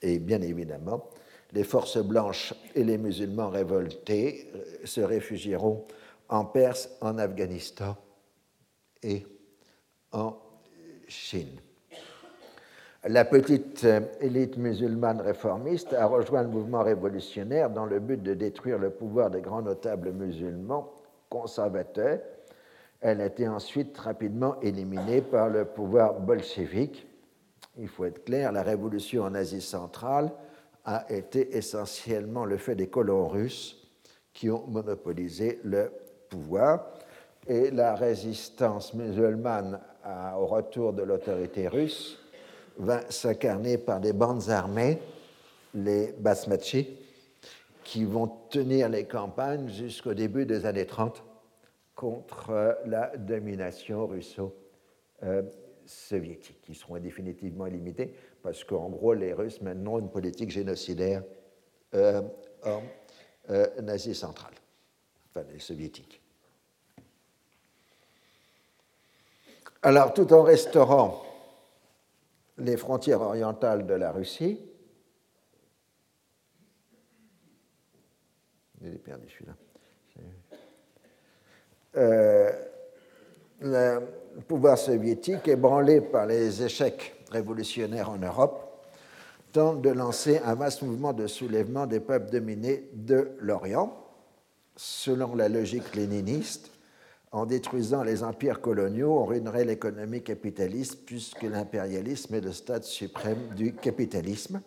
Et 0.00 0.18
bien 0.18 0.40
évidemment, 0.40 1.10
les 1.52 1.64
forces 1.64 1.98
blanches 1.98 2.54
et 2.74 2.84
les 2.84 2.98
musulmans 2.98 3.50
révoltés 3.50 4.50
euh, 4.54 4.86
se 4.86 5.00
réfugieront 5.00 5.86
en 6.28 6.44
Perse, 6.44 6.90
en 7.00 7.18
Afghanistan 7.18 7.96
et 9.02 9.26
en 10.12 10.36
Chine. 11.08 11.60
La 13.04 13.24
petite 13.24 13.84
euh, 13.84 14.00
élite 14.20 14.58
musulmane 14.58 15.20
réformiste 15.20 15.94
a 15.94 16.06
rejoint 16.06 16.42
le 16.42 16.48
mouvement 16.48 16.82
révolutionnaire 16.82 17.70
dans 17.70 17.86
le 17.86 17.98
but 17.98 18.22
de 18.22 18.34
détruire 18.34 18.78
le 18.78 18.90
pouvoir 18.90 19.30
des 19.30 19.40
grands 19.40 19.62
notables 19.62 20.12
musulmans 20.12 20.92
conservateurs. 21.30 22.20
Elle 23.00 23.22
a 23.22 23.26
été 23.26 23.48
ensuite 23.48 23.96
rapidement 23.96 24.60
éliminée 24.60 25.22
par 25.22 25.48
le 25.48 25.64
pouvoir 25.64 26.20
bolchevique. 26.20 27.06
Il 27.78 27.88
faut 27.88 28.04
être 28.04 28.24
clair, 28.24 28.52
la 28.52 28.62
révolution 28.62 29.22
en 29.22 29.34
Asie 29.34 29.62
centrale 29.62 30.30
a 30.84 31.10
été 31.12 31.56
essentiellement 31.56 32.44
le 32.44 32.56
fait 32.56 32.74
des 32.74 32.88
colons 32.88 33.28
russes 33.28 33.76
qui 34.32 34.50
ont 34.50 34.66
monopolisé 34.66 35.60
le 35.64 35.92
pouvoir. 36.28 36.92
Et 37.46 37.70
la 37.70 37.94
résistance 37.94 38.92
musulmane 38.94 39.80
au 40.36 40.46
retour 40.46 40.92
de 40.92 41.02
l'autorité 41.02 41.68
russe 41.68 42.18
va 42.78 43.08
s'incarner 43.10 43.78
par 43.78 44.00
des 44.00 44.12
bandes 44.12 44.48
armées, 44.48 44.98
les 45.74 46.12
basmachi, 46.12 46.96
qui 47.84 48.04
vont 48.04 48.28
tenir 48.50 48.88
les 48.88 49.04
campagnes 49.04 49.68
jusqu'au 49.68 50.14
début 50.14 50.46
des 50.46 50.66
années 50.66 50.86
30 50.86 51.24
contre 51.94 52.78
la 52.86 53.16
domination 53.16 54.06
russo-soviétique, 54.06 56.60
qui 56.62 56.74
seront 56.74 56.98
définitivement 56.98 57.66
limitées 57.66 58.14
parce 58.42 58.64
qu'en 58.64 58.88
gros, 58.88 59.14
les 59.14 59.32
Russes 59.32 59.60
maintenant 59.60 59.98
une 59.98 60.10
politique 60.10 60.50
génocidaire 60.50 61.22
euh, 61.94 62.22
en 62.64 62.82
euh, 63.50 63.88
Asie 63.88 64.14
centrale, 64.14 64.54
enfin 65.28 65.46
les 65.52 65.58
soviétiques. 65.58 66.20
Alors, 69.82 70.12
tout 70.12 70.32
en 70.32 70.42
restaurant 70.42 71.22
les 72.58 72.76
frontières 72.76 73.22
orientales 73.22 73.86
de 73.86 73.94
la 73.94 74.12
Russie, 74.12 74.60
celui-là. 79.28 79.54
Euh, 81.96 82.52
le 83.60 84.00
pouvoir 84.46 84.78
soviétique, 84.78 85.48
ébranlé 85.48 86.00
par 86.00 86.26
les 86.26 86.62
échecs 86.62 87.19
révolutionnaires 87.30 88.10
en 88.10 88.18
Europe, 88.18 88.86
tente 89.52 89.82
de 89.82 89.90
lancer 89.90 90.40
un 90.44 90.54
vaste 90.54 90.82
mouvement 90.82 91.12
de 91.12 91.26
soulèvement 91.26 91.86
des 91.86 92.00
peuples 92.00 92.30
dominés 92.30 92.88
de 92.92 93.32
l'Orient. 93.40 93.96
Selon 94.76 95.34
la 95.34 95.48
logique 95.48 95.94
léniniste, 95.94 96.70
En 97.32 97.46
détruisant 97.46 98.02
les 98.02 98.24
empires 98.24 98.60
coloniaux, 98.60 99.20
on 99.20 99.24
ruinerait 99.24 99.64
l'économie 99.64 100.22
capitaliste 100.22 101.06
puisque 101.06 101.42
l'impérialisme 101.42 102.34
est 102.34 102.40
le 102.40 102.52
stade 102.52 102.82
suprême 102.82 103.54
du 103.54 103.72
capitalisme. 103.72 104.60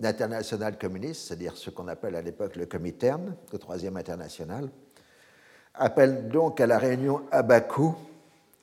L'international 0.00 0.78
communiste, 0.78 1.28
c'est-à-dire 1.28 1.56
ce 1.56 1.68
qu'on 1.68 1.86
appelle 1.88 2.16
à 2.16 2.22
l'époque 2.22 2.56
le 2.56 2.64
Comintern, 2.64 3.36
le 3.52 3.58
troisième 3.58 3.98
international, 3.98 4.70
appelle 5.74 6.28
donc 6.28 6.62
à 6.62 6.66
la 6.66 6.78
réunion 6.78 7.22
à 7.30 7.42
Bakou 7.42 7.94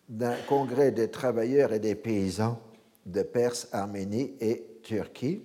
d'un 0.10 0.36
congrès 0.48 0.92
des 0.92 1.10
travailleurs 1.10 1.72
et 1.72 1.80
des 1.80 1.96
paysans 1.96 2.60
de 3.06 3.22
Perse, 3.22 3.70
Arménie 3.72 4.34
et 4.42 4.80
Turquie. 4.84 5.44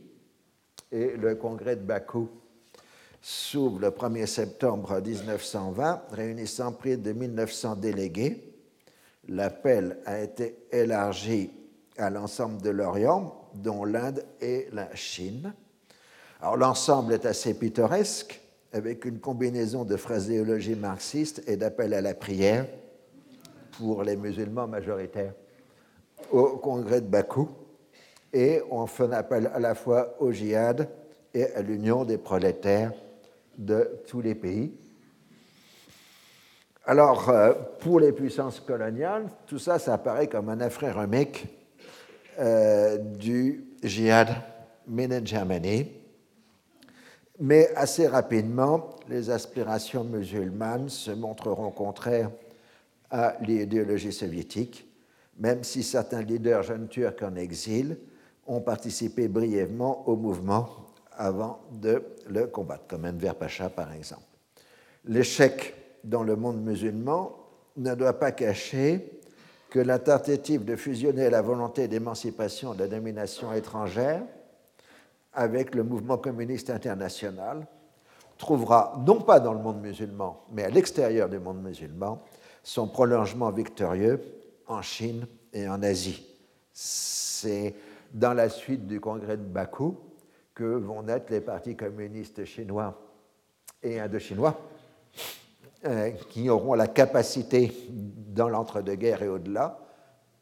Et 0.90 1.16
le 1.16 1.34
congrès 1.34 1.76
de 1.76 1.82
Bakou 1.82 2.30
s'ouvre 3.20 3.80
le 3.80 3.88
1er 3.88 4.26
septembre 4.26 5.00
1920, 5.00 6.02
réunissant 6.10 6.72
près 6.72 6.96
de 6.96 7.12
1900 7.12 7.76
délégués. 7.76 8.54
L'appel 9.28 9.98
a 10.06 10.20
été 10.20 10.56
élargi 10.72 11.50
à 11.96 12.10
l'ensemble 12.10 12.60
de 12.62 12.70
l'Orient, 12.70 13.48
dont 13.54 13.84
l'Inde 13.84 14.24
et 14.40 14.68
la 14.72 14.94
Chine. 14.94 15.54
Alors 16.40 16.56
l'ensemble 16.56 17.12
est 17.12 17.26
assez 17.26 17.54
pittoresque, 17.54 18.40
avec 18.72 19.04
une 19.04 19.20
combinaison 19.20 19.84
de 19.84 19.96
phraséologie 19.96 20.74
marxiste 20.74 21.42
et 21.46 21.56
d'appel 21.56 21.94
à 21.94 22.00
la 22.00 22.14
prière 22.14 22.66
pour 23.78 24.02
les 24.02 24.16
musulmans 24.16 24.66
majoritaires 24.66 25.34
au 26.30 26.56
congrès 26.56 27.00
de 27.00 27.06
Bakou. 27.06 27.48
Et 28.32 28.60
on 28.70 28.86
fait 28.86 29.04
un 29.04 29.12
appel 29.12 29.50
à 29.54 29.60
la 29.60 29.74
fois 29.74 30.16
au 30.18 30.32
djihad 30.32 30.88
et 31.32 31.52
à 31.54 31.62
l'union 31.62 32.04
des 32.04 32.18
prolétaires 32.18 32.92
de 33.56 34.00
tous 34.08 34.20
les 34.20 34.34
pays. 34.34 34.72
Alors, 36.86 37.30
euh, 37.30 37.54
pour 37.80 38.00
les 38.00 38.12
puissances 38.12 38.60
coloniales, 38.60 39.28
tout 39.46 39.58
ça, 39.58 39.78
ça 39.78 39.94
apparaît 39.94 40.26
comme 40.26 40.48
un 40.48 40.60
affréremique 40.60 41.46
euh, 42.38 42.98
du 42.98 43.64
djihad 43.82 44.28
made 44.86 45.12
in 45.12 45.24
Germany. 45.24 45.92
Mais 47.40 47.70
assez 47.74 48.06
rapidement, 48.06 48.90
les 49.08 49.30
aspirations 49.30 50.04
musulmanes 50.04 50.88
se 50.88 51.10
montreront 51.10 51.70
contraires 51.70 52.30
à 53.14 53.36
l'idéologie 53.42 54.12
soviétique, 54.12 54.88
même 55.38 55.62
si 55.62 55.84
certains 55.84 56.22
leaders 56.22 56.64
jeunes 56.64 56.88
turcs 56.88 57.22
en 57.22 57.36
exil 57.36 57.96
ont 58.48 58.60
participé 58.60 59.28
brièvement 59.28 60.08
au 60.08 60.16
mouvement 60.16 60.68
avant 61.12 61.60
de 61.70 62.02
le 62.28 62.48
combattre, 62.48 62.88
comme 62.88 63.04
Enver 63.04 63.34
Pacha 63.38 63.70
par 63.70 63.92
exemple. 63.92 64.24
L'échec 65.04 65.74
dans 66.02 66.24
le 66.24 66.34
monde 66.34 66.60
musulman 66.60 67.36
ne 67.76 67.94
doit 67.94 68.18
pas 68.18 68.32
cacher 68.32 69.20
que 69.70 69.78
la 69.78 70.00
tentative 70.00 70.64
de 70.64 70.74
fusionner 70.74 71.30
la 71.30 71.40
volonté 71.40 71.86
d'émancipation 71.86 72.74
de 72.74 72.80
la 72.80 72.88
domination 72.88 73.52
étrangère 73.52 74.22
avec 75.32 75.76
le 75.76 75.84
mouvement 75.84 76.18
communiste 76.18 76.68
international 76.68 77.64
trouvera, 78.38 79.00
non 79.06 79.20
pas 79.20 79.38
dans 79.38 79.52
le 79.52 79.60
monde 79.60 79.80
musulman, 79.80 80.44
mais 80.50 80.64
à 80.64 80.68
l'extérieur 80.68 81.28
du 81.28 81.38
monde 81.38 81.62
musulman, 81.62 82.20
son 82.64 82.88
prolongement 82.88 83.50
victorieux 83.50 84.20
en 84.66 84.82
Chine 84.82 85.26
et 85.52 85.68
en 85.68 85.82
Asie. 85.82 86.26
C'est 86.72 87.74
dans 88.12 88.32
la 88.32 88.48
suite 88.48 88.86
du 88.86 89.00
congrès 89.00 89.36
de 89.36 89.42
Bakou 89.42 89.98
que 90.54 90.64
vont 90.64 91.02
naître 91.02 91.26
les 91.30 91.40
partis 91.40 91.76
communistes 91.76 92.44
chinois 92.44 93.00
et 93.82 94.00
indochinois, 94.00 94.58
euh, 95.84 96.10
qui 96.30 96.48
auront 96.48 96.74
la 96.74 96.86
capacité, 96.86 97.72
dans 97.90 98.48
l'entre-deux-guerres 98.48 99.22
et 99.22 99.28
au-delà, 99.28 99.78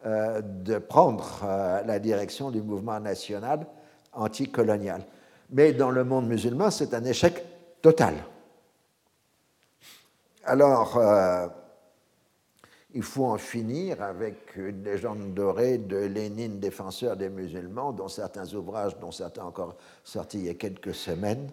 euh, 0.07 0.41
de 0.43 0.79
prendre 0.79 1.41
euh, 1.45 1.83
la 1.83 1.99
direction 1.99 2.51
du 2.51 2.63
mouvement 2.63 3.01
national 3.01 3.67
anticolonial. 4.13 5.03
Mais 5.51 5.73
dans 5.73 5.91
le 5.91 6.05
monde 6.05 6.29
musulman, 6.29 6.71
c'est 6.71 6.95
un 6.95 7.05
échec 7.05 7.45
total. 7.83 8.15
Alors, 10.45 10.99
il 12.95 13.03
faut 13.03 13.25
en 13.25 13.39
finir 13.39 14.03
avec 14.03 14.57
une 14.57 14.85
légende 14.85 15.33
dorée 15.33 15.79
de 15.79 15.97
Lénine, 15.97 16.61
défenseur 16.61 17.17
des 17.17 17.31
musulmans, 17.31 17.93
dont 17.93 18.09
certains 18.09 18.53
ouvrages, 18.55 18.99
dont 18.99 19.11
certains 19.11 19.45
encore 19.45 19.77
sortis 20.05 20.39
il 20.39 20.45
y 20.45 20.51
a 20.51 20.55
quelques 20.55 20.95
semaines, 20.95 21.51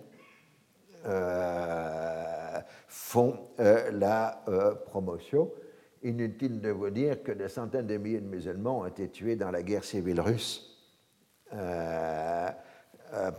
euh, 1.06 2.60
font 2.88 3.40
euh, 3.60 3.90
la 3.92 4.44
euh, 4.50 4.76
promotion. 4.76 5.50
Inutile 6.04 6.60
de 6.60 6.70
vous 6.70 6.90
dire 6.90 7.24
que 7.24 7.32
des 7.32 7.48
centaines 7.48 7.88
de 7.88 7.98
milliers 7.98 8.20
de 8.20 8.28
musulmans 8.28 8.80
ont 8.80 8.86
été 8.86 9.10
tués 9.10 9.36
dans 9.36 9.52
la 9.52 9.64
guerre 9.64 9.84
civile 9.84 10.22
russe 10.22 10.66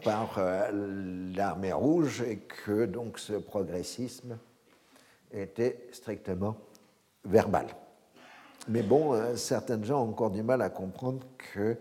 par 0.02 0.40
l'armée 0.72 1.72
rouge 1.72 2.22
et 2.22 2.38
que 2.38 2.84
donc 2.84 3.18
ce 3.18 3.34
progressisme 3.34 4.36
était 5.32 5.88
strictement 5.92 6.56
verbal. 7.24 7.66
Mais 8.68 8.82
bon, 8.82 9.14
euh, 9.14 9.36
certaines 9.36 9.84
gens 9.84 10.04
ont 10.04 10.10
encore 10.10 10.30
du 10.30 10.42
mal 10.42 10.60
à 10.62 10.68
comprendre 10.68 11.26
que 11.54 11.76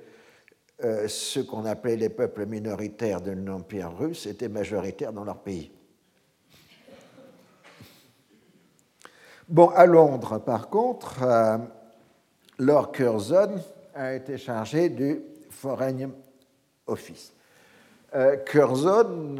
euh, 0.84 1.07
ce 1.07 1.41
qu'on 1.41 1.65
appelait 1.65 1.97
les 1.97 2.10
peuples 2.10 2.45
minoritaires 2.45 3.22
de 3.22 3.31
l'Empire 3.31 3.95
russe 3.97 4.26
étaient 4.26 4.47
majoritaires 4.47 5.11
dans 5.11 5.26
leur 5.26 5.39
pays. 5.39 5.72
Bon, 9.49 9.69
à 9.69 9.85
Londres, 9.85 10.38
par 10.39 10.69
contre, 10.69 11.23
euh, 11.23 11.57
Lord 12.60 12.91
Curzon 12.91 13.56
a 13.93 14.14
été 14.14 14.38
chargé 14.38 14.89
du 14.89 15.22
Foreign 15.49 16.11
Office. 16.88 17.34
Curzon 18.47 19.35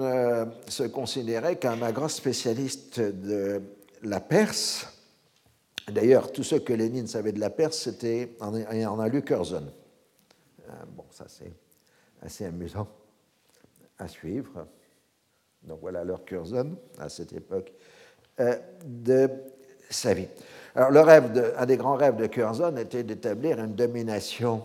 se 0.68 0.84
considérait 0.84 1.56
comme 1.56 1.82
un 1.82 1.92
grand 1.92 2.08
spécialiste 2.08 3.00
de 3.00 3.64
la 4.04 4.20
Perse 4.20 4.99
D'ailleurs, 5.92 6.32
tout 6.32 6.44
ce 6.44 6.56
que 6.56 6.74
Lénine 6.74 7.08
savait 7.08 7.32
de 7.32 7.40
la 7.40 7.50
Perse, 7.50 7.78
c'était 7.78 8.36
en 8.40 9.00
a 9.00 9.08
lu 9.08 9.22
Curzon. 9.22 9.68
Euh, 10.68 10.72
bon, 10.96 11.06
ça 11.10 11.26
c'est 11.28 11.52
assez 12.22 12.46
amusant 12.46 12.88
à 13.98 14.08
suivre. 14.08 14.68
Donc 15.64 15.80
voilà 15.82 16.04
leur 16.04 16.24
Curzon 16.26 16.78
à 16.98 17.10
cette 17.10 17.34
époque 17.34 17.74
euh, 18.40 18.56
de 18.86 19.30
sa 19.90 20.14
vie. 20.14 20.28
Alors 20.76 20.92
le 20.92 21.02
rêve 21.02 21.54
un 21.58 21.66
des 21.66 21.78
grands 21.78 21.96
rêves 21.96 22.16
de 22.16 22.28
Curzon 22.28 22.78
était 22.78 23.04
d'établir 23.04 23.60
une 23.60 23.76
domination 23.76 24.64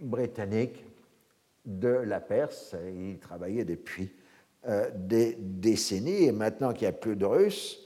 britannique 0.00 0.84
de 1.64 1.88
la 1.88 2.20
Perse. 2.20 2.74
Il 2.94 3.18
travaillait 3.18 3.64
depuis 3.64 4.12
euh, 4.68 4.90
des 4.94 5.36
décennies 5.38 6.24
et 6.24 6.32
maintenant 6.32 6.72
qu'il 6.72 6.82
n'y 6.82 6.88
a 6.88 6.92
plus 6.92 7.16
de 7.16 7.24
Russes, 7.24 7.79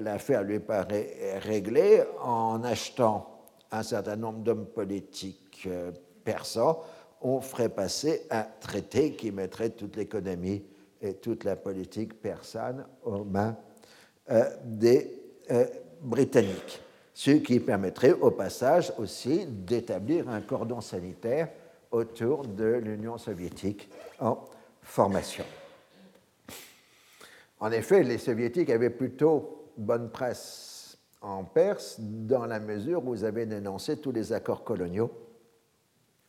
l'affaire 0.00 0.42
lui 0.42 0.58
paraît 0.58 1.38
réglée 1.38 2.02
en 2.22 2.62
achetant 2.64 3.44
un 3.70 3.82
certain 3.82 4.16
nombre 4.16 4.40
d'hommes 4.40 4.66
politiques 4.66 5.64
euh, 5.66 5.92
persans. 6.24 6.82
On 7.22 7.40
ferait 7.40 7.68
passer 7.68 8.26
un 8.30 8.46
traité 8.60 9.12
qui 9.12 9.30
mettrait 9.30 9.70
toute 9.70 9.96
l'économie 9.96 10.64
et 11.00 11.14
toute 11.14 11.44
la 11.44 11.56
politique 11.56 12.20
persane 12.20 12.84
aux 13.04 13.24
mains 13.24 13.56
euh, 14.30 14.44
des 14.64 15.16
Britanniques. 16.00 16.80
Ce 17.12 17.32
qui 17.32 17.60
permettrait 17.60 18.12
au 18.12 18.30
passage 18.30 18.92
aussi 18.98 19.44
d'établir 19.46 20.28
un 20.28 20.40
cordon 20.40 20.80
sanitaire 20.80 21.48
autour 21.90 22.46
de 22.46 22.64
l'Union 22.64 23.18
soviétique 23.18 23.90
en 24.20 24.38
formation. 24.80 25.44
En 27.58 27.70
effet, 27.72 28.02
les 28.02 28.18
soviétiques 28.18 28.70
avaient 28.70 28.90
plutôt 28.90 29.59
bonne 29.76 30.10
presse 30.10 30.98
en 31.20 31.44
Perse 31.44 31.96
dans 31.98 32.46
la 32.46 32.60
mesure 32.60 33.04
où 33.04 33.14
vous 33.14 33.24
avez 33.24 33.44
dénoncé 33.46 33.96
tous 33.98 34.12
les 34.12 34.32
accords 34.32 34.64
coloniaux 34.64 35.10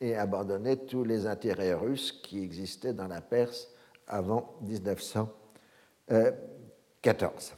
et 0.02 0.16
abandonné 0.16 0.78
tous 0.78 1.04
les 1.04 1.28
intérêts 1.28 1.74
russes 1.74 2.12
qui 2.12 2.44
existaient 2.44 2.94
dans 2.94 3.08
la 3.08 3.22
Perse 3.22 3.70
avant 4.08 4.56
1914. 4.62 7.54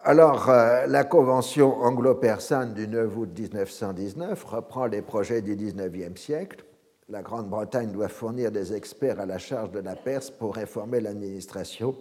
Alors, 0.00 0.48
euh, 0.48 0.86
la 0.86 1.02
convention 1.02 1.82
anglo-persane 1.82 2.72
du 2.72 2.86
9 2.86 3.16
août 3.16 3.30
1919 3.36 4.44
reprend 4.44 4.86
les 4.86 5.02
projets 5.02 5.42
du 5.42 5.56
19e 5.56 6.16
siècle. 6.16 6.64
La 7.08 7.22
Grande-Bretagne 7.22 7.90
doit 7.90 8.08
fournir 8.08 8.52
des 8.52 8.74
experts 8.74 9.18
à 9.18 9.26
la 9.26 9.38
charge 9.38 9.72
de 9.72 9.80
la 9.80 9.96
Perse 9.96 10.30
pour 10.30 10.54
réformer 10.54 11.00
l'administration 11.00 11.96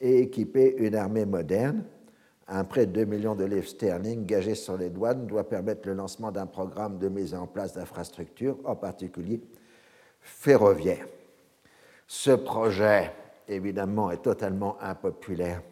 et 0.00 0.20
équiper 0.20 0.76
une 0.78 0.94
armée 0.94 1.24
moderne. 1.24 1.84
Un 2.46 2.64
prêt 2.64 2.86
de 2.86 2.92
2 2.92 3.04
millions 3.04 3.34
de 3.34 3.44
livres 3.44 3.68
sterling 3.68 4.26
gagé 4.26 4.54
sur 4.54 4.76
les 4.76 4.90
douanes 4.90 5.26
doit 5.26 5.48
permettre 5.48 5.88
le 5.88 5.94
lancement 5.94 6.30
d'un 6.30 6.46
programme 6.46 6.98
de 6.98 7.08
mise 7.08 7.34
en 7.34 7.46
place 7.46 7.72
d'infrastructures, 7.72 8.58
en 8.64 8.76
particulier 8.76 9.40
ferroviaires. 10.24 11.06
Ce 12.06 12.30
projet, 12.30 13.12
évidemment, 13.46 14.10
est 14.10 14.22
totalement 14.22 14.76
impopulaire 14.80 15.62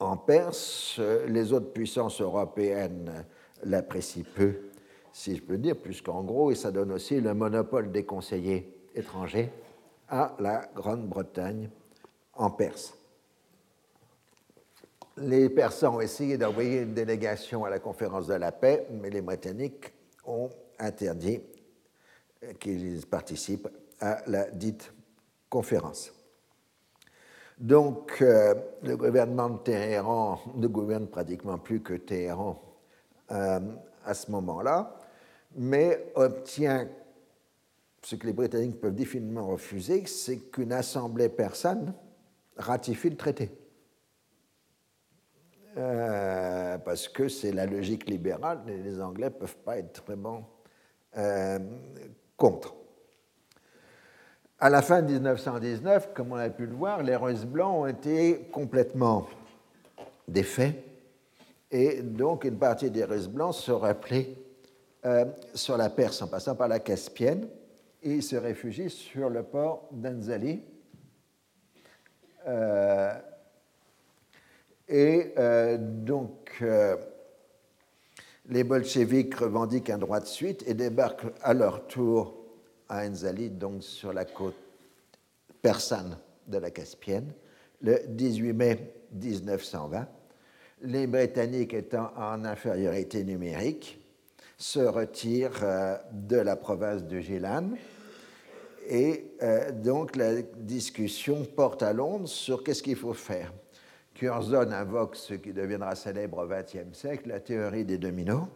en 0.00 0.16
Perse. 0.16 1.00
Les 1.28 1.52
autres 1.52 1.72
puissances 1.72 2.20
européennes 2.20 3.24
l'apprécient 3.64 4.24
peu, 4.34 4.54
si 5.12 5.36
je 5.36 5.42
peux 5.42 5.56
dire, 5.58 5.76
puisqu'en 5.76 6.22
gros, 6.22 6.54
ça 6.54 6.70
donne 6.70 6.92
aussi 6.92 7.20
le 7.20 7.32
monopole 7.34 7.90
des 7.90 8.04
conseillers 8.04 8.76
étrangers 8.94 9.50
à 10.08 10.34
la 10.38 10.68
Grande-Bretagne 10.74 11.70
en 12.34 12.50
Perse. 12.50 12.94
Les 15.16 15.48
Persans 15.48 15.96
ont 15.96 16.00
essayé 16.00 16.36
d'envoyer 16.36 16.80
une 16.80 16.94
délégation 16.94 17.64
à 17.64 17.70
la 17.70 17.78
conférence 17.78 18.26
de 18.26 18.34
la 18.34 18.50
paix, 18.50 18.86
mais 18.90 19.10
les 19.10 19.20
Britanniques 19.20 19.92
ont 20.26 20.50
interdit 20.78 21.40
qu'ils 22.58 23.06
participent 23.06 23.68
à 24.00 24.22
la 24.26 24.50
dite 24.50 24.92
conférence. 25.48 26.12
Donc, 27.58 28.18
euh, 28.20 28.54
le 28.82 28.96
gouvernement 28.96 29.50
de 29.50 29.58
Téhéran 29.58 30.40
ne 30.56 30.66
gouverne 30.66 31.06
pratiquement 31.06 31.58
plus 31.58 31.80
que 31.80 31.94
Téhéran 31.94 32.60
euh, 33.30 33.60
à 34.04 34.14
ce 34.14 34.30
moment-là, 34.32 34.98
mais 35.54 36.10
obtient 36.16 36.88
ce 38.02 38.16
que 38.16 38.26
les 38.26 38.32
Britanniques 38.32 38.80
peuvent 38.80 38.94
définitivement 38.94 39.46
refuser, 39.46 40.04
c'est 40.06 40.38
qu'une 40.50 40.72
assemblée 40.72 41.28
persane 41.28 41.94
ratifie 42.56 43.10
le 43.10 43.16
traité. 43.16 43.52
Euh, 45.76 46.78
parce 46.78 47.08
que 47.08 47.28
c'est 47.28 47.50
la 47.50 47.66
logique 47.66 48.08
libérale, 48.08 48.60
les 48.66 49.00
Anglais 49.00 49.26
ne 49.26 49.30
peuvent 49.30 49.56
pas 49.56 49.76
être 49.78 50.04
vraiment 50.04 50.48
euh, 51.16 51.58
contre. 52.36 52.76
À 54.60 54.70
la 54.70 54.82
fin 54.82 55.02
de 55.02 55.12
1919, 55.12 56.14
comme 56.14 56.32
on 56.32 56.36
a 56.36 56.48
pu 56.48 56.66
le 56.66 56.74
voir, 56.74 57.02
les 57.02 57.16
Russes 57.16 57.44
blancs 57.44 57.76
ont 57.76 57.86
été 57.86 58.46
complètement 58.52 59.26
défaits, 60.28 60.76
et 61.72 62.02
donc 62.02 62.44
une 62.44 62.58
partie 62.58 62.90
des 62.90 63.04
Russes 63.04 63.28
blancs 63.28 63.54
se 63.54 63.72
rappelait 63.72 64.36
euh, 65.04 65.24
sur 65.54 65.76
la 65.76 65.90
Perse 65.90 66.22
en 66.22 66.28
passant 66.28 66.54
par 66.54 66.68
la 66.68 66.78
Caspienne, 66.78 67.48
et 68.00 68.20
se 68.20 68.36
réfugient 68.36 68.90
sur 68.90 69.28
le 69.28 69.42
port 69.42 69.88
d'Anzali. 69.90 70.62
Euh, 74.90 74.94
et 74.94 75.34
euh, 75.38 75.76
donc, 75.78 76.58
euh, 76.62 76.96
les 78.48 78.64
bolcheviks 78.64 79.34
revendiquent 79.34 79.90
un 79.90 79.98
droit 79.98 80.20
de 80.20 80.26
suite 80.26 80.64
et 80.66 80.74
débarquent 80.74 81.32
à 81.42 81.54
leur 81.54 81.86
tour 81.86 82.34
à 82.88 83.06
Anzali, 83.06 83.50
donc 83.50 83.82
sur 83.82 84.12
la 84.12 84.24
côte 84.24 84.56
persane 85.62 86.18
de 86.46 86.58
la 86.58 86.70
Caspienne, 86.70 87.32
le 87.80 87.98
18 88.06 88.52
mai 88.52 88.94
1920. 89.12 90.06
Les 90.82 91.06
Britanniques 91.06 91.72
étant 91.72 92.10
en 92.16 92.44
infériorité 92.44 93.24
numérique, 93.24 94.00
se 94.58 94.80
retirent 94.80 95.64
de 96.12 96.36
la 96.36 96.56
province 96.56 97.04
de 97.04 97.18
Gilan 97.18 97.70
et 98.86 99.32
euh, 99.42 99.72
donc 99.72 100.16
la 100.16 100.42
discussion 100.42 101.44
porte 101.44 101.82
à 101.82 101.92
Londres 101.92 102.28
sur 102.28 102.62
qu'est-ce 102.62 102.82
qu'il 102.82 102.96
faut 102.96 103.14
faire. 103.14 103.52
Curzon 104.14 104.70
invoque 104.70 105.16
ce 105.16 105.34
qui 105.34 105.52
deviendra 105.52 105.94
célèbre 105.96 106.38
au 106.38 106.46
XXe 106.46 106.96
siècle, 106.96 107.28
la 107.28 107.40
théorie 107.40 107.84
des 107.84 107.98
dominos. 107.98 108.46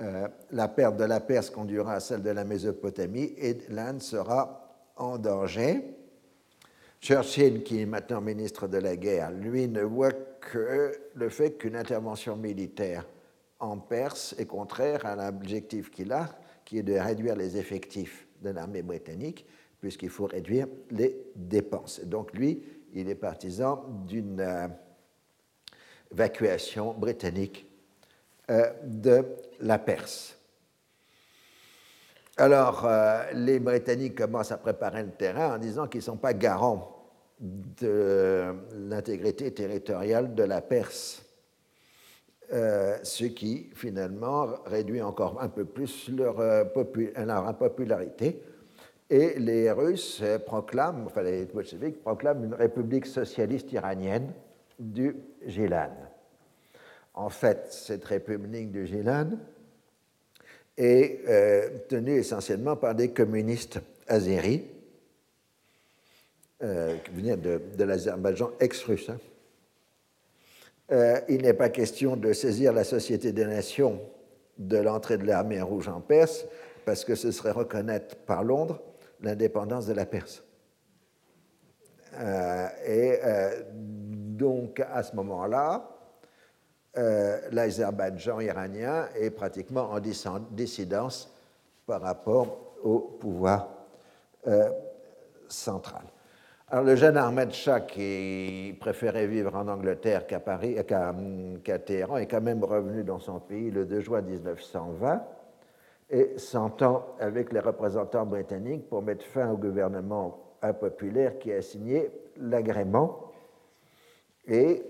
Euh, 0.00 0.26
la 0.50 0.68
perte 0.68 0.96
de 0.96 1.04
la 1.04 1.20
Perse 1.20 1.50
conduira 1.50 1.94
à 1.94 2.00
celle 2.00 2.22
de 2.22 2.30
la 2.30 2.44
Mésopotamie 2.44 3.34
et 3.36 3.58
l'Inde 3.68 4.00
sera 4.00 4.88
en 4.96 5.18
danger. 5.18 5.82
Churchill, 7.00 7.62
qui 7.62 7.82
est 7.82 7.86
maintenant 7.86 8.20
ministre 8.20 8.68
de 8.68 8.78
la 8.78 8.96
guerre, 8.96 9.30
lui 9.32 9.68
ne 9.68 9.82
voit 9.82 10.12
que 10.12 10.92
le 11.14 11.28
fait 11.28 11.52
qu'une 11.58 11.76
intervention 11.76 12.36
militaire 12.36 13.06
en 13.60 13.76
Perse 13.78 14.34
est 14.38 14.46
contraire 14.46 15.04
à 15.04 15.14
l'objectif 15.14 15.90
qu'il 15.90 16.12
a, 16.12 16.28
qui 16.64 16.78
est 16.78 16.82
de 16.82 16.94
réduire 16.94 17.36
les 17.36 17.56
effectifs 17.58 18.26
de 18.40 18.50
l'armée 18.50 18.82
britannique, 18.82 19.46
puisqu'il 19.80 20.10
faut 20.10 20.26
réduire 20.26 20.68
les 20.90 21.16
dépenses. 21.36 22.00
Donc 22.00 22.32
lui, 22.32 22.62
il 22.94 23.08
est 23.08 23.14
partisan 23.14 23.84
d'une 24.06 24.40
euh, 24.40 24.68
évacuation 26.12 26.92
britannique 26.92 27.66
euh, 28.50 28.70
de 28.84 29.24
la 29.60 29.78
Perse. 29.78 30.36
Alors, 32.36 32.86
euh, 32.86 33.24
les 33.34 33.60
Britanniques 33.60 34.16
commencent 34.16 34.52
à 34.52 34.58
préparer 34.58 35.02
le 35.02 35.10
terrain 35.10 35.56
en 35.56 35.58
disant 35.58 35.86
qu'ils 35.86 36.00
ne 36.00 36.04
sont 36.04 36.16
pas 36.16 36.34
garants 36.34 36.98
de 37.40 38.54
l'intégrité 38.74 39.52
territoriale 39.52 40.34
de 40.34 40.44
la 40.44 40.60
Perse, 40.60 41.24
ce 42.50 43.24
qui 43.24 43.70
finalement 43.74 44.46
réduit 44.66 45.02
encore 45.02 45.40
un 45.42 45.48
peu 45.48 45.64
plus 45.64 46.08
leur, 46.10 46.38
leur 46.38 47.58
popularité 47.58 48.42
et 49.12 49.38
les 49.38 49.70
Russes 49.70 50.22
proclament, 50.46 51.04
enfin 51.04 51.22
les 51.22 51.44
bolcheviks 51.44 52.00
proclament 52.00 52.44
une 52.44 52.54
république 52.54 53.04
socialiste 53.04 53.70
iranienne 53.70 54.32
du 54.78 55.14
Gilan. 55.46 55.90
En 57.12 57.28
fait, 57.28 57.66
cette 57.68 58.06
république 58.06 58.72
du 58.72 58.86
Gilan 58.86 59.32
est 60.78 61.28
euh, 61.28 61.68
tenue 61.90 62.14
essentiellement 62.14 62.74
par 62.74 62.94
des 62.94 63.10
communistes 63.10 63.80
azéris, 64.08 64.64
euh, 66.62 66.96
qui 66.96 67.10
venaient 67.10 67.36
de, 67.36 67.84
l'Azerbaïdjan 67.84 68.52
ex-russe. 68.60 69.10
Hein. 69.10 69.18
Euh, 70.90 71.20
il 71.28 71.42
n'est 71.42 71.52
pas 71.52 71.68
question 71.68 72.16
de 72.16 72.32
saisir 72.32 72.72
la 72.72 72.84
Société 72.84 73.32
des 73.32 73.44
Nations 73.44 74.00
de 74.56 74.78
l'entrée 74.78 75.18
de 75.18 75.26
l'armée 75.26 75.60
rouge 75.60 75.88
en 75.88 76.00
Perse, 76.00 76.46
parce 76.86 77.04
que 77.04 77.14
ce 77.14 77.30
serait 77.30 77.50
reconnaître 77.50 78.16
par 78.16 78.42
Londres 78.42 78.80
l'indépendance 79.22 79.86
de 79.86 79.94
la 79.94 80.06
Perse. 80.06 80.42
Euh, 82.14 82.68
et 82.84 83.18
euh, 83.24 83.62
donc, 83.70 84.80
à 84.80 85.02
ce 85.02 85.16
moment-là, 85.16 85.88
euh, 86.98 87.40
l'Azerbaïdjan 87.52 88.40
iranien 88.40 89.08
est 89.14 89.30
pratiquement 89.30 89.90
en 89.90 90.00
dissidence 90.00 91.32
par 91.86 92.02
rapport 92.02 92.74
au 92.82 92.98
pouvoir 92.98 93.68
central. 95.48 96.02
Alors, 96.68 96.84
le 96.84 96.96
jeune 96.96 97.16
Ahmed 97.16 97.52
Shah, 97.52 97.80
qui 97.80 98.76
préférait 98.80 99.26
vivre 99.26 99.54
en 99.54 99.68
Angleterre 99.68 100.26
qu'à 100.26 100.40
Paris, 100.40 100.76
qu'à 100.84 101.78
Téhéran, 101.78 102.16
est 102.16 102.26
quand 102.26 102.40
même 102.40 102.64
revenu 102.64 103.04
dans 103.04 103.20
son 103.20 103.38
pays 103.38 103.70
le 103.70 103.84
2 103.84 104.00
juin 104.00 104.20
1920 104.20 105.22
et 106.12 106.38
s'entend 106.38 107.16
avec 107.18 107.52
les 107.52 107.60
représentants 107.60 108.26
britanniques 108.26 108.88
pour 108.88 109.00
mettre 109.00 109.24
fin 109.24 109.50
au 109.50 109.56
gouvernement 109.56 110.56
impopulaire 110.60 111.38
qui 111.38 111.50
a 111.50 111.62
signé 111.62 112.10
l'agrément. 112.36 113.32
Et 114.46 114.82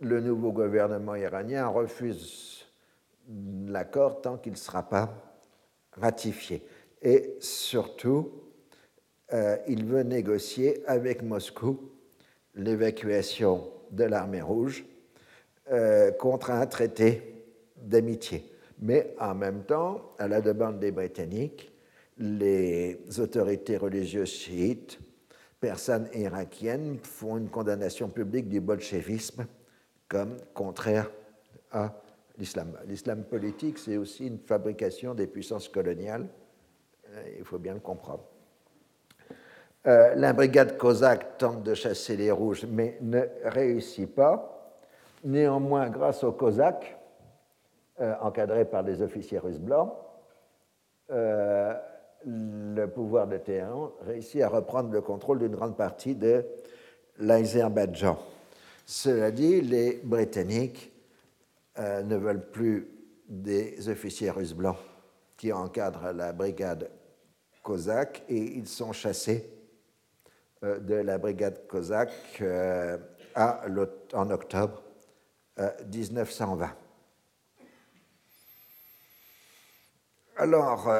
le 0.00 0.20
nouveau 0.20 0.52
gouvernement 0.52 1.16
iranien 1.16 1.66
refuse 1.66 2.64
l'accord 3.66 4.22
tant 4.22 4.36
qu'il 4.36 4.52
ne 4.52 4.56
sera 4.56 4.84
pas 4.84 5.12
ratifié. 5.92 6.62
Et 7.02 7.36
surtout, 7.40 8.30
euh, 9.32 9.56
il 9.66 9.84
veut 9.84 10.02
négocier 10.02 10.84
avec 10.86 11.22
Moscou 11.22 11.90
l'évacuation 12.54 13.68
de 13.90 14.04
l'armée 14.04 14.42
rouge 14.42 14.84
euh, 15.72 16.12
contre 16.12 16.52
un 16.52 16.66
traité 16.66 17.44
d'amitié. 17.76 18.55
Mais 18.80 19.14
en 19.18 19.34
même 19.34 19.64
temps, 19.64 20.12
à 20.18 20.28
la 20.28 20.40
demande 20.40 20.78
des 20.78 20.92
Britanniques, 20.92 21.72
les 22.18 22.98
autorités 23.18 23.76
religieuses 23.76 24.30
chiites, 24.30 24.98
persanes 25.60 26.08
et 26.12 26.22
irakiennes 26.22 26.98
font 27.02 27.36
une 27.36 27.48
condamnation 27.48 28.08
publique 28.08 28.48
du 28.48 28.60
bolchevisme 28.60 29.46
comme 30.08 30.36
contraire 30.54 31.10
à 31.72 31.92
l'islam. 32.38 32.78
L'islam 32.86 33.24
politique, 33.24 33.78
c'est 33.78 33.96
aussi 33.96 34.26
une 34.26 34.38
fabrication 34.38 35.14
des 35.14 35.26
puissances 35.26 35.68
coloniales, 35.68 36.28
euh, 37.12 37.22
il 37.38 37.44
faut 37.44 37.58
bien 37.58 37.74
le 37.74 37.80
comprendre. 37.80 38.24
Euh, 39.86 40.14
la 40.16 40.32
brigade 40.32 40.76
cosaque 40.76 41.38
tente 41.38 41.62
de 41.62 41.74
chasser 41.74 42.16
les 42.16 42.30
rouges, 42.30 42.66
mais 42.68 42.98
ne 43.00 43.22
réussit 43.44 44.12
pas. 44.12 44.78
Néanmoins, 45.24 45.90
grâce 45.90 46.24
aux 46.24 46.32
cosaques, 46.32 46.95
encadré 47.98 48.64
par 48.64 48.84
des 48.84 49.00
officiers 49.02 49.38
russes 49.38 49.58
blancs, 49.58 49.92
euh, 51.10 51.74
le 52.24 52.86
pouvoir 52.86 53.28
de 53.28 53.36
Téhéran 53.36 53.92
réussit 54.00 54.42
à 54.42 54.48
reprendre 54.48 54.90
le 54.90 55.00
contrôle 55.00 55.38
d'une 55.38 55.54
grande 55.54 55.76
partie 55.76 56.16
de 56.16 56.44
l'Azerbaïdjan. 57.18 58.18
Cela 58.84 59.30
dit, 59.30 59.60
les 59.60 60.00
Britanniques 60.02 60.92
euh, 61.78 62.02
ne 62.02 62.16
veulent 62.16 62.50
plus 62.50 62.88
des 63.28 63.88
officiers 63.88 64.30
russes 64.30 64.54
blancs 64.54 64.78
qui 65.36 65.52
encadrent 65.52 66.12
la 66.12 66.32
brigade 66.32 66.90
cosaque 67.62 68.24
et 68.28 68.38
ils 68.38 68.68
sont 68.68 68.92
chassés 68.92 69.50
de 70.62 70.94
la 70.94 71.18
brigade 71.18 71.66
cosaque 71.66 72.42
en 73.36 74.30
octobre 74.30 74.82
1920. 75.92 76.85
Alors, 80.38 80.90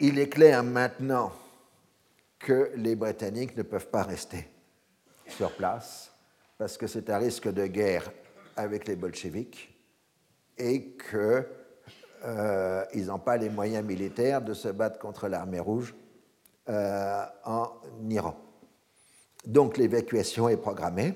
il 0.00 0.18
est 0.18 0.28
clair 0.28 0.64
maintenant 0.64 1.32
que 2.40 2.72
les 2.74 2.96
Britanniques 2.96 3.56
ne 3.56 3.62
peuvent 3.62 3.88
pas 3.88 4.02
rester 4.02 4.48
sur 5.28 5.52
place 5.52 6.10
parce 6.58 6.76
que 6.76 6.88
c'est 6.88 7.08
un 7.08 7.18
risque 7.18 7.48
de 7.48 7.66
guerre 7.66 8.10
avec 8.56 8.88
les 8.88 8.96
bolcheviks 8.96 9.72
et 10.58 10.96
qu'ils 10.96 11.46
euh, 12.24 12.84
n'ont 13.06 13.18
pas 13.20 13.36
les 13.36 13.48
moyens 13.48 13.84
militaires 13.84 14.42
de 14.42 14.54
se 14.54 14.68
battre 14.68 14.98
contre 14.98 15.28
l'armée 15.28 15.60
rouge 15.60 15.94
euh, 16.68 17.24
en 17.44 17.68
Iran. 18.08 18.36
Donc 19.46 19.76
l'évacuation 19.76 20.48
est 20.48 20.56
programmée. 20.56 21.14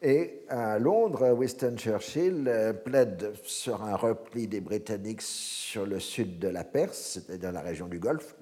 Et 0.00 0.44
à 0.48 0.78
Londres, 0.78 1.32
Winston 1.32 1.74
Churchill 1.76 2.46
euh, 2.46 2.72
plaide 2.72 3.32
sur 3.42 3.82
un 3.82 3.96
repli 3.96 4.46
des 4.46 4.60
Britanniques 4.60 5.22
sur 5.22 5.86
le 5.86 5.98
sud 5.98 6.38
de 6.38 6.46
la 6.46 6.62
Perse, 6.62 7.18
c'est-à-dire 7.26 7.50
la 7.50 7.62
région 7.62 7.88
du 7.88 7.98
Golfe, 7.98 8.36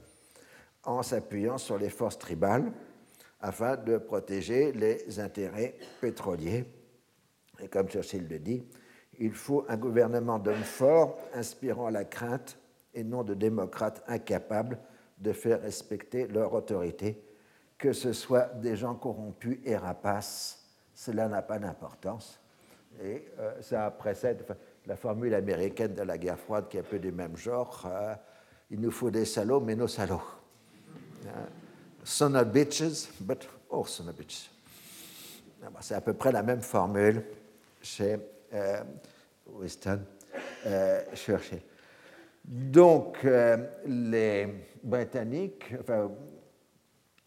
en 0.84 1.02
s'appuyant 1.02 1.56
sur 1.56 1.78
les 1.78 1.88
forces 1.88 2.18
tribales 2.18 2.70
afin 3.40 3.76
de 3.76 3.96
protéger 3.96 4.72
les 4.72 5.18
intérêts 5.18 5.76
pétroliers. 6.02 6.66
Et 7.62 7.68
comme 7.68 7.88
Churchill 7.88 8.28
le 8.28 8.38
dit, 8.38 8.62
il 9.18 9.32
faut 9.32 9.64
un 9.68 9.78
gouvernement 9.78 10.38
d'hommes 10.38 10.56
forts, 10.56 11.18
inspirant 11.32 11.88
la 11.88 12.04
crainte, 12.04 12.58
et 12.92 13.02
non 13.02 13.24
de 13.24 13.32
démocrates 13.32 14.02
incapables 14.08 14.78
de 15.18 15.32
faire 15.32 15.62
respecter 15.62 16.26
leur 16.26 16.52
autorité, 16.52 17.22
que 17.78 17.94
ce 17.94 18.12
soit 18.12 18.46
des 18.60 18.76
gens 18.76 18.94
corrompus 18.94 19.58
et 19.64 19.76
rapaces, 19.76 20.65
cela 20.96 21.28
n'a 21.28 21.42
pas 21.42 21.60
d'importance. 21.60 22.40
Et 23.00 23.28
euh, 23.38 23.62
ça 23.62 23.88
précède 23.92 24.44
la 24.86 24.96
formule 24.96 25.34
américaine 25.34 25.94
de 25.94 26.02
la 26.02 26.18
guerre 26.18 26.38
froide 26.38 26.66
qui 26.68 26.78
est 26.78 26.80
un 26.80 26.82
peu 26.82 26.98
du 26.98 27.12
même 27.12 27.36
genre. 27.36 27.84
Euh, 27.86 28.14
il 28.70 28.80
nous 28.80 28.90
faut 28.90 29.10
des 29.10 29.26
salauds, 29.26 29.60
mais 29.60 29.76
nos 29.76 29.86
salauds. 29.86 30.22
Hein? 31.28 31.46
son 32.02 32.34
of 32.34 32.52
bitches, 32.52 33.08
but 33.20 33.48
oh 33.70 33.84
son 33.84 34.08
of 34.08 34.16
bitches. 34.16 34.50
Ah, 35.62 35.70
bah, 35.70 35.80
c'est 35.82 35.94
à 35.94 36.00
peu 36.00 36.14
près 36.14 36.32
la 36.32 36.42
même 36.42 36.62
formule 36.62 37.24
chez 37.82 38.16
euh, 38.54 38.82
Winston 39.46 40.00
euh, 40.66 41.02
Churchill. 41.14 41.60
Donc, 42.44 43.24
euh, 43.24 43.56
les 43.86 44.46
Britanniques 44.82 45.74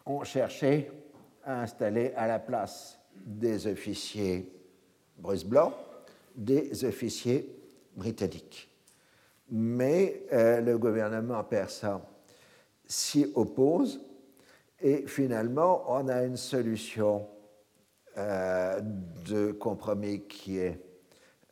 ont 0.06 0.24
cherché 0.24 0.90
à 1.44 1.62
installer 1.62 2.12
à 2.16 2.26
la 2.26 2.38
place 2.38 2.99
des 3.24 3.66
officiers 3.66 4.52
bruce 5.18 5.44
blancs 5.44 5.74
des 6.36 6.84
officiers 6.84 7.54
britanniques. 7.96 8.68
Mais 9.50 10.22
le 10.30 10.76
gouvernement 10.76 11.42
persan 11.42 12.02
s'y 12.86 13.26
oppose 13.34 14.00
et 14.82 15.04
finalement, 15.06 15.84
on 15.88 16.08
a 16.08 16.22
une 16.24 16.36
solution 16.36 17.26
euh, 18.16 18.80
de 19.28 19.52
compromis 19.52 20.22
qui 20.26 20.58
est 20.58 20.80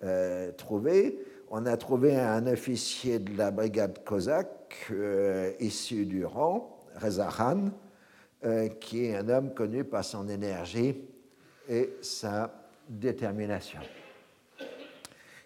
euh, 0.03 0.51
trouvée. 0.53 1.19
On 1.51 1.66
a 1.66 1.77
trouvé 1.77 2.16
un 2.16 2.47
officier 2.47 3.19
de 3.19 3.36
la 3.36 3.51
brigade 3.51 4.03
cosaque 4.05 4.86
euh, 4.90 5.53
issu 5.61 6.07
du 6.07 6.24
rang, 6.24 6.86
Reza 6.97 7.28
Khan, 7.36 7.70
qui 8.81 9.07
est 9.07 9.16
un 9.16 9.28
homme 9.28 9.53
connu 9.53 9.82
par 9.82 10.05
son 10.05 10.28
énergie 10.28 10.97
et 11.69 11.97
sa 12.03 12.53
détermination. 12.89 13.81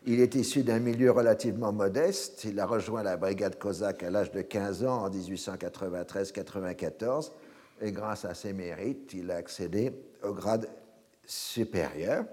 Il 0.05 0.20
est 0.20 0.35
issu 0.35 0.65
d'un 0.65 0.81
milieu 0.81 1.12
relativement 1.12 1.73
modeste. 1.73 2.44
Il 2.44 2.59
a 2.59 2.66
rejoint 2.66 3.03
la 3.03 3.16
brigade 3.16 3.59
cosaque 3.59 4.03
à 4.03 4.11
l'âge 4.11 4.32
de 4.32 4.43
15 4.43 4.85
ans 4.85 5.05
en 5.05 5.11
1893-94 5.11 7.31
et 7.81 7.93
grâce 7.93 8.24
à 8.24 8.35
ses 8.35 8.53
mérites, 8.53 9.12
il 9.15 9.31
a 9.31 9.36
accédé 9.36 9.93
au 10.23 10.32
grade 10.32 10.69
supérieur. 11.24 12.24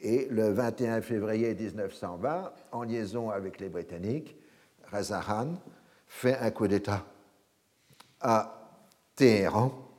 Et 0.00 0.26
le 0.30 0.50
21 0.50 1.02
février 1.02 1.54
1920, 1.54 2.52
en 2.72 2.82
liaison 2.82 3.30
avec 3.30 3.60
les 3.60 3.68
Britanniques, 3.68 4.34
Reza 4.90 5.22
Khan 5.24 5.54
fait 6.08 6.36
un 6.38 6.50
coup 6.50 6.66
d'État 6.66 7.04
à 8.20 8.72
Téhéran 9.14 9.89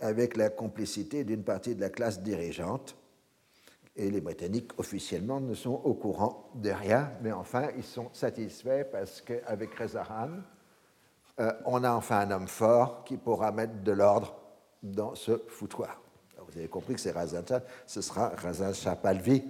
avec 0.00 0.36
la 0.36 0.50
complicité 0.50 1.24
d'une 1.24 1.42
partie 1.42 1.74
de 1.74 1.80
la 1.80 1.90
classe 1.90 2.22
dirigeante. 2.22 2.96
Et 3.96 4.10
les 4.10 4.20
Britanniques, 4.20 4.78
officiellement, 4.78 5.40
ne 5.40 5.54
sont 5.54 5.80
au 5.84 5.94
courant 5.94 6.50
de 6.54 6.70
rien, 6.70 7.10
mais 7.20 7.32
enfin, 7.32 7.68
ils 7.76 7.82
sont 7.84 8.10
satisfaits 8.12 8.84
parce 8.92 9.20
qu'avec 9.20 9.74
Reza 9.74 10.04
Khan, 10.04 10.30
euh, 11.40 11.52
on 11.64 11.82
a 11.82 11.92
enfin 11.92 12.20
un 12.20 12.30
homme 12.30 12.48
fort 12.48 13.04
qui 13.04 13.16
pourra 13.16 13.50
mettre 13.50 13.82
de 13.82 13.92
l'ordre 13.92 14.36
dans 14.82 15.14
ce 15.14 15.42
foutoir. 15.48 16.00
vous 16.46 16.58
avez 16.58 16.68
compris 16.68 16.94
que 16.94 17.00
c'est 17.00 17.10
Razan 17.10 17.42
ce 17.86 18.00
sera 18.00 18.28
Razan 18.30 18.72
Shapalvi, 18.72 19.42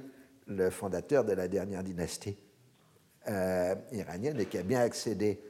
le 0.46 0.70
fondateur 0.70 1.24
de 1.24 1.32
la 1.32 1.46
dernière 1.48 1.82
dynastie 1.82 2.36
euh, 3.28 3.74
iranienne 3.92 4.40
et 4.40 4.46
qui 4.46 4.56
a 4.56 4.62
bien 4.62 4.80
accédé 4.80 5.40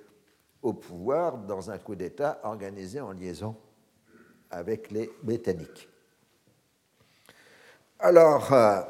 au 0.62 0.73
pouvoir 0.73 1.39
dans 1.39 1.70
un 1.70 1.79
coup 1.79 1.95
d'État 1.95 2.41
organisé 2.43 3.01
en 3.01 3.12
liaison 3.12 3.57
avec 4.51 4.91
les 4.91 5.11
Britanniques. 5.23 5.89
Alors, 8.01 8.53
euh, 8.53 8.81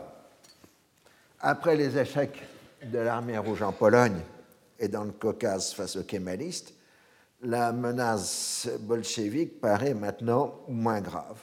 après 1.41 1.77
les 1.77 1.97
échecs 1.97 2.43
de 2.83 2.99
l'armée 2.99 3.39
rouge 3.39 3.63
en 3.63 3.73
Pologne 3.73 4.21
et 4.79 4.89
dans 4.89 5.05
le 5.05 5.13
Caucase 5.13 5.73
face 5.73 5.97
aux 5.97 6.05
kémalistes, 6.05 6.75
la 7.43 7.73
menace 7.73 8.69
bolchevique 8.81 9.61
paraît 9.61 9.95
maintenant 9.95 10.61
moins 10.69 11.01
grave. 11.01 11.39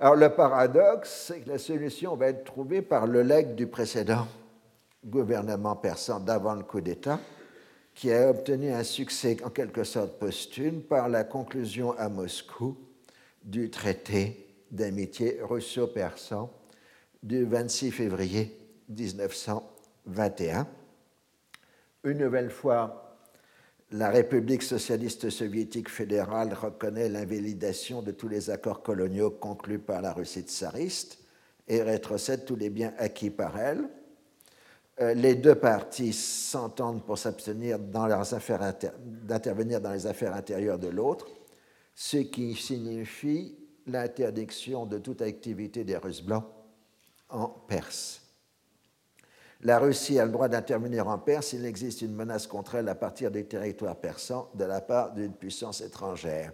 Alors 0.00 0.16
le 0.16 0.30
paradoxe, 0.30 1.26
c'est 1.28 1.40
que 1.40 1.50
la 1.50 1.58
solution 1.58 2.16
va 2.16 2.28
être 2.28 2.44
trouvée 2.44 2.82
par 2.82 3.06
le 3.06 3.22
legs 3.22 3.54
du 3.54 3.66
précédent 3.66 4.26
gouvernement 5.04 5.76
persan 5.76 6.20
d'avant 6.20 6.54
le 6.54 6.62
coup 6.62 6.80
d'État, 6.80 7.20
qui 7.94 8.12
a 8.12 8.30
obtenu 8.30 8.72
un 8.72 8.82
succès 8.82 9.36
en 9.44 9.50
quelque 9.50 9.84
sorte 9.84 10.18
posthume 10.18 10.82
par 10.82 11.08
la 11.08 11.24
conclusion 11.24 11.96
à 11.98 12.08
Moscou 12.08 12.76
du 13.44 13.70
traité 13.70 14.46
d'amitié 14.70 15.38
russo-persan 15.42 16.50
du 17.22 17.44
26 17.44 17.90
février 17.90 18.58
1921. 18.88 20.66
Une 22.04 22.18
nouvelle 22.18 22.50
fois, 22.50 23.18
la 23.92 24.10
République 24.10 24.62
socialiste 24.62 25.30
soviétique 25.30 25.88
fédérale 25.88 26.52
reconnaît 26.52 27.08
l'invalidation 27.08 28.02
de 28.02 28.10
tous 28.10 28.28
les 28.28 28.50
accords 28.50 28.82
coloniaux 28.82 29.30
conclus 29.30 29.78
par 29.78 30.02
la 30.02 30.12
Russie 30.12 30.42
tsariste 30.42 31.18
et 31.68 31.82
rétrocède 31.82 32.44
tous 32.44 32.56
les 32.56 32.70
biens 32.70 32.92
acquis 32.98 33.30
par 33.30 33.58
elle. 33.58 33.88
Euh, 35.00 35.14
les 35.14 35.34
deux 35.34 35.54
parties 35.54 36.12
s'entendent 36.12 37.04
pour 37.04 37.18
s'abstenir 37.18 37.78
d'intervenir 37.78 39.80
dans 39.80 39.92
les 39.92 40.06
affaires 40.06 40.34
intérieures 40.34 40.78
de 40.78 40.88
l'autre, 40.88 41.26
ce 41.94 42.18
qui 42.18 42.54
signifie 42.54 43.56
l'interdiction 43.86 44.86
de 44.86 44.98
toute 44.98 45.22
activité 45.22 45.84
des 45.84 45.96
Russes 45.96 46.22
blancs 46.22 46.44
en 47.28 47.48
Perse. 47.48 48.22
La 49.62 49.78
Russie 49.78 50.18
a 50.18 50.26
le 50.26 50.32
droit 50.32 50.48
d'intervenir 50.48 51.08
en 51.08 51.18
Perse 51.18 51.48
s'il 51.48 51.64
existe 51.64 52.02
une 52.02 52.14
menace 52.14 52.46
contre 52.46 52.74
elle 52.74 52.88
à 52.88 52.94
partir 52.94 53.30
des 53.30 53.44
territoires 53.44 53.96
persans 53.96 54.50
de 54.54 54.64
la 54.64 54.80
part 54.80 55.14
d'une 55.14 55.32
puissance 55.32 55.80
étrangère. 55.80 56.52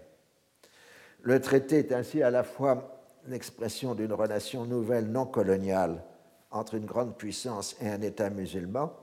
Le 1.21 1.41
traité 1.41 1.79
est 1.79 1.91
ainsi 1.91 2.23
à 2.23 2.31
la 2.31 2.43
fois 2.43 3.03
l'expression 3.27 3.95
d'une 3.95 4.13
relation 4.13 4.65
nouvelle 4.65 5.11
non 5.11 5.25
coloniale 5.25 6.03
entre 6.51 6.75
une 6.75 6.85
grande 6.85 7.17
puissance 7.17 7.75
et 7.81 7.89
un 7.89 8.01
État 8.01 8.29
musulman 8.29 8.93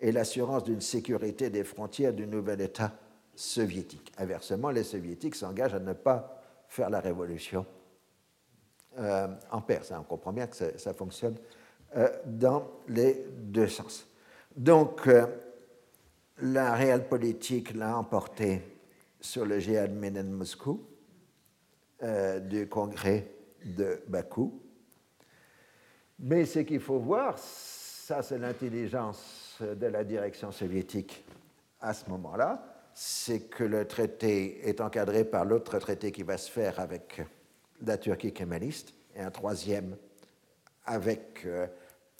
et 0.00 0.12
l'assurance 0.12 0.64
d'une 0.64 0.80
sécurité 0.80 1.50
des 1.50 1.64
frontières 1.64 2.12
du 2.14 2.26
nouvel 2.26 2.60
État 2.60 2.92
soviétique. 3.38 4.12
Inversement, 4.18 4.70
les 4.70 4.82
soviétiques 4.82 5.36
s'engagent 5.36 5.74
à 5.74 5.78
ne 5.78 5.92
pas 5.92 6.42
faire 6.66 6.90
la 6.90 6.98
révolution 6.98 7.64
euh, 8.98 9.28
en 9.52 9.60
Perse. 9.60 9.92
On 9.96 10.02
comprend 10.02 10.32
bien 10.32 10.48
que 10.48 10.76
ça 10.76 10.92
fonctionne 10.92 11.36
euh, 11.96 12.08
dans 12.26 12.68
les 12.88 13.26
deux 13.30 13.68
sens. 13.68 14.08
Donc, 14.56 15.06
euh, 15.06 15.26
la 16.38 16.74
réelle 16.74 17.06
politique 17.06 17.74
l'a 17.74 17.96
emporté 17.96 18.60
sur 19.20 19.46
le 19.46 19.60
Jihad 19.60 19.94
Menen 19.94 20.30
Moscou 20.30 20.84
du 22.42 22.68
congrès 22.68 23.28
de 23.64 24.00
Bakou. 24.06 24.62
Mais 26.20 26.44
ce 26.44 26.60
qu'il 26.60 26.78
faut 26.78 27.00
voir, 27.00 27.36
ça 27.38 28.22
c'est 28.22 28.38
l'intelligence 28.38 29.58
de 29.60 29.86
la 29.86 30.04
direction 30.04 30.52
soviétique 30.52 31.24
à 31.80 31.92
ce 31.92 32.08
moment-là, 32.10 32.67
c'est 33.00 33.42
que 33.42 33.62
le 33.62 33.86
traité 33.86 34.68
est 34.68 34.80
encadré 34.80 35.24
par 35.24 35.44
l'autre 35.44 35.78
traité 35.78 36.10
qui 36.10 36.24
va 36.24 36.36
se 36.36 36.50
faire 36.50 36.80
avec 36.80 37.22
la 37.86 37.96
Turquie 37.96 38.32
kémaliste 38.32 38.92
et 39.14 39.20
un 39.20 39.30
troisième 39.30 39.96
avec 40.84 41.46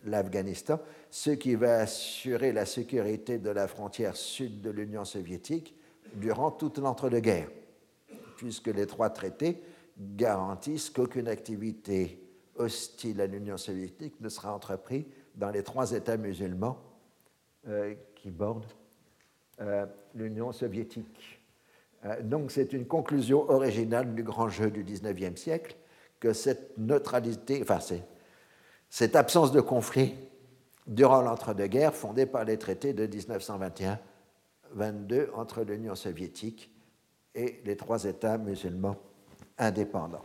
l'Afghanistan, 0.05 0.78
ce 1.10 1.30
qui 1.30 1.56
va 1.56 1.80
assurer 1.80 2.52
la 2.52 2.64
sécurité 2.64 3.38
de 3.38 3.50
la 3.50 3.66
frontière 3.66 4.14
sud 4.14 4.60
de 4.60 4.70
l'Union 4.70 5.05
soviétique 5.05 5.74
durant 6.14 6.52
toute 6.52 6.78
l'entre-deux-guerres, 6.78 7.50
puisque 8.36 8.68
les 8.68 8.86
trois 8.86 9.10
traités 9.10 9.60
garantissent 9.98 10.90
qu'aucune 10.90 11.26
activité 11.26 12.22
hostile 12.55 13.20
à 13.20 13.26
l'Union 13.26 13.56
soviétique 13.56 14.20
ne 14.20 14.28
sera 14.28 14.55
entreprise 14.55 15.06
dans 15.34 15.50
les 15.50 15.64
trois 15.64 15.90
États 15.90 16.16
musulmans 16.16 16.78
euh, 17.66 17.96
qui 18.14 18.30
bordent 18.30 18.64
euh, 18.64 18.77
l'Union 20.14 20.52
soviétique. 20.52 21.39
Euh, 22.05 22.22
donc 22.22 22.51
c'est 22.51 22.72
une 22.72 22.86
conclusion 22.86 23.48
originale 23.51 24.14
du 24.14 24.22
grand 24.22 24.48
jeu 24.48 24.70
du 24.70 24.85
XIXe 24.85 25.40
siècle 25.40 25.76
que 26.20 26.32
cette 26.32 26.76
neutralité, 26.78 27.60
enfin 27.62 27.78
cette 28.89 29.16
absence 29.16 29.52
de 29.52 29.60
conflit 29.60 30.14
durant 30.86 31.22
l'entre-deux-guerres 31.22 31.94
fondée 31.94 32.26
par 32.26 32.44
les 32.44 32.59
traités 32.59 32.93
de 32.93 33.06
1921-22 33.06 35.32
entre 35.35 35.62
l'Union 35.62 35.94
soviétique 35.94 36.72
et 37.35 37.60
les 37.64 37.76
trois 37.76 38.05
États 38.05 38.39
musulmans 38.39 38.97
indépendants. 39.59 40.24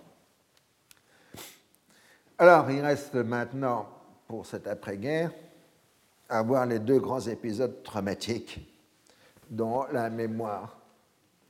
Alors, 2.38 2.69
il 2.72 2.81
reste 2.81 3.15
maintenant, 3.15 3.88
pour 4.27 4.45
cette 4.45 4.68
après-guerre, 4.68 5.31
à 6.30 6.41
voir 6.41 6.65
les 6.65 6.80
deux 6.80 6.99
grands 6.99 7.19
épisodes 7.19 7.84
traumatiques 7.84 8.72
dont 9.49 9.85
la 9.91 10.09
mémoire 10.09 10.77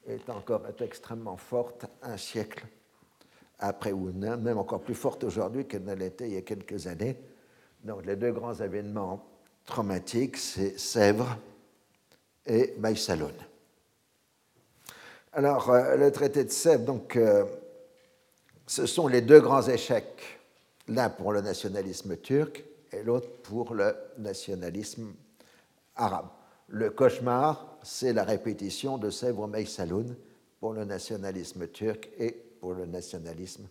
est 0.08 0.30
encore 0.30 0.64
extrêmement 0.80 1.38
forte 1.38 1.86
un 2.02 2.18
siècle 2.18 2.66
après, 3.60 3.92
ou 3.94 4.12
même 4.12 4.58
encore 4.58 4.82
plus 4.82 4.96
forte 4.96 5.24
aujourd'hui 5.24 5.66
qu'elle 5.66 5.86
ne 5.86 5.94
l'était 5.94 6.28
il 6.28 6.34
y 6.34 6.38
a 6.38 6.42
quelques 6.42 6.88
années. 6.88 7.18
Donc, 7.84 8.06
les 8.06 8.16
deux 8.16 8.32
grands 8.32 8.56
événements 8.56 9.26
traumatiques, 9.66 10.38
c'est 10.38 10.78
Sèvres 10.78 11.38
et 12.46 12.74
Maïsaloun. 12.78 13.34
Alors, 15.32 15.70
euh, 15.70 15.96
le 15.96 16.12
traité 16.12 16.44
de 16.44 16.50
Sèvres, 16.50 16.84
donc, 16.84 17.16
euh, 17.16 17.46
ce 18.68 18.86
sont 18.86 19.08
les 19.08 19.22
deux 19.22 19.40
grands 19.40 19.68
échecs, 19.68 20.40
l'un 20.88 21.10
pour 21.10 21.32
le 21.32 21.42
nationalisme 21.42 22.18
turc 22.18 22.64
et 22.92 23.04
l'autre 23.04 23.30
pour 23.44 23.74
le 23.74 23.96
nationalisme 24.18 25.14
arabe. 25.96 26.28
Le 26.68 26.90
cauchemar, 26.90 27.73
c'est 27.84 28.14
la 28.14 28.24
répétition 28.24 28.98
de 28.98 29.10
Sèvres 29.10 29.50
Saloun 29.66 30.16
pour 30.60 30.74
le 30.74 30.86
nationalisme 30.86 31.68
turc 31.68 32.10
et 32.18 32.32
pour 32.32 32.74
le 32.74 32.86
nationalisme 32.86 33.68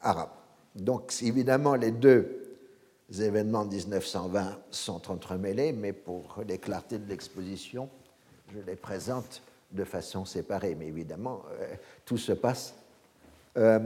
arabe. 0.00 0.30
Donc 0.74 1.12
évidemment, 1.22 1.74
les 1.74 1.90
deux 1.90 2.56
événements 3.18 3.64
de 3.64 3.74
1920 3.74 4.58
sont 4.70 5.10
entremêlés, 5.10 5.72
mais 5.72 5.92
pour 5.92 6.42
les 6.46 6.58
clartés 6.58 6.98
de 6.98 7.08
l'exposition, 7.08 7.88
je 8.54 8.60
les 8.60 8.76
présente 8.76 9.42
de 9.72 9.84
façon 9.84 10.24
séparée. 10.24 10.74
Mais 10.74 10.86
évidemment, 10.86 11.42
euh, 11.60 11.74
tout 12.04 12.18
se 12.18 12.32
passe 12.32 12.74
euh, 13.56 13.80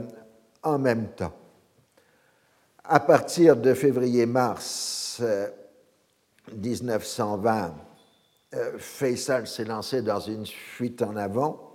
en 0.63 0.77
même 0.77 1.07
temps. 1.09 1.33
À 2.83 2.99
partir 2.99 3.55
de 3.55 3.73
février-mars 3.73 5.21
1920, 6.55 7.65
euh, 7.65 7.69
Faisal 8.77 9.47
s'est 9.47 9.65
lancé 9.65 10.01
dans 10.01 10.19
une 10.19 10.45
fuite 10.45 11.01
en 11.01 11.15
avant, 11.15 11.71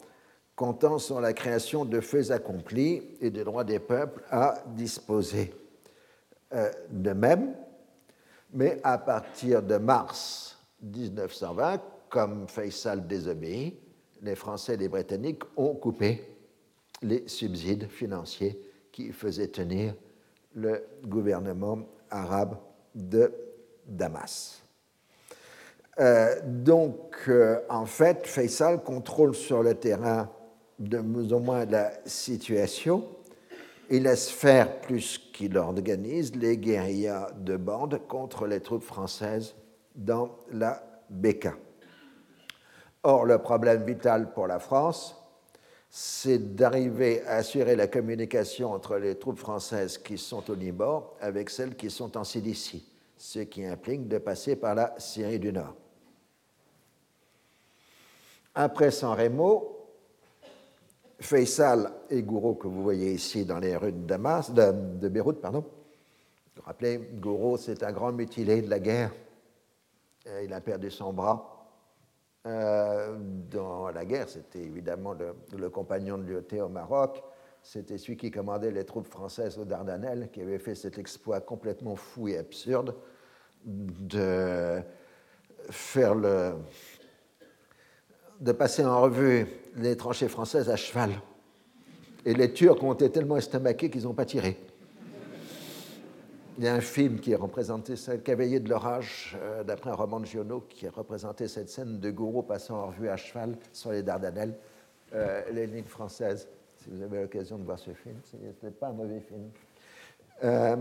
comptant 0.54 0.98
sur 0.98 1.20
la 1.20 1.32
création 1.32 1.84
de 1.84 2.00
faits 2.00 2.30
accomplis 2.30 3.02
et 3.20 3.30
des 3.30 3.44
droits 3.44 3.64
des 3.64 3.78
peuples 3.78 4.22
à 4.30 4.62
disposer 4.68 5.54
euh, 6.52 6.70
de 6.90 7.12
même. 7.12 7.54
Mais 8.52 8.80
à 8.84 8.98
partir 8.98 9.62
de 9.62 9.76
mars 9.76 10.58
1920, 10.82 11.82
comme 12.08 12.48
Faisal 12.48 13.06
désobéit, 13.06 13.78
les 14.22 14.34
Français 14.34 14.74
et 14.74 14.78
les 14.78 14.88
Britanniques 14.88 15.42
ont 15.56 15.74
coupé 15.74 16.22
les 17.02 17.26
subsides 17.28 17.88
financiers 17.88 18.58
qui 18.92 19.12
faisaient 19.12 19.48
tenir 19.48 19.94
le 20.54 20.82
gouvernement 21.04 21.80
arabe 22.10 22.56
de 22.94 23.32
Damas. 23.86 24.65
Euh, 25.98 26.34
donc, 26.44 27.16
euh, 27.28 27.60
en 27.70 27.86
fait, 27.86 28.26
Faisal 28.26 28.82
contrôle 28.82 29.34
sur 29.34 29.62
le 29.62 29.74
terrain 29.74 30.30
de 30.78 30.98
plus 31.00 31.32
ou 31.32 31.38
moins 31.38 31.64
la 31.64 31.92
situation. 32.04 33.04
Il 33.88 34.02
laisse 34.02 34.28
faire 34.28 34.80
plus 34.80 35.18
qu'il 35.32 35.56
organise 35.56 36.34
les 36.34 36.58
guérillas 36.58 37.28
de 37.38 37.56
bande 37.56 38.00
contre 38.08 38.46
les 38.46 38.60
troupes 38.60 38.82
françaises 38.82 39.54
dans 39.94 40.36
la 40.52 40.82
Beka. 41.08 41.54
Or, 43.04 43.24
le 43.24 43.38
problème 43.38 43.84
vital 43.84 44.32
pour 44.32 44.48
la 44.48 44.58
France, 44.58 45.16
c'est 45.88 46.56
d'arriver 46.56 47.24
à 47.26 47.36
assurer 47.36 47.76
la 47.76 47.86
communication 47.86 48.72
entre 48.72 48.96
les 48.96 49.14
troupes 49.14 49.38
françaises 49.38 49.96
qui 49.96 50.18
sont 50.18 50.50
au 50.50 50.54
Liban 50.54 51.14
avec 51.20 51.48
celles 51.48 51.76
qui 51.76 51.88
sont 51.88 52.18
en 52.18 52.24
Cilicie, 52.24 52.84
ce 53.16 53.38
qui 53.38 53.64
implique 53.64 54.08
de 54.08 54.18
passer 54.18 54.56
par 54.56 54.74
la 54.74 54.94
Syrie 54.98 55.38
du 55.38 55.52
Nord. 55.52 55.74
Après 58.58 58.90
San 58.90 59.12
Remo, 59.12 59.86
Faisal 61.20 61.92
et 62.08 62.22
Gouraud, 62.22 62.54
que 62.54 62.66
vous 62.66 62.82
voyez 62.82 63.12
ici 63.12 63.44
dans 63.44 63.58
les 63.58 63.76
rues 63.76 63.92
de, 63.92 64.06
Damas, 64.06 64.50
de, 64.50 65.08
Beyrouth, 65.08 65.42
pardon, 65.42 65.60
vous, 65.60 65.66
vous 66.56 66.62
rappelez, 66.62 66.96
Gouraud, 66.96 67.58
c'est 67.58 67.82
un 67.82 67.92
grand 67.92 68.12
mutilé 68.12 68.62
de 68.62 68.70
la 68.70 68.78
guerre. 68.78 69.12
Euh, 70.26 70.42
il 70.42 70.54
a 70.54 70.62
perdu 70.62 70.90
son 70.90 71.12
bras 71.12 71.68
euh, 72.46 73.14
dans 73.50 73.90
la 73.90 74.06
guerre. 74.06 74.30
C'était 74.30 74.62
évidemment 74.62 75.14
le, 75.52 75.68
compagnon 75.68 76.16
de 76.16 76.24
Lyoté 76.24 76.62
au 76.62 76.70
Maroc. 76.70 77.22
C'était 77.62 77.98
celui 77.98 78.16
qui 78.16 78.30
commandait 78.30 78.70
les 78.70 78.84
troupes 78.84 79.08
françaises 79.08 79.58
aux 79.58 79.66
Dardanelles, 79.66 80.30
qui 80.32 80.40
avait 80.40 80.58
fait 80.58 80.74
cet 80.74 80.96
exploit 80.96 81.42
complètement 81.42 81.94
fou 81.94 82.28
et 82.28 82.38
absurde 82.38 82.94
de 83.66 84.80
faire 85.68 86.14
le, 86.14 86.54
de 88.40 88.52
passer 88.52 88.84
en 88.84 89.00
revue 89.00 89.46
les 89.76 89.96
tranchées 89.96 90.28
françaises 90.28 90.68
à 90.68 90.76
cheval. 90.76 91.10
Et 92.24 92.34
les 92.34 92.52
Turcs 92.52 92.82
ont 92.82 92.94
été 92.94 93.10
tellement 93.10 93.36
estomaqués 93.36 93.90
qu'ils 93.90 94.02
n'ont 94.02 94.14
pas 94.14 94.24
tiré. 94.24 94.58
Il 96.58 96.64
y 96.64 96.68
a 96.68 96.74
un 96.74 96.80
film 96.80 97.20
qui 97.20 97.34
a 97.34 97.38
représenté 97.38 97.96
ça, 97.96 98.16
Cavalier 98.16 98.60
de 98.60 98.70
l'orage, 98.70 99.36
euh, 99.40 99.62
d'après 99.62 99.90
un 99.90 99.94
roman 99.94 100.20
de 100.20 100.24
Giono, 100.24 100.60
qui 100.60 100.86
a 100.86 100.90
représenté 100.90 101.48
cette 101.48 101.68
scène 101.68 102.00
de 102.00 102.10
Gouraud 102.10 102.42
passant 102.42 102.76
en 102.76 102.86
revue 102.86 103.10
à 103.10 103.16
cheval 103.16 103.56
sur 103.72 103.92
les 103.92 104.02
Dardanelles, 104.02 104.54
euh, 105.14 105.42
les 105.52 105.66
lignes 105.66 105.84
françaises. 105.84 106.48
Si 106.78 106.88
vous 106.90 107.02
avez 107.02 107.20
l'occasion 107.20 107.58
de 107.58 107.64
voir 107.64 107.78
ce 107.78 107.90
film, 107.90 108.16
ce 108.24 108.36
n'était 108.38 108.70
pas 108.70 108.88
un 108.88 108.92
mauvais 108.92 109.20
film. 109.20 109.50
Euh, 110.44 110.76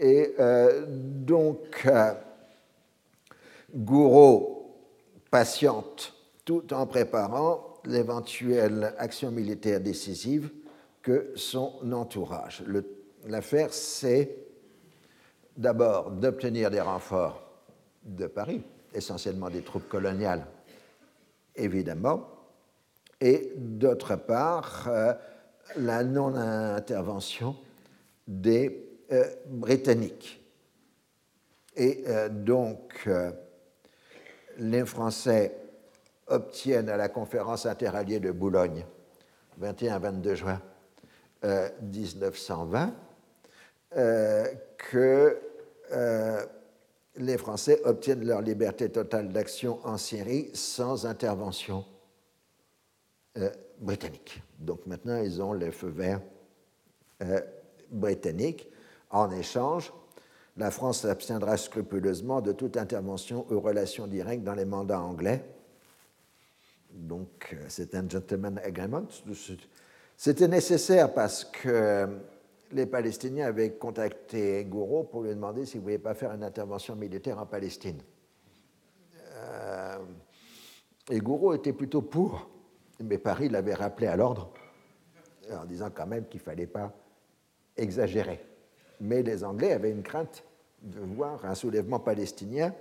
et 0.00 0.34
donc, 0.88 1.88
Gouraud 3.74 4.74
patiente 5.30 6.19
tout 6.50 6.74
en 6.74 6.84
préparant 6.84 7.74
l'éventuelle 7.84 8.92
action 8.98 9.30
militaire 9.30 9.80
décisive 9.80 10.50
que 11.00 11.30
son 11.36 11.92
entourage. 11.92 12.64
L'affaire, 13.24 13.72
c'est 13.72 14.36
d'abord 15.56 16.10
d'obtenir 16.10 16.68
des 16.72 16.80
renforts 16.80 17.40
de 18.02 18.26
Paris, 18.26 18.64
essentiellement 18.92 19.48
des 19.48 19.62
troupes 19.62 19.88
coloniales, 19.88 20.44
évidemment, 21.54 22.28
et 23.20 23.52
d'autre 23.54 24.16
part, 24.16 24.88
euh, 24.88 25.12
la 25.76 26.02
non-intervention 26.02 27.54
des 28.26 28.88
euh, 29.12 29.24
Britanniques. 29.46 30.42
Et 31.76 32.02
euh, 32.08 32.28
donc, 32.28 33.08
les 34.58 34.84
Français 34.84 35.59
obtiennent 36.30 36.88
à 36.88 36.96
la 36.96 37.08
conférence 37.08 37.66
interalliée 37.66 38.20
de 38.20 38.30
Boulogne, 38.30 38.84
21-22 39.60 40.34
juin 40.34 40.60
1920, 41.82 42.94
que 44.76 45.40
euh, 45.92 46.44
les 47.16 47.36
Français 47.36 47.80
obtiennent 47.84 48.24
leur 48.24 48.40
liberté 48.40 48.88
totale 48.88 49.32
d'action 49.32 49.80
en 49.84 49.96
Syrie 49.96 50.50
sans 50.54 51.06
intervention 51.06 51.84
euh, 53.38 53.50
britannique. 53.78 54.42
Donc 54.58 54.86
maintenant, 54.86 55.20
ils 55.22 55.42
ont 55.42 55.52
le 55.52 55.70
feu 55.70 55.88
vert 55.88 56.20
euh, 57.22 57.40
britannique. 57.90 58.68
En 59.10 59.30
échange, 59.30 59.92
la 60.56 60.70
France 60.70 61.00
s'abstiendra 61.00 61.56
scrupuleusement 61.56 62.40
de 62.40 62.52
toute 62.52 62.76
intervention 62.76 63.46
ou 63.50 63.60
relation 63.60 64.06
directe 64.06 64.44
dans 64.44 64.54
les 64.54 64.64
mandats 64.64 65.00
anglais. 65.00 65.44
Donc 66.92 67.56
c'est 67.68 67.94
un 67.94 68.08
gentleman 68.08 68.58
agreement. 68.64 69.04
C'était 70.16 70.48
nécessaire 70.48 71.12
parce 71.14 71.44
que 71.44 72.08
les 72.72 72.86
Palestiniens 72.86 73.46
avaient 73.46 73.72
contacté 73.72 74.64
Gouraud 74.64 75.04
pour 75.04 75.22
lui 75.22 75.30
demander 75.30 75.66
s'il 75.66 75.80
ne 75.80 75.84
voulait 75.84 75.98
pas 75.98 76.14
faire 76.14 76.32
une 76.32 76.44
intervention 76.44 76.94
militaire 76.94 77.38
en 77.38 77.46
Palestine. 77.46 78.00
Euh, 79.34 79.98
et 81.10 81.18
Gouraud 81.18 81.54
était 81.54 81.72
plutôt 81.72 82.02
pour, 82.02 82.48
mais 83.02 83.18
Paris 83.18 83.48
l'avait 83.48 83.74
rappelé 83.74 84.06
à 84.06 84.16
l'ordre 84.16 84.52
en 85.50 85.64
disant 85.64 85.90
quand 85.92 86.06
même 86.06 86.26
qu'il 86.26 86.40
ne 86.40 86.44
fallait 86.44 86.66
pas 86.66 86.92
exagérer. 87.76 88.44
Mais 89.00 89.22
les 89.22 89.42
Anglais 89.42 89.72
avaient 89.72 89.90
une 89.90 90.02
crainte 90.02 90.44
de 90.82 91.00
voir 91.00 91.44
un 91.44 91.54
soulèvement 91.54 91.98
palestinien 91.98 92.74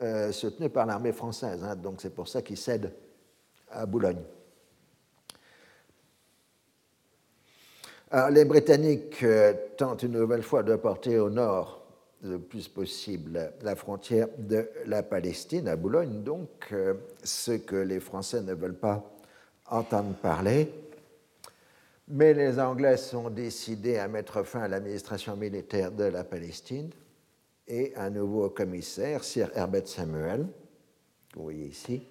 euh, 0.00 0.32
soutenu 0.32 0.70
par 0.70 0.86
l'armée 0.86 1.12
française. 1.12 1.64
Hein. 1.64 1.76
donc 1.76 2.00
c'est 2.00 2.14
pour 2.14 2.28
ça 2.28 2.40
qu'ils 2.40 2.56
cèdent 2.56 2.92
à 3.70 3.86
Boulogne. 3.86 4.22
les 8.30 8.44
Britanniques 8.44 9.22
euh, 9.22 9.52
tentent 9.76 10.02
une 10.02 10.12
nouvelle 10.12 10.42
fois 10.42 10.62
de 10.62 10.74
porter 10.76 11.18
au 11.18 11.28
nord 11.28 11.78
le 12.22 12.38
plus 12.38 12.68
possible 12.68 13.52
la 13.62 13.76
frontière 13.76 14.28
de 14.38 14.68
la 14.86 15.02
Palestine, 15.02 15.68
à 15.68 15.76
Boulogne, 15.76 16.22
donc, 16.22 16.48
euh, 16.72 16.94
ce 17.22 17.52
que 17.52 17.76
les 17.76 18.00
Français 18.00 18.42
ne 18.42 18.54
veulent 18.54 18.78
pas 18.78 19.04
entendre 19.66 20.14
parler. 20.14 20.72
Mais 22.08 22.32
les 22.32 22.58
Anglais 22.58 22.96
sont 22.96 23.30
décidés 23.30 23.98
à 23.98 24.08
mettre 24.08 24.42
fin 24.42 24.62
à 24.62 24.68
l'administration 24.68 25.36
militaire 25.36 25.92
de 25.92 26.04
la 26.04 26.24
Palestine 26.24 26.90
et 27.66 27.92
un 27.96 28.08
nouveau 28.08 28.48
commissaire, 28.48 29.22
Sir 29.22 29.50
Herbert 29.54 29.86
Samuel, 29.86 30.46
que 31.30 31.36
vous 31.36 31.44
voyez 31.44 31.66
ici, 31.66 32.02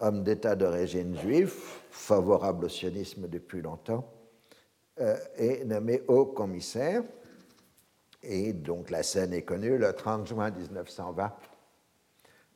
homme 0.00 0.22
d'État 0.22 0.56
d'origine 0.56 1.16
juive, 1.18 1.54
favorable 1.90 2.66
au 2.66 2.68
sionisme 2.68 3.28
depuis 3.28 3.62
longtemps, 3.62 4.12
euh, 5.00 5.16
est 5.36 5.64
nommé 5.64 6.02
haut 6.08 6.26
commissaire. 6.26 7.02
Et 8.22 8.52
donc 8.52 8.90
la 8.90 9.02
scène 9.02 9.32
est 9.32 9.42
connue, 9.42 9.78
le 9.78 9.92
30 9.92 10.26
juin 10.26 10.50
1920, 10.50 11.32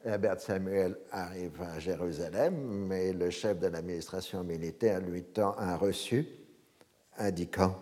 Herbert 0.05 0.39
Samuel 0.39 0.99
arrive 1.11 1.62
à 1.62 1.79
Jérusalem, 1.79 2.55
mais 2.87 3.15
le 3.15 3.31
chef 3.31 3.59
de 3.59 3.69
l'administration 3.69 4.45
militaire 4.45 5.01
lui 5.01 5.23
tend 5.23 5.57
un 5.57 5.77
reçu 5.77 6.27
indiquant 7.16 7.75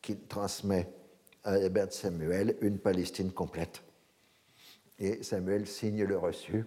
qu'il 0.00 0.20
transmet 0.28 0.88
à 1.42 1.58
Herbert 1.58 1.92
Samuel 1.92 2.56
une 2.60 2.78
Palestine 2.78 3.32
complète. 3.32 3.82
Et 5.00 5.24
Samuel 5.24 5.66
signe 5.66 6.04
le 6.04 6.18
reçu. 6.18 6.64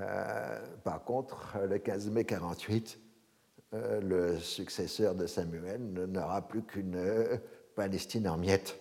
Euh, 0.00 0.58
par 0.82 1.04
contre, 1.04 1.56
le 1.68 1.78
15 1.78 2.10
mai 2.10 2.24
48, 2.24 2.98
euh, 3.74 4.00
le 4.00 4.38
successeur 4.38 5.14
de 5.14 5.26
Samuel 5.26 5.80
n'aura 6.08 6.46
plus 6.46 6.62
qu'une 6.62 6.96
euh, 6.96 7.36
Palestine 7.74 8.28
en 8.28 8.36
miettes. 8.36 8.78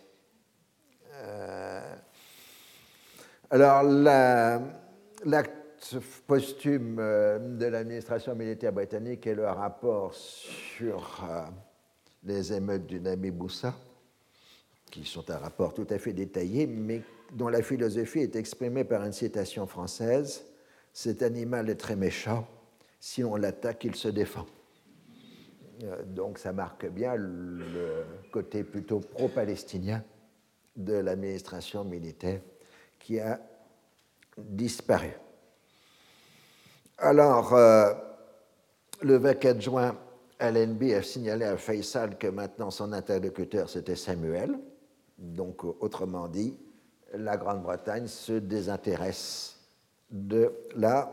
alors, 3.49 3.83
l'acte 5.25 5.97
posthume 6.25 6.95
de 6.95 7.65
l'administration 7.65 8.35
militaire 8.35 8.73
britannique 8.73 9.27
est 9.27 9.35
le 9.35 9.45
rapport 9.45 10.13
sur 10.13 11.23
les 12.23 12.51
émeutes 12.51 12.87
du 12.87 12.99
Nami 12.99 13.29
Boussa, 13.29 13.75
qui 14.89 15.05
sont 15.05 15.29
un 15.29 15.37
rapport 15.37 15.73
tout 15.73 15.87
à 15.91 15.99
fait 15.99 16.13
détaillé, 16.13 16.65
mais 16.65 17.03
dont 17.31 17.47
la 17.47 17.61
philosophie 17.61 18.19
est 18.19 18.35
exprimée 18.35 18.83
par 18.83 19.05
une 19.05 19.13
citation 19.13 19.67
française 19.67 20.43
Cet 20.93 21.23
animal 21.23 21.69
est 21.71 21.75
très 21.75 21.95
méchant, 21.95 22.47
si 22.99 23.23
on 23.23 23.35
l'attaque, 23.35 23.83
il 23.83 23.95
se 23.95 24.07
défend. 24.07 24.45
Euh, 25.83 26.03
donc 26.03 26.37
ça 26.37 26.53
marque 26.53 26.85
bien 26.85 27.15
le 27.15 28.05
côté 28.31 28.63
plutôt 28.63 28.99
pro-palestinien 28.99 30.03
de 30.75 30.93
l'administration 30.93 31.83
militaire 31.83 32.41
qui 32.99 33.19
a 33.19 33.39
disparu. 34.37 35.11
Alors, 36.99 37.53
euh, 37.53 37.91
le 39.01 39.17
24 39.17 39.61
juin, 39.61 39.97
LNB 40.39 40.93
a 40.93 41.01
signalé 41.01 41.45
à 41.45 41.57
Faisal 41.57 42.17
que 42.17 42.27
maintenant 42.27 42.69
son 42.69 42.93
interlocuteur 42.93 43.67
c'était 43.67 43.95
Samuel. 43.95 44.59
Donc, 45.17 45.63
autrement 45.63 46.27
dit, 46.27 46.57
la 47.13 47.35
Grande-Bretagne 47.37 48.07
se 48.07 48.33
désintéresse 48.33 49.59
de 50.13 50.53
la 50.75 51.11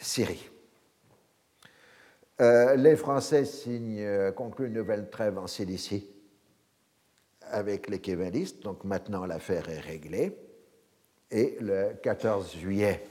Syrie. 0.00 0.50
Euh, 2.40 2.74
les 2.74 2.96
Français 2.96 3.44
signent, 3.44 4.00
euh, 4.00 4.32
concluent 4.32 4.66
une 4.66 4.72
nouvelle 4.72 5.08
trêve 5.08 5.38
en 5.38 5.46
Cilicie 5.46 6.08
avec 7.42 7.88
les 7.88 8.00
kévalistes, 8.00 8.62
donc 8.62 8.82
maintenant 8.82 9.26
l'affaire 9.26 9.68
est 9.68 9.78
réglée. 9.78 10.36
Et 11.30 11.56
le 11.60 11.92
14 12.02 12.56
juillet 12.56 13.04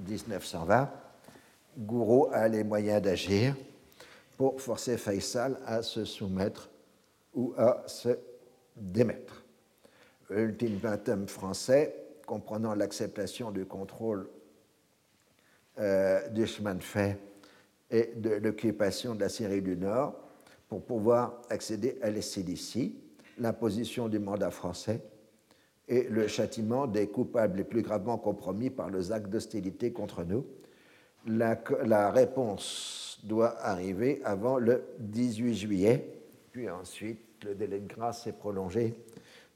1920, 0.00 0.90
Gouraud 1.78 2.28
a 2.32 2.48
les 2.48 2.64
moyens 2.64 3.02
d'agir 3.02 3.54
pour 4.36 4.60
forcer 4.60 4.96
Faisal 4.96 5.58
à 5.66 5.82
se 5.82 6.04
soumettre 6.04 6.70
ou 7.34 7.54
à 7.56 7.84
se 7.86 8.18
démettre. 8.74 9.44
L'ultimatum 10.30 11.28
français, 11.28 11.94
comprenant 12.26 12.74
l'acceptation 12.74 13.52
du 13.52 13.64
contrôle 13.66 14.28
euh, 15.78 16.28
du 16.28 16.46
chemin 16.46 16.74
de 16.74 16.82
fer 16.82 17.16
et 17.90 18.12
de 18.16 18.30
l'occupation 18.30 19.14
de 19.14 19.20
la 19.20 19.28
Syrie 19.28 19.62
du 19.62 19.76
Nord 19.76 20.14
pour 20.68 20.84
pouvoir 20.84 21.42
accéder 21.50 21.98
à 22.02 22.10
la 22.10 22.22
Cilicie, 22.22 22.98
l'imposition 23.38 24.08
du 24.08 24.18
mandat 24.18 24.50
français 24.50 25.00
et 25.88 26.04
le 26.04 26.26
châtiment 26.26 26.86
des 26.86 27.08
coupables 27.08 27.58
les 27.58 27.64
plus 27.64 27.82
gravement 27.82 28.18
compromis 28.18 28.70
par 28.70 28.90
les 28.90 29.12
actes 29.12 29.28
d'hostilité 29.28 29.92
contre 29.92 30.24
nous. 30.24 30.44
La, 31.26 31.62
la, 31.84 32.10
réponse 32.10 33.20
doit 33.24 33.60
arriver 33.60 34.20
avant 34.24 34.58
le 34.58 34.84
18 34.98 35.54
juillet, 35.54 36.08
puis 36.52 36.68
ensuite 36.70 37.44
le 37.44 37.54
délai 37.54 37.80
de 37.80 37.86
grâce 37.88 38.26
est 38.26 38.32
prolongé 38.32 38.94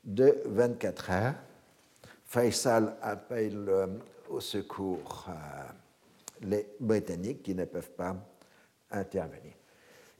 de 0.04 0.36
24 0.46 1.10
heures. 1.10 1.34
Faisal 2.24 2.94
appelle 3.02 3.64
euh, 3.68 3.86
au 4.28 4.40
secours 4.40 5.26
euh, 5.28 5.32
les 6.42 6.74
Britanniques 6.80 7.42
qui 7.42 7.54
ne 7.54 7.64
peuvent 7.64 7.92
pas 7.92 8.16
intervenir. 8.90 9.52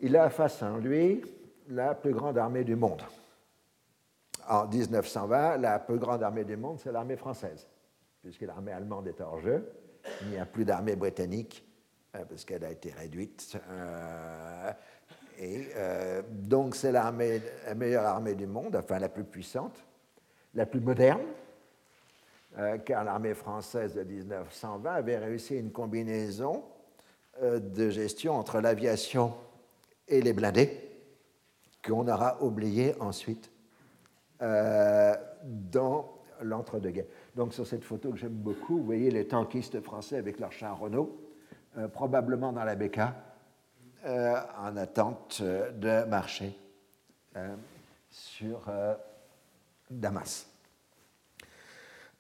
Il 0.01 0.17
a 0.17 0.31
face 0.31 0.63
à 0.63 0.77
lui 0.79 1.23
la 1.69 1.95
plus 1.95 2.13
grande 2.13 2.39
armée 2.39 2.65
du 2.65 2.77
monde. 2.77 3.03
En 4.49 4.67
1920, 4.67 5.59
la 5.59 5.79
plus 5.79 5.99
grande 5.99 6.23
armée 6.23 6.45
du 6.45 6.57
monde, 6.57 6.81
c'est 6.81 6.93
l'armée 6.93 7.17
française, 7.17 7.69
puisque 8.23 8.43
l'armée 8.43 8.73
allemande 8.73 9.07
est 9.09 9.21
hors 9.21 9.39
jeu. 9.41 9.71
Il 10.23 10.29
n'y 10.31 10.39
a 10.39 10.47
plus 10.47 10.65
d'armée 10.65 10.97
britannique, 10.97 11.65
euh, 12.17 12.25
parce 12.25 12.45
qu'elle 12.45 12.65
a 12.65 12.71
été 12.71 12.91
réduite. 12.91 13.57
Euh, 13.71 14.73
et 15.39 15.69
euh, 15.77 16.23
donc, 16.29 16.75
c'est 16.75 16.93
la 16.93 17.13
meilleure 17.13 18.05
armée 18.05 18.35
du 18.35 18.47
monde, 18.47 18.77
enfin 18.77 18.99
la 18.99 19.09
plus 19.09 19.25
puissante, 19.25 19.85
la 20.55 20.67
plus 20.67 20.81
moderne, 20.81 21.23
euh, 22.59 22.79
car 22.79 23.05
l'armée 23.05 23.35
française 23.35 23.95
de 23.95 24.03
1920 24.03 24.93
avait 24.93 25.19
réussi 25.19 25.57
une 25.57 25.71
combinaison 25.71 26.65
euh, 27.43 27.61
de 27.61 27.91
gestion 27.91 28.35
entre 28.35 28.61
l'aviation 28.61 29.35
et 30.09 30.21
les 30.21 30.33
blindés, 30.33 30.91
qu'on 31.87 32.09
aura 32.09 32.43
oublié 32.43 33.01
ensuite 33.01 33.53
euh, 34.43 35.15
dans 35.45 36.13
l'entre-deux-guerres. 36.43 37.07
Donc 37.37 37.55
sur 37.55 37.67
cette 37.67 37.85
photo 37.85 38.11
que 38.11 38.17
j'aime 38.17 38.33
beaucoup, 38.33 38.79
vous 38.79 38.85
voyez 38.85 39.13
les 39.13 39.29
tankistes 39.29 39.81
français 39.81 40.17
avec 40.17 40.41
leur 40.41 40.51
char 40.51 40.79
Renault, 40.79 41.21
probablement 41.93 42.53
dans 42.53 42.65
la 42.65 42.75
BK, 42.75 42.99
en 44.05 44.77
attente 44.77 45.41
de 45.43 46.05
marcher 46.07 46.59
sur 48.11 48.63
Damas. 49.91 50.50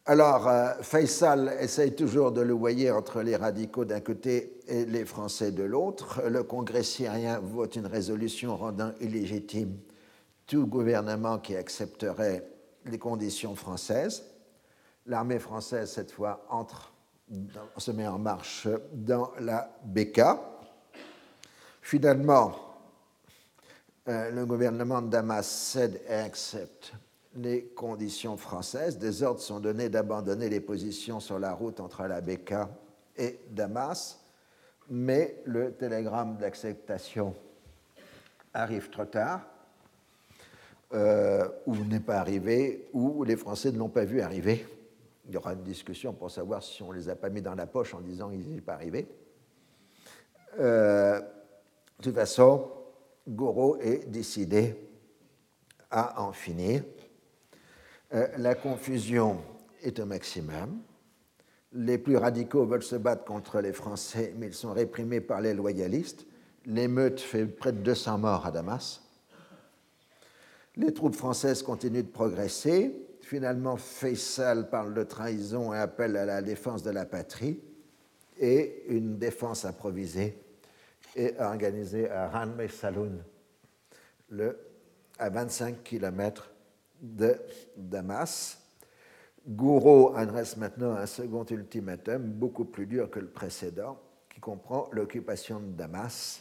Alors, 0.06 0.48
euh, 0.48 0.72
Faisal 0.82 1.56
essaye 1.60 1.94
toujours 1.94 2.32
de 2.32 2.40
le 2.40 2.55
voyer 2.55 2.90
entre 2.90 3.20
les 3.20 3.36
radicaux 3.36 3.85
d'un 3.85 4.01
côté 4.01 4.59
et 4.66 4.86
les 4.86 5.05
Français 5.05 5.52
de 5.52 5.62
l'autre. 5.62 6.22
Le 6.28 6.43
Congrès 6.43 6.82
syrien 6.82 7.39
vote 7.39 7.77
une 7.77 7.86
résolution 7.86 8.56
rendant 8.56 8.93
illégitime 9.01 9.77
tout 10.47 10.66
gouvernement 10.66 11.39
qui 11.39 11.55
accepterait 11.55 12.44
les 12.86 12.98
conditions 12.98 13.55
françaises. 13.55 14.24
L'armée 15.06 15.39
française, 15.39 15.93
cette 15.93 16.10
fois, 16.10 16.44
entre, 16.48 16.93
se 17.77 17.90
met 17.93 18.09
en 18.09 18.18
marche 18.18 18.66
dans 18.93 19.31
la 19.39 19.70
BK. 19.85 20.22
Finalement, 21.82 22.52
euh, 24.09 24.31
le 24.31 24.47
gouvernement 24.47 25.02
de 25.02 25.09
Damas 25.09 25.47
cède 25.47 26.01
et 26.09 26.14
accepte 26.14 26.94
les 27.36 27.65
conditions 27.66 28.36
françaises. 28.36 28.98
Des 28.98 29.23
ordres 29.23 29.40
sont 29.40 29.61
donnés 29.61 29.89
d'abandonner 29.89 30.48
les 30.48 30.61
positions 30.61 31.20
sur 31.20 31.39
la 31.39 31.52
route 31.52 31.81
entre 31.81 32.05
la 32.05 32.20
Beka 32.20 32.69
et 33.16 33.40
Damas, 33.51 34.20
mais 34.89 35.43
le 35.44 35.73
télégramme 35.73 36.36
d'acceptation 36.36 37.35
arrive 38.52 38.90
trop 38.90 39.05
tard. 39.05 39.43
euh, 40.93 41.48
ou 41.66 41.77
n'est 41.77 42.01
pas 42.01 42.19
arrivé, 42.19 42.89
ou 42.93 43.24
les 43.24 43.36
Français 43.36 43.70
ne 43.70 43.78
l'ont 43.78 43.89
pas 43.89 44.05
vu 44.05 44.20
arriver. 44.20 44.66
Il 45.27 45.35
y 45.35 45.36
aura 45.36 45.52
une 45.52 45.62
discussion 45.62 46.12
pour 46.12 46.31
savoir 46.31 46.62
si 46.62 46.82
on 46.82 46.90
les 46.90 47.09
a 47.09 47.15
pas 47.15 47.28
mis 47.31 47.43
dans 47.43 47.55
la 47.55 47.66
poche 47.66 47.94
en 47.94 48.01
disant 48.01 48.31
qu'ils 48.31 48.48
n'y 48.48 48.61
pas 48.61 48.74
arrivé. 48.74 49.07
Euh, 50.59 51.20
de 51.20 52.02
toute 52.02 52.15
façon, 52.15 52.70
Gouraud 53.28 53.77
est 53.81 54.09
décidé 54.11 54.74
à 55.90 56.20
en 56.23 56.32
finir. 56.32 56.82
Euh, 58.12 58.27
la 58.39 58.55
confusion 58.55 59.41
est 59.82 59.99
au 60.01 60.07
maximum. 60.07 60.81
Les 61.73 61.99
plus 61.99 62.16
radicaux 62.16 62.66
veulent 62.66 62.82
se 62.82 62.97
battre 62.97 63.24
contre 63.24 63.61
les 63.61 63.73
Français, 63.73 64.35
mais 64.37 64.49
ils 64.49 64.55
sont 64.55 64.73
réprimés 64.73 65.20
par 65.20 65.41
les 65.41 65.55
loyalistes. 65.55 66.27
L'émeute 66.66 67.20
fait 67.20 67.47
près 67.47 67.73
de 67.73 67.78
200 67.78 68.19
morts 68.19 68.45
à 68.45 68.51
Damas. 68.51 69.03
Les 70.77 70.93
troupes 70.93 71.15
françaises 71.15 71.62
continuent 71.62 72.03
de 72.03 72.11
progresser. 72.11 72.95
Finalement, 73.23 73.77
Faisal 73.77 74.69
parle 74.69 74.95
de 74.95 75.05
trahison 75.05 75.73
et 75.73 75.78
appelle 75.78 76.16
à 76.16 76.24
la 76.24 76.43
défense 76.43 76.82
de 76.82 76.91
la 76.91 77.05
patrie. 77.05 77.61
Et 78.39 78.85
une 78.89 79.19
défense 79.19 79.65
improvisée 79.65 80.37
est 81.15 81.39
organisée 81.41 82.11
à 82.11 82.28
Ranme 82.28 82.66
Saloun, 82.69 83.23
à 85.19 85.28
25 85.28 85.82
km 85.85 86.51
de 87.01 87.36
Damas. 87.77 88.59
Gouraud 89.48 90.14
adresse 90.14 90.56
maintenant 90.56 90.93
un 90.93 91.06
second 91.06 91.44
ultimatum, 91.44 92.22
beaucoup 92.22 92.66
plus 92.66 92.86
dur 92.86 93.10
que 93.10 93.20
le 93.20 93.31
précédent, 93.31 93.98
qui 94.32 94.40
comprend 94.40 94.89
l'occupation 94.93 95.60
de 95.60 95.72
Damas. 95.72 96.40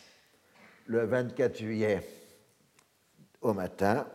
Le 0.86 1.06
24 1.06 1.58
juillet 1.58 2.04
au 3.42 3.54
matin, 3.54 4.06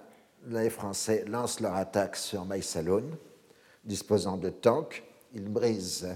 les 0.47 0.69
Français 0.69 1.25
lancent 1.27 1.61
leur 1.61 1.75
attaque 1.75 2.16
sur 2.16 2.45
Maïsaloun, 2.45 3.16
disposant 3.85 4.37
de 4.37 4.51
tanks. 4.51 5.03
Ils 5.33 5.49
brisent 5.49 6.15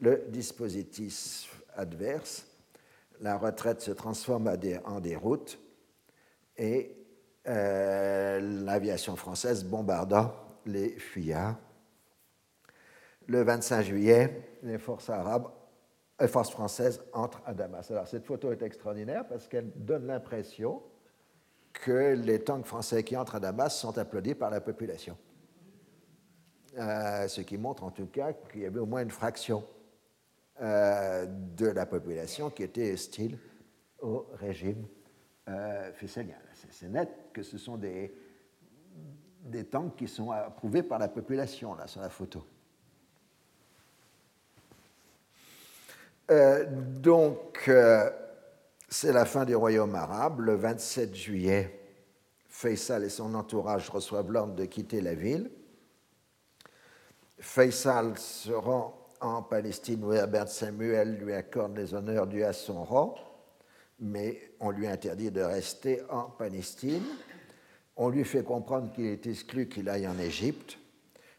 le 0.00 0.24
dispositif 0.28 1.62
adverse. 1.76 2.46
La 3.20 3.38
retraite 3.38 3.80
se 3.80 3.92
transforme 3.92 4.52
en 4.84 5.00
déroute 5.00 5.58
et 6.56 7.03
l'aviation 7.46 9.16
française 9.16 9.64
bombardant 9.64 10.32
les 10.66 10.90
fuyards. 10.98 11.56
Le 13.26 13.42
25 13.42 13.82
juillet, 13.82 14.58
les 14.62 14.78
forces 14.78 15.08
arabes, 15.10 15.48
les 16.20 16.28
forces 16.28 16.50
françaises 16.50 17.02
entrent 17.12 17.42
à 17.46 17.54
Damas. 17.54 17.90
Alors 17.90 18.06
cette 18.06 18.24
photo 18.24 18.52
est 18.52 18.62
extraordinaire 18.62 19.26
parce 19.26 19.48
qu'elle 19.48 19.70
donne 19.74 20.06
l'impression 20.06 20.82
que 21.72 22.14
les 22.14 22.40
tanks 22.40 22.66
français 22.66 23.02
qui 23.02 23.16
entrent 23.16 23.34
à 23.36 23.40
Damas 23.40 23.76
sont 23.76 23.98
applaudis 23.98 24.34
par 24.34 24.50
la 24.50 24.60
population. 24.60 25.16
Euh, 26.78 27.28
ce 27.28 27.40
qui 27.40 27.56
montre 27.56 27.84
en 27.84 27.90
tout 27.90 28.06
cas 28.06 28.32
qu'il 28.32 28.62
y 28.62 28.66
avait 28.66 28.80
au 28.80 28.86
moins 28.86 29.02
une 29.02 29.10
fraction 29.10 29.64
euh, 30.60 31.26
de 31.26 31.66
la 31.66 31.86
population 31.86 32.50
qui 32.50 32.62
était 32.62 32.92
hostile 32.92 33.38
au 34.00 34.26
régime 34.34 34.86
euh, 35.48 35.90
C'est 36.70 36.88
net 36.88 37.23
que 37.34 37.42
ce 37.42 37.58
sont 37.58 37.76
des, 37.76 38.14
des 39.42 39.64
tanks 39.64 39.96
qui 39.96 40.08
sont 40.08 40.30
approuvés 40.30 40.82
par 40.82 40.98
la 40.98 41.08
population, 41.08 41.74
là, 41.74 41.86
sur 41.86 42.00
la 42.00 42.08
photo. 42.08 42.42
Euh, 46.30 46.64
donc, 46.70 47.70
c'est 48.88 49.12
la 49.12 49.26
fin 49.26 49.44
du 49.44 49.54
royaume 49.54 49.94
arabe. 49.94 50.40
Le 50.40 50.54
27 50.54 51.14
juillet, 51.14 51.80
Faisal 52.48 53.04
et 53.04 53.10
son 53.10 53.34
entourage 53.34 53.90
reçoivent 53.90 54.30
l'ordre 54.30 54.54
de 54.54 54.64
quitter 54.64 55.02
la 55.02 55.14
ville. 55.14 55.50
Faisal 57.38 58.16
se 58.16 58.52
rend 58.52 59.04
en 59.20 59.42
Palestine 59.42 60.04
où 60.04 60.12
Herbert 60.12 60.48
Samuel 60.48 61.16
lui 61.16 61.32
accorde 61.32 61.76
les 61.76 61.94
honneurs 61.94 62.26
dus 62.26 62.44
à 62.44 62.52
son 62.52 62.84
rang, 62.84 63.16
mais 63.98 64.54
on 64.60 64.70
lui 64.70 64.86
interdit 64.86 65.30
de 65.30 65.40
rester 65.40 66.02
en 66.10 66.24
Palestine. 66.24 67.02
On 67.96 68.08
lui 68.08 68.24
fait 68.24 68.42
comprendre 68.42 68.92
qu'il 68.92 69.06
est 69.06 69.26
exclu 69.26 69.68
qu'il 69.68 69.88
aille 69.88 70.08
en 70.08 70.18
Égypte. 70.18 70.78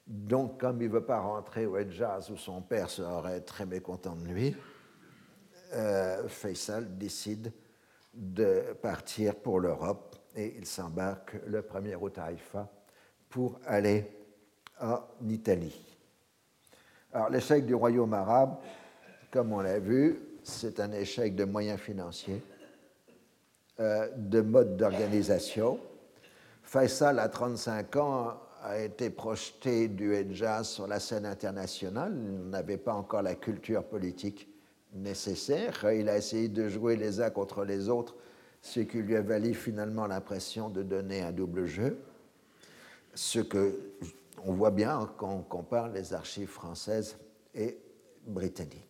Donc, 0.07 0.59
comme 0.59 0.81
il 0.81 0.87
ne 0.87 0.93
veut 0.93 1.05
pas 1.05 1.19
rentrer 1.19 1.65
au 1.65 1.77
Hejaz 1.77 2.29
où 2.29 2.37
son 2.37 2.61
père 2.61 2.89
serait 2.89 3.41
très 3.41 3.65
mécontent 3.65 4.15
de 4.15 4.27
lui, 4.27 4.55
euh, 5.73 6.27
Faisal 6.27 6.97
décide 6.97 7.51
de 8.13 8.73
partir 8.81 9.35
pour 9.35 9.59
l'Europe 9.59 10.15
et 10.35 10.55
il 10.57 10.65
s'embarque 10.65 11.37
le 11.47 11.61
1er 11.61 11.95
août 11.99 12.17
à 12.17 12.25
Haïfa 12.25 12.69
pour 13.29 13.59
aller 13.65 14.05
en 14.79 14.99
Italie. 15.27 15.75
Alors 17.11 17.29
l'échec 17.29 17.65
du 17.65 17.73
royaume 17.73 18.13
arabe, 18.13 18.57
comme 19.31 19.53
on 19.53 19.61
l'a 19.61 19.79
vu, 19.79 20.19
c'est 20.45 20.79
un 20.79 20.91
échec 20.91 21.35
de 21.35 21.43
moyens 21.43 21.79
financiers, 21.79 22.41
euh, 23.79 24.07
de 24.15 24.41
mode 24.41 24.77
d'organisation. 24.77 25.79
Faisal, 26.63 27.19
à 27.19 27.29
35 27.29 27.95
ans, 27.97 28.39
a 28.61 28.79
été 28.79 29.09
projeté 29.09 29.87
du 29.87 30.13
Hejaz 30.13 30.67
sur 30.67 30.87
la 30.87 30.99
scène 30.99 31.25
internationale. 31.25 32.15
Il 32.15 32.49
n'avait 32.49 32.77
pas 32.77 32.93
encore 32.93 33.21
la 33.21 33.35
culture 33.35 33.83
politique 33.83 34.47
nécessaire. 34.93 35.91
Il 35.91 36.09
a 36.09 36.17
essayé 36.17 36.47
de 36.47 36.69
jouer 36.69 36.95
les 36.95 37.21
uns 37.21 37.29
contre 37.29 37.63
les 37.63 37.89
autres, 37.89 38.15
ce 38.61 38.79
qui 38.79 38.97
lui 38.97 39.15
a 39.15 39.21
valu 39.21 39.53
finalement 39.53 40.07
l'impression 40.07 40.69
de 40.69 40.81
donner 40.81 41.21
un 41.21 41.31
double 41.31 41.65
jeu. 41.65 41.99
Ce 43.13 43.39
que 43.39 43.79
on 44.43 44.53
voit 44.53 44.71
bien 44.71 45.09
quand 45.17 45.31
on 45.31 45.41
compare 45.41 45.89
les 45.89 46.13
archives 46.13 46.49
françaises 46.49 47.17
et 47.53 47.77
britanniques. 48.27 48.84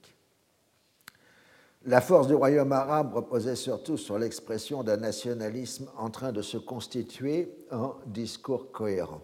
La 1.85 2.01
force 2.01 2.27
du 2.27 2.33
royaume 2.33 2.71
arabe 2.71 3.13
reposait 3.13 3.55
surtout 3.55 3.97
sur 3.97 4.17
l'expression 4.17 4.83
d'un 4.83 4.97
nationalisme 4.97 5.89
en 5.97 6.09
train 6.09 6.31
de 6.31 6.41
se 6.41 6.57
constituer 6.57 7.55
en 7.71 7.95
discours 8.07 8.71
cohérent. 8.71 9.21